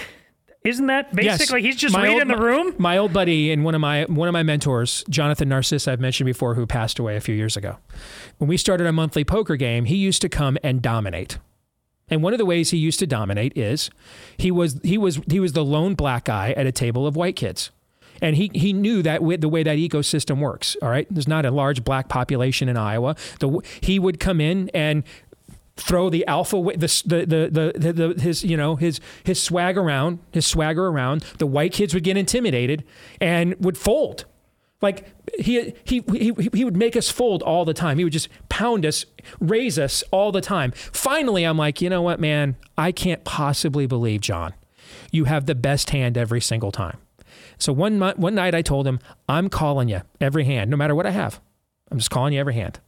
Isn't 0.63 0.85
that 0.87 1.15
basically 1.15 1.63
he's 1.63 1.75
just 1.75 1.91
My 1.95 2.03
reading 2.03 2.29
old- 2.29 2.39
the 2.39 2.43
room? 2.43 2.75
My 2.77 2.99
old 2.99 3.13
buddy 3.13 3.51
and 3.51 3.63
one 3.63 3.73
of 3.73 3.81
my 3.81 4.03
one 4.03 4.27
of 4.27 4.33
my 4.33 4.43
mentors, 4.43 5.03
Jonathan 5.09 5.49
Narciss, 5.49 5.87
I've 5.87 5.99
mentioned 5.99 6.25
before, 6.27 6.53
who 6.53 6.67
passed 6.67 6.99
away 6.99 7.15
a 7.15 7.19
few 7.19 7.33
years 7.33 7.57
ago. 7.57 7.77
When 8.37 8.47
we 8.47 8.57
started 8.57 8.85
a 8.85 8.91
monthly 8.91 9.23
poker 9.23 9.55
game, 9.55 9.85
he 9.85 9.95
used 9.95 10.21
to 10.21 10.29
come 10.29 10.55
and 10.63 10.81
dominate. 10.81 11.39
And 12.09 12.21
one 12.21 12.33
of 12.33 12.37
the 12.37 12.45
ways 12.45 12.69
he 12.69 12.77
used 12.77 12.99
to 12.99 13.07
dominate 13.07 13.57
is 13.57 13.89
he 14.37 14.51
was 14.51 14.79
he 14.83 14.99
was 14.99 15.19
he 15.27 15.39
was 15.39 15.53
the 15.53 15.65
lone 15.65 15.95
black 15.95 16.25
guy 16.25 16.51
at 16.51 16.67
a 16.67 16.71
table 16.71 17.07
of 17.07 17.15
white 17.15 17.35
kids. 17.35 17.71
And 18.21 18.35
he, 18.35 18.49
he 18.55 18.73
knew 18.73 19.03
that 19.03 19.21
with 19.21 19.41
the 19.41 19.49
way 19.49 19.61
that 19.61 19.77
ecosystem 19.77 20.39
works. 20.39 20.75
All 20.81 20.89
right, 20.89 21.07
there's 21.09 21.27
not 21.27 21.45
a 21.45 21.51
large 21.51 21.83
black 21.83 22.09
population 22.09 22.67
in 22.67 22.75
Iowa. 22.75 23.15
The, 23.39 23.61
he 23.81 23.99
would 23.99 24.19
come 24.19 24.41
in 24.41 24.69
and 24.73 25.03
throw 25.77 26.09
the 26.09 26.25
alpha 26.27 26.57
the, 26.75 26.87
the, 27.05 27.25
the, 27.25 27.79
the, 27.79 27.93
the 27.93 28.21
his 28.21 28.43
you 28.43 28.57
know 28.57 28.75
his 28.75 28.99
his 29.23 29.41
swag 29.41 29.77
around 29.77 30.19
his 30.31 30.45
swagger 30.45 30.87
around 30.87 31.23
the 31.37 31.45
white 31.45 31.71
kids 31.71 31.93
would 31.93 32.03
get 32.03 32.17
intimidated 32.17 32.83
and 33.21 33.55
would 33.59 33.77
fold. 33.77 34.25
Like 34.81 35.07
he, 35.39 35.73
he 35.85 36.03
he 36.07 36.33
he 36.53 36.65
would 36.65 36.77
make 36.77 36.95
us 36.95 37.09
fold 37.09 37.41
all 37.41 37.65
the 37.65 37.73
time. 37.73 37.97
He 37.97 38.03
would 38.03 38.13
just 38.13 38.29
pound 38.49 38.85
us 38.85 39.05
raise 39.39 39.79
us 39.79 40.03
all 40.11 40.31
the 40.31 40.41
time. 40.41 40.71
Finally 40.71 41.43
i'm 41.43 41.57
like 41.57 41.81
you 41.81 41.89
know 41.89 42.01
what 42.01 42.19
man? 42.19 42.57
I 42.77 42.91
can't 42.91 43.23
possibly 43.23 43.87
believe 43.87 44.21
john 44.21 44.53
you 45.11 45.25
have 45.25 45.45
the 45.45 45.55
best 45.55 45.91
hand 45.91 46.17
every 46.17 46.41
single 46.41 46.71
time. 46.71 46.97
So 47.57 47.71
one 47.73 47.99
one 47.99 48.35
night 48.35 48.53
i 48.53 48.61
told 48.61 48.87
him 48.87 48.99
i'm 49.29 49.49
calling 49.49 49.89
you 49.89 50.01
every 50.19 50.45
hand 50.45 50.69
no 50.69 50.77
matter 50.77 50.95
what 50.95 51.05
i 51.05 51.11
have. 51.11 51.39
I'm 51.89 51.97
just 51.97 52.11
calling 52.11 52.33
you 52.33 52.39
every 52.39 52.55
hand 52.55 52.79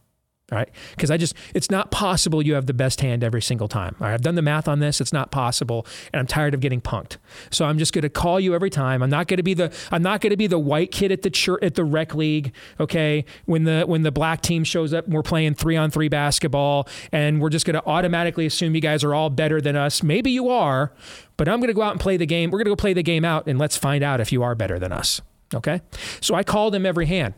right. 0.58 0.68
Because 0.90 1.10
I 1.10 1.16
just, 1.16 1.34
it's 1.54 1.70
not 1.70 1.92
possible 1.92 2.44
you 2.44 2.54
have 2.54 2.66
the 2.66 2.74
best 2.74 3.00
hand 3.00 3.22
every 3.22 3.40
single 3.40 3.68
time. 3.68 3.94
All 4.00 4.06
right. 4.06 4.14
I've 4.14 4.22
done 4.22 4.34
the 4.34 4.42
math 4.42 4.66
on 4.66 4.80
this. 4.80 5.00
It's 5.00 5.12
not 5.12 5.30
possible. 5.30 5.86
And 6.12 6.18
I'm 6.18 6.26
tired 6.26 6.54
of 6.54 6.60
getting 6.60 6.80
punked. 6.80 7.18
So 7.50 7.64
I'm 7.64 7.78
just 7.78 7.92
going 7.92 8.02
to 8.02 8.08
call 8.08 8.40
you 8.40 8.52
every 8.52 8.70
time. 8.70 9.00
I'm 9.00 9.10
not 9.10 9.28
going 9.28 9.36
to 9.36 9.44
be 9.44 9.54
the, 9.54 9.72
I'm 9.92 10.02
not 10.02 10.20
going 10.20 10.30
to 10.30 10.36
be 10.36 10.48
the 10.48 10.58
white 10.58 10.90
kid 10.90 11.12
at 11.12 11.22
the 11.22 11.30
church, 11.30 11.62
at 11.62 11.76
the 11.76 11.84
rec 11.84 12.16
league. 12.16 12.52
Okay. 12.80 13.24
When 13.44 13.62
the, 13.62 13.84
when 13.84 14.02
the 14.02 14.10
black 14.10 14.42
team 14.42 14.64
shows 14.64 14.92
up 14.92 15.04
and 15.04 15.14
we're 15.14 15.22
playing 15.22 15.54
three 15.54 15.76
on 15.76 15.90
three 15.90 16.08
basketball 16.08 16.88
and 17.12 17.40
we're 17.40 17.50
just 17.50 17.64
going 17.64 17.74
to 17.74 17.86
automatically 17.86 18.44
assume 18.46 18.74
you 18.74 18.80
guys 18.80 19.04
are 19.04 19.14
all 19.14 19.30
better 19.30 19.60
than 19.60 19.76
us. 19.76 20.02
Maybe 20.02 20.32
you 20.32 20.48
are, 20.48 20.92
but 21.36 21.48
I'm 21.48 21.60
going 21.60 21.68
to 21.68 21.74
go 21.74 21.82
out 21.82 21.92
and 21.92 22.00
play 22.00 22.16
the 22.16 22.26
game. 22.26 22.50
We're 22.50 22.58
going 22.58 22.66
to 22.66 22.72
go 22.72 22.76
play 22.76 22.92
the 22.92 23.04
game 23.04 23.24
out 23.24 23.46
and 23.46 23.56
let's 23.56 23.76
find 23.76 24.02
out 24.02 24.20
if 24.20 24.32
you 24.32 24.42
are 24.42 24.56
better 24.56 24.80
than 24.80 24.90
us. 24.90 25.20
Okay. 25.54 25.80
So 26.20 26.34
I 26.34 26.42
called 26.42 26.74
him 26.74 26.84
every 26.84 27.06
hand. 27.06 27.34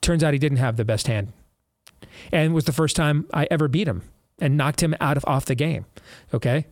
Turns 0.00 0.24
out 0.24 0.32
he 0.32 0.38
didn't 0.40 0.58
have 0.58 0.76
the 0.76 0.84
best 0.84 1.06
hand 1.06 1.32
and 2.32 2.52
it 2.52 2.54
was 2.54 2.64
the 2.64 2.72
first 2.72 2.96
time 2.96 3.26
I 3.32 3.46
ever 3.50 3.68
beat 3.68 3.88
him 3.88 4.02
and 4.38 4.56
knocked 4.56 4.82
him 4.82 4.94
out 5.00 5.16
of 5.16 5.24
off 5.26 5.44
the 5.46 5.54
game. 5.54 5.86
Okay. 6.32 6.66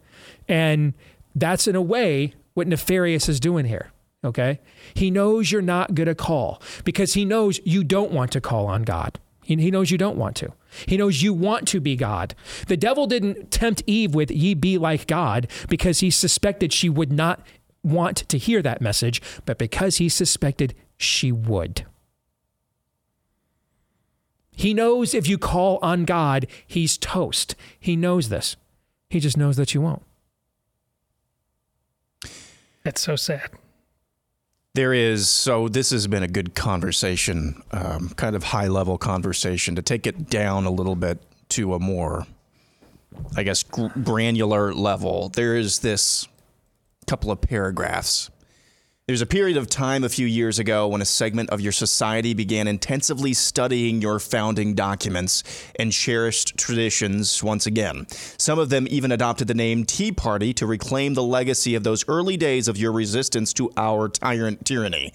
And 0.49 0.95
that's 1.35 1.67
in 1.67 1.77
a 1.77 1.83
way 1.83 2.35
what 2.55 2.67
Nefarious 2.67 3.29
is 3.29 3.41
doing 3.41 3.65
here. 3.65 3.91
Okay. 4.25 4.61
He 4.95 5.11
knows 5.11 5.51
you're 5.51 5.63
not 5.63 5.95
going 5.95 6.07
to 6.07 6.15
call 6.15 6.63
because 6.85 7.15
he 7.15 7.25
knows 7.25 7.61
you 7.65 7.83
don't 7.83 8.13
want 8.13 8.31
to 8.33 8.41
call 8.41 8.67
on 8.67 8.83
God. 8.83 9.19
He, 9.43 9.57
he 9.57 9.71
knows 9.71 9.91
you 9.91 9.99
don't 9.99 10.17
want 10.17 10.37
to. 10.37 10.53
He 10.87 10.97
knows 10.97 11.23
you 11.23 11.35
want 11.35 11.67
to 11.69 11.81
be 11.81 11.97
God. 11.97 12.35
The 12.69 12.77
devil 12.77 13.07
didn't 13.07 13.51
tempt 13.51 13.83
Eve 13.87 14.15
with, 14.15 14.31
ye 14.31 14.55
be 14.55 14.79
like 14.79 15.07
God, 15.07 15.49
because 15.69 16.01
he 16.01 16.11
suspected 16.11 16.73
she 16.73 16.89
would 16.89 17.13
not 17.13 17.45
want 17.83 18.19
to 18.29 18.39
hear 18.39 18.63
that 18.63 18.81
message, 18.81 19.21
but 19.45 19.59
because 19.59 19.97
he 19.97 20.09
suspected 20.09 20.75
she 20.97 21.33
would. 21.33 21.85
He 24.63 24.75
knows 24.75 25.13
if 25.13 25.29
you 25.29 25.39
call 25.39 25.81
on 25.83 26.05
God, 26.05 26.47
he's 26.65 26.97
toast. 26.97 27.57
He 27.81 27.97
knows 27.97 28.29
this. 28.29 28.55
He 29.11 29.19
just 29.19 29.37
knows 29.37 29.57
that 29.57 29.75
you 29.75 29.81
won't. 29.81 30.05
That's 32.85 33.01
so 33.01 33.17
sad. 33.17 33.51
There 34.75 34.95
is, 34.95 35.29
so 35.29 35.67
this 35.67 35.91
has 35.91 36.07
been 36.07 36.23
a 36.23 36.29
good 36.29 36.55
conversation, 36.55 37.61
um, 37.73 38.11
kind 38.11 38.37
of 38.37 38.45
high 38.45 38.69
level 38.69 38.99
conversation. 38.99 39.75
To 39.75 39.83
take 39.83 40.07
it 40.07 40.31
down 40.31 40.65
a 40.65 40.71
little 40.71 40.95
bit 40.95 41.21
to 41.49 41.75
a 41.75 41.81
more, 41.81 42.29
I 43.37 43.43
guess, 43.43 43.65
gr- 43.65 43.89
granular 44.05 44.73
level, 44.73 45.29
there 45.31 45.57
is 45.57 45.81
this 45.81 46.29
couple 47.09 47.33
of 47.33 47.41
paragraphs 47.41 48.31
there's 49.09 49.21
a 49.21 49.27
period 49.27 49.57
of 49.57 49.69
time 49.69 50.05
a 50.05 50.09
few 50.09 50.29
years 50.29 50.61
ago 50.61 50.87
when 50.87 51.03
a 51.03 51.05
segment 51.05 51.51
of 51.51 51.61
your 51.61 51.73
society 51.73 52.35
began 52.35 52.69
intensively 52.69 53.35
studying 53.35 54.01
your 54.01 54.21
founding 54.21 54.77
documents 54.77 55.43
and 55.77 55.91
cherished 55.91 56.57
traditions 56.57 57.43
once 57.43 57.67
again. 57.67 58.07
Some 58.39 58.61
of 58.61 58.69
them 58.69 58.87
even 58.89 59.11
adopted 59.11 59.49
the 59.49 59.55
name 59.55 59.85
Tea 59.85 60.13
Party 60.13 60.55
to 60.55 60.67
reclaim 60.67 61.15
the 61.15 61.23
legacy 61.25 61.75
of 61.75 61.83
those 61.83 62.05
early 62.07 62.37
days 62.37 62.69
of 62.69 62.77
your 62.77 62.93
resistance 62.93 63.53
to 63.55 63.73
our 63.77 64.09
tyrant 64.09 64.65
tyranny. 64.65 65.13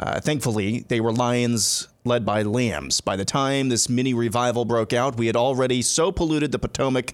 Uh, 0.00 0.18
thankfully, 0.18 0.80
they 0.88 0.98
were 0.98 1.12
lions 1.12 1.86
led 2.06 2.24
by 2.24 2.40
lambs. 2.40 3.02
By 3.02 3.16
the 3.16 3.24
time 3.26 3.68
this 3.68 3.86
mini 3.90 4.14
revival 4.14 4.64
broke 4.64 4.94
out, 4.94 5.18
we 5.18 5.26
had 5.26 5.36
already 5.36 5.82
so 5.82 6.10
polluted 6.10 6.52
the 6.52 6.58
Potomac 6.58 7.12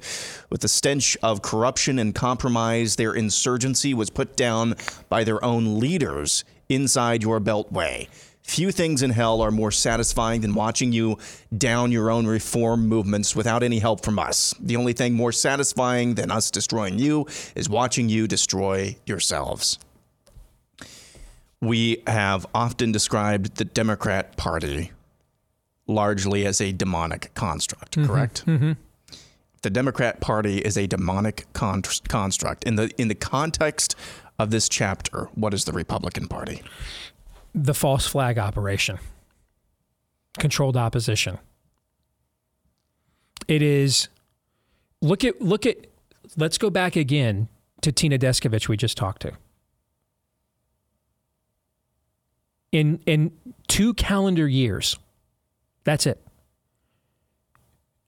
with 0.50 0.60
the 0.60 0.68
stench 0.68 1.16
of 1.20 1.42
corruption 1.42 1.98
and 1.98 2.14
compromise, 2.14 2.94
their 2.94 3.12
insurgency 3.12 3.92
was 3.92 4.08
put 4.08 4.36
down 4.36 4.76
by 5.08 5.24
their 5.24 5.44
own 5.44 5.80
leaders 5.80 6.44
inside 6.68 7.24
your 7.24 7.40
beltway. 7.40 8.06
Few 8.44 8.70
things 8.70 9.02
in 9.02 9.10
hell 9.10 9.40
are 9.40 9.50
more 9.50 9.72
satisfying 9.72 10.42
than 10.42 10.54
watching 10.54 10.92
you 10.92 11.18
down 11.58 11.90
your 11.90 12.12
own 12.12 12.28
reform 12.28 12.86
movements 12.86 13.34
without 13.34 13.64
any 13.64 13.80
help 13.80 14.04
from 14.04 14.20
us. 14.20 14.54
The 14.60 14.76
only 14.76 14.92
thing 14.92 15.14
more 15.14 15.32
satisfying 15.32 16.14
than 16.14 16.30
us 16.30 16.52
destroying 16.52 17.00
you 17.00 17.26
is 17.56 17.68
watching 17.68 18.08
you 18.08 18.28
destroy 18.28 18.94
yourselves 19.04 19.80
we 21.61 22.03
have 22.07 22.47
often 22.55 22.93
described 22.93 23.57
the 23.57 23.65
Democrat 23.65 24.37
Party 24.37 24.93
largely 25.87 26.45
as 26.47 26.61
a 26.61 26.73
demonic 26.73 27.33
construct, 27.35 27.97
mm-hmm. 27.97 28.11
correct? 28.11 28.47
Mm-hmm. 28.47 28.73
The 29.62 29.70
Democrat 29.70 30.20
Party 30.20 30.59
is 30.59 30.77
a 30.77 30.87
demonic 30.87 31.47
con- 31.53 31.83
construct. 32.09 32.65
In 32.65 32.77
the 32.77 32.91
in 32.99 33.09
the 33.09 33.15
context 33.15 33.97
of 34.39 34.51
this 34.51 34.69
chapter, 34.69 35.28
what 35.35 35.55
is 35.55 35.65
the 35.65 35.73
Republican 35.73 36.28
Party? 36.28 36.62
The 37.55 37.74
false 37.74 38.07
flag 38.07 38.39
operation. 38.39 38.99
Controlled 40.39 40.77
opposition. 40.77 41.39
It 43.49 43.62
is 43.62 44.09
look 45.01 45.24
at 45.24 45.41
look 45.41 45.66
at 45.66 45.87
let's 46.37 46.59
go 46.59 46.69
back 46.69 46.97
again 46.97 47.49
to 47.81 47.93
Tina 47.93 48.19
Descovich 48.19 48.69
we 48.69 48.77
just 48.77 48.97
talked 48.97 49.23
to. 49.23 49.33
In 52.72 53.01
in 53.06 53.32
two 53.68 53.94
calendar 53.94 54.47
years. 54.47 54.98
That's 55.84 56.06
it. 56.06 56.20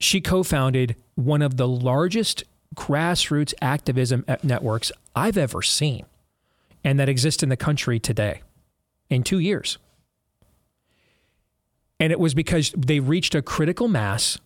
She 0.00 0.20
co-founded 0.20 0.96
one 1.14 1.42
of 1.42 1.56
the 1.56 1.66
largest 1.66 2.44
grassroots 2.74 3.54
activism 3.60 4.24
networks 4.42 4.92
I've 5.14 5.36
ever 5.36 5.62
seen 5.62 6.06
and 6.84 7.00
that 7.00 7.08
exists 7.08 7.42
in 7.42 7.48
the 7.48 7.56
country 7.56 7.98
today 7.98 8.42
in 9.10 9.24
2 9.24 9.38
years. 9.38 9.78
And 11.98 12.12
it 12.12 12.20
was 12.20 12.34
because 12.34 12.72
they 12.76 13.00
reached 13.00 13.34
a 13.34 13.42
critical 13.42 13.88
mass 13.88 14.38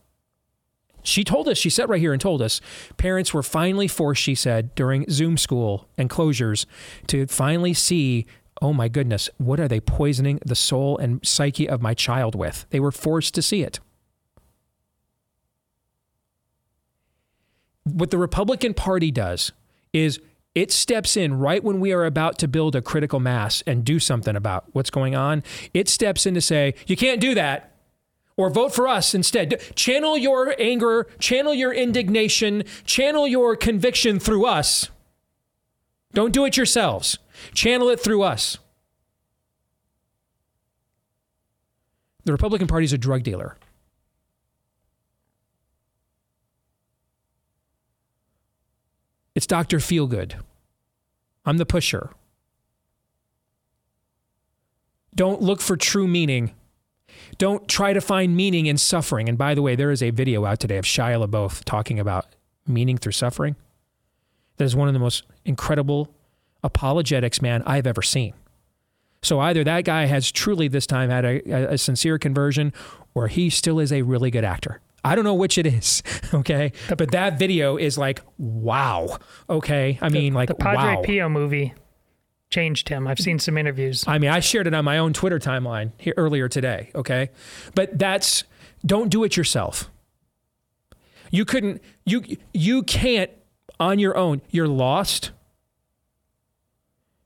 she 1.03 1.25
told 1.25 1.49
us, 1.49 1.59
she 1.59 1.71
sat 1.71 1.89
right 1.89 2.01
here 2.01 2.13
and 2.13 2.21
told 2.21 2.41
us, 2.41 2.61
parents 2.97 3.35
were 3.35 3.43
finally 3.43 3.89
forced, 3.89 4.23
she 4.23 4.35
said, 4.35 4.75
during 4.75 5.05
Zoom 5.11 5.37
school 5.37 5.89
and 5.99 6.09
closures 6.09 6.65
to 7.09 7.27
finally 7.27 7.75
see 7.75 8.27
oh 8.63 8.73
my 8.73 8.89
goodness, 8.89 9.29
what 9.39 9.59
are 9.59 9.69
they 9.69 9.81
poisoning 9.81 10.39
the 10.47 10.55
soul 10.55 10.97
and 10.97 11.25
psyche 11.27 11.69
of 11.69 11.83
my 11.83 11.93
child 11.93 12.35
with? 12.35 12.65
They 12.71 12.81
were 12.81 12.93
forced 12.93 13.35
to 13.35 13.43
see 13.43 13.63
it. 13.63 13.81
What 17.83 18.13
the 18.13 18.19
Republican 18.19 18.73
Party 18.75 19.11
does 19.11 19.51
is 19.93 20.21
it 20.55 20.71
steps 20.71 21.17
in 21.17 21.35
right 21.35 21.65
when 21.65 21.81
we 21.81 21.93
are 21.93 22.05
about 22.05 22.39
to 22.39 22.49
build 22.49 22.77
a 22.77 22.83
critical 22.83 23.19
mass 23.19 23.63
and 23.67 23.85
do 23.85 23.99
something 23.99 24.37
about 24.37 24.67
what's 24.73 24.91
going 24.91 25.17
on. 25.17 25.43
It 25.75 25.89
steps 25.89 26.25
in 26.25 26.35
to 26.35 26.41
say, 26.41 26.75
you 26.87 26.97
can't 26.97 27.21
do 27.21 27.35
that. 27.35 27.71
Or 28.37 28.49
vote 28.49 28.75
for 28.75 28.89
us 28.89 29.15
instead. 29.15 29.61
Channel 29.75 30.17
your 30.17 30.55
anger, 30.59 31.07
channel 31.19 31.53
your 31.53 31.73
indignation, 31.73 32.65
channel 32.85 33.27
your 33.27 33.57
conviction 33.57 34.19
through 34.19 34.47
us. 34.47 34.89
Don't 36.15 36.33
do 36.33 36.45
it 36.45 36.57
yourselves. 36.57 37.19
Channel 37.55 37.89
it 37.89 38.01
through 38.01 38.23
us. 38.23 38.59
The 42.25 42.33
Republican 42.33 42.69
Party 42.69 42.85
is 42.85 42.93
a 42.93 42.99
drug 42.99 43.23
dealer. 43.23 43.57
It's 49.35 49.47
Dr. 49.47 49.79
Feelgood. 49.79 50.35
I'm 51.45 51.57
the 51.57 51.67
pusher. 51.67 52.11
Don't 55.15 55.43
look 55.43 55.61
for 55.61 55.77
true 55.77 56.07
meaning. 56.07 56.53
Don't 57.39 57.67
try 57.67 57.93
to 57.93 58.01
find 58.01 58.37
meaning 58.37 58.67
in 58.67 58.79
suffering. 58.79 59.29
And 59.29 59.37
by 59.37 59.55
the 59.55 59.63
way, 59.63 59.75
there 59.75 59.91
is 59.91 60.03
a 60.03 60.11
video 60.11 60.45
out 60.45 60.61
today 60.61 60.77
of 60.77 60.85
Shia 60.85 61.27
LaBeouf 61.27 61.65
talking 61.65 61.99
about 61.99 62.27
meaning 62.67 62.99
through 62.99 63.13
suffering. 63.13 63.57
That 64.57 64.65
is 64.65 64.77
one 64.77 64.89
of 64.89 64.95
the 64.95 65.01
most 65.01 65.25
incredible 65.45 66.15
apologetics, 66.63 67.43
man, 67.43 67.63
I've 67.67 67.87
ever 67.87 68.03
seen. 68.03 68.35
So 69.23 69.39
either 69.41 69.63
that 69.65 69.85
guy 69.85 70.07
has 70.07 70.31
truly 70.33 70.69
this 70.69 70.87
time 70.87 71.11
had 71.11 71.25
a, 71.25 71.73
a, 71.73 71.79
sincere 71.79 72.19
conversion, 72.19 72.73
or 73.15 73.29
he 73.29 73.51
still 73.51 73.79
is 73.79 73.93
a 73.93 74.03
really 74.03 74.31
good 74.31 74.45
actor. 74.45 74.81
I 75.05 75.15
don't 75.15 75.25
know 75.25 75.35
which 75.35 75.59
it 75.59 75.67
is, 75.67 76.03
okay? 76.35 76.73
But 76.97 77.13
that 77.13 77.39
video 77.39 77.77
is 77.77 77.97
like, 77.97 78.21
wow. 78.39 79.19
Okay, 79.49 79.99
I 80.03 80.09
mean, 80.09 80.35
like 80.35 80.49
the 80.49 80.55
Padre 80.55 80.97
wow. 80.97 81.03
Pio 81.03 81.29
movie 81.29 81.75
changed 82.51 82.89
him. 82.89 83.07
I've 83.07 83.19
seen 83.19 83.39
some 83.39 83.57
interviews. 83.57 84.05
I 84.07 84.19
mean, 84.19 84.31
I 84.31 84.41
shared 84.41 84.67
it 84.67 84.75
on 84.75 84.85
my 84.85 84.99
own 84.99 85.13
Twitter 85.13 85.39
timeline 85.39 85.93
here 85.99 86.15
earlier 86.17 86.49
today. 86.49 86.91
Okay, 86.95 87.31
but 87.75 87.99
that's 87.99 88.45
don't 88.85 89.09
do 89.09 89.25
it 89.25 89.37
yourself. 89.37 89.91
You 91.31 91.45
couldn't. 91.45 91.81
You 92.05 92.23
you 92.53 92.83
can't 92.83 93.31
on 93.83 93.99
your 93.99 94.17
own. 94.17 94.41
You're 94.51 94.69
lost 94.69 95.33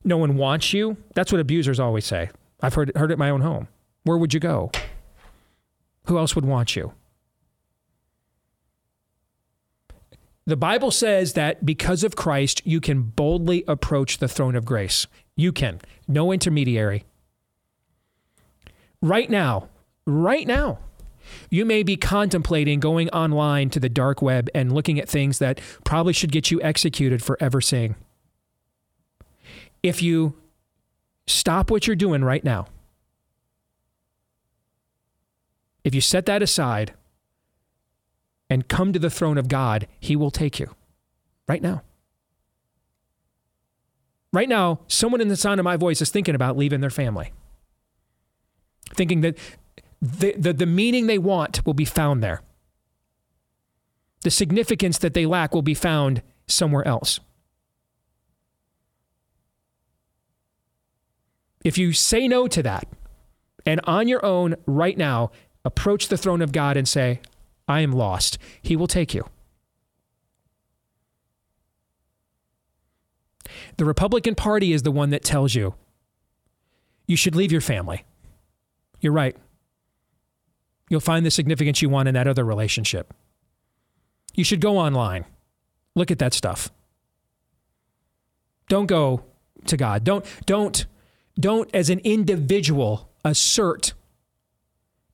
no 0.06 0.16
one 0.16 0.36
wants 0.36 0.72
you. 0.72 0.96
That's 1.14 1.32
what 1.32 1.40
abusers 1.40 1.80
always 1.80 2.06
say. 2.06 2.30
I've 2.62 2.74
heard 2.74 2.92
heard 2.96 3.10
it 3.10 3.14
in 3.14 3.18
my 3.18 3.28
own 3.28 3.40
home. 3.40 3.68
Where 4.04 4.16
would 4.16 4.32
you 4.32 4.40
go? 4.40 4.70
Who 6.06 6.16
else 6.16 6.36
would 6.36 6.44
want 6.44 6.76
you? 6.76 6.92
The 10.46 10.56
Bible 10.56 10.92
says 10.92 11.32
that 11.32 11.66
because 11.66 12.04
of 12.04 12.14
Christ, 12.14 12.62
you 12.64 12.80
can 12.80 13.02
boldly 13.02 13.64
approach 13.66 14.18
the 14.18 14.28
throne 14.28 14.54
of 14.54 14.64
grace. 14.64 15.08
You 15.34 15.50
can. 15.50 15.80
No 16.06 16.30
intermediary. 16.30 17.04
Right 19.02 19.28
now, 19.28 19.68
right 20.06 20.46
now, 20.46 20.78
you 21.50 21.64
may 21.64 21.82
be 21.82 21.96
contemplating 21.96 22.80
going 22.80 23.08
online 23.10 23.70
to 23.70 23.80
the 23.80 23.88
dark 23.88 24.22
web 24.22 24.48
and 24.54 24.72
looking 24.72 24.98
at 24.98 25.08
things 25.08 25.38
that 25.38 25.60
probably 25.84 26.12
should 26.12 26.32
get 26.32 26.50
you 26.50 26.60
executed 26.62 27.22
for 27.22 27.36
ever 27.40 27.60
seeing 27.60 27.96
if 29.86 30.02
you 30.02 30.34
stop 31.26 31.70
what 31.70 31.86
you're 31.86 31.96
doing 31.96 32.24
right 32.24 32.44
now, 32.44 32.66
if 35.84 35.94
you 35.94 36.00
set 36.00 36.26
that 36.26 36.42
aside 36.42 36.92
and 38.50 38.68
come 38.68 38.92
to 38.92 38.98
the 38.98 39.10
throne 39.10 39.38
of 39.38 39.48
God, 39.48 39.86
He 40.00 40.16
will 40.16 40.30
take 40.30 40.58
you 40.58 40.74
right 41.48 41.62
now. 41.62 41.82
Right 44.32 44.48
now, 44.48 44.80
someone 44.88 45.20
in 45.20 45.28
the 45.28 45.36
sound 45.36 45.60
of 45.60 45.64
my 45.64 45.76
voice 45.76 46.02
is 46.02 46.10
thinking 46.10 46.34
about 46.34 46.56
leaving 46.56 46.80
their 46.80 46.90
family, 46.90 47.32
thinking 48.94 49.20
that 49.22 49.38
the, 50.06 50.34
the, 50.36 50.52
the 50.52 50.66
meaning 50.66 51.06
they 51.06 51.18
want 51.18 51.64
will 51.66 51.74
be 51.74 51.84
found 51.84 52.22
there. 52.22 52.42
The 54.22 54.30
significance 54.30 54.98
that 54.98 55.14
they 55.14 55.26
lack 55.26 55.54
will 55.54 55.62
be 55.62 55.74
found 55.74 56.22
somewhere 56.46 56.86
else. 56.86 57.20
If 61.64 61.76
you 61.76 61.92
say 61.92 62.28
no 62.28 62.46
to 62.46 62.62
that 62.62 62.86
and 63.64 63.80
on 63.84 64.06
your 64.06 64.24
own 64.24 64.54
right 64.66 64.96
now 64.96 65.32
approach 65.64 66.08
the 66.08 66.16
throne 66.16 66.40
of 66.40 66.52
God 66.52 66.76
and 66.76 66.88
say, 66.88 67.20
I 67.66 67.80
am 67.80 67.92
lost, 67.92 68.38
He 68.62 68.76
will 68.76 68.86
take 68.86 69.14
you. 69.14 69.28
The 73.76 73.84
Republican 73.84 74.34
Party 74.34 74.72
is 74.72 74.82
the 74.82 74.92
one 74.92 75.10
that 75.10 75.24
tells 75.24 75.54
you 75.54 75.74
you 77.06 77.16
should 77.16 77.34
leave 77.34 77.52
your 77.52 77.60
family. 77.60 78.04
You're 79.00 79.12
right. 79.12 79.36
You'll 80.88 81.00
find 81.00 81.26
the 81.26 81.30
significance 81.30 81.82
you 81.82 81.88
want 81.88 82.08
in 82.08 82.14
that 82.14 82.26
other 82.26 82.44
relationship. 82.44 83.12
You 84.34 84.44
should 84.44 84.60
go 84.60 84.78
online. 84.78 85.24
Look 85.94 86.10
at 86.10 86.18
that 86.18 86.34
stuff. 86.34 86.70
Don't 88.68 88.86
go 88.86 89.24
to 89.66 89.76
God. 89.76 90.04
Don't 90.04 90.24
don't 90.44 90.86
don't 91.38 91.70
as 91.74 91.90
an 91.90 92.00
individual 92.00 93.10
assert 93.24 93.94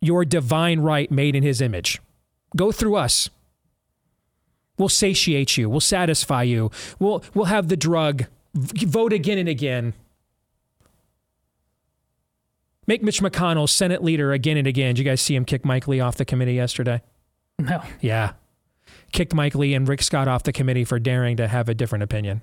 your 0.00 0.24
divine 0.24 0.80
right 0.80 1.10
made 1.10 1.36
in 1.36 1.42
his 1.42 1.60
image. 1.60 2.00
Go 2.56 2.72
through 2.72 2.96
us. 2.96 3.30
We'll 4.76 4.88
satiate 4.88 5.56
you. 5.56 5.70
We'll 5.70 5.80
satisfy 5.80 6.42
you. 6.42 6.70
We'll 6.98 7.22
we'll 7.34 7.46
have 7.46 7.68
the 7.68 7.76
drug. 7.76 8.26
Vote 8.54 9.12
again 9.12 9.38
and 9.38 9.48
again. 9.48 9.94
Make 12.86 13.02
Mitch 13.02 13.20
McConnell 13.20 13.68
Senate 13.68 14.02
leader 14.02 14.32
again 14.32 14.56
and 14.56 14.66
again. 14.66 14.94
Did 14.94 14.98
you 14.98 15.04
guys 15.04 15.20
see 15.20 15.36
him 15.36 15.44
kick 15.44 15.64
Mike 15.64 15.86
Lee 15.86 16.00
off 16.00 16.16
the 16.16 16.24
committee 16.24 16.54
yesterday? 16.54 17.00
No. 17.58 17.82
Yeah. 18.00 18.32
Kicked 19.12 19.34
Mike 19.34 19.54
Lee 19.54 19.74
and 19.74 19.88
Rick 19.88 20.02
Scott 20.02 20.26
off 20.26 20.42
the 20.42 20.52
committee 20.52 20.84
for 20.84 20.98
daring 20.98 21.36
to 21.36 21.46
have 21.46 21.68
a 21.68 21.74
different 21.74 22.02
opinion. 22.02 22.40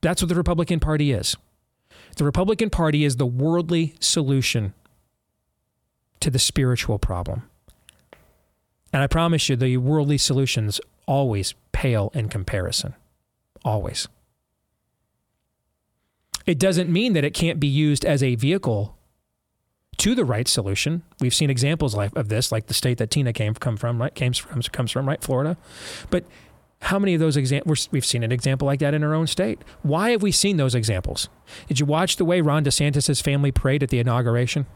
That's 0.00 0.22
what 0.22 0.28
the 0.28 0.34
Republican 0.34 0.80
Party 0.80 1.12
is. 1.12 1.36
The 2.16 2.24
Republican 2.24 2.70
Party 2.70 3.04
is 3.04 3.16
the 3.16 3.26
worldly 3.26 3.94
solution 4.00 4.72
to 6.20 6.30
the 6.30 6.38
spiritual 6.38 6.98
problem. 6.98 7.42
And 8.92 9.02
I 9.02 9.06
promise 9.06 9.48
you, 9.48 9.56
the 9.56 9.76
worldly 9.76 10.16
solutions 10.16 10.80
always 11.06 11.54
pale 11.72 12.10
in 12.14 12.28
comparison. 12.28 12.94
Always. 13.64 14.08
It 16.46 16.58
doesn't 16.58 16.88
mean 16.90 17.12
that 17.14 17.24
it 17.24 17.34
can't 17.34 17.58
be 17.58 17.66
used 17.66 18.04
as 18.04 18.22
a 18.22 18.34
vehicle 18.36 18.96
to 19.98 20.14
the 20.14 20.24
right 20.24 20.46
solution. 20.46 21.02
We've 21.20 21.34
seen 21.34 21.50
examples 21.50 21.94
of 21.96 22.28
this, 22.28 22.52
like 22.52 22.66
the 22.66 22.74
state 22.74 22.98
that 22.98 23.10
Tina 23.10 23.32
came 23.32 23.54
come 23.54 23.76
from, 23.76 24.00
right? 24.00 24.14
Comes 24.14 24.38
from, 24.38 24.62
comes 24.62 24.90
from, 24.90 25.08
right? 25.08 25.20
Florida. 25.22 25.56
But 26.10 26.24
how 26.82 26.98
many 26.98 27.14
of 27.14 27.20
those 27.20 27.36
examples? 27.36 27.88
We've 27.90 28.04
seen 28.04 28.22
an 28.22 28.30
example 28.30 28.66
like 28.66 28.80
that 28.80 28.94
in 28.94 29.02
our 29.02 29.14
own 29.14 29.26
state. 29.26 29.62
Why 29.82 30.10
have 30.10 30.22
we 30.22 30.30
seen 30.30 30.56
those 30.56 30.74
examples? 30.74 31.28
Did 31.66 31.80
you 31.80 31.86
watch 31.86 32.16
the 32.16 32.24
way 32.24 32.40
Ron 32.40 32.64
DeSantis' 32.64 33.22
family 33.22 33.50
prayed 33.50 33.82
at 33.82 33.88
the 33.88 33.98
inauguration? 33.98 34.66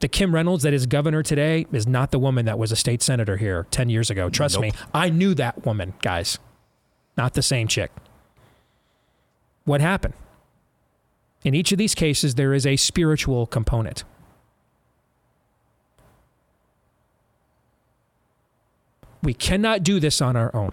The 0.00 0.08
Kim 0.08 0.34
Reynolds 0.34 0.64
that 0.64 0.74
is 0.74 0.86
governor 0.86 1.22
today 1.22 1.64
is 1.70 1.86
not 1.86 2.10
the 2.10 2.18
woman 2.18 2.44
that 2.46 2.58
was 2.58 2.72
a 2.72 2.76
state 2.76 3.02
senator 3.02 3.36
here 3.36 3.68
10 3.70 3.88
years 3.88 4.10
ago. 4.10 4.28
Trust 4.28 4.56
Nope. 4.56 4.62
me, 4.62 4.72
I 4.92 5.10
knew 5.10 5.32
that 5.34 5.64
woman, 5.64 5.94
guys. 6.02 6.40
Not 7.16 7.34
the 7.34 7.42
same 7.42 7.68
chick. 7.68 7.92
What 9.64 9.80
happened? 9.80 10.14
In 11.44 11.54
each 11.54 11.72
of 11.72 11.78
these 11.78 11.94
cases, 11.94 12.34
there 12.34 12.54
is 12.54 12.66
a 12.66 12.76
spiritual 12.76 13.46
component. 13.46 14.04
We 19.22 19.34
cannot 19.34 19.82
do 19.82 20.00
this 20.00 20.20
on 20.20 20.36
our 20.36 20.54
own. 20.54 20.72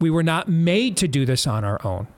We 0.00 0.10
were 0.10 0.22
not 0.22 0.48
made 0.48 0.96
to 0.98 1.08
do 1.08 1.24
this 1.24 1.46
on 1.46 1.64
our 1.64 1.84
own. 1.84 2.08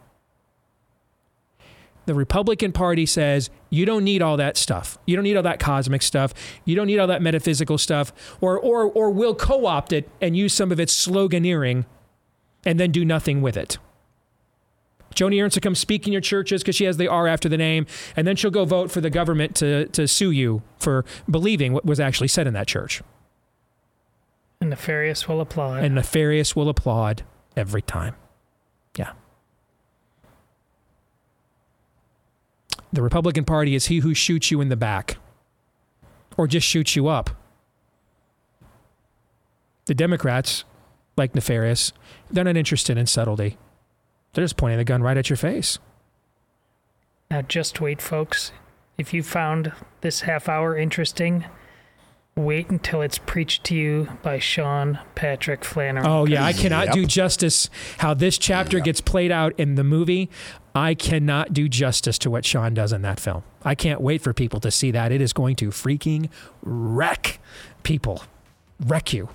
The 2.07 2.15
Republican 2.15 2.73
Party 2.73 3.07
says 3.07 3.51
you 3.69 3.87
don't 3.87 4.05
need 4.05 4.23
all 4.23 4.37
that 4.39 4.57
stuff. 4.57 4.99
You 5.07 5.17
don't 5.17 5.23
need 5.23 5.37
all 5.37 5.43
that 5.43 5.61
cosmic 5.61 6.03
stuff. 6.03 6.35
You 6.65 6.75
don't 6.75 6.87
need 6.87 6.99
all 6.99 7.07
that 7.07 7.23
metaphysical 7.23 7.79
stuff. 7.79 8.13
Or, 8.41 8.59
or, 8.59 8.85
or 8.85 9.11
we'll 9.11 9.35
co 9.35 9.67
opt 9.67 9.93
it 9.93 10.09
and 10.21 10.37
use 10.37 10.53
some 10.53 10.73
of 10.73 10.81
its 10.81 11.07
sloganeering 11.07 11.85
and 12.65 12.81
then 12.81 12.91
do 12.91 13.05
nothing 13.05 13.43
with 13.43 13.57
it. 13.57 13.79
Joni 15.15 15.43
Ernst 15.43 15.57
will 15.57 15.61
come 15.61 15.75
speak 15.75 16.07
in 16.07 16.13
your 16.13 16.21
churches 16.21 16.63
because 16.63 16.77
she 16.77 16.85
has 16.85 16.97
the 16.97 17.09
R 17.09 17.27
after 17.27 17.49
the 17.49 17.57
name, 17.57 17.87
and 18.17 18.27
then 18.27 18.37
she'll 18.37 18.51
go 18.51 18.65
vote 18.65 18.91
for 18.91 19.01
the 19.01 19.11
government 19.11 19.55
to, 19.57 19.87
to 19.87 20.07
sue 20.07 20.31
you 20.31 20.63
for 20.79 21.05
believing 21.29 21.73
what 21.73 21.85
was 21.85 22.01
actually 22.01 22.29
said 22.29 22.47
in 22.47 22.55
that 22.55 22.67
church. 22.67 23.03
And 24.61 24.71
nefarious 24.71 25.27
will 25.27 25.41
applaud. 25.41 25.83
And 25.83 25.95
nefarious 25.95 26.55
will 26.55 26.69
applaud 26.69 27.23
every 27.57 27.83
time. 27.83 28.15
Yeah. 28.97 29.13
The 32.93 33.03
Republican 33.03 33.45
Party 33.45 33.75
is 33.75 33.87
he 33.87 33.99
who 33.99 34.15
shoots 34.15 34.51
you 34.51 34.61
in 34.61 34.69
the 34.69 34.77
back 34.77 35.17
or 36.37 36.47
just 36.47 36.67
shoots 36.67 36.95
you 36.97 37.09
up. 37.09 37.31
The 39.87 39.95
Democrats, 39.95 40.65
like 41.17 41.35
nefarious, 41.35 41.93
they're 42.31 42.45
not 42.45 42.57
interested 42.57 42.97
in 42.97 43.07
subtlety. 43.07 43.57
They're 44.33 44.45
just 44.45 44.57
pointing 44.57 44.79
the 44.79 44.85
gun 44.85 45.03
right 45.03 45.17
at 45.17 45.29
your 45.29 45.37
face. 45.37 45.79
Now, 47.31 47.43
just 47.43 47.81
wait, 47.81 48.01
folks. 48.03 48.53
If 48.99 49.15
you 49.15 49.23
found 49.23 49.73
this 50.03 50.23
half 50.23 50.49
hour 50.49 50.77
interesting, 50.77 51.45
wait 52.37 52.69
until 52.71 53.03
it's 53.03 53.19
preached 53.19 53.65
to 53.65 53.75
you 53.75 54.09
by 54.23 54.39
Sean 54.39 54.99
Patrick 55.15 55.65
Flanery. 55.65 56.05
Oh 56.07 56.27
yeah, 56.27 56.45
I 56.45 56.53
cannot 56.53 56.87
Yep. 56.87 56.95
do 56.95 57.07
justice 57.07 57.71
how 57.99 58.15
this 58.15 58.37
chapter 58.39 58.79
gets 58.81 59.01
played 59.01 59.33
out 59.33 59.53
in 59.59 59.75
the 59.77 59.85
movie. 59.85 60.29
I 60.75 60.95
cannot 60.95 61.53
do 61.53 61.69
justice 61.69 62.19
to 62.19 62.31
what 62.31 62.45
Sean 62.45 62.75
does 62.75 62.93
in 62.93 63.03
that 63.03 63.19
film. 63.19 63.43
I 63.65 63.75
can't 63.75 64.01
wait 64.01 64.23
for 64.23 64.33
people 64.33 64.61
to 64.61 64.71
see 64.71 64.91
that. 64.91 65.11
It 65.13 65.21
is 65.21 65.33
going 65.33 65.57
to 65.57 65.71
freaking 65.71 66.29
wreck 66.63 67.41
people. 67.83 68.23
Wreck 68.79 69.13
you. 69.13 69.29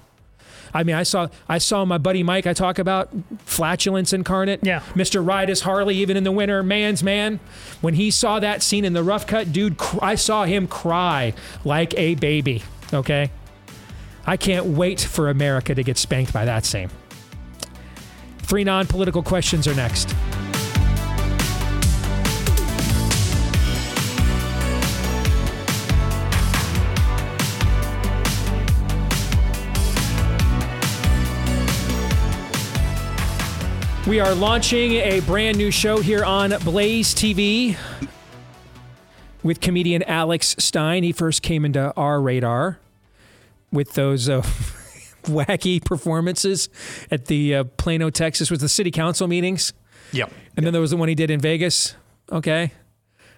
I 0.76 0.84
mean, 0.84 0.96
I 0.98 1.04
saw 1.04 1.30
I 1.48 1.58
saw 1.58 1.86
my 1.86 1.98
buddy 1.98 2.22
Mike 2.22 2.46
I 2.46 2.54
talk 2.54 2.80
about 2.80 3.10
flatulence 3.46 4.12
incarnate. 4.12 4.60
Yeah. 4.62 4.82
Mr. 4.94 5.26
Ride 5.26 5.50
is 5.50 5.62
Harley 5.62 5.96
even 5.96 6.18
in 6.18 6.26
the 6.26 6.34
winter, 6.34 6.62
man's 6.64 7.02
man. 7.02 7.40
When 7.80 7.94
he 7.94 8.12
saw 8.12 8.40
that 8.42 8.62
scene 8.62 8.84
in 8.84 8.92
the 8.92 9.02
rough 9.02 9.26
cut, 9.26 9.54
dude, 9.54 9.78
cr- 9.78 10.00
I 10.02 10.16
saw 10.16 10.44
him 10.44 10.68
cry 10.68 11.34
like 11.64 11.98
a 11.98 12.16
baby. 12.16 12.62
Okay? 12.94 13.32
I 14.28 14.36
can't 14.36 14.66
wait 14.66 15.00
for 15.00 15.30
America 15.30 15.74
to 15.74 15.82
get 15.82 15.98
spanked 15.98 16.34
by 16.34 16.44
that 16.44 16.66
scene. 16.66 16.90
Three 18.40 18.66
non 18.66 18.86
political 18.86 19.24
questions 19.24 19.70
are 19.70 19.76
next. 19.76 20.14
We 34.08 34.20
are 34.20 34.36
launching 34.36 34.94
a 34.94 35.20
brand 35.22 35.58
new 35.58 35.72
show 35.72 36.00
here 36.00 36.24
on 36.24 36.52
Blaze 36.64 37.16
TV 37.16 37.76
with 39.42 39.60
comedian 39.62 40.04
Alex 40.04 40.56
Stein. 40.60 41.02
He 41.04 41.12
first 41.12 41.42
came 41.42 41.66
into 41.66 41.92
our 41.96 42.22
radar 42.22 42.78
with 43.72 43.94
those 43.94 44.30
uh, 44.30 44.42
wacky 45.24 45.84
performances 45.84 46.70
at 47.10 47.26
the 47.26 47.56
uh, 47.56 47.64
Plano, 47.64 48.12
Texas, 48.12 48.52
was 48.52 48.60
the 48.60 48.70
city 48.70 48.92
council 48.92 49.28
meetings. 49.28 49.74
Yep. 50.12 50.32
And 50.56 50.64
then 50.66 50.72
there 50.74 50.82
was 50.82 50.92
the 50.92 50.98
one 50.98 51.10
he 51.10 51.16
did 51.16 51.32
in 51.32 51.40
Vegas. 51.40 51.96
Okay. 52.32 52.72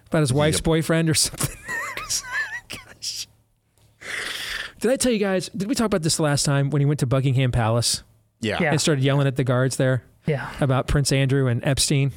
About 0.07 0.19
his 0.19 0.33
wife's 0.33 0.57
Yep. 0.57 0.63
boyfriend 0.65 1.09
or 1.09 1.13
something. 1.15 1.55
Gosh. 2.69 3.27
Did 4.81 4.91
I 4.91 4.97
tell 4.97 5.13
you 5.13 5.19
guys? 5.19 5.47
Did 5.55 5.69
we 5.69 5.75
talk 5.75 5.85
about 5.85 6.01
this 6.03 6.19
last 6.19 6.43
time 6.43 6.69
when 6.71 6.81
he 6.81 6.85
went 6.85 6.99
to 6.99 7.05
Buckingham 7.07 7.53
Palace 7.53 8.03
Yeah. 8.41 8.57
Yeah. 8.61 8.71
and 8.71 8.81
started 8.81 9.01
yelling 9.05 9.27
at 9.27 9.37
the 9.37 9.45
guards 9.45 9.77
there 9.77 10.03
Yeah. 10.27 10.51
about 10.59 10.87
Prince 10.87 11.11
Andrew 11.11 11.47
and 11.47 11.63
Epstein? 11.63 12.11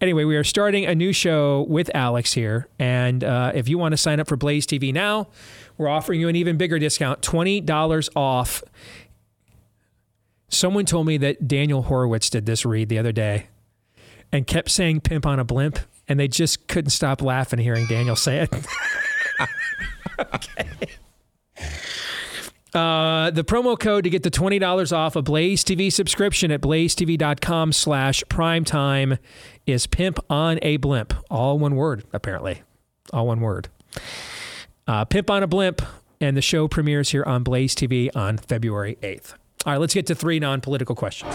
Anyway, 0.00 0.24
we 0.24 0.36
are 0.36 0.44
starting 0.44 0.84
a 0.86 0.94
new 0.94 1.12
show 1.12 1.62
with 1.68 1.90
Alex 1.94 2.32
here. 2.32 2.68
And 2.78 3.22
uh, 3.22 3.52
if 3.54 3.68
you 3.68 3.78
want 3.78 3.92
to 3.92 3.96
sign 3.96 4.18
up 4.18 4.26
for 4.26 4.36
Blaze 4.36 4.66
TV 4.66 4.92
now, 4.92 5.28
we're 5.78 5.88
offering 5.88 6.20
you 6.20 6.28
an 6.28 6.34
even 6.36 6.56
bigger 6.56 6.78
discount 6.78 7.20
$20 7.22 8.08
off. 8.16 8.64
Someone 10.48 10.84
told 10.84 11.06
me 11.06 11.16
that 11.18 11.46
Daniel 11.46 11.82
Horowitz 11.82 12.28
did 12.28 12.46
this 12.46 12.64
read 12.66 12.88
the 12.88 12.98
other 12.98 13.12
day 13.12 13.46
and 14.32 14.46
kept 14.46 14.70
saying 14.70 15.02
pimp 15.02 15.24
on 15.26 15.38
a 15.38 15.44
blimp, 15.44 15.78
and 16.08 16.18
they 16.18 16.28
just 16.28 16.66
couldn't 16.66 16.90
stop 16.90 17.22
laughing 17.22 17.60
hearing 17.60 17.86
Daniel 17.86 18.16
say 18.16 18.40
it. 18.40 18.50
okay. 20.34 20.68
Uh, 22.74 23.30
the 23.30 23.44
promo 23.44 23.78
code 23.78 24.04
to 24.04 24.10
get 24.10 24.22
the 24.22 24.30
$20 24.30 24.96
off 24.96 25.14
a 25.14 25.22
Blaze 25.22 25.62
TV 25.62 25.92
subscription 25.92 26.50
at 26.50 26.60
blazetv.com 26.62 27.72
slash 27.72 28.24
primetime 28.24 29.18
is 29.66 29.86
pimp 29.86 30.18
on 30.30 30.58
a 30.62 30.78
blimp. 30.78 31.12
All 31.30 31.58
one 31.58 31.76
word, 31.76 32.04
apparently. 32.12 32.62
All 33.12 33.26
one 33.26 33.40
word. 33.40 33.68
Uh, 34.86 35.04
pimp 35.04 35.30
on 35.30 35.42
a 35.42 35.46
blimp 35.46 35.82
and 36.20 36.36
the 36.36 36.42
show 36.42 36.66
premieres 36.66 37.10
here 37.10 37.24
on 37.24 37.42
Blaze 37.42 37.74
TV 37.74 38.08
on 38.16 38.38
February 38.38 38.96
8th. 39.02 39.34
All 39.66 39.72
right, 39.72 39.80
let's 39.80 39.94
get 39.94 40.06
to 40.06 40.14
three 40.14 40.40
non 40.40 40.60
political 40.60 40.94
questions. 40.94 41.34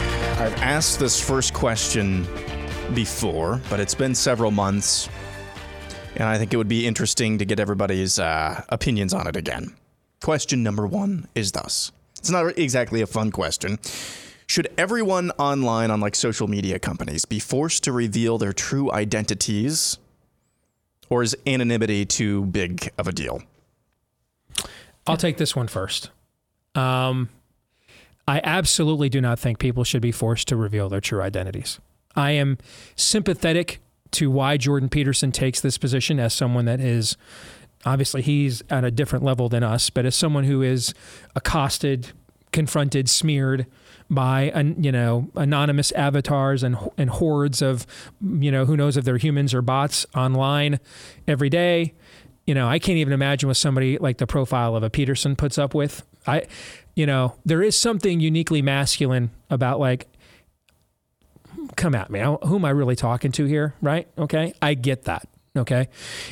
I've 0.41 0.63
asked 0.63 0.99
this 0.99 1.21
first 1.21 1.53
question 1.53 2.23
before, 2.95 3.61
but 3.69 3.79
it's 3.79 3.93
been 3.93 4.15
several 4.15 4.49
months, 4.49 5.07
and 6.15 6.23
I 6.23 6.39
think 6.39 6.51
it 6.51 6.57
would 6.57 6.67
be 6.67 6.87
interesting 6.87 7.37
to 7.37 7.45
get 7.45 7.59
everybody's 7.59 8.17
uh, 8.17 8.63
opinions 8.69 9.13
on 9.13 9.27
it 9.27 9.35
again. 9.35 9.75
Question 10.19 10.63
number 10.63 10.87
one 10.87 11.27
is 11.35 11.51
thus 11.51 11.91
it's 12.17 12.31
not 12.31 12.57
exactly 12.57 13.01
a 13.01 13.05
fun 13.05 13.29
question. 13.29 13.77
Should 14.47 14.67
everyone 14.79 15.29
online 15.37 15.91
on 15.91 15.99
like 15.99 16.15
social 16.15 16.47
media 16.47 16.79
companies 16.79 17.23
be 17.23 17.37
forced 17.37 17.83
to 17.83 17.91
reveal 17.91 18.39
their 18.39 18.51
true 18.51 18.91
identities, 18.91 19.99
or 21.07 21.21
is 21.21 21.37
anonymity 21.45 22.03
too 22.03 22.45
big 22.45 22.89
of 22.97 23.07
a 23.07 23.11
deal? 23.11 23.43
I'll 25.05 25.17
take 25.17 25.37
this 25.37 25.55
one 25.55 25.67
first. 25.67 26.09
Um, 26.73 27.29
I 28.27 28.41
absolutely 28.43 29.09
do 29.09 29.21
not 29.21 29.39
think 29.39 29.59
people 29.59 29.83
should 29.83 30.01
be 30.01 30.11
forced 30.11 30.47
to 30.49 30.55
reveal 30.55 30.89
their 30.89 31.01
true 31.01 31.21
identities. 31.21 31.79
I 32.15 32.31
am 32.31 32.57
sympathetic 32.95 33.79
to 34.11 34.29
why 34.29 34.57
Jordan 34.57 34.89
Peterson 34.89 35.31
takes 35.31 35.61
this 35.61 35.77
position 35.77 36.19
as 36.19 36.33
someone 36.33 36.65
that 36.65 36.79
is 36.79 37.17
obviously 37.85 38.21
he's 38.21 38.61
at 38.69 38.83
a 38.83 38.91
different 38.91 39.23
level 39.23 39.49
than 39.49 39.63
us, 39.63 39.89
but 39.89 40.05
as 40.05 40.15
someone 40.15 40.43
who 40.43 40.61
is 40.61 40.93
accosted, 41.35 42.11
confronted, 42.51 43.09
smeared 43.09 43.65
by 44.09 44.51
you 44.77 44.91
know 44.91 45.29
anonymous 45.35 45.91
avatars 45.93 46.63
and 46.63 46.77
and 46.97 47.09
hordes 47.09 47.61
of 47.61 47.87
you 48.19 48.51
know 48.51 48.65
who 48.65 48.75
knows 48.75 48.97
if 48.97 49.05
they're 49.05 49.17
humans 49.17 49.53
or 49.53 49.61
bots 49.61 50.05
online 50.15 50.79
every 51.27 51.49
day. 51.49 51.93
You 52.45 52.55
know, 52.55 52.67
I 52.67 52.79
can't 52.79 52.97
even 52.97 53.13
imagine 53.13 53.47
what 53.47 53.55
somebody 53.55 53.97
like 53.97 54.17
the 54.17 54.27
profile 54.27 54.75
of 54.75 54.83
a 54.83 54.89
Peterson 54.89 55.35
puts 55.35 55.57
up 55.57 55.73
with. 55.73 56.03
I, 56.27 56.43
you 56.95 57.05
know, 57.05 57.35
there 57.45 57.61
is 57.61 57.79
something 57.79 58.19
uniquely 58.19 58.61
masculine 58.61 59.31
about 59.49 59.79
like, 59.79 60.07
come 61.75 61.95
at 61.95 62.09
me. 62.09 62.19
Who 62.19 62.55
am 62.55 62.65
I 62.65 62.69
really 62.71 62.95
talking 62.95 63.31
to 63.33 63.45
here? 63.45 63.75
Right? 63.81 64.07
Okay, 64.17 64.53
I 64.61 64.73
get 64.73 65.03
that. 65.03 65.27
Okay. 65.55 65.89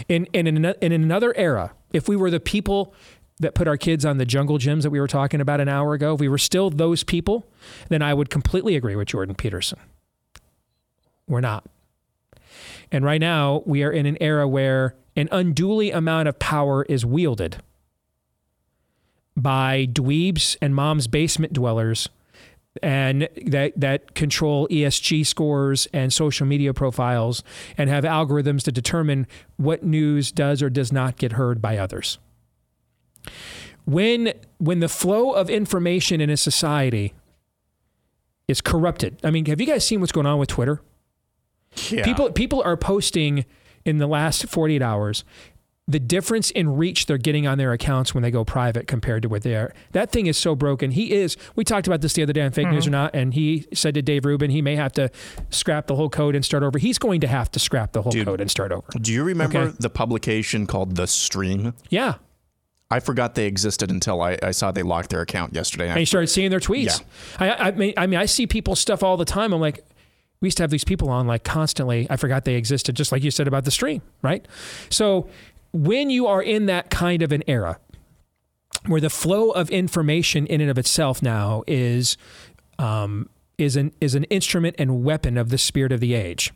And, 0.10 0.27
in, 0.34 0.48
in 0.65 0.91
another 0.91 1.36
era, 1.36 1.72
if 1.91 2.07
we 2.07 2.15
were 2.15 2.31
the 2.31 2.40
people 2.40 2.94
that 3.40 3.53
put 3.56 3.68
our 3.68 3.77
kids 3.77 4.06
on 4.06 4.18
the 4.18 4.26
jungle 4.26 4.57
gyms 4.57 4.84
that 4.84 4.90
we 4.90 4.99
were 4.99 5.07
talking 5.07 5.41
about 5.41 5.61
an 5.61 5.69
hour 5.69 5.94
ago, 5.94 6.14
if 6.14 6.19
we 6.19 6.27
were 6.27 6.38
still 6.38 6.69
those 6.69 7.03
people, 7.03 7.48
then 7.90 8.02
I 8.02 8.14
would 8.14 8.30
completely 8.30 8.76
agree 8.76 8.95
with 8.95 9.07
Jordan 9.07 9.36
Peterson. 9.36 9.80
We're 11.27 11.41
not. 11.41 11.65
And 12.91 13.06
right 13.06 13.22
now, 13.22 13.61
we 13.65 13.84
are 13.84 13.91
in 13.91 14.06
an 14.06 14.18
era 14.19 14.48
where 14.48 14.95
an 15.15 15.30
unduly 15.31 15.91
amount 15.91 16.27
of 16.27 16.40
power 16.40 16.84
is 16.86 17.06
wielded 17.06 17.57
by 19.35 19.88
dweebs 19.91 20.57
and 20.61 20.76
mom's 20.76 21.07
basement 21.07 21.53
dwellers 21.53 22.10
and 22.84 23.27
that 23.45 23.73
that 23.80 24.14
control 24.15 24.68
ESG 24.69 25.26
scores 25.26 25.88
and 25.93 26.14
social 26.14 26.45
media 26.45 26.73
profiles 26.73 27.43
and 27.77 27.89
have 27.89 28.03
algorithms 28.03 28.64
to 28.64 28.72
determine 28.72 29.27
what 29.57 29.84
news 29.84 30.31
does 30.31 30.61
or 30.61 30.69
does 30.69 30.91
not 30.91 31.18
get 31.18 31.34
heard 31.34 31.61
by 31.61 31.77
others. 31.77 32.19
When 33.85 34.34
when 34.60 34.80
the 34.80 34.89
flow 34.89 35.31
of 35.31 35.49
information 35.49 36.22
in 36.22 36.30
a 36.30 36.38
society 36.38 37.14
is 38.49 38.61
corrupted. 38.61 39.19
I 39.23 39.30
mean, 39.30 39.45
have 39.45 39.61
you 39.61 39.68
guys 39.68 39.85
seen 39.85 39.99
what's 39.99 40.11
going 40.11 40.26
on 40.26 40.39
with 40.39 40.49
Twitter? 40.49 40.81
Yeah. 41.89 42.03
People 42.03 42.31
people 42.31 42.61
are 42.64 42.76
posting 42.77 43.45
in 43.85 43.99
the 43.99 44.07
last 44.07 44.47
48 44.47 44.81
hours 44.81 45.23
the 45.90 45.99
difference 45.99 46.52
in 46.52 46.78
reach 46.78 47.07
they're 47.07 47.18
getting 47.18 47.48
on 47.48 47.57
their 47.57 47.74
accounts 47.74 48.14
when 48.14 48.22
they 48.22 48.30
go 48.30 48.45
private 48.45 48.86
compared 48.86 49.24
to 49.24 49.30
what 49.30 49.41
they 49.41 49.56
are. 49.56 49.74
That 49.91 50.11
thing 50.11 50.28
is 50.28 50.38
so 50.38 50.56
broken. 50.56 50.91
He 50.91 51.11
is, 51.11 51.36
we 51.56 51.64
talked 51.64 51.88
about 51.88 52.02
this 52.02 52.14
the 52.14 52.22
other 52.22 52.32
day 52.32 52.41
on 52.41 52.52
fake 52.52 52.68
mm-hmm. 52.68 52.76
news 52.76 52.88
or 52.88 52.91
not, 52.91 53.16
and 53.16 53.34
he 53.34 53.68
said 53.74 53.95
to 53.95 54.03
Dave 54.03 54.24
Rubin 54.24 54.52
he 54.52 54.61
may 54.61 54.76
have 54.76 54.91
to 54.94 55.10
scrap 55.49 55.88
the 55.88 55.95
whole 55.95 56.10
code 56.10 56.36
and 56.36 56.45
start 56.45 56.61
over. 56.61 56.78
He's 56.78 56.99
going 56.99 57.22
to 57.22 57.28
have 57.28 57.49
to 57.52 57.60
scrap 57.60 57.94
the 57.94 58.03
whole 58.03 58.11
Dude, 58.11 58.28
code 58.28 58.40
and 58.40 58.52
start 58.52 58.72
over. 58.72 58.86
Do 59.02 59.11
you 59.11 59.24
remember 59.24 59.57
okay? 59.57 59.78
the 59.80 59.90
publication 59.90 60.68
called 60.68 60.95
The 60.95 61.07
Stream? 61.07 61.74
Yeah. 61.90 62.16
I 62.91 62.99
forgot 62.99 63.34
they 63.34 63.45
existed 63.45 63.90
until 63.90 64.22
I, 64.22 64.38
I 64.44 64.52
saw 64.52 64.72
they 64.72 64.84
locked 64.84 65.10
their 65.10 65.22
account 65.22 65.56
yesterday. 65.56 65.90
And 65.90 65.99
you 65.99 66.06
started 66.06 66.28
seeing 66.28 66.52
their 66.52 66.60
tweets. 66.60 67.02
Yeah. 67.40 67.56
I, 67.57 67.68
I, 67.70 67.72
mean, 67.72 67.94
I 67.98 68.06
mean, 68.06 68.20
I 68.20 68.26
see 68.26 68.45
people 68.45 68.76
stuff 68.76 69.02
all 69.02 69.18
the 69.18 69.26
time. 69.26 69.53
I'm 69.53 69.61
like, 69.61 69.84
we 70.41 70.48
used 70.48 70.57
to 70.57 70.64
have 70.64 70.72
these 70.72 70.84
people 70.84 71.10
on 71.10 71.26
like 71.26 71.44
constantly. 71.44 72.07
I 72.10 72.16
forgot 72.16 72.45
they 72.45 72.56
existed, 72.56 72.95
just 72.95 73.11
like 73.11 73.24
you 73.24 73.32
said 73.32 73.48
about 73.48 73.66
the 73.66 73.72
stream, 73.72 74.02
right? 74.22 74.48
So 74.90 75.30
when 75.72 76.10
you 76.10 76.28
are 76.28 76.41
in 76.41 76.66
that 76.68 76.90
kind 76.90 77.22
of 77.22 77.32
an 77.32 77.44
era 77.48 77.80
where 78.88 79.02
the 79.02 79.10
flow 79.10 79.52
of 79.52 79.70
information 79.70 80.48
in 80.48 80.62
and 80.62 80.70
of 80.70 80.78
itself 80.78 81.22
now 81.22 81.64
is 81.68 82.18
um, 82.78 83.30
is 83.58 83.76
an 83.76 83.94
is 84.00 84.16
an 84.16 84.24
instrument 84.26 84.76
and 84.80 85.04
weapon 85.04 85.38
of 85.38 85.50
the 85.50 85.58
spirit 85.58 85.91
of 85.91 86.00
the 86.00 86.14
age, 86.14 86.54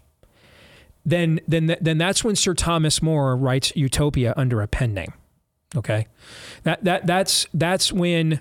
then 1.05 1.39
then 1.47 1.75
then 1.81 1.97
that's 1.97 2.23
when 2.23 2.35
Sir 2.35 2.53
Thomas 2.53 3.01
More 3.01 3.35
writes 3.35 3.73
Utopia 3.75 4.33
under 4.37 4.61
a 4.61 4.67
pen 4.67 4.93
name. 4.93 5.13
Okay, 5.75 6.07
that 6.63 6.83
that 6.83 7.05
that's 7.05 7.47
that's 7.53 7.91
when 7.91 8.39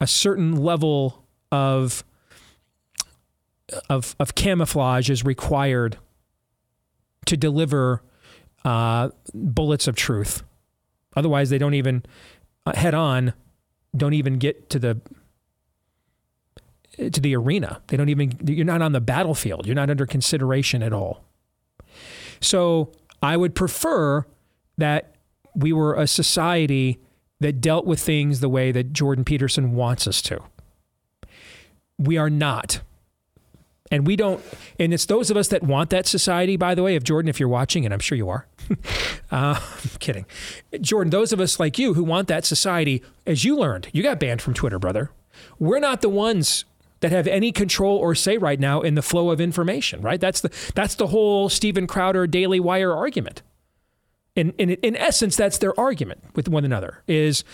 a 0.00 0.06
certain 0.06 0.56
level 0.56 1.24
of 1.52 2.04
of 3.88 4.16
of 4.18 4.34
camouflage 4.34 5.08
is 5.08 5.24
required 5.24 5.98
to 7.26 7.36
deliver 7.36 8.02
uh, 8.64 9.10
bullets 9.34 9.86
of 9.86 9.96
truth. 9.96 10.42
Otherwise, 11.16 11.50
they 11.50 11.58
don't 11.58 11.74
even 11.74 12.04
uh, 12.66 12.74
head 12.76 12.94
on, 12.94 13.32
don't 13.96 14.14
even 14.14 14.38
get 14.38 14.70
to 14.70 14.78
the 14.78 15.00
to 16.98 17.20
the 17.20 17.34
arena. 17.34 17.80
They 17.88 17.96
don't 17.96 18.08
even. 18.08 18.38
You're 18.46 18.64
not 18.64 18.82
on 18.82 18.92
the 18.92 19.00
battlefield. 19.00 19.66
You're 19.66 19.74
not 19.74 19.90
under 19.90 20.06
consideration 20.06 20.82
at 20.82 20.92
all. 20.92 21.24
So 22.40 22.92
I 23.22 23.36
would 23.36 23.54
prefer 23.54 24.26
that 24.78 25.14
we 25.54 25.72
were 25.72 25.94
a 25.94 26.06
society 26.06 26.98
that 27.40 27.60
dealt 27.60 27.86
with 27.86 28.00
things 28.00 28.40
the 28.40 28.48
way 28.48 28.72
that 28.72 28.92
Jordan 28.92 29.24
Peterson 29.24 29.74
wants 29.74 30.06
us 30.06 30.22
to. 30.22 30.42
We 31.98 32.16
are 32.16 32.30
not. 32.30 32.80
And 33.92 34.06
we 34.06 34.16
don't, 34.16 34.42
and 34.80 34.94
it's 34.94 35.04
those 35.04 35.30
of 35.30 35.36
us 35.36 35.48
that 35.48 35.62
want 35.62 35.90
that 35.90 36.06
society, 36.06 36.56
by 36.56 36.74
the 36.74 36.82
way, 36.82 36.96
if 36.96 37.04
Jordan, 37.04 37.28
if 37.28 37.38
you're 37.38 37.48
watching, 37.48 37.84
and 37.84 37.92
I'm 37.92 38.00
sure 38.00 38.16
you 38.16 38.30
are, 38.30 38.46
uh, 39.30 39.60
I'm 39.60 39.98
kidding. 39.98 40.24
Jordan, 40.80 41.10
those 41.10 41.30
of 41.30 41.40
us 41.40 41.60
like 41.60 41.78
you 41.78 41.92
who 41.92 42.02
want 42.02 42.26
that 42.28 42.46
society, 42.46 43.02
as 43.26 43.44
you 43.44 43.54
learned, 43.54 43.88
you 43.92 44.02
got 44.02 44.18
banned 44.18 44.40
from 44.40 44.54
Twitter, 44.54 44.78
brother. 44.78 45.10
We're 45.58 45.78
not 45.78 46.00
the 46.00 46.08
ones 46.08 46.64
that 47.00 47.12
have 47.12 47.26
any 47.26 47.52
control 47.52 47.98
or 47.98 48.14
say 48.14 48.38
right 48.38 48.58
now 48.58 48.80
in 48.80 48.94
the 48.94 49.02
flow 49.02 49.30
of 49.30 49.42
information, 49.42 50.00
right? 50.00 50.20
That's 50.20 50.40
the, 50.40 50.50
that's 50.74 50.94
the 50.94 51.08
whole 51.08 51.50
Steven 51.50 51.86
Crowder 51.86 52.26
Daily 52.26 52.60
Wire 52.60 52.94
argument. 52.94 53.42
In, 54.34 54.54
in, 54.56 54.70
in 54.70 54.96
essence, 54.96 55.36
that's 55.36 55.58
their 55.58 55.78
argument 55.78 56.24
with 56.34 56.48
one 56.48 56.64
another 56.64 57.02
is 57.06 57.44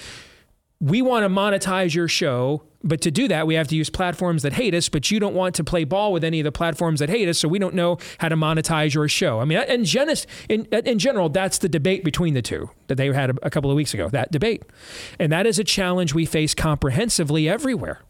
we 0.80 1.02
want 1.02 1.24
to 1.24 1.28
monetize 1.28 1.96
your 1.96 2.06
show, 2.06 2.62
but 2.84 3.00
to 3.00 3.10
do 3.10 3.26
that, 3.28 3.46
we 3.46 3.54
have 3.54 3.66
to 3.68 3.76
use 3.76 3.90
platforms 3.90 4.42
that 4.42 4.52
hate 4.52 4.72
us, 4.72 4.88
but 4.88 5.10
you 5.10 5.18
don't 5.18 5.34
want 5.34 5.54
to 5.56 5.64
play 5.64 5.84
ball 5.84 6.12
with 6.12 6.22
any 6.22 6.38
of 6.38 6.44
the 6.44 6.52
platforms 6.52 7.00
that 7.00 7.08
hate 7.08 7.28
us, 7.28 7.38
so 7.38 7.48
we 7.48 7.58
don't 7.58 7.74
know 7.74 7.98
how 8.18 8.28
to 8.28 8.36
monetize 8.36 8.94
your 8.94 9.08
show. 9.08 9.40
I 9.40 9.44
mean, 9.44 9.58
in, 9.58 9.84
gen- 9.84 10.14
in, 10.48 10.64
in 10.66 10.98
general, 10.98 11.28
that's 11.28 11.58
the 11.58 11.68
debate 11.68 12.04
between 12.04 12.34
the 12.34 12.42
two 12.42 12.70
that 12.86 12.94
they 12.94 13.12
had 13.12 13.30
a, 13.30 13.34
a 13.42 13.50
couple 13.50 13.70
of 13.70 13.76
weeks 13.76 13.94
ago, 13.94 14.08
that 14.10 14.30
debate. 14.30 14.62
And 15.18 15.32
that 15.32 15.46
is 15.46 15.58
a 15.58 15.64
challenge 15.64 16.14
we 16.14 16.24
face 16.24 16.54
comprehensively 16.54 17.48
everywhere. 17.48 18.02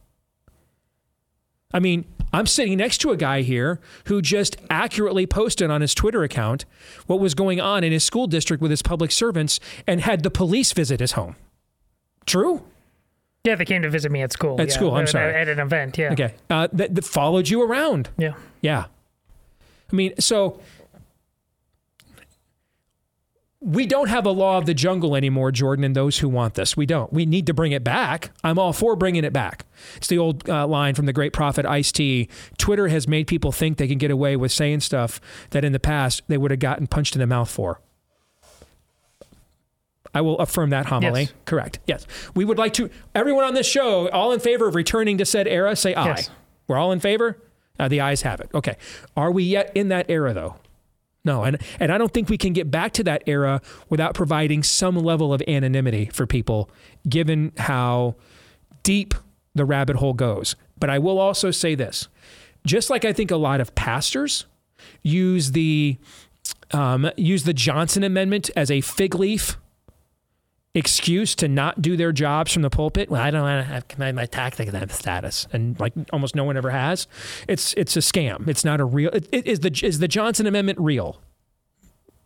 I 1.73 1.81
mean, 1.81 2.05
I'm 2.33 2.47
sitting 2.47 2.77
next 2.77 2.99
to 2.99 3.11
a 3.11 3.17
guy 3.17 3.43
here 3.43 3.81
who 4.05 4.21
just 4.21 4.57
accurately 4.69 5.27
posted 5.27 5.71
on 5.71 5.81
his 5.81 5.95
Twitter 5.95 6.23
account 6.23 6.67
what 7.07 7.21
was 7.21 7.35
going 7.35 7.61
on 7.61 7.85
in 7.85 7.93
his 7.93 8.05
school 8.05 8.27
district 8.27 8.61
with 8.61 8.71
his 8.71 8.83
public 8.83 9.13
servants 9.13 9.61
and 9.87 10.03
had 10.03 10.23
the 10.23 10.31
police 10.31 10.73
visit 10.73 11.01
his 11.01 11.13
home. 11.13 11.37
True. 12.27 12.65
Yeah, 13.45 13.55
they 13.55 13.65
came 13.65 13.83
to 13.83 13.91
visit 13.91 14.11
me 14.11 14.23
at 14.23 14.33
school. 14.33 14.61
At 14.61 14.69
yeah. 14.69 14.75
school, 14.75 14.95
I'm 14.95 15.05
at, 15.05 15.09
sorry. 15.09 15.35
At 15.35 15.49
an 15.49 15.59
event, 15.59 15.97
yeah. 15.97 16.13
Okay. 16.13 16.35
Uh, 16.51 16.69
that, 16.73 16.95
that 16.95 17.05
followed 17.05 17.49
you 17.49 17.63
around. 17.63 18.11
Yeah. 18.19 18.35
Yeah. 18.61 18.87
I 19.91 19.97
mean, 19.97 20.13
so 20.19 20.61
we 23.61 23.87
don't 23.87 24.09
have 24.09 24.25
a 24.25 24.31
law 24.31 24.59
of 24.59 24.67
the 24.67 24.75
jungle 24.75 25.17
anymore, 25.17 25.51
Jordan, 25.51 25.85
and 25.85 25.97
those 25.97 26.19
who 26.19 26.29
want 26.29 26.55
this. 26.55 26.77
We 26.77 26.87
don't. 26.87 27.13
We 27.13 27.27
need 27.27 27.47
to 27.47 27.55
bring 27.55 27.73
it 27.73 27.83
back. 27.83 28.31
I'm 28.45 28.59
all 28.59 28.73
for 28.73 28.95
bringing 28.97 29.25
it 29.25 29.33
back. 29.33 29.67
It's 29.97 30.07
the 30.07 30.19
old 30.19 30.49
uh, 30.49 30.67
line 30.67 30.95
from 30.95 31.07
the 31.07 31.13
great 31.13 31.33
prophet 31.33 31.67
Ice 31.67 31.91
T. 31.91 32.29
Twitter 32.57 32.89
has 32.89 33.09
made 33.09 33.27
people 33.27 33.51
think 33.51 33.79
they 33.79 33.89
can 33.89 33.99
get 33.99 34.11
away 34.11 34.37
with 34.37 34.53
saying 34.53 34.81
stuff 34.81 35.21
that 35.51 35.65
in 35.65 35.73
the 35.73 35.81
past 35.81 36.23
they 36.29 36.39
would 36.39 36.51
have 36.51 36.61
gotten 36.61 36.87
punched 36.87 37.17
in 37.17 37.21
the 37.21 37.27
mouth 37.27 37.51
for. 37.51 37.81
I 40.15 40.21
will 40.21 40.39
affirm 40.39 40.71
that 40.71 40.87
homily. 40.87 41.23
Yes. 41.23 41.33
Correct. 41.45 41.79
Yes. 41.87 42.07
We 42.35 42.45
would 42.45 42.59
like 42.59 42.73
to, 42.75 42.91
everyone 43.15 43.45
on 43.45 43.55
this 43.55 43.67
show, 43.67 44.09
all 44.09 44.33
in 44.33 44.41
favor 44.41 44.67
of 44.67 44.75
returning 44.75 45.19
to 45.19 45.25
said 45.25 45.47
era, 45.47 45.77
say 45.77 45.95
aye. 45.95 46.07
Yes. 46.07 46.31
We're 46.67 46.79
all 46.79 46.93
in 46.93 47.01
favor? 47.01 47.39
Uh, 47.79 47.89
the 47.89 48.01
ayes 48.01 48.23
have 48.23 48.41
it. 48.41 48.51
Okay. 48.55 48.77
Are 49.17 49.31
we 49.31 49.45
yet 49.45 49.73
in 49.75 49.89
that 49.89 50.07
era, 50.09 50.35
though? 50.35 50.57
No. 51.25 51.45
And, 51.45 51.59
and 51.79 51.93
I 51.93 51.99
don't 51.99 52.13
think 52.13 52.29
we 52.29 52.39
can 52.39 52.53
get 52.53 52.71
back 52.71 52.93
to 52.95 53.05
that 53.05 53.23
era 53.27 53.61
without 53.89 54.15
providing 54.15 54.63
some 54.63 54.97
level 54.97 55.33
of 55.33 55.43
anonymity 55.47 56.07
for 56.07 56.27
people, 56.27 56.71
given 57.09 57.53
how 57.57 58.17
deep 58.83 59.15
the 59.55 59.65
rabbit 59.65 59.97
hole 59.97 60.15
goes. 60.15 60.57
But 60.79 60.91
I 60.91 60.99
will 60.99 61.19
also 61.19 61.51
say 61.51 61.75
this 61.75 62.09
just 62.67 62.91
like 62.91 63.05
I 63.05 63.13
think 63.13 63.31
a 63.31 63.37
lot 63.37 63.61
of 63.61 63.75
pastors 63.75 64.47
use 65.03 65.53
the 65.53 65.99
um, 66.73 67.11
use 67.17 67.45
the 67.45 67.55
Johnson 67.55 68.05
Amendment 68.05 68.51
as 68.55 68.71
a 68.71 68.81
fig 68.81 69.15
leaf 69.15 69.57
excuse 70.79 71.35
to 71.35 71.49
not 71.49 71.83
do 71.83 71.97
their 71.97 72.13
jobs 72.13 72.53
from 72.53 72.63
the 72.63 72.71
pulpit. 72.71 73.11
Well, 73.11 73.21
I 73.21 73.31
don't 73.31 73.43
want 73.43 73.67
to 73.67 73.73
have 73.73 74.15
my, 74.15 74.27
tax 74.27 74.61
exempt 74.61 74.95
status, 74.95 75.49
and 75.53 75.79
like 75.81 75.93
almost 76.13 76.35
no 76.35 76.45
one 76.45 76.57
ever 76.57 76.71
has. 76.71 77.07
It's 77.49 77.75
it's 77.75 77.97
a 77.97 78.01
scam. 78.01 78.49
It's 78.49 78.65
not 78.65 78.81
a 78.81 78.85
real. 78.85 79.11
It, 79.11 79.29
it, 79.33 79.47
is 79.47 79.61
the 79.61 79.81
is 79.83 79.99
the 79.99 80.09
Johnson 80.09 80.47
Amendment 80.47 80.79
real? 80.79 81.21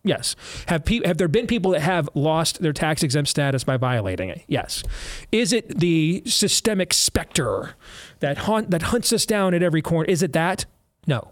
Yes. 0.03 0.35
Have 0.67 0.83
pe- 0.85 1.05
have 1.05 1.17
there 1.17 1.29
been 1.29 1.47
people 1.47 1.71
that 1.71 1.81
have 1.81 2.09
lost 2.13 2.61
their 2.61 2.73
tax 2.73 3.03
exempt 3.03 3.29
status 3.29 3.63
by 3.63 3.77
violating 3.77 4.29
it? 4.29 4.43
Yes. 4.47 4.83
Is 5.31 5.53
it 5.53 5.79
the 5.79 6.21
systemic 6.25 6.93
specter 6.93 7.75
that 8.19 8.39
haunt 8.39 8.69
that 8.71 8.83
hunts 8.83 9.13
us 9.13 9.25
down 9.25 9.53
at 9.53 9.63
every 9.63 9.81
corner? 9.81 10.05
Is 10.05 10.21
it 10.21 10.33
that? 10.33 10.65
No. 11.07 11.31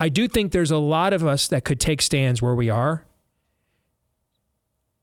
I 0.00 0.08
do 0.08 0.26
think 0.26 0.50
there's 0.52 0.70
a 0.70 0.78
lot 0.78 1.12
of 1.12 1.24
us 1.24 1.46
that 1.48 1.64
could 1.64 1.78
take 1.78 2.02
stands 2.02 2.42
where 2.42 2.54
we 2.54 2.70
are, 2.70 3.04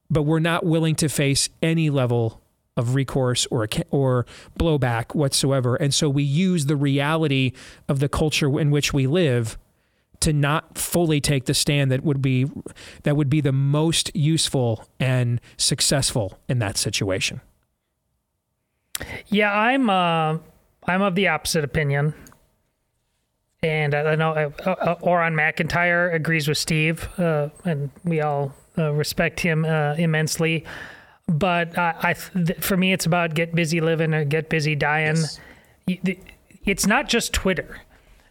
but 0.10 0.23
we're 0.23 0.40
not 0.40 0.65
willing 0.65 0.95
to 0.95 1.10
face 1.10 1.49
any 1.61 1.90
level 1.90 2.41
of 2.77 2.95
recourse 2.95 3.45
or 3.52 3.68
or 3.91 4.26
blowback 4.57 5.14
whatsoever. 5.14 5.76
And 5.76 5.94
so 5.94 6.10
we 6.10 6.23
use 6.23 6.65
the 6.65 6.76
reality 6.76 7.52
of 7.88 7.99
the 7.99 8.10
culture 8.10 8.60
in 8.60 8.72
which 8.72 8.94
we 8.94 9.06
live 9.06 9.57
to 10.22 10.34
not 10.34 10.77
fully 10.77 11.22
take 11.22 11.45
the 11.45 11.53
stand 11.53 11.91
that 11.91 12.03
would 12.03 12.22
be 12.22 12.49
that 13.03 13.15
would 13.15 13.30
be 13.30 13.41
the 13.41 13.52
most 13.52 14.15
useful 14.15 14.88
and 14.99 15.40
successful 15.57 16.40
in 16.48 16.60
that 16.60 16.77
situation. 16.77 17.41
Yeah, 19.27 19.53
I'm 19.53 19.90
uh, 19.90 20.38
I'm 20.86 21.02
of 21.02 21.15
the 21.15 21.27
opposite 21.30 21.64
opinion, 21.64 22.14
and 23.64 23.94
I 23.94 24.15
know 24.15 24.31
uh, 24.31 24.69
uh, 24.69 24.95
Aaron 25.06 25.36
McIntire 25.36 26.14
agrees 26.14 26.48
with 26.48 26.57
Steve, 26.57 27.07
uh, 27.18 27.49
and 27.64 27.91
we 28.03 28.22
all 28.22 28.53
uh, 28.78 28.91
respect 28.91 29.40
him 29.40 29.66
uh, 29.66 29.96
immensely. 29.98 30.66
But 31.28 31.78
I, 31.78 31.96
I 32.02 32.14
th- 32.14 32.60
for 32.60 32.76
me, 32.76 32.91
it's 32.94 33.06
about 33.06 33.34
get 33.36 33.54
busy 33.54 33.82
living 33.82 34.14
or 34.14 34.24
get 34.26 34.50
busy 34.50 34.76
dying. 34.76 35.18
Y- 35.88 36.18
It's 36.66 36.86
not 36.88 37.08
just 37.08 37.34
Twitter. 37.34 37.82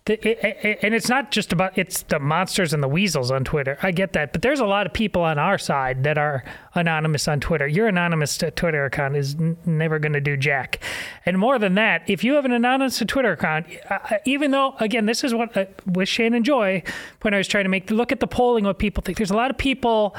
And 0.09 0.94
it's 0.94 1.09
not 1.09 1.30
just 1.30 1.52
about 1.52 1.76
it's 1.76 2.02
the 2.02 2.18
monsters 2.18 2.72
and 2.72 2.82
the 2.82 2.89
weasels 2.89 3.30
on 3.30 3.44
Twitter. 3.44 3.78
I 3.82 3.90
get 3.90 4.12
that, 4.14 4.32
but 4.32 4.43
there's 4.43 4.60
a 4.60 4.66
lot 4.66 4.86
of 4.86 4.93
people 4.93 5.22
on 5.22 5.39
our 5.39 5.59
side 5.59 6.05
that 6.05 6.16
are 6.16 6.44
anonymous 6.74 7.28
on 7.28 7.40
Twitter. 7.40 7.66
Your 7.66 7.89
anonymous 7.89 8.39
Twitter 8.39 8.85
account 8.85 9.16
is 9.16 9.35
n- 9.35 9.56
never 9.66 9.98
going 9.98 10.12
to 10.14 10.20
do 10.20 10.36
jack. 10.36 10.82
And 11.26 11.39
more 11.39 11.59
than 11.59 11.74
that, 11.74 12.09
if 12.09 12.24
you 12.24 12.35
have 12.35 12.44
an 12.44 12.52
anonymous 12.52 12.98
Twitter 13.06 13.32
account, 13.32 13.66
uh, 13.90 13.98
even 14.24 14.51
though 14.51 14.74
again, 14.80 15.06
this 15.06 15.24
is 15.24 15.35
what 15.35 15.56
uh, 15.56 15.66
with 15.86 16.09
Shannon 16.09 16.44
Joy 16.44 16.82
when 17.22 17.35
I 17.35 17.39
was 17.39 17.48
trying 17.48 17.64
to 17.64 17.70
make 17.70 17.90
look 17.90 18.12
at 18.12 18.20
the 18.20 18.26
polling, 18.26 18.64
what 18.64 18.78
people 18.78 19.02
think. 19.02 19.18
There's 19.18 19.30
a 19.30 19.36
lot 19.36 19.51
of 19.51 19.59
people. 19.59 20.16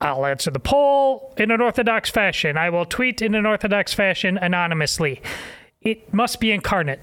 I'll 0.00 0.26
answer 0.26 0.50
the 0.50 0.60
poll 0.60 1.32
in 1.38 1.50
an 1.50 1.60
orthodox 1.60 2.10
fashion. 2.10 2.58
I 2.58 2.68
will 2.68 2.84
tweet 2.84 3.22
in 3.22 3.34
an 3.34 3.46
orthodox 3.46 3.94
fashion 3.94 4.36
anonymously. 4.36 5.22
It 5.80 6.12
must 6.12 6.40
be 6.40 6.52
incarnate. 6.52 7.00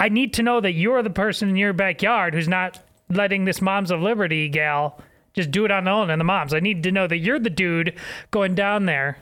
I 0.00 0.08
need 0.08 0.32
to 0.34 0.42
know 0.42 0.60
that 0.60 0.72
you're 0.72 1.02
the 1.02 1.10
person 1.10 1.50
in 1.50 1.56
your 1.56 1.74
backyard 1.74 2.32
who's 2.32 2.48
not 2.48 2.80
letting 3.10 3.44
this 3.44 3.60
Moms 3.60 3.90
of 3.90 4.00
Liberty 4.00 4.48
gal 4.48 4.98
just 5.34 5.50
do 5.50 5.66
it 5.66 5.70
on 5.70 5.84
their 5.84 5.92
own 5.92 6.08
and 6.08 6.18
the 6.18 6.24
moms. 6.24 6.54
I 6.54 6.60
need 6.60 6.82
to 6.84 6.90
know 6.90 7.06
that 7.06 7.18
you're 7.18 7.38
the 7.38 7.50
dude 7.50 7.94
going 8.30 8.54
down 8.54 8.86
there 8.86 9.18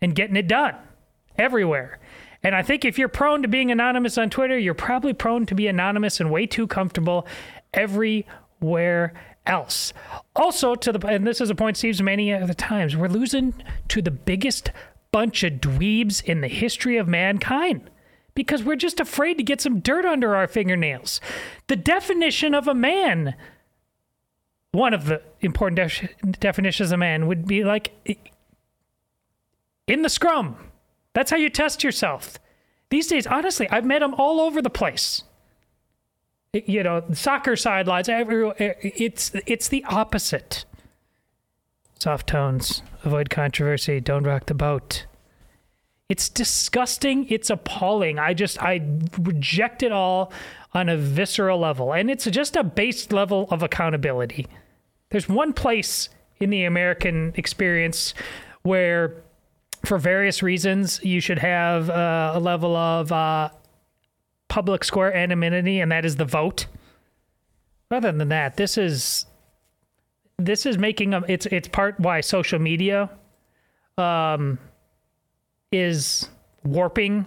and 0.00 0.14
getting 0.14 0.36
it 0.36 0.46
done 0.46 0.76
everywhere. 1.36 1.98
And 2.44 2.54
I 2.54 2.62
think 2.62 2.84
if 2.84 2.98
you're 2.98 3.08
prone 3.08 3.42
to 3.42 3.48
being 3.48 3.70
anonymous 3.72 4.16
on 4.16 4.30
Twitter, 4.30 4.56
you're 4.56 4.74
probably 4.74 5.12
prone 5.12 5.44
to 5.46 5.54
be 5.56 5.66
anonymous 5.66 6.20
and 6.20 6.30
way 6.30 6.46
too 6.46 6.68
comfortable 6.68 7.26
everywhere 7.74 9.14
else. 9.44 9.92
Also, 10.36 10.76
to 10.76 10.92
the 10.92 11.06
and 11.06 11.26
this 11.26 11.40
is 11.40 11.50
a 11.50 11.54
point 11.54 11.76
Steve's 11.76 12.00
many 12.00 12.32
other 12.32 12.54
times, 12.54 12.96
we're 12.96 13.08
losing 13.08 13.54
to 13.88 14.00
the 14.00 14.10
biggest 14.10 14.70
bunch 15.10 15.42
of 15.42 15.54
dweebs 15.54 16.24
in 16.24 16.40
the 16.40 16.48
history 16.48 16.96
of 16.96 17.08
mankind 17.08 17.90
because 18.34 18.62
we're 18.62 18.76
just 18.76 19.00
afraid 19.00 19.36
to 19.38 19.42
get 19.42 19.60
some 19.60 19.80
dirt 19.80 20.04
under 20.04 20.34
our 20.34 20.48
fingernails. 20.48 21.20
The 21.66 21.76
definition 21.76 22.54
of 22.54 22.66
a 22.66 22.74
man, 22.74 23.34
one 24.72 24.94
of 24.94 25.06
the 25.06 25.22
important 25.40 25.76
def- 25.76 26.40
definitions 26.40 26.90
of 26.90 26.96
a 26.96 26.98
man, 26.98 27.26
would 27.26 27.46
be 27.46 27.64
like 27.64 27.92
in 29.86 30.02
the 30.02 30.08
scrum. 30.08 30.56
That's 31.12 31.30
how 31.30 31.36
you 31.36 31.50
test 31.50 31.84
yourself. 31.84 32.38
These 32.90 33.08
days, 33.08 33.26
honestly, 33.26 33.68
I've 33.70 33.84
met 33.84 34.00
them 34.00 34.14
all 34.14 34.40
over 34.40 34.62
the 34.62 34.70
place. 34.70 35.24
You 36.52 36.82
know, 36.82 37.02
soccer 37.14 37.56
sidelines. 37.56 38.08
It's 38.10 39.32
it's 39.46 39.68
the 39.68 39.84
opposite. 39.84 40.66
Soft 41.98 42.26
tones. 42.26 42.82
Avoid 43.04 43.30
controversy. 43.30 44.00
Don't 44.00 44.24
rock 44.24 44.46
the 44.46 44.54
boat. 44.54 45.06
It's 46.12 46.28
disgusting. 46.28 47.26
It's 47.30 47.48
appalling. 47.48 48.18
I 48.18 48.34
just 48.34 48.62
I 48.62 48.82
reject 49.18 49.82
it 49.82 49.92
all 49.92 50.30
on 50.74 50.90
a 50.90 50.96
visceral 50.98 51.58
level, 51.58 51.94
and 51.94 52.10
it's 52.10 52.26
just 52.26 52.54
a 52.54 52.62
base 52.62 53.10
level 53.12 53.48
of 53.50 53.62
accountability. 53.62 54.46
There's 55.08 55.26
one 55.26 55.54
place 55.54 56.10
in 56.38 56.50
the 56.50 56.64
American 56.64 57.32
experience 57.36 58.12
where, 58.60 59.22
for 59.86 59.96
various 59.96 60.42
reasons, 60.42 61.02
you 61.02 61.22
should 61.22 61.38
have 61.38 61.88
uh, 61.88 62.32
a 62.34 62.40
level 62.40 62.76
of 62.76 63.10
uh, 63.10 63.48
public 64.48 64.84
square 64.84 65.16
anonymity, 65.16 65.80
and 65.80 65.90
that 65.92 66.04
is 66.04 66.16
the 66.16 66.26
vote. 66.26 66.66
Other 67.90 68.12
than 68.12 68.28
that, 68.28 68.58
this 68.58 68.76
is 68.76 69.24
this 70.36 70.66
is 70.66 70.76
making 70.76 71.14
a 71.14 71.22
it's 71.26 71.46
it's 71.46 71.68
part 71.68 71.98
why 71.98 72.20
social 72.20 72.58
media 72.58 73.08
um 73.96 74.58
is 75.72 76.28
warping 76.62 77.26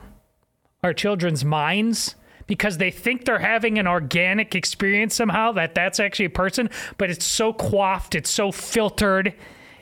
our 0.83 0.93
children's 0.93 1.43
minds 1.43 2.15
because 2.47 2.77
they 2.77 2.91
think 2.91 3.25
they're 3.25 3.39
having 3.39 3.79
an 3.79 3.87
organic 3.87 4.53
experience 4.53 5.15
somehow 5.15 5.51
that 5.51 5.73
that's 5.75 5.99
actually 5.99 6.25
a 6.25 6.29
person 6.29 6.69
but 6.97 7.09
it's 7.09 7.25
so 7.25 7.51
coiffed 7.51 8.15
it's 8.15 8.29
so 8.29 8.51
filtered 8.51 9.33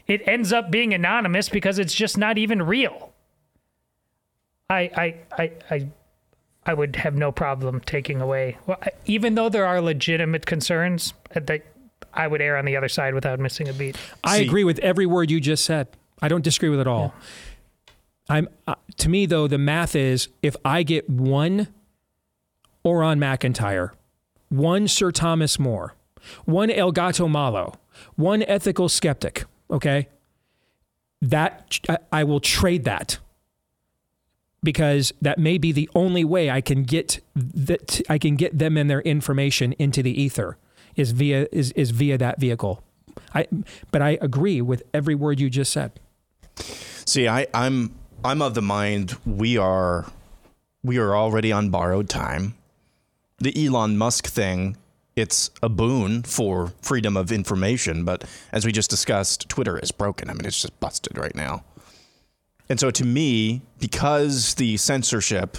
it 0.07 0.25
ends 0.27 0.51
up 0.53 0.71
being 0.71 0.93
anonymous 0.93 1.49
because 1.49 1.77
it's 1.77 1.93
just 1.93 2.17
not 2.17 2.37
even 2.37 2.61
real 2.61 3.11
i 4.69 4.79
i 4.95 5.15
i 5.43 5.51
i, 5.69 5.87
I 6.65 6.73
would 6.73 6.95
have 6.95 7.15
no 7.15 7.31
problem 7.33 7.81
taking 7.81 8.21
away 8.21 8.57
well, 8.65 8.79
even 9.05 9.35
though 9.35 9.49
there 9.49 9.65
are 9.65 9.81
legitimate 9.81 10.45
concerns 10.45 11.13
uh, 11.35 11.41
that 11.41 11.65
i 12.13 12.25
would 12.27 12.41
err 12.41 12.57
on 12.57 12.63
the 12.65 12.77
other 12.77 12.89
side 12.89 13.13
without 13.13 13.39
missing 13.39 13.67
a 13.67 13.73
beat 13.73 13.97
I 14.23 14.37
See- 14.39 14.45
agree 14.47 14.63
with 14.63 14.79
every 14.79 15.05
word 15.05 15.29
you 15.29 15.41
just 15.41 15.65
said. 15.65 15.89
I 16.21 16.29
don't 16.29 16.43
disagree 16.43 16.69
with 16.69 16.79
it 16.79 16.87
all. 16.87 17.13
I'm 18.29 18.47
uh, 18.67 18.75
to 18.97 19.09
me 19.09 19.25
though 19.25 19.47
the 19.47 19.57
math 19.57 19.95
is 19.95 20.29
if 20.41 20.55
I 20.63 20.83
get 20.83 21.09
one 21.09 21.67
Aaron 22.85 23.19
McIntire, 23.19 23.91
one 24.49 24.87
Sir 24.87 25.11
Thomas 25.11 25.59
More, 25.59 25.95
one 26.45 26.69
El 26.69 26.91
Gato 26.91 27.27
Malo, 27.27 27.75
one 28.15 28.43
ethical 28.43 28.89
skeptic, 28.89 29.45
okay? 29.69 30.07
That 31.21 31.79
I- 31.89 31.97
I 32.11 32.23
will 32.23 32.39
trade 32.39 32.83
that 32.85 33.19
because 34.63 35.13
that 35.21 35.37
may 35.37 35.57
be 35.57 35.71
the 35.71 35.89
only 35.93 36.23
way 36.23 36.49
I 36.49 36.61
can 36.61 36.83
get 36.83 37.19
that 37.35 38.01
I 38.09 38.17
can 38.17 38.35
get 38.35 38.57
them 38.57 38.77
and 38.77 38.89
their 38.89 39.01
information 39.01 39.73
into 39.73 40.01
the 40.01 40.21
ether 40.21 40.57
is 40.95 41.11
via 41.11 41.47
is, 41.51 41.71
is 41.73 41.91
via 41.91 42.17
that 42.17 42.39
vehicle. 42.39 42.83
I 43.33 43.47
but 43.91 44.01
I 44.01 44.17
agree 44.21 44.61
with 44.61 44.83
every 44.93 45.15
word 45.15 45.39
you 45.39 45.49
just 45.49 45.71
said. 45.73 45.99
See, 47.05 47.27
I, 47.27 47.47
I'm 47.53 47.93
I'm 48.25 48.41
of 48.41 48.53
the 48.53 48.61
mind 48.61 49.17
we 49.25 49.57
are 49.57 50.05
we 50.81 50.97
are 50.97 51.15
already 51.15 51.51
on 51.51 51.69
borrowed 51.69 52.09
time. 52.09 52.55
The 53.39 53.65
Elon 53.65 53.97
Musk 53.97 54.27
thing 54.27 54.77
it's 55.15 55.51
a 55.61 55.69
boon 55.69 56.23
for 56.23 56.73
freedom 56.81 57.15
of 57.15 57.31
information. 57.31 58.03
But 58.03 58.23
as 58.51 58.65
we 58.65 58.71
just 58.71 58.89
discussed, 58.89 59.47
Twitter 59.47 59.77
is 59.77 59.91
broken. 59.91 60.29
I 60.29 60.33
mean, 60.33 60.45
it's 60.45 60.61
just 60.61 60.79
busted 60.79 61.17
right 61.17 61.35
now. 61.35 61.63
And 62.67 62.79
so 62.79 62.89
to 62.91 63.05
me, 63.05 63.61
because 63.79 64.55
the 64.55 64.77
censorship 64.77 65.57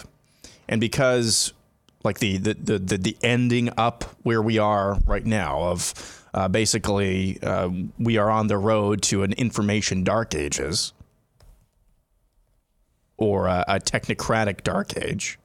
and 0.68 0.80
because 0.80 1.52
like 2.02 2.18
the 2.18 2.38
the 2.38 2.54
the, 2.54 2.78
the, 2.78 2.98
the 2.98 3.16
ending 3.22 3.70
up 3.76 4.04
where 4.22 4.42
we 4.42 4.58
are 4.58 4.98
right 5.06 5.24
now 5.24 5.60
of 5.64 6.24
uh, 6.32 6.48
basically 6.48 7.38
uh, 7.42 7.68
we 7.98 8.16
are 8.16 8.30
on 8.30 8.46
the 8.48 8.58
road 8.58 9.02
to 9.02 9.22
an 9.22 9.32
information 9.34 10.02
dark 10.02 10.34
ages 10.34 10.92
or 13.16 13.46
a, 13.46 13.64
a 13.68 13.80
technocratic 13.80 14.62
dark 14.62 14.96
age 14.96 15.38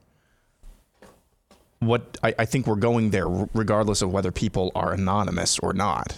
what 1.80 2.18
I, 2.22 2.34
I, 2.40 2.44
think 2.44 2.66
we're 2.66 2.76
going 2.76 3.10
there 3.10 3.26
regardless 3.26 4.02
of 4.02 4.12
whether 4.12 4.30
people 4.30 4.70
are 4.74 4.92
anonymous 4.92 5.58
or 5.58 5.72
not. 5.72 6.16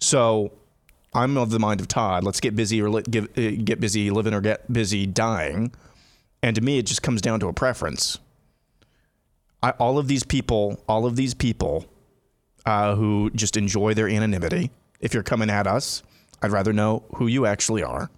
So 0.00 0.52
i'm 1.14 1.38
of 1.38 1.50
the 1.50 1.58
mind 1.58 1.80
of 1.80 1.88
todd 1.88 2.22
let's 2.22 2.38
get 2.38 2.54
busy 2.54 2.82
or 2.82 3.00
get, 3.00 3.24
uh, 3.38 3.50
get 3.64 3.80
busy 3.80 4.10
living 4.10 4.34
or 4.34 4.40
get 4.40 4.70
busy 4.72 5.06
dying. 5.06 5.72
And 6.42 6.54
to 6.54 6.62
me 6.62 6.78
it 6.78 6.86
just 6.86 7.02
comes 7.02 7.20
down 7.20 7.40
to 7.40 7.48
a 7.48 7.52
preference. 7.52 8.18
I, 9.62 9.70
all 9.70 9.98
of 9.98 10.06
these 10.06 10.22
people 10.22 10.80
all 10.88 11.06
of 11.06 11.16
these 11.16 11.34
people 11.34 11.86
uh, 12.64 12.94
who 12.94 13.30
just 13.30 13.56
enjoy 13.56 13.94
their 13.94 14.08
anonymity 14.08 14.70
if 15.00 15.14
you're 15.14 15.24
coming 15.24 15.50
at 15.50 15.66
us 15.66 16.02
i'd 16.42 16.52
rather 16.52 16.72
know 16.72 17.02
who 17.16 17.26
you 17.26 17.46
actually 17.46 17.82
are 17.82 18.08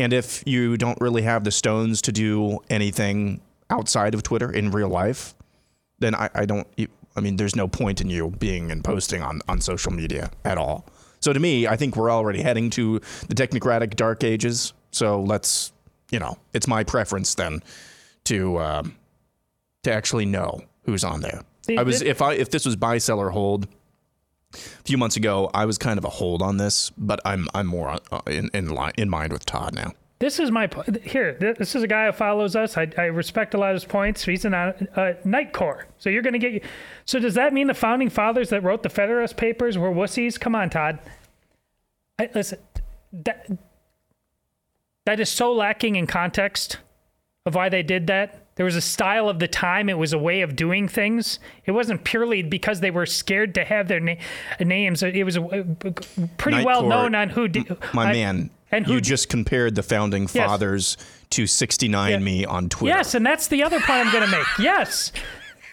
and 0.00 0.12
if 0.12 0.42
you 0.46 0.76
don't 0.76 1.00
really 1.00 1.22
have 1.22 1.44
the 1.44 1.50
stones 1.50 2.02
to 2.02 2.12
do 2.12 2.58
anything 2.68 3.40
outside 3.68 4.14
of 4.14 4.22
twitter 4.22 4.50
in 4.50 4.70
real 4.70 4.88
life 4.88 5.34
then 6.00 6.14
I, 6.14 6.28
I 6.34 6.46
don't. 6.46 6.66
I 7.16 7.20
mean, 7.20 7.36
there's 7.36 7.54
no 7.54 7.68
point 7.68 8.00
in 8.00 8.10
you 8.10 8.30
being 8.30 8.70
and 8.70 8.82
posting 8.82 9.22
on 9.22 9.40
on 9.48 9.60
social 9.60 9.92
media 9.92 10.30
at 10.44 10.58
all. 10.58 10.86
So 11.20 11.32
to 11.32 11.38
me, 11.38 11.66
I 11.66 11.76
think 11.76 11.96
we're 11.96 12.10
already 12.10 12.42
heading 12.42 12.70
to 12.70 13.00
the 13.28 13.34
technocratic 13.34 13.94
dark 13.94 14.24
ages. 14.24 14.72
So 14.90 15.20
let's, 15.20 15.72
you 16.10 16.18
know, 16.18 16.38
it's 16.54 16.66
my 16.66 16.82
preference 16.82 17.34
then 17.34 17.62
to 18.24 18.58
um, 18.58 18.96
to 19.84 19.92
actually 19.92 20.26
know 20.26 20.62
who's 20.84 21.04
on 21.04 21.20
there. 21.20 21.42
See, 21.66 21.76
I 21.76 21.82
was 21.82 22.02
if 22.02 22.22
I 22.22 22.34
if 22.34 22.50
this 22.50 22.64
was 22.64 22.74
buy 22.74 22.98
seller 22.98 23.30
hold 23.30 23.68
a 24.52 24.56
few 24.84 24.98
months 24.98 25.16
ago, 25.16 25.50
I 25.54 25.64
was 25.64 25.78
kind 25.78 25.98
of 25.98 26.04
a 26.04 26.08
hold 26.08 26.42
on 26.42 26.56
this, 26.56 26.90
but 26.90 27.20
I'm 27.24 27.48
I'm 27.54 27.66
more 27.66 27.98
uh, 28.10 28.20
in 28.26 28.50
in 28.52 28.68
line 28.70 28.92
in 28.96 29.08
mind 29.08 29.32
with 29.32 29.46
Todd 29.46 29.74
now. 29.74 29.92
This 30.20 30.38
is 30.38 30.50
my 30.50 30.68
here. 31.02 31.34
This 31.40 31.74
is 31.74 31.82
a 31.82 31.86
guy 31.86 32.04
who 32.04 32.12
follows 32.12 32.54
us. 32.54 32.76
I, 32.76 32.92
I 32.98 33.04
respect 33.04 33.54
a 33.54 33.58
lot 33.58 33.70
of 33.70 33.76
his 33.76 33.86
points. 33.86 34.22
He's 34.22 34.44
in 34.44 34.52
a, 34.52 34.74
a 34.94 35.16
night 35.26 35.54
corps, 35.54 35.86
so 35.96 36.10
you're 36.10 36.20
going 36.20 36.38
to 36.38 36.38
get. 36.38 36.62
So 37.06 37.18
does 37.18 37.34
that 37.34 37.54
mean 37.54 37.68
the 37.68 37.74
founding 37.74 38.10
fathers 38.10 38.50
that 38.50 38.62
wrote 38.62 38.82
the 38.82 38.90
Federalist 38.90 39.38
Papers 39.38 39.78
were 39.78 39.90
wussies? 39.90 40.38
Come 40.38 40.54
on, 40.54 40.68
Todd. 40.68 40.98
I, 42.18 42.28
listen, 42.34 42.58
that 43.12 43.48
that 45.06 45.20
is 45.20 45.30
so 45.30 45.54
lacking 45.54 45.96
in 45.96 46.06
context 46.06 46.76
of 47.46 47.54
why 47.54 47.70
they 47.70 47.82
did 47.82 48.06
that. 48.08 48.39
There 48.60 48.66
was 48.66 48.76
a 48.76 48.82
style 48.82 49.30
of 49.30 49.38
the 49.38 49.48
time. 49.48 49.88
It 49.88 49.96
was 49.96 50.12
a 50.12 50.18
way 50.18 50.42
of 50.42 50.54
doing 50.54 50.86
things. 50.86 51.38
It 51.64 51.70
wasn't 51.70 52.04
purely 52.04 52.42
because 52.42 52.80
they 52.80 52.90
were 52.90 53.06
scared 53.06 53.54
to 53.54 53.64
have 53.64 53.88
their 53.88 54.00
na- 54.00 54.16
names. 54.60 55.02
It 55.02 55.24
was 55.24 55.38
a, 55.38 55.64
pretty 56.36 56.58
Night 56.58 56.66
well 56.66 56.82
known 56.86 57.14
on 57.14 57.30
who. 57.30 57.48
Did, 57.48 57.74
my 57.94 58.12
man, 58.12 58.50
and 58.70 58.84
who 58.84 58.92
you 58.92 59.00
just 59.00 59.30
compared 59.30 59.76
the 59.76 59.82
founding 59.82 60.26
fathers 60.26 60.98
yes. 61.00 61.26
to 61.30 61.44
69me 61.44 62.46
on 62.46 62.68
Twitter. 62.68 62.94
Yes, 62.94 63.14
and 63.14 63.24
that's 63.24 63.46
the 63.46 63.62
other 63.62 63.78
point 63.80 64.06
I'm 64.06 64.12
going 64.12 64.28
to 64.28 64.36
make. 64.36 64.46
Yes. 64.58 65.10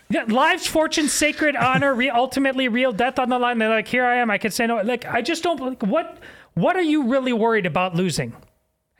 Yeah, 0.10 0.24
lives, 0.30 0.66
fortune, 0.66 1.10
sacred 1.10 1.58
honor, 1.58 1.94
re- 1.94 2.10
ultimately 2.10 2.70
real 2.70 2.94
death 2.94 3.20
on 3.20 3.28
the 3.28 3.38
line. 3.38 3.58
They're 3.58 3.68
like, 3.68 3.90
here 3.90 4.06
I 4.06 4.16
am. 4.16 4.32
I 4.32 4.38
could 4.38 4.54
say 4.54 4.66
no. 4.66 4.78
Like, 4.78 5.04
I 5.04 5.22
just 5.22 5.44
don't. 5.44 5.60
Like, 5.60 5.84
what? 5.84 6.20
What 6.54 6.78
are 6.78 6.82
you 6.82 7.10
really 7.10 7.34
worried 7.34 7.66
about 7.66 7.96
losing? 7.96 8.34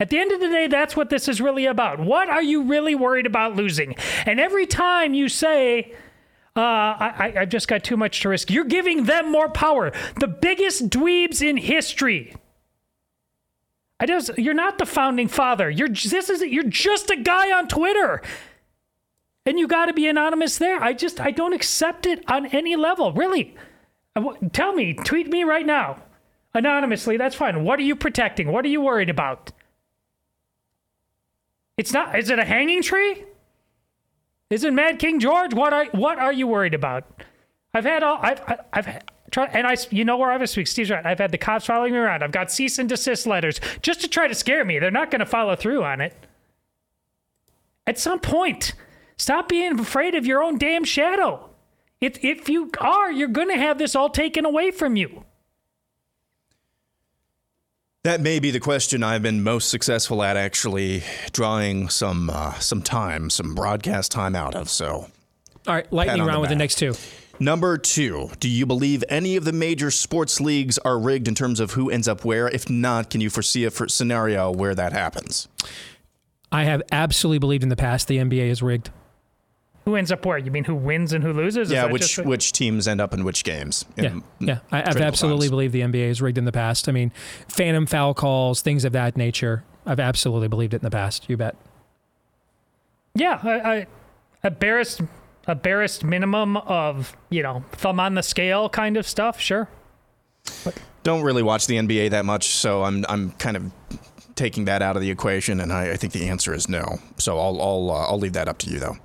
At 0.00 0.10
the 0.10 0.18
end 0.18 0.30
of 0.32 0.40
the 0.40 0.48
day, 0.48 0.68
that's 0.68 0.96
what 0.96 1.10
this 1.10 1.26
is 1.28 1.40
really 1.40 1.66
about. 1.66 1.98
What 1.98 2.28
are 2.28 2.42
you 2.42 2.62
really 2.62 2.94
worried 2.94 3.26
about 3.26 3.56
losing? 3.56 3.96
And 4.26 4.38
every 4.38 4.66
time 4.66 5.12
you 5.12 5.28
say, 5.28 5.92
uh, 6.54 6.60
I, 6.60 7.34
I 7.38 7.44
just 7.44 7.66
got 7.66 7.82
too 7.82 7.96
much 7.96 8.20
to 8.20 8.28
risk, 8.28 8.50
you're 8.50 8.64
giving 8.64 9.04
them 9.04 9.30
more 9.30 9.48
power. 9.48 9.92
The 10.20 10.28
biggest 10.28 10.88
dweebs 10.90 11.42
in 11.42 11.56
history 11.56 12.34
I 14.00 14.06
just 14.06 14.36
you're 14.38 14.54
not 14.54 14.78
the 14.78 14.86
founding 14.86 15.28
father. 15.28 15.68
You're 15.68 15.88
this 15.88 16.30
is 16.30 16.42
you're 16.42 16.64
just 16.64 17.10
a 17.10 17.16
guy 17.16 17.52
on 17.52 17.68
Twitter. 17.68 18.22
And 19.44 19.58
you 19.58 19.66
got 19.66 19.86
to 19.86 19.94
be 19.94 20.06
anonymous 20.06 20.58
there. 20.58 20.82
I 20.82 20.92
just 20.92 21.20
I 21.20 21.30
don't 21.30 21.52
accept 21.52 22.06
it 22.06 22.22
on 22.30 22.46
any 22.46 22.76
level. 22.76 23.12
Really. 23.12 23.56
Tell 24.52 24.72
me, 24.72 24.94
tweet 24.94 25.28
me 25.28 25.44
right 25.44 25.64
now. 25.64 26.02
Anonymously, 26.52 27.16
that's 27.16 27.36
fine. 27.36 27.64
What 27.64 27.78
are 27.78 27.84
you 27.84 27.94
protecting? 27.94 28.50
What 28.50 28.64
are 28.64 28.68
you 28.68 28.80
worried 28.80 29.10
about? 29.10 29.52
It's 31.78 31.92
not 31.92 32.18
is 32.18 32.28
it 32.28 32.38
a 32.38 32.44
hanging 32.44 32.82
tree? 32.82 33.24
Is 34.50 34.64
it 34.64 34.72
Mad 34.74 34.98
King 34.98 35.20
George? 35.20 35.54
What 35.54 35.72
are 35.72 35.86
what 35.86 36.18
are 36.18 36.32
you 36.32 36.46
worried 36.46 36.74
about? 36.74 37.04
I've 37.72 37.84
had 37.84 38.02
all 38.02 38.18
I've 38.20 38.42
I've 38.72 39.02
tried, 39.30 39.50
and 39.52 39.66
I, 39.66 39.76
you 39.90 40.04
know 40.04 40.16
where 40.16 40.30
I 40.30 40.36
was 40.36 40.50
speaking. 40.50 40.66
Steve's 40.66 40.90
right. 40.90 41.04
I've 41.04 41.18
had 41.18 41.32
the 41.32 41.38
cops 41.38 41.66
following 41.66 41.92
me 41.92 41.98
around. 41.98 42.22
I've 42.22 42.32
got 42.32 42.50
cease 42.50 42.78
and 42.78 42.88
desist 42.88 43.26
letters 43.26 43.60
just 43.82 44.00
to 44.00 44.08
try 44.08 44.26
to 44.26 44.34
scare 44.34 44.64
me. 44.64 44.78
They're 44.78 44.90
not 44.90 45.10
going 45.10 45.20
to 45.20 45.26
follow 45.26 45.54
through 45.54 45.84
on 45.84 46.00
it. 46.00 46.14
At 47.86 47.98
some 47.98 48.20
point, 48.20 48.74
stop 49.16 49.48
being 49.48 49.78
afraid 49.78 50.14
of 50.14 50.26
your 50.26 50.42
own 50.42 50.58
damn 50.58 50.84
shadow. 50.84 51.50
If 52.00 52.24
if 52.24 52.48
you 52.48 52.70
are, 52.80 53.12
you're 53.12 53.28
going 53.28 53.48
to 53.48 53.56
have 53.56 53.78
this 53.78 53.94
all 53.94 54.10
taken 54.10 54.44
away 54.44 54.70
from 54.70 54.96
you. 54.96 55.24
That 58.04 58.20
may 58.20 58.38
be 58.38 58.52
the 58.52 58.60
question 58.60 59.02
I've 59.02 59.22
been 59.22 59.42
most 59.42 59.70
successful 59.70 60.22
at 60.22 60.36
actually 60.36 61.02
drawing 61.32 61.88
some 61.88 62.30
uh, 62.30 62.54
some 62.54 62.80
time, 62.80 63.28
some 63.28 63.56
broadcast 63.56 64.12
time 64.12 64.36
out 64.36 64.54
of. 64.54 64.70
So, 64.70 65.08
all 65.66 65.74
right, 65.74 65.92
lightning 65.92 66.24
round 66.24 66.40
with 66.40 66.50
the 66.50 66.56
next 66.56 66.76
two. 66.76 66.94
Number 67.40 67.76
two, 67.76 68.30
do 68.38 68.48
you 68.48 68.66
believe 68.66 69.02
any 69.08 69.34
of 69.34 69.44
the 69.44 69.52
major 69.52 69.90
sports 69.90 70.40
leagues 70.40 70.78
are 70.78 70.98
rigged 70.98 71.26
in 71.26 71.34
terms 71.34 71.58
of 71.58 71.72
who 71.72 71.90
ends 71.90 72.06
up 72.06 72.24
where? 72.24 72.48
If 72.48 72.70
not, 72.70 73.10
can 73.10 73.20
you 73.20 73.30
foresee 73.30 73.64
a 73.64 73.70
scenario 73.70 74.50
where 74.52 74.74
that 74.76 74.92
happens? 74.92 75.48
I 76.50 76.64
have 76.64 76.82
absolutely 76.90 77.38
believed 77.38 77.62
in 77.62 77.68
the 77.68 77.76
past 77.76 78.08
the 78.08 78.18
NBA 78.18 78.48
is 78.48 78.62
rigged. 78.62 78.90
Who 79.88 79.96
ends 79.96 80.12
up 80.12 80.26
where? 80.26 80.36
You 80.36 80.50
mean 80.50 80.64
who 80.64 80.74
wins 80.74 81.14
and 81.14 81.24
who 81.24 81.32
loses? 81.32 81.70
yeah, 81.70 81.86
which 81.86 82.18
which 82.18 82.52
teams 82.52 82.86
end 82.86 83.00
up 83.00 83.14
in 83.14 83.24
which 83.24 83.42
games? 83.42 83.86
In 83.96 84.04
yeah, 84.04 84.20
yeah. 84.38 84.58
I, 84.70 84.80
have 84.80 84.98
absolutely 84.98 85.48
believed 85.48 85.72
the 85.72 85.80
NBA 85.80 86.10
is 86.10 86.20
rigged 86.20 86.36
in 86.36 86.44
the 86.44 86.52
past. 86.52 86.90
I 86.90 86.92
mean, 86.92 87.10
phantom 87.48 87.86
foul 87.86 88.12
calls, 88.12 88.60
things 88.60 88.84
of 88.84 88.92
that 88.92 89.16
nature. 89.16 89.64
I've 89.86 89.98
absolutely 89.98 90.48
believed 90.48 90.74
it 90.74 90.82
in 90.82 90.84
the 90.84 90.90
past. 90.90 91.30
You 91.30 91.38
bet. 91.38 91.56
Yeah, 93.14 93.40
I, 93.42 93.60
I 93.60 93.86
embarrassed 94.44 95.00
a 95.46 95.54
barest 95.54 96.04
minimum 96.04 96.58
of 96.58 97.16
you 97.30 97.42
know 97.42 97.64
thumb 97.72 97.98
on 97.98 98.12
the 98.12 98.22
scale 98.22 98.68
kind 98.68 98.98
of 98.98 99.08
stuff. 99.08 99.40
Sure. 99.40 99.70
But. 100.66 100.78
Don't 101.02 101.22
really 101.22 101.42
watch 101.42 101.66
the 101.66 101.76
NBA 101.76 102.10
that 102.10 102.26
much, 102.26 102.48
so 102.48 102.82
I'm 102.82 103.06
I'm 103.08 103.30
kind 103.30 103.56
of 103.56 103.72
taking 104.34 104.66
that 104.66 104.82
out 104.82 104.96
of 104.96 105.00
the 105.00 105.10
equation, 105.10 105.60
and 105.60 105.72
I, 105.72 105.92
I 105.92 105.96
think 105.96 106.12
the 106.12 106.28
answer 106.28 106.52
is 106.52 106.68
no. 106.68 106.98
So 107.16 107.38
I'll 107.38 107.58
I'll 107.62 107.90
uh, 107.90 108.06
I'll 108.08 108.18
leave 108.18 108.34
that 108.34 108.48
up 108.48 108.58
to 108.58 108.70
you 108.70 108.78
though. 108.78 108.98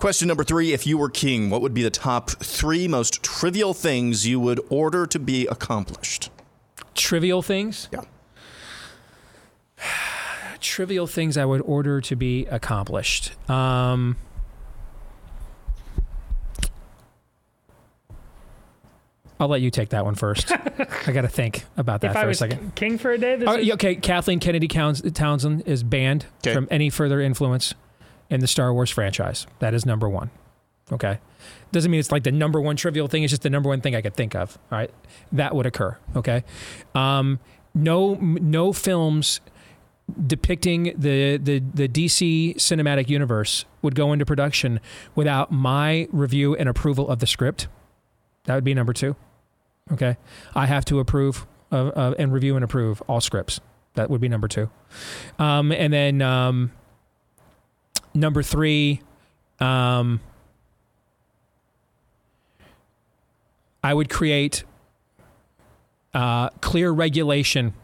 Question 0.00 0.28
number 0.28 0.44
three: 0.44 0.72
If 0.72 0.86
you 0.86 0.96
were 0.96 1.10
king, 1.10 1.50
what 1.50 1.60
would 1.60 1.74
be 1.74 1.82
the 1.82 1.90
top 1.90 2.30
three 2.30 2.88
most 2.88 3.22
trivial 3.22 3.74
things 3.74 4.26
you 4.26 4.40
would 4.40 4.58
order 4.70 5.06
to 5.06 5.18
be 5.18 5.46
accomplished? 5.46 6.30
Trivial 6.94 7.42
things? 7.42 7.90
Yeah. 7.92 8.00
trivial 10.60 11.06
things 11.06 11.36
I 11.36 11.44
would 11.44 11.60
order 11.66 12.00
to 12.00 12.16
be 12.16 12.46
accomplished. 12.46 13.32
Um, 13.50 14.16
I'll 19.38 19.48
let 19.48 19.60
you 19.60 19.70
take 19.70 19.90
that 19.90 20.06
one 20.06 20.14
first. 20.14 20.50
I 21.06 21.12
got 21.12 21.22
to 21.22 21.28
think 21.28 21.66
about 21.76 22.00
that 22.00 22.16
if 22.16 22.22
for 22.22 22.30
a 22.30 22.34
second. 22.34 22.74
King 22.74 22.96
for 22.96 23.10
a 23.10 23.18
day. 23.18 23.38
Oh, 23.46 23.58
okay, 23.74 23.96
Kathleen 23.96 24.40
Kennedy 24.40 24.66
Townsend 24.66 25.64
is 25.66 25.82
banned 25.82 26.24
okay. 26.38 26.54
from 26.54 26.68
any 26.70 26.88
further 26.88 27.20
influence 27.20 27.74
in 28.30 28.40
the 28.40 28.46
Star 28.46 28.72
Wars 28.72 28.90
franchise. 28.90 29.46
That 29.58 29.74
is 29.74 29.84
number 29.84 30.08
one. 30.08 30.30
Okay, 30.92 31.18
doesn't 31.70 31.90
mean 31.90 32.00
it's 32.00 32.10
like 32.10 32.24
the 32.24 32.32
number 32.32 32.60
one 32.60 32.76
trivial 32.76 33.06
thing. 33.06 33.22
It's 33.22 33.30
just 33.30 33.42
the 33.42 33.50
number 33.50 33.68
one 33.68 33.80
thing 33.80 33.94
I 33.94 34.00
could 34.00 34.14
think 34.14 34.34
of. 34.34 34.58
All 34.72 34.78
right, 34.78 34.90
that 35.32 35.54
would 35.54 35.66
occur. 35.66 35.96
Okay, 36.16 36.44
um, 36.94 37.38
no, 37.74 38.14
no 38.14 38.72
films 38.72 39.40
depicting 40.26 40.92
the, 40.96 41.36
the 41.36 41.60
the 41.60 41.88
DC 41.88 42.56
cinematic 42.56 43.08
universe 43.08 43.64
would 43.82 43.94
go 43.94 44.12
into 44.12 44.26
production 44.26 44.80
without 45.14 45.52
my 45.52 46.08
review 46.10 46.56
and 46.56 46.68
approval 46.68 47.08
of 47.08 47.20
the 47.20 47.26
script. 47.26 47.68
That 48.44 48.54
would 48.54 48.64
be 48.64 48.74
number 48.74 48.92
two. 48.92 49.16
Okay, 49.92 50.16
I 50.54 50.66
have 50.66 50.84
to 50.86 50.98
approve 50.98 51.46
uh, 51.70 51.86
uh, 51.88 52.14
and 52.18 52.32
review 52.32 52.56
and 52.56 52.64
approve 52.64 53.02
all 53.02 53.20
scripts. 53.20 53.60
That 53.94 54.10
would 54.10 54.20
be 54.20 54.28
number 54.28 54.48
two, 54.48 54.70
um, 55.38 55.72
and 55.72 55.92
then 55.92 56.22
um, 56.22 56.72
number 58.14 58.42
three. 58.42 59.00
Um, 59.58 60.20
I 63.82 63.94
would 63.94 64.10
create 64.10 64.64
uh, 66.12 66.50
clear 66.60 66.90
regulation 66.90 67.74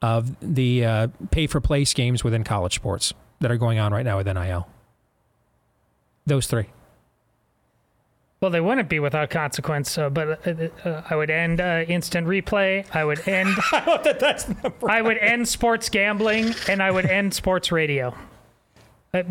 of 0.00 0.34
the 0.40 0.84
uh, 0.84 1.08
pay 1.30 1.46
for 1.46 1.60
play 1.60 1.84
schemes 1.84 2.24
within 2.24 2.44
college 2.44 2.74
sports 2.74 3.14
that 3.40 3.50
are 3.50 3.56
going 3.56 3.78
on 3.78 3.92
right 3.92 4.04
now 4.04 4.18
with 4.18 4.26
NIL. 4.26 4.68
Those 6.26 6.46
three. 6.46 6.66
Well, 8.40 8.50
they 8.50 8.60
wouldn't 8.60 8.88
be 8.88 8.98
without 8.98 9.30
consequence, 9.30 9.96
uh, 9.96 10.10
but 10.10 10.44
uh, 10.44 10.68
uh, 10.84 11.02
I 11.08 11.14
would 11.14 11.30
end 11.30 11.60
uh, 11.60 11.84
instant 11.86 12.26
replay. 12.26 12.84
I 12.92 13.04
would 13.04 13.26
end. 13.28 13.56
I 13.72 15.00
would 15.00 15.18
end 15.18 15.46
sports 15.46 15.88
gambling, 15.88 16.52
and 16.68 16.82
I 16.82 16.90
would 16.90 17.06
end 17.06 17.34
sports 17.34 17.70
radio. 17.70 18.12
Uh, 19.14 19.22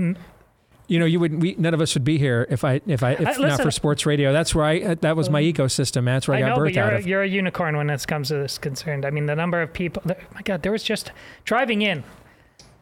You 0.87 0.99
know, 0.99 1.05
you 1.05 1.19
would. 1.19 1.41
We, 1.41 1.55
none 1.57 1.73
of 1.73 1.81
us 1.81 1.93
would 1.95 2.03
be 2.03 2.17
here 2.19 2.45
if 2.51 2.63
I, 2.63 2.81
if 2.85 3.01
I, 3.01 3.11
if 3.13 3.39
Uh, 3.39 3.47
not 3.47 3.61
for 3.61 3.71
sports 3.71 4.05
radio. 4.05 4.31
That's 4.33 4.53
where 4.53 4.65
I. 4.65 4.93
That 4.95 5.15
was 5.15 5.29
my 5.29 5.41
ecosystem. 5.41 6.05
That's 6.05 6.27
where 6.27 6.35
I, 6.37 6.41
I 6.41 6.49
got 6.49 6.49
know, 6.57 6.63
birthed 6.63 6.77
out 6.77 6.93
a, 6.93 6.97
of. 6.97 7.07
you're 7.07 7.23
a 7.23 7.27
unicorn 7.27 7.77
when 7.77 7.89
it 7.89 8.05
comes 8.07 8.27
to 8.27 8.35
this 8.35 8.57
concerned. 8.57 9.05
I 9.05 9.09
mean, 9.09 9.25
the 9.25 9.35
number 9.35 9.61
of 9.61 9.71
people. 9.73 10.03
My 10.05 10.41
God, 10.43 10.61
there 10.63 10.71
was 10.71 10.83
just 10.83 11.11
driving 11.45 11.81
in. 11.81 12.03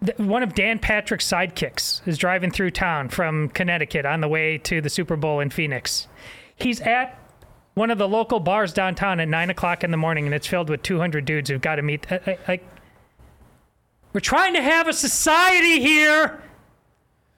The, 0.02 0.14
one 0.18 0.44
of 0.44 0.56
Dan 0.56 0.80
Patrick's 0.80 1.26
sidekicks 1.28 2.06
is 2.08 2.18
driving 2.18 2.52
through 2.52 2.72
town 2.72 3.10
from 3.10 3.48
Connecticut 3.50 4.06
on 4.06 4.22
the 4.22 4.28
way 4.28 4.58
to 4.60 4.82
the 4.82 4.90
Super 4.90 5.16
Bowl 5.16 5.40
in 5.40 5.50
Phoenix. 5.52 6.08
He's 6.56 6.82
at 6.82 7.18
one 7.76 7.92
of 7.92 7.98
the 7.98 8.08
local 8.10 8.40
bars 8.42 8.74
downtown 8.74 9.20
at 9.22 9.28
nine 9.30 9.50
o'clock 9.50 9.84
in 9.86 9.92
the 9.92 9.98
morning, 9.98 10.26
and 10.26 10.34
it's 10.34 10.48
filled 10.48 10.70
with 10.70 10.82
200 10.84 11.24
dudes 11.26 11.50
who've 11.50 11.62
got 11.62 11.76
to 11.76 11.82
meet. 11.82 12.12
I- 12.12 12.22
I- 12.48 12.54
I- 12.54 12.60
we're 14.14 14.20
trying 14.20 14.56
to 14.56 14.62
have 14.62 14.88
a 14.88 14.94
society 14.94 15.80
here. 15.80 16.42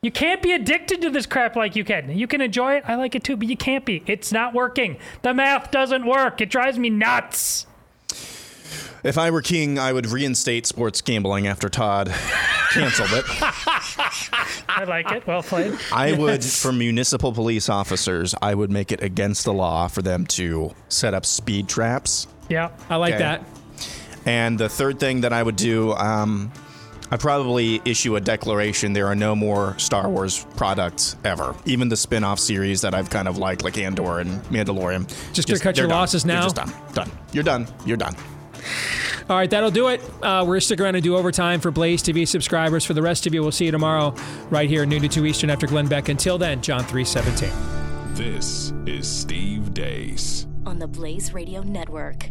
You 0.04 0.10
can't 0.10 0.42
be 0.42 0.52
addicted 0.54 1.00
to 1.04 1.12
this 1.12 1.28
crap 1.28 1.56
like 1.56 1.76
you 1.76 1.84
can. 1.84 2.18
You 2.18 2.26
can 2.26 2.42
enjoy 2.42 2.78
it. 2.78 2.84
I 2.88 2.96
like 2.96 3.14
it 3.14 3.24
too, 3.24 3.38
but 3.38 3.48
you 3.48 3.56
can't 3.56 3.86
be. 3.86 4.02
It's 4.08 4.32
not 4.32 4.52
working. 4.52 4.98
The 5.22 5.32
math 5.32 5.70
doesn't 5.70 6.08
work. 6.08 6.42
It 6.42 6.50
drives 6.50 6.80
me 6.80 6.90
nuts. 6.90 7.68
If 9.04 9.20
I 9.20 9.30
were 9.30 9.44
king, 9.44 9.78
I 9.78 9.94
would 9.94 10.08
reinstate 10.08 10.66
sports 10.66 11.02
gambling 11.02 11.46
after 11.46 11.70
Todd 11.70 12.08
canceled 12.72 13.12
it. 13.14 13.26
I 14.68 14.86
like 14.88 15.12
it. 15.12 15.28
Well 15.28 15.44
played. 15.44 15.78
I 15.94 16.14
would, 16.18 16.44
for 16.44 16.72
municipal 16.72 17.32
police 17.32 17.70
officers, 17.70 18.34
I 18.42 18.56
would 18.56 18.72
make 18.72 18.92
it 18.92 19.04
against 19.04 19.46
the 19.46 19.54
law 19.54 19.88
for 19.88 20.02
them 20.02 20.26
to 20.28 20.74
set 20.90 21.14
up 21.14 21.28
speed 21.28 21.68
traps. 21.68 22.26
Yeah. 22.50 22.72
I 22.90 22.96
like 22.96 23.14
Okay. 23.14 23.22
that. 23.24 23.44
And 24.26 24.58
the 24.58 24.68
third 24.68 25.00
thing 25.00 25.22
that 25.22 25.32
I 25.32 25.44
would 25.44 25.58
do, 25.58 25.94
um, 25.94 26.52
I 27.12 27.18
probably 27.18 27.82
issue 27.84 28.16
a 28.16 28.22
declaration 28.22 28.94
there 28.94 29.08
are 29.08 29.16
no 29.16 29.36
more 29.36 29.78
Star 29.78 30.10
Wars 30.10 30.46
products 30.56 31.18
ever. 31.26 31.54
Even 31.66 31.90
the 31.90 31.98
spin 31.98 32.24
off 32.24 32.40
series 32.40 32.82
that 32.82 32.94
I've 32.96 33.10
kind 33.10 33.28
of 33.28 33.38
liked, 33.38 33.64
like 33.64 33.78
Andor 33.78 34.20
and 34.20 34.42
Mandalorian. 34.46 35.08
Just 35.34 35.48
gonna 35.50 35.60
cut 35.60 35.76
your 35.78 35.88
done. 35.88 35.98
losses 35.98 36.24
You're 36.26 36.36
now? 36.36 36.44
just 36.44 36.56
done. 36.56 36.72
Done. 36.94 37.12
You're 37.34 37.44
done. 37.44 37.68
You're 37.86 37.98
done. 37.98 38.16
All 39.30 39.38
right, 39.38 39.50
that'll 39.50 39.72
do 39.72 39.90
it. 39.90 40.02
Uh, 40.22 40.44
we're 40.48 40.60
sticking 40.60 40.84
around 40.86 40.94
to 40.94 41.02
do 41.02 41.16
overtime 41.16 41.60
for 41.62 41.70
Blaze 41.72 42.02
TV 42.02 42.28
subscribers. 42.28 42.84
For 42.86 42.94
the 42.94 43.02
rest 43.02 43.28
of 43.28 43.34
you, 43.34 43.42
we'll 43.42 43.52
see 43.52 43.66
you 43.66 43.72
tomorrow, 43.72 44.14
right 44.50 44.70
here, 44.70 44.86
noon 44.86 45.02
to 45.04 45.08
two 45.08 45.26
Eastern 45.26 45.50
after 45.50 45.68
Glenn 45.68 45.88
Beck. 45.88 46.10
Until 46.10 46.38
then, 46.38 46.62
John 46.62 46.84
three 46.84 47.06
seventeen. 47.06 47.52
This 48.16 48.74
is 48.86 49.08
Steve 49.08 49.74
Deace. 49.74 50.48
on 50.66 50.80
the 50.80 50.88
Blaze 50.88 51.34
Radio 51.34 51.62
Network. 51.62 52.30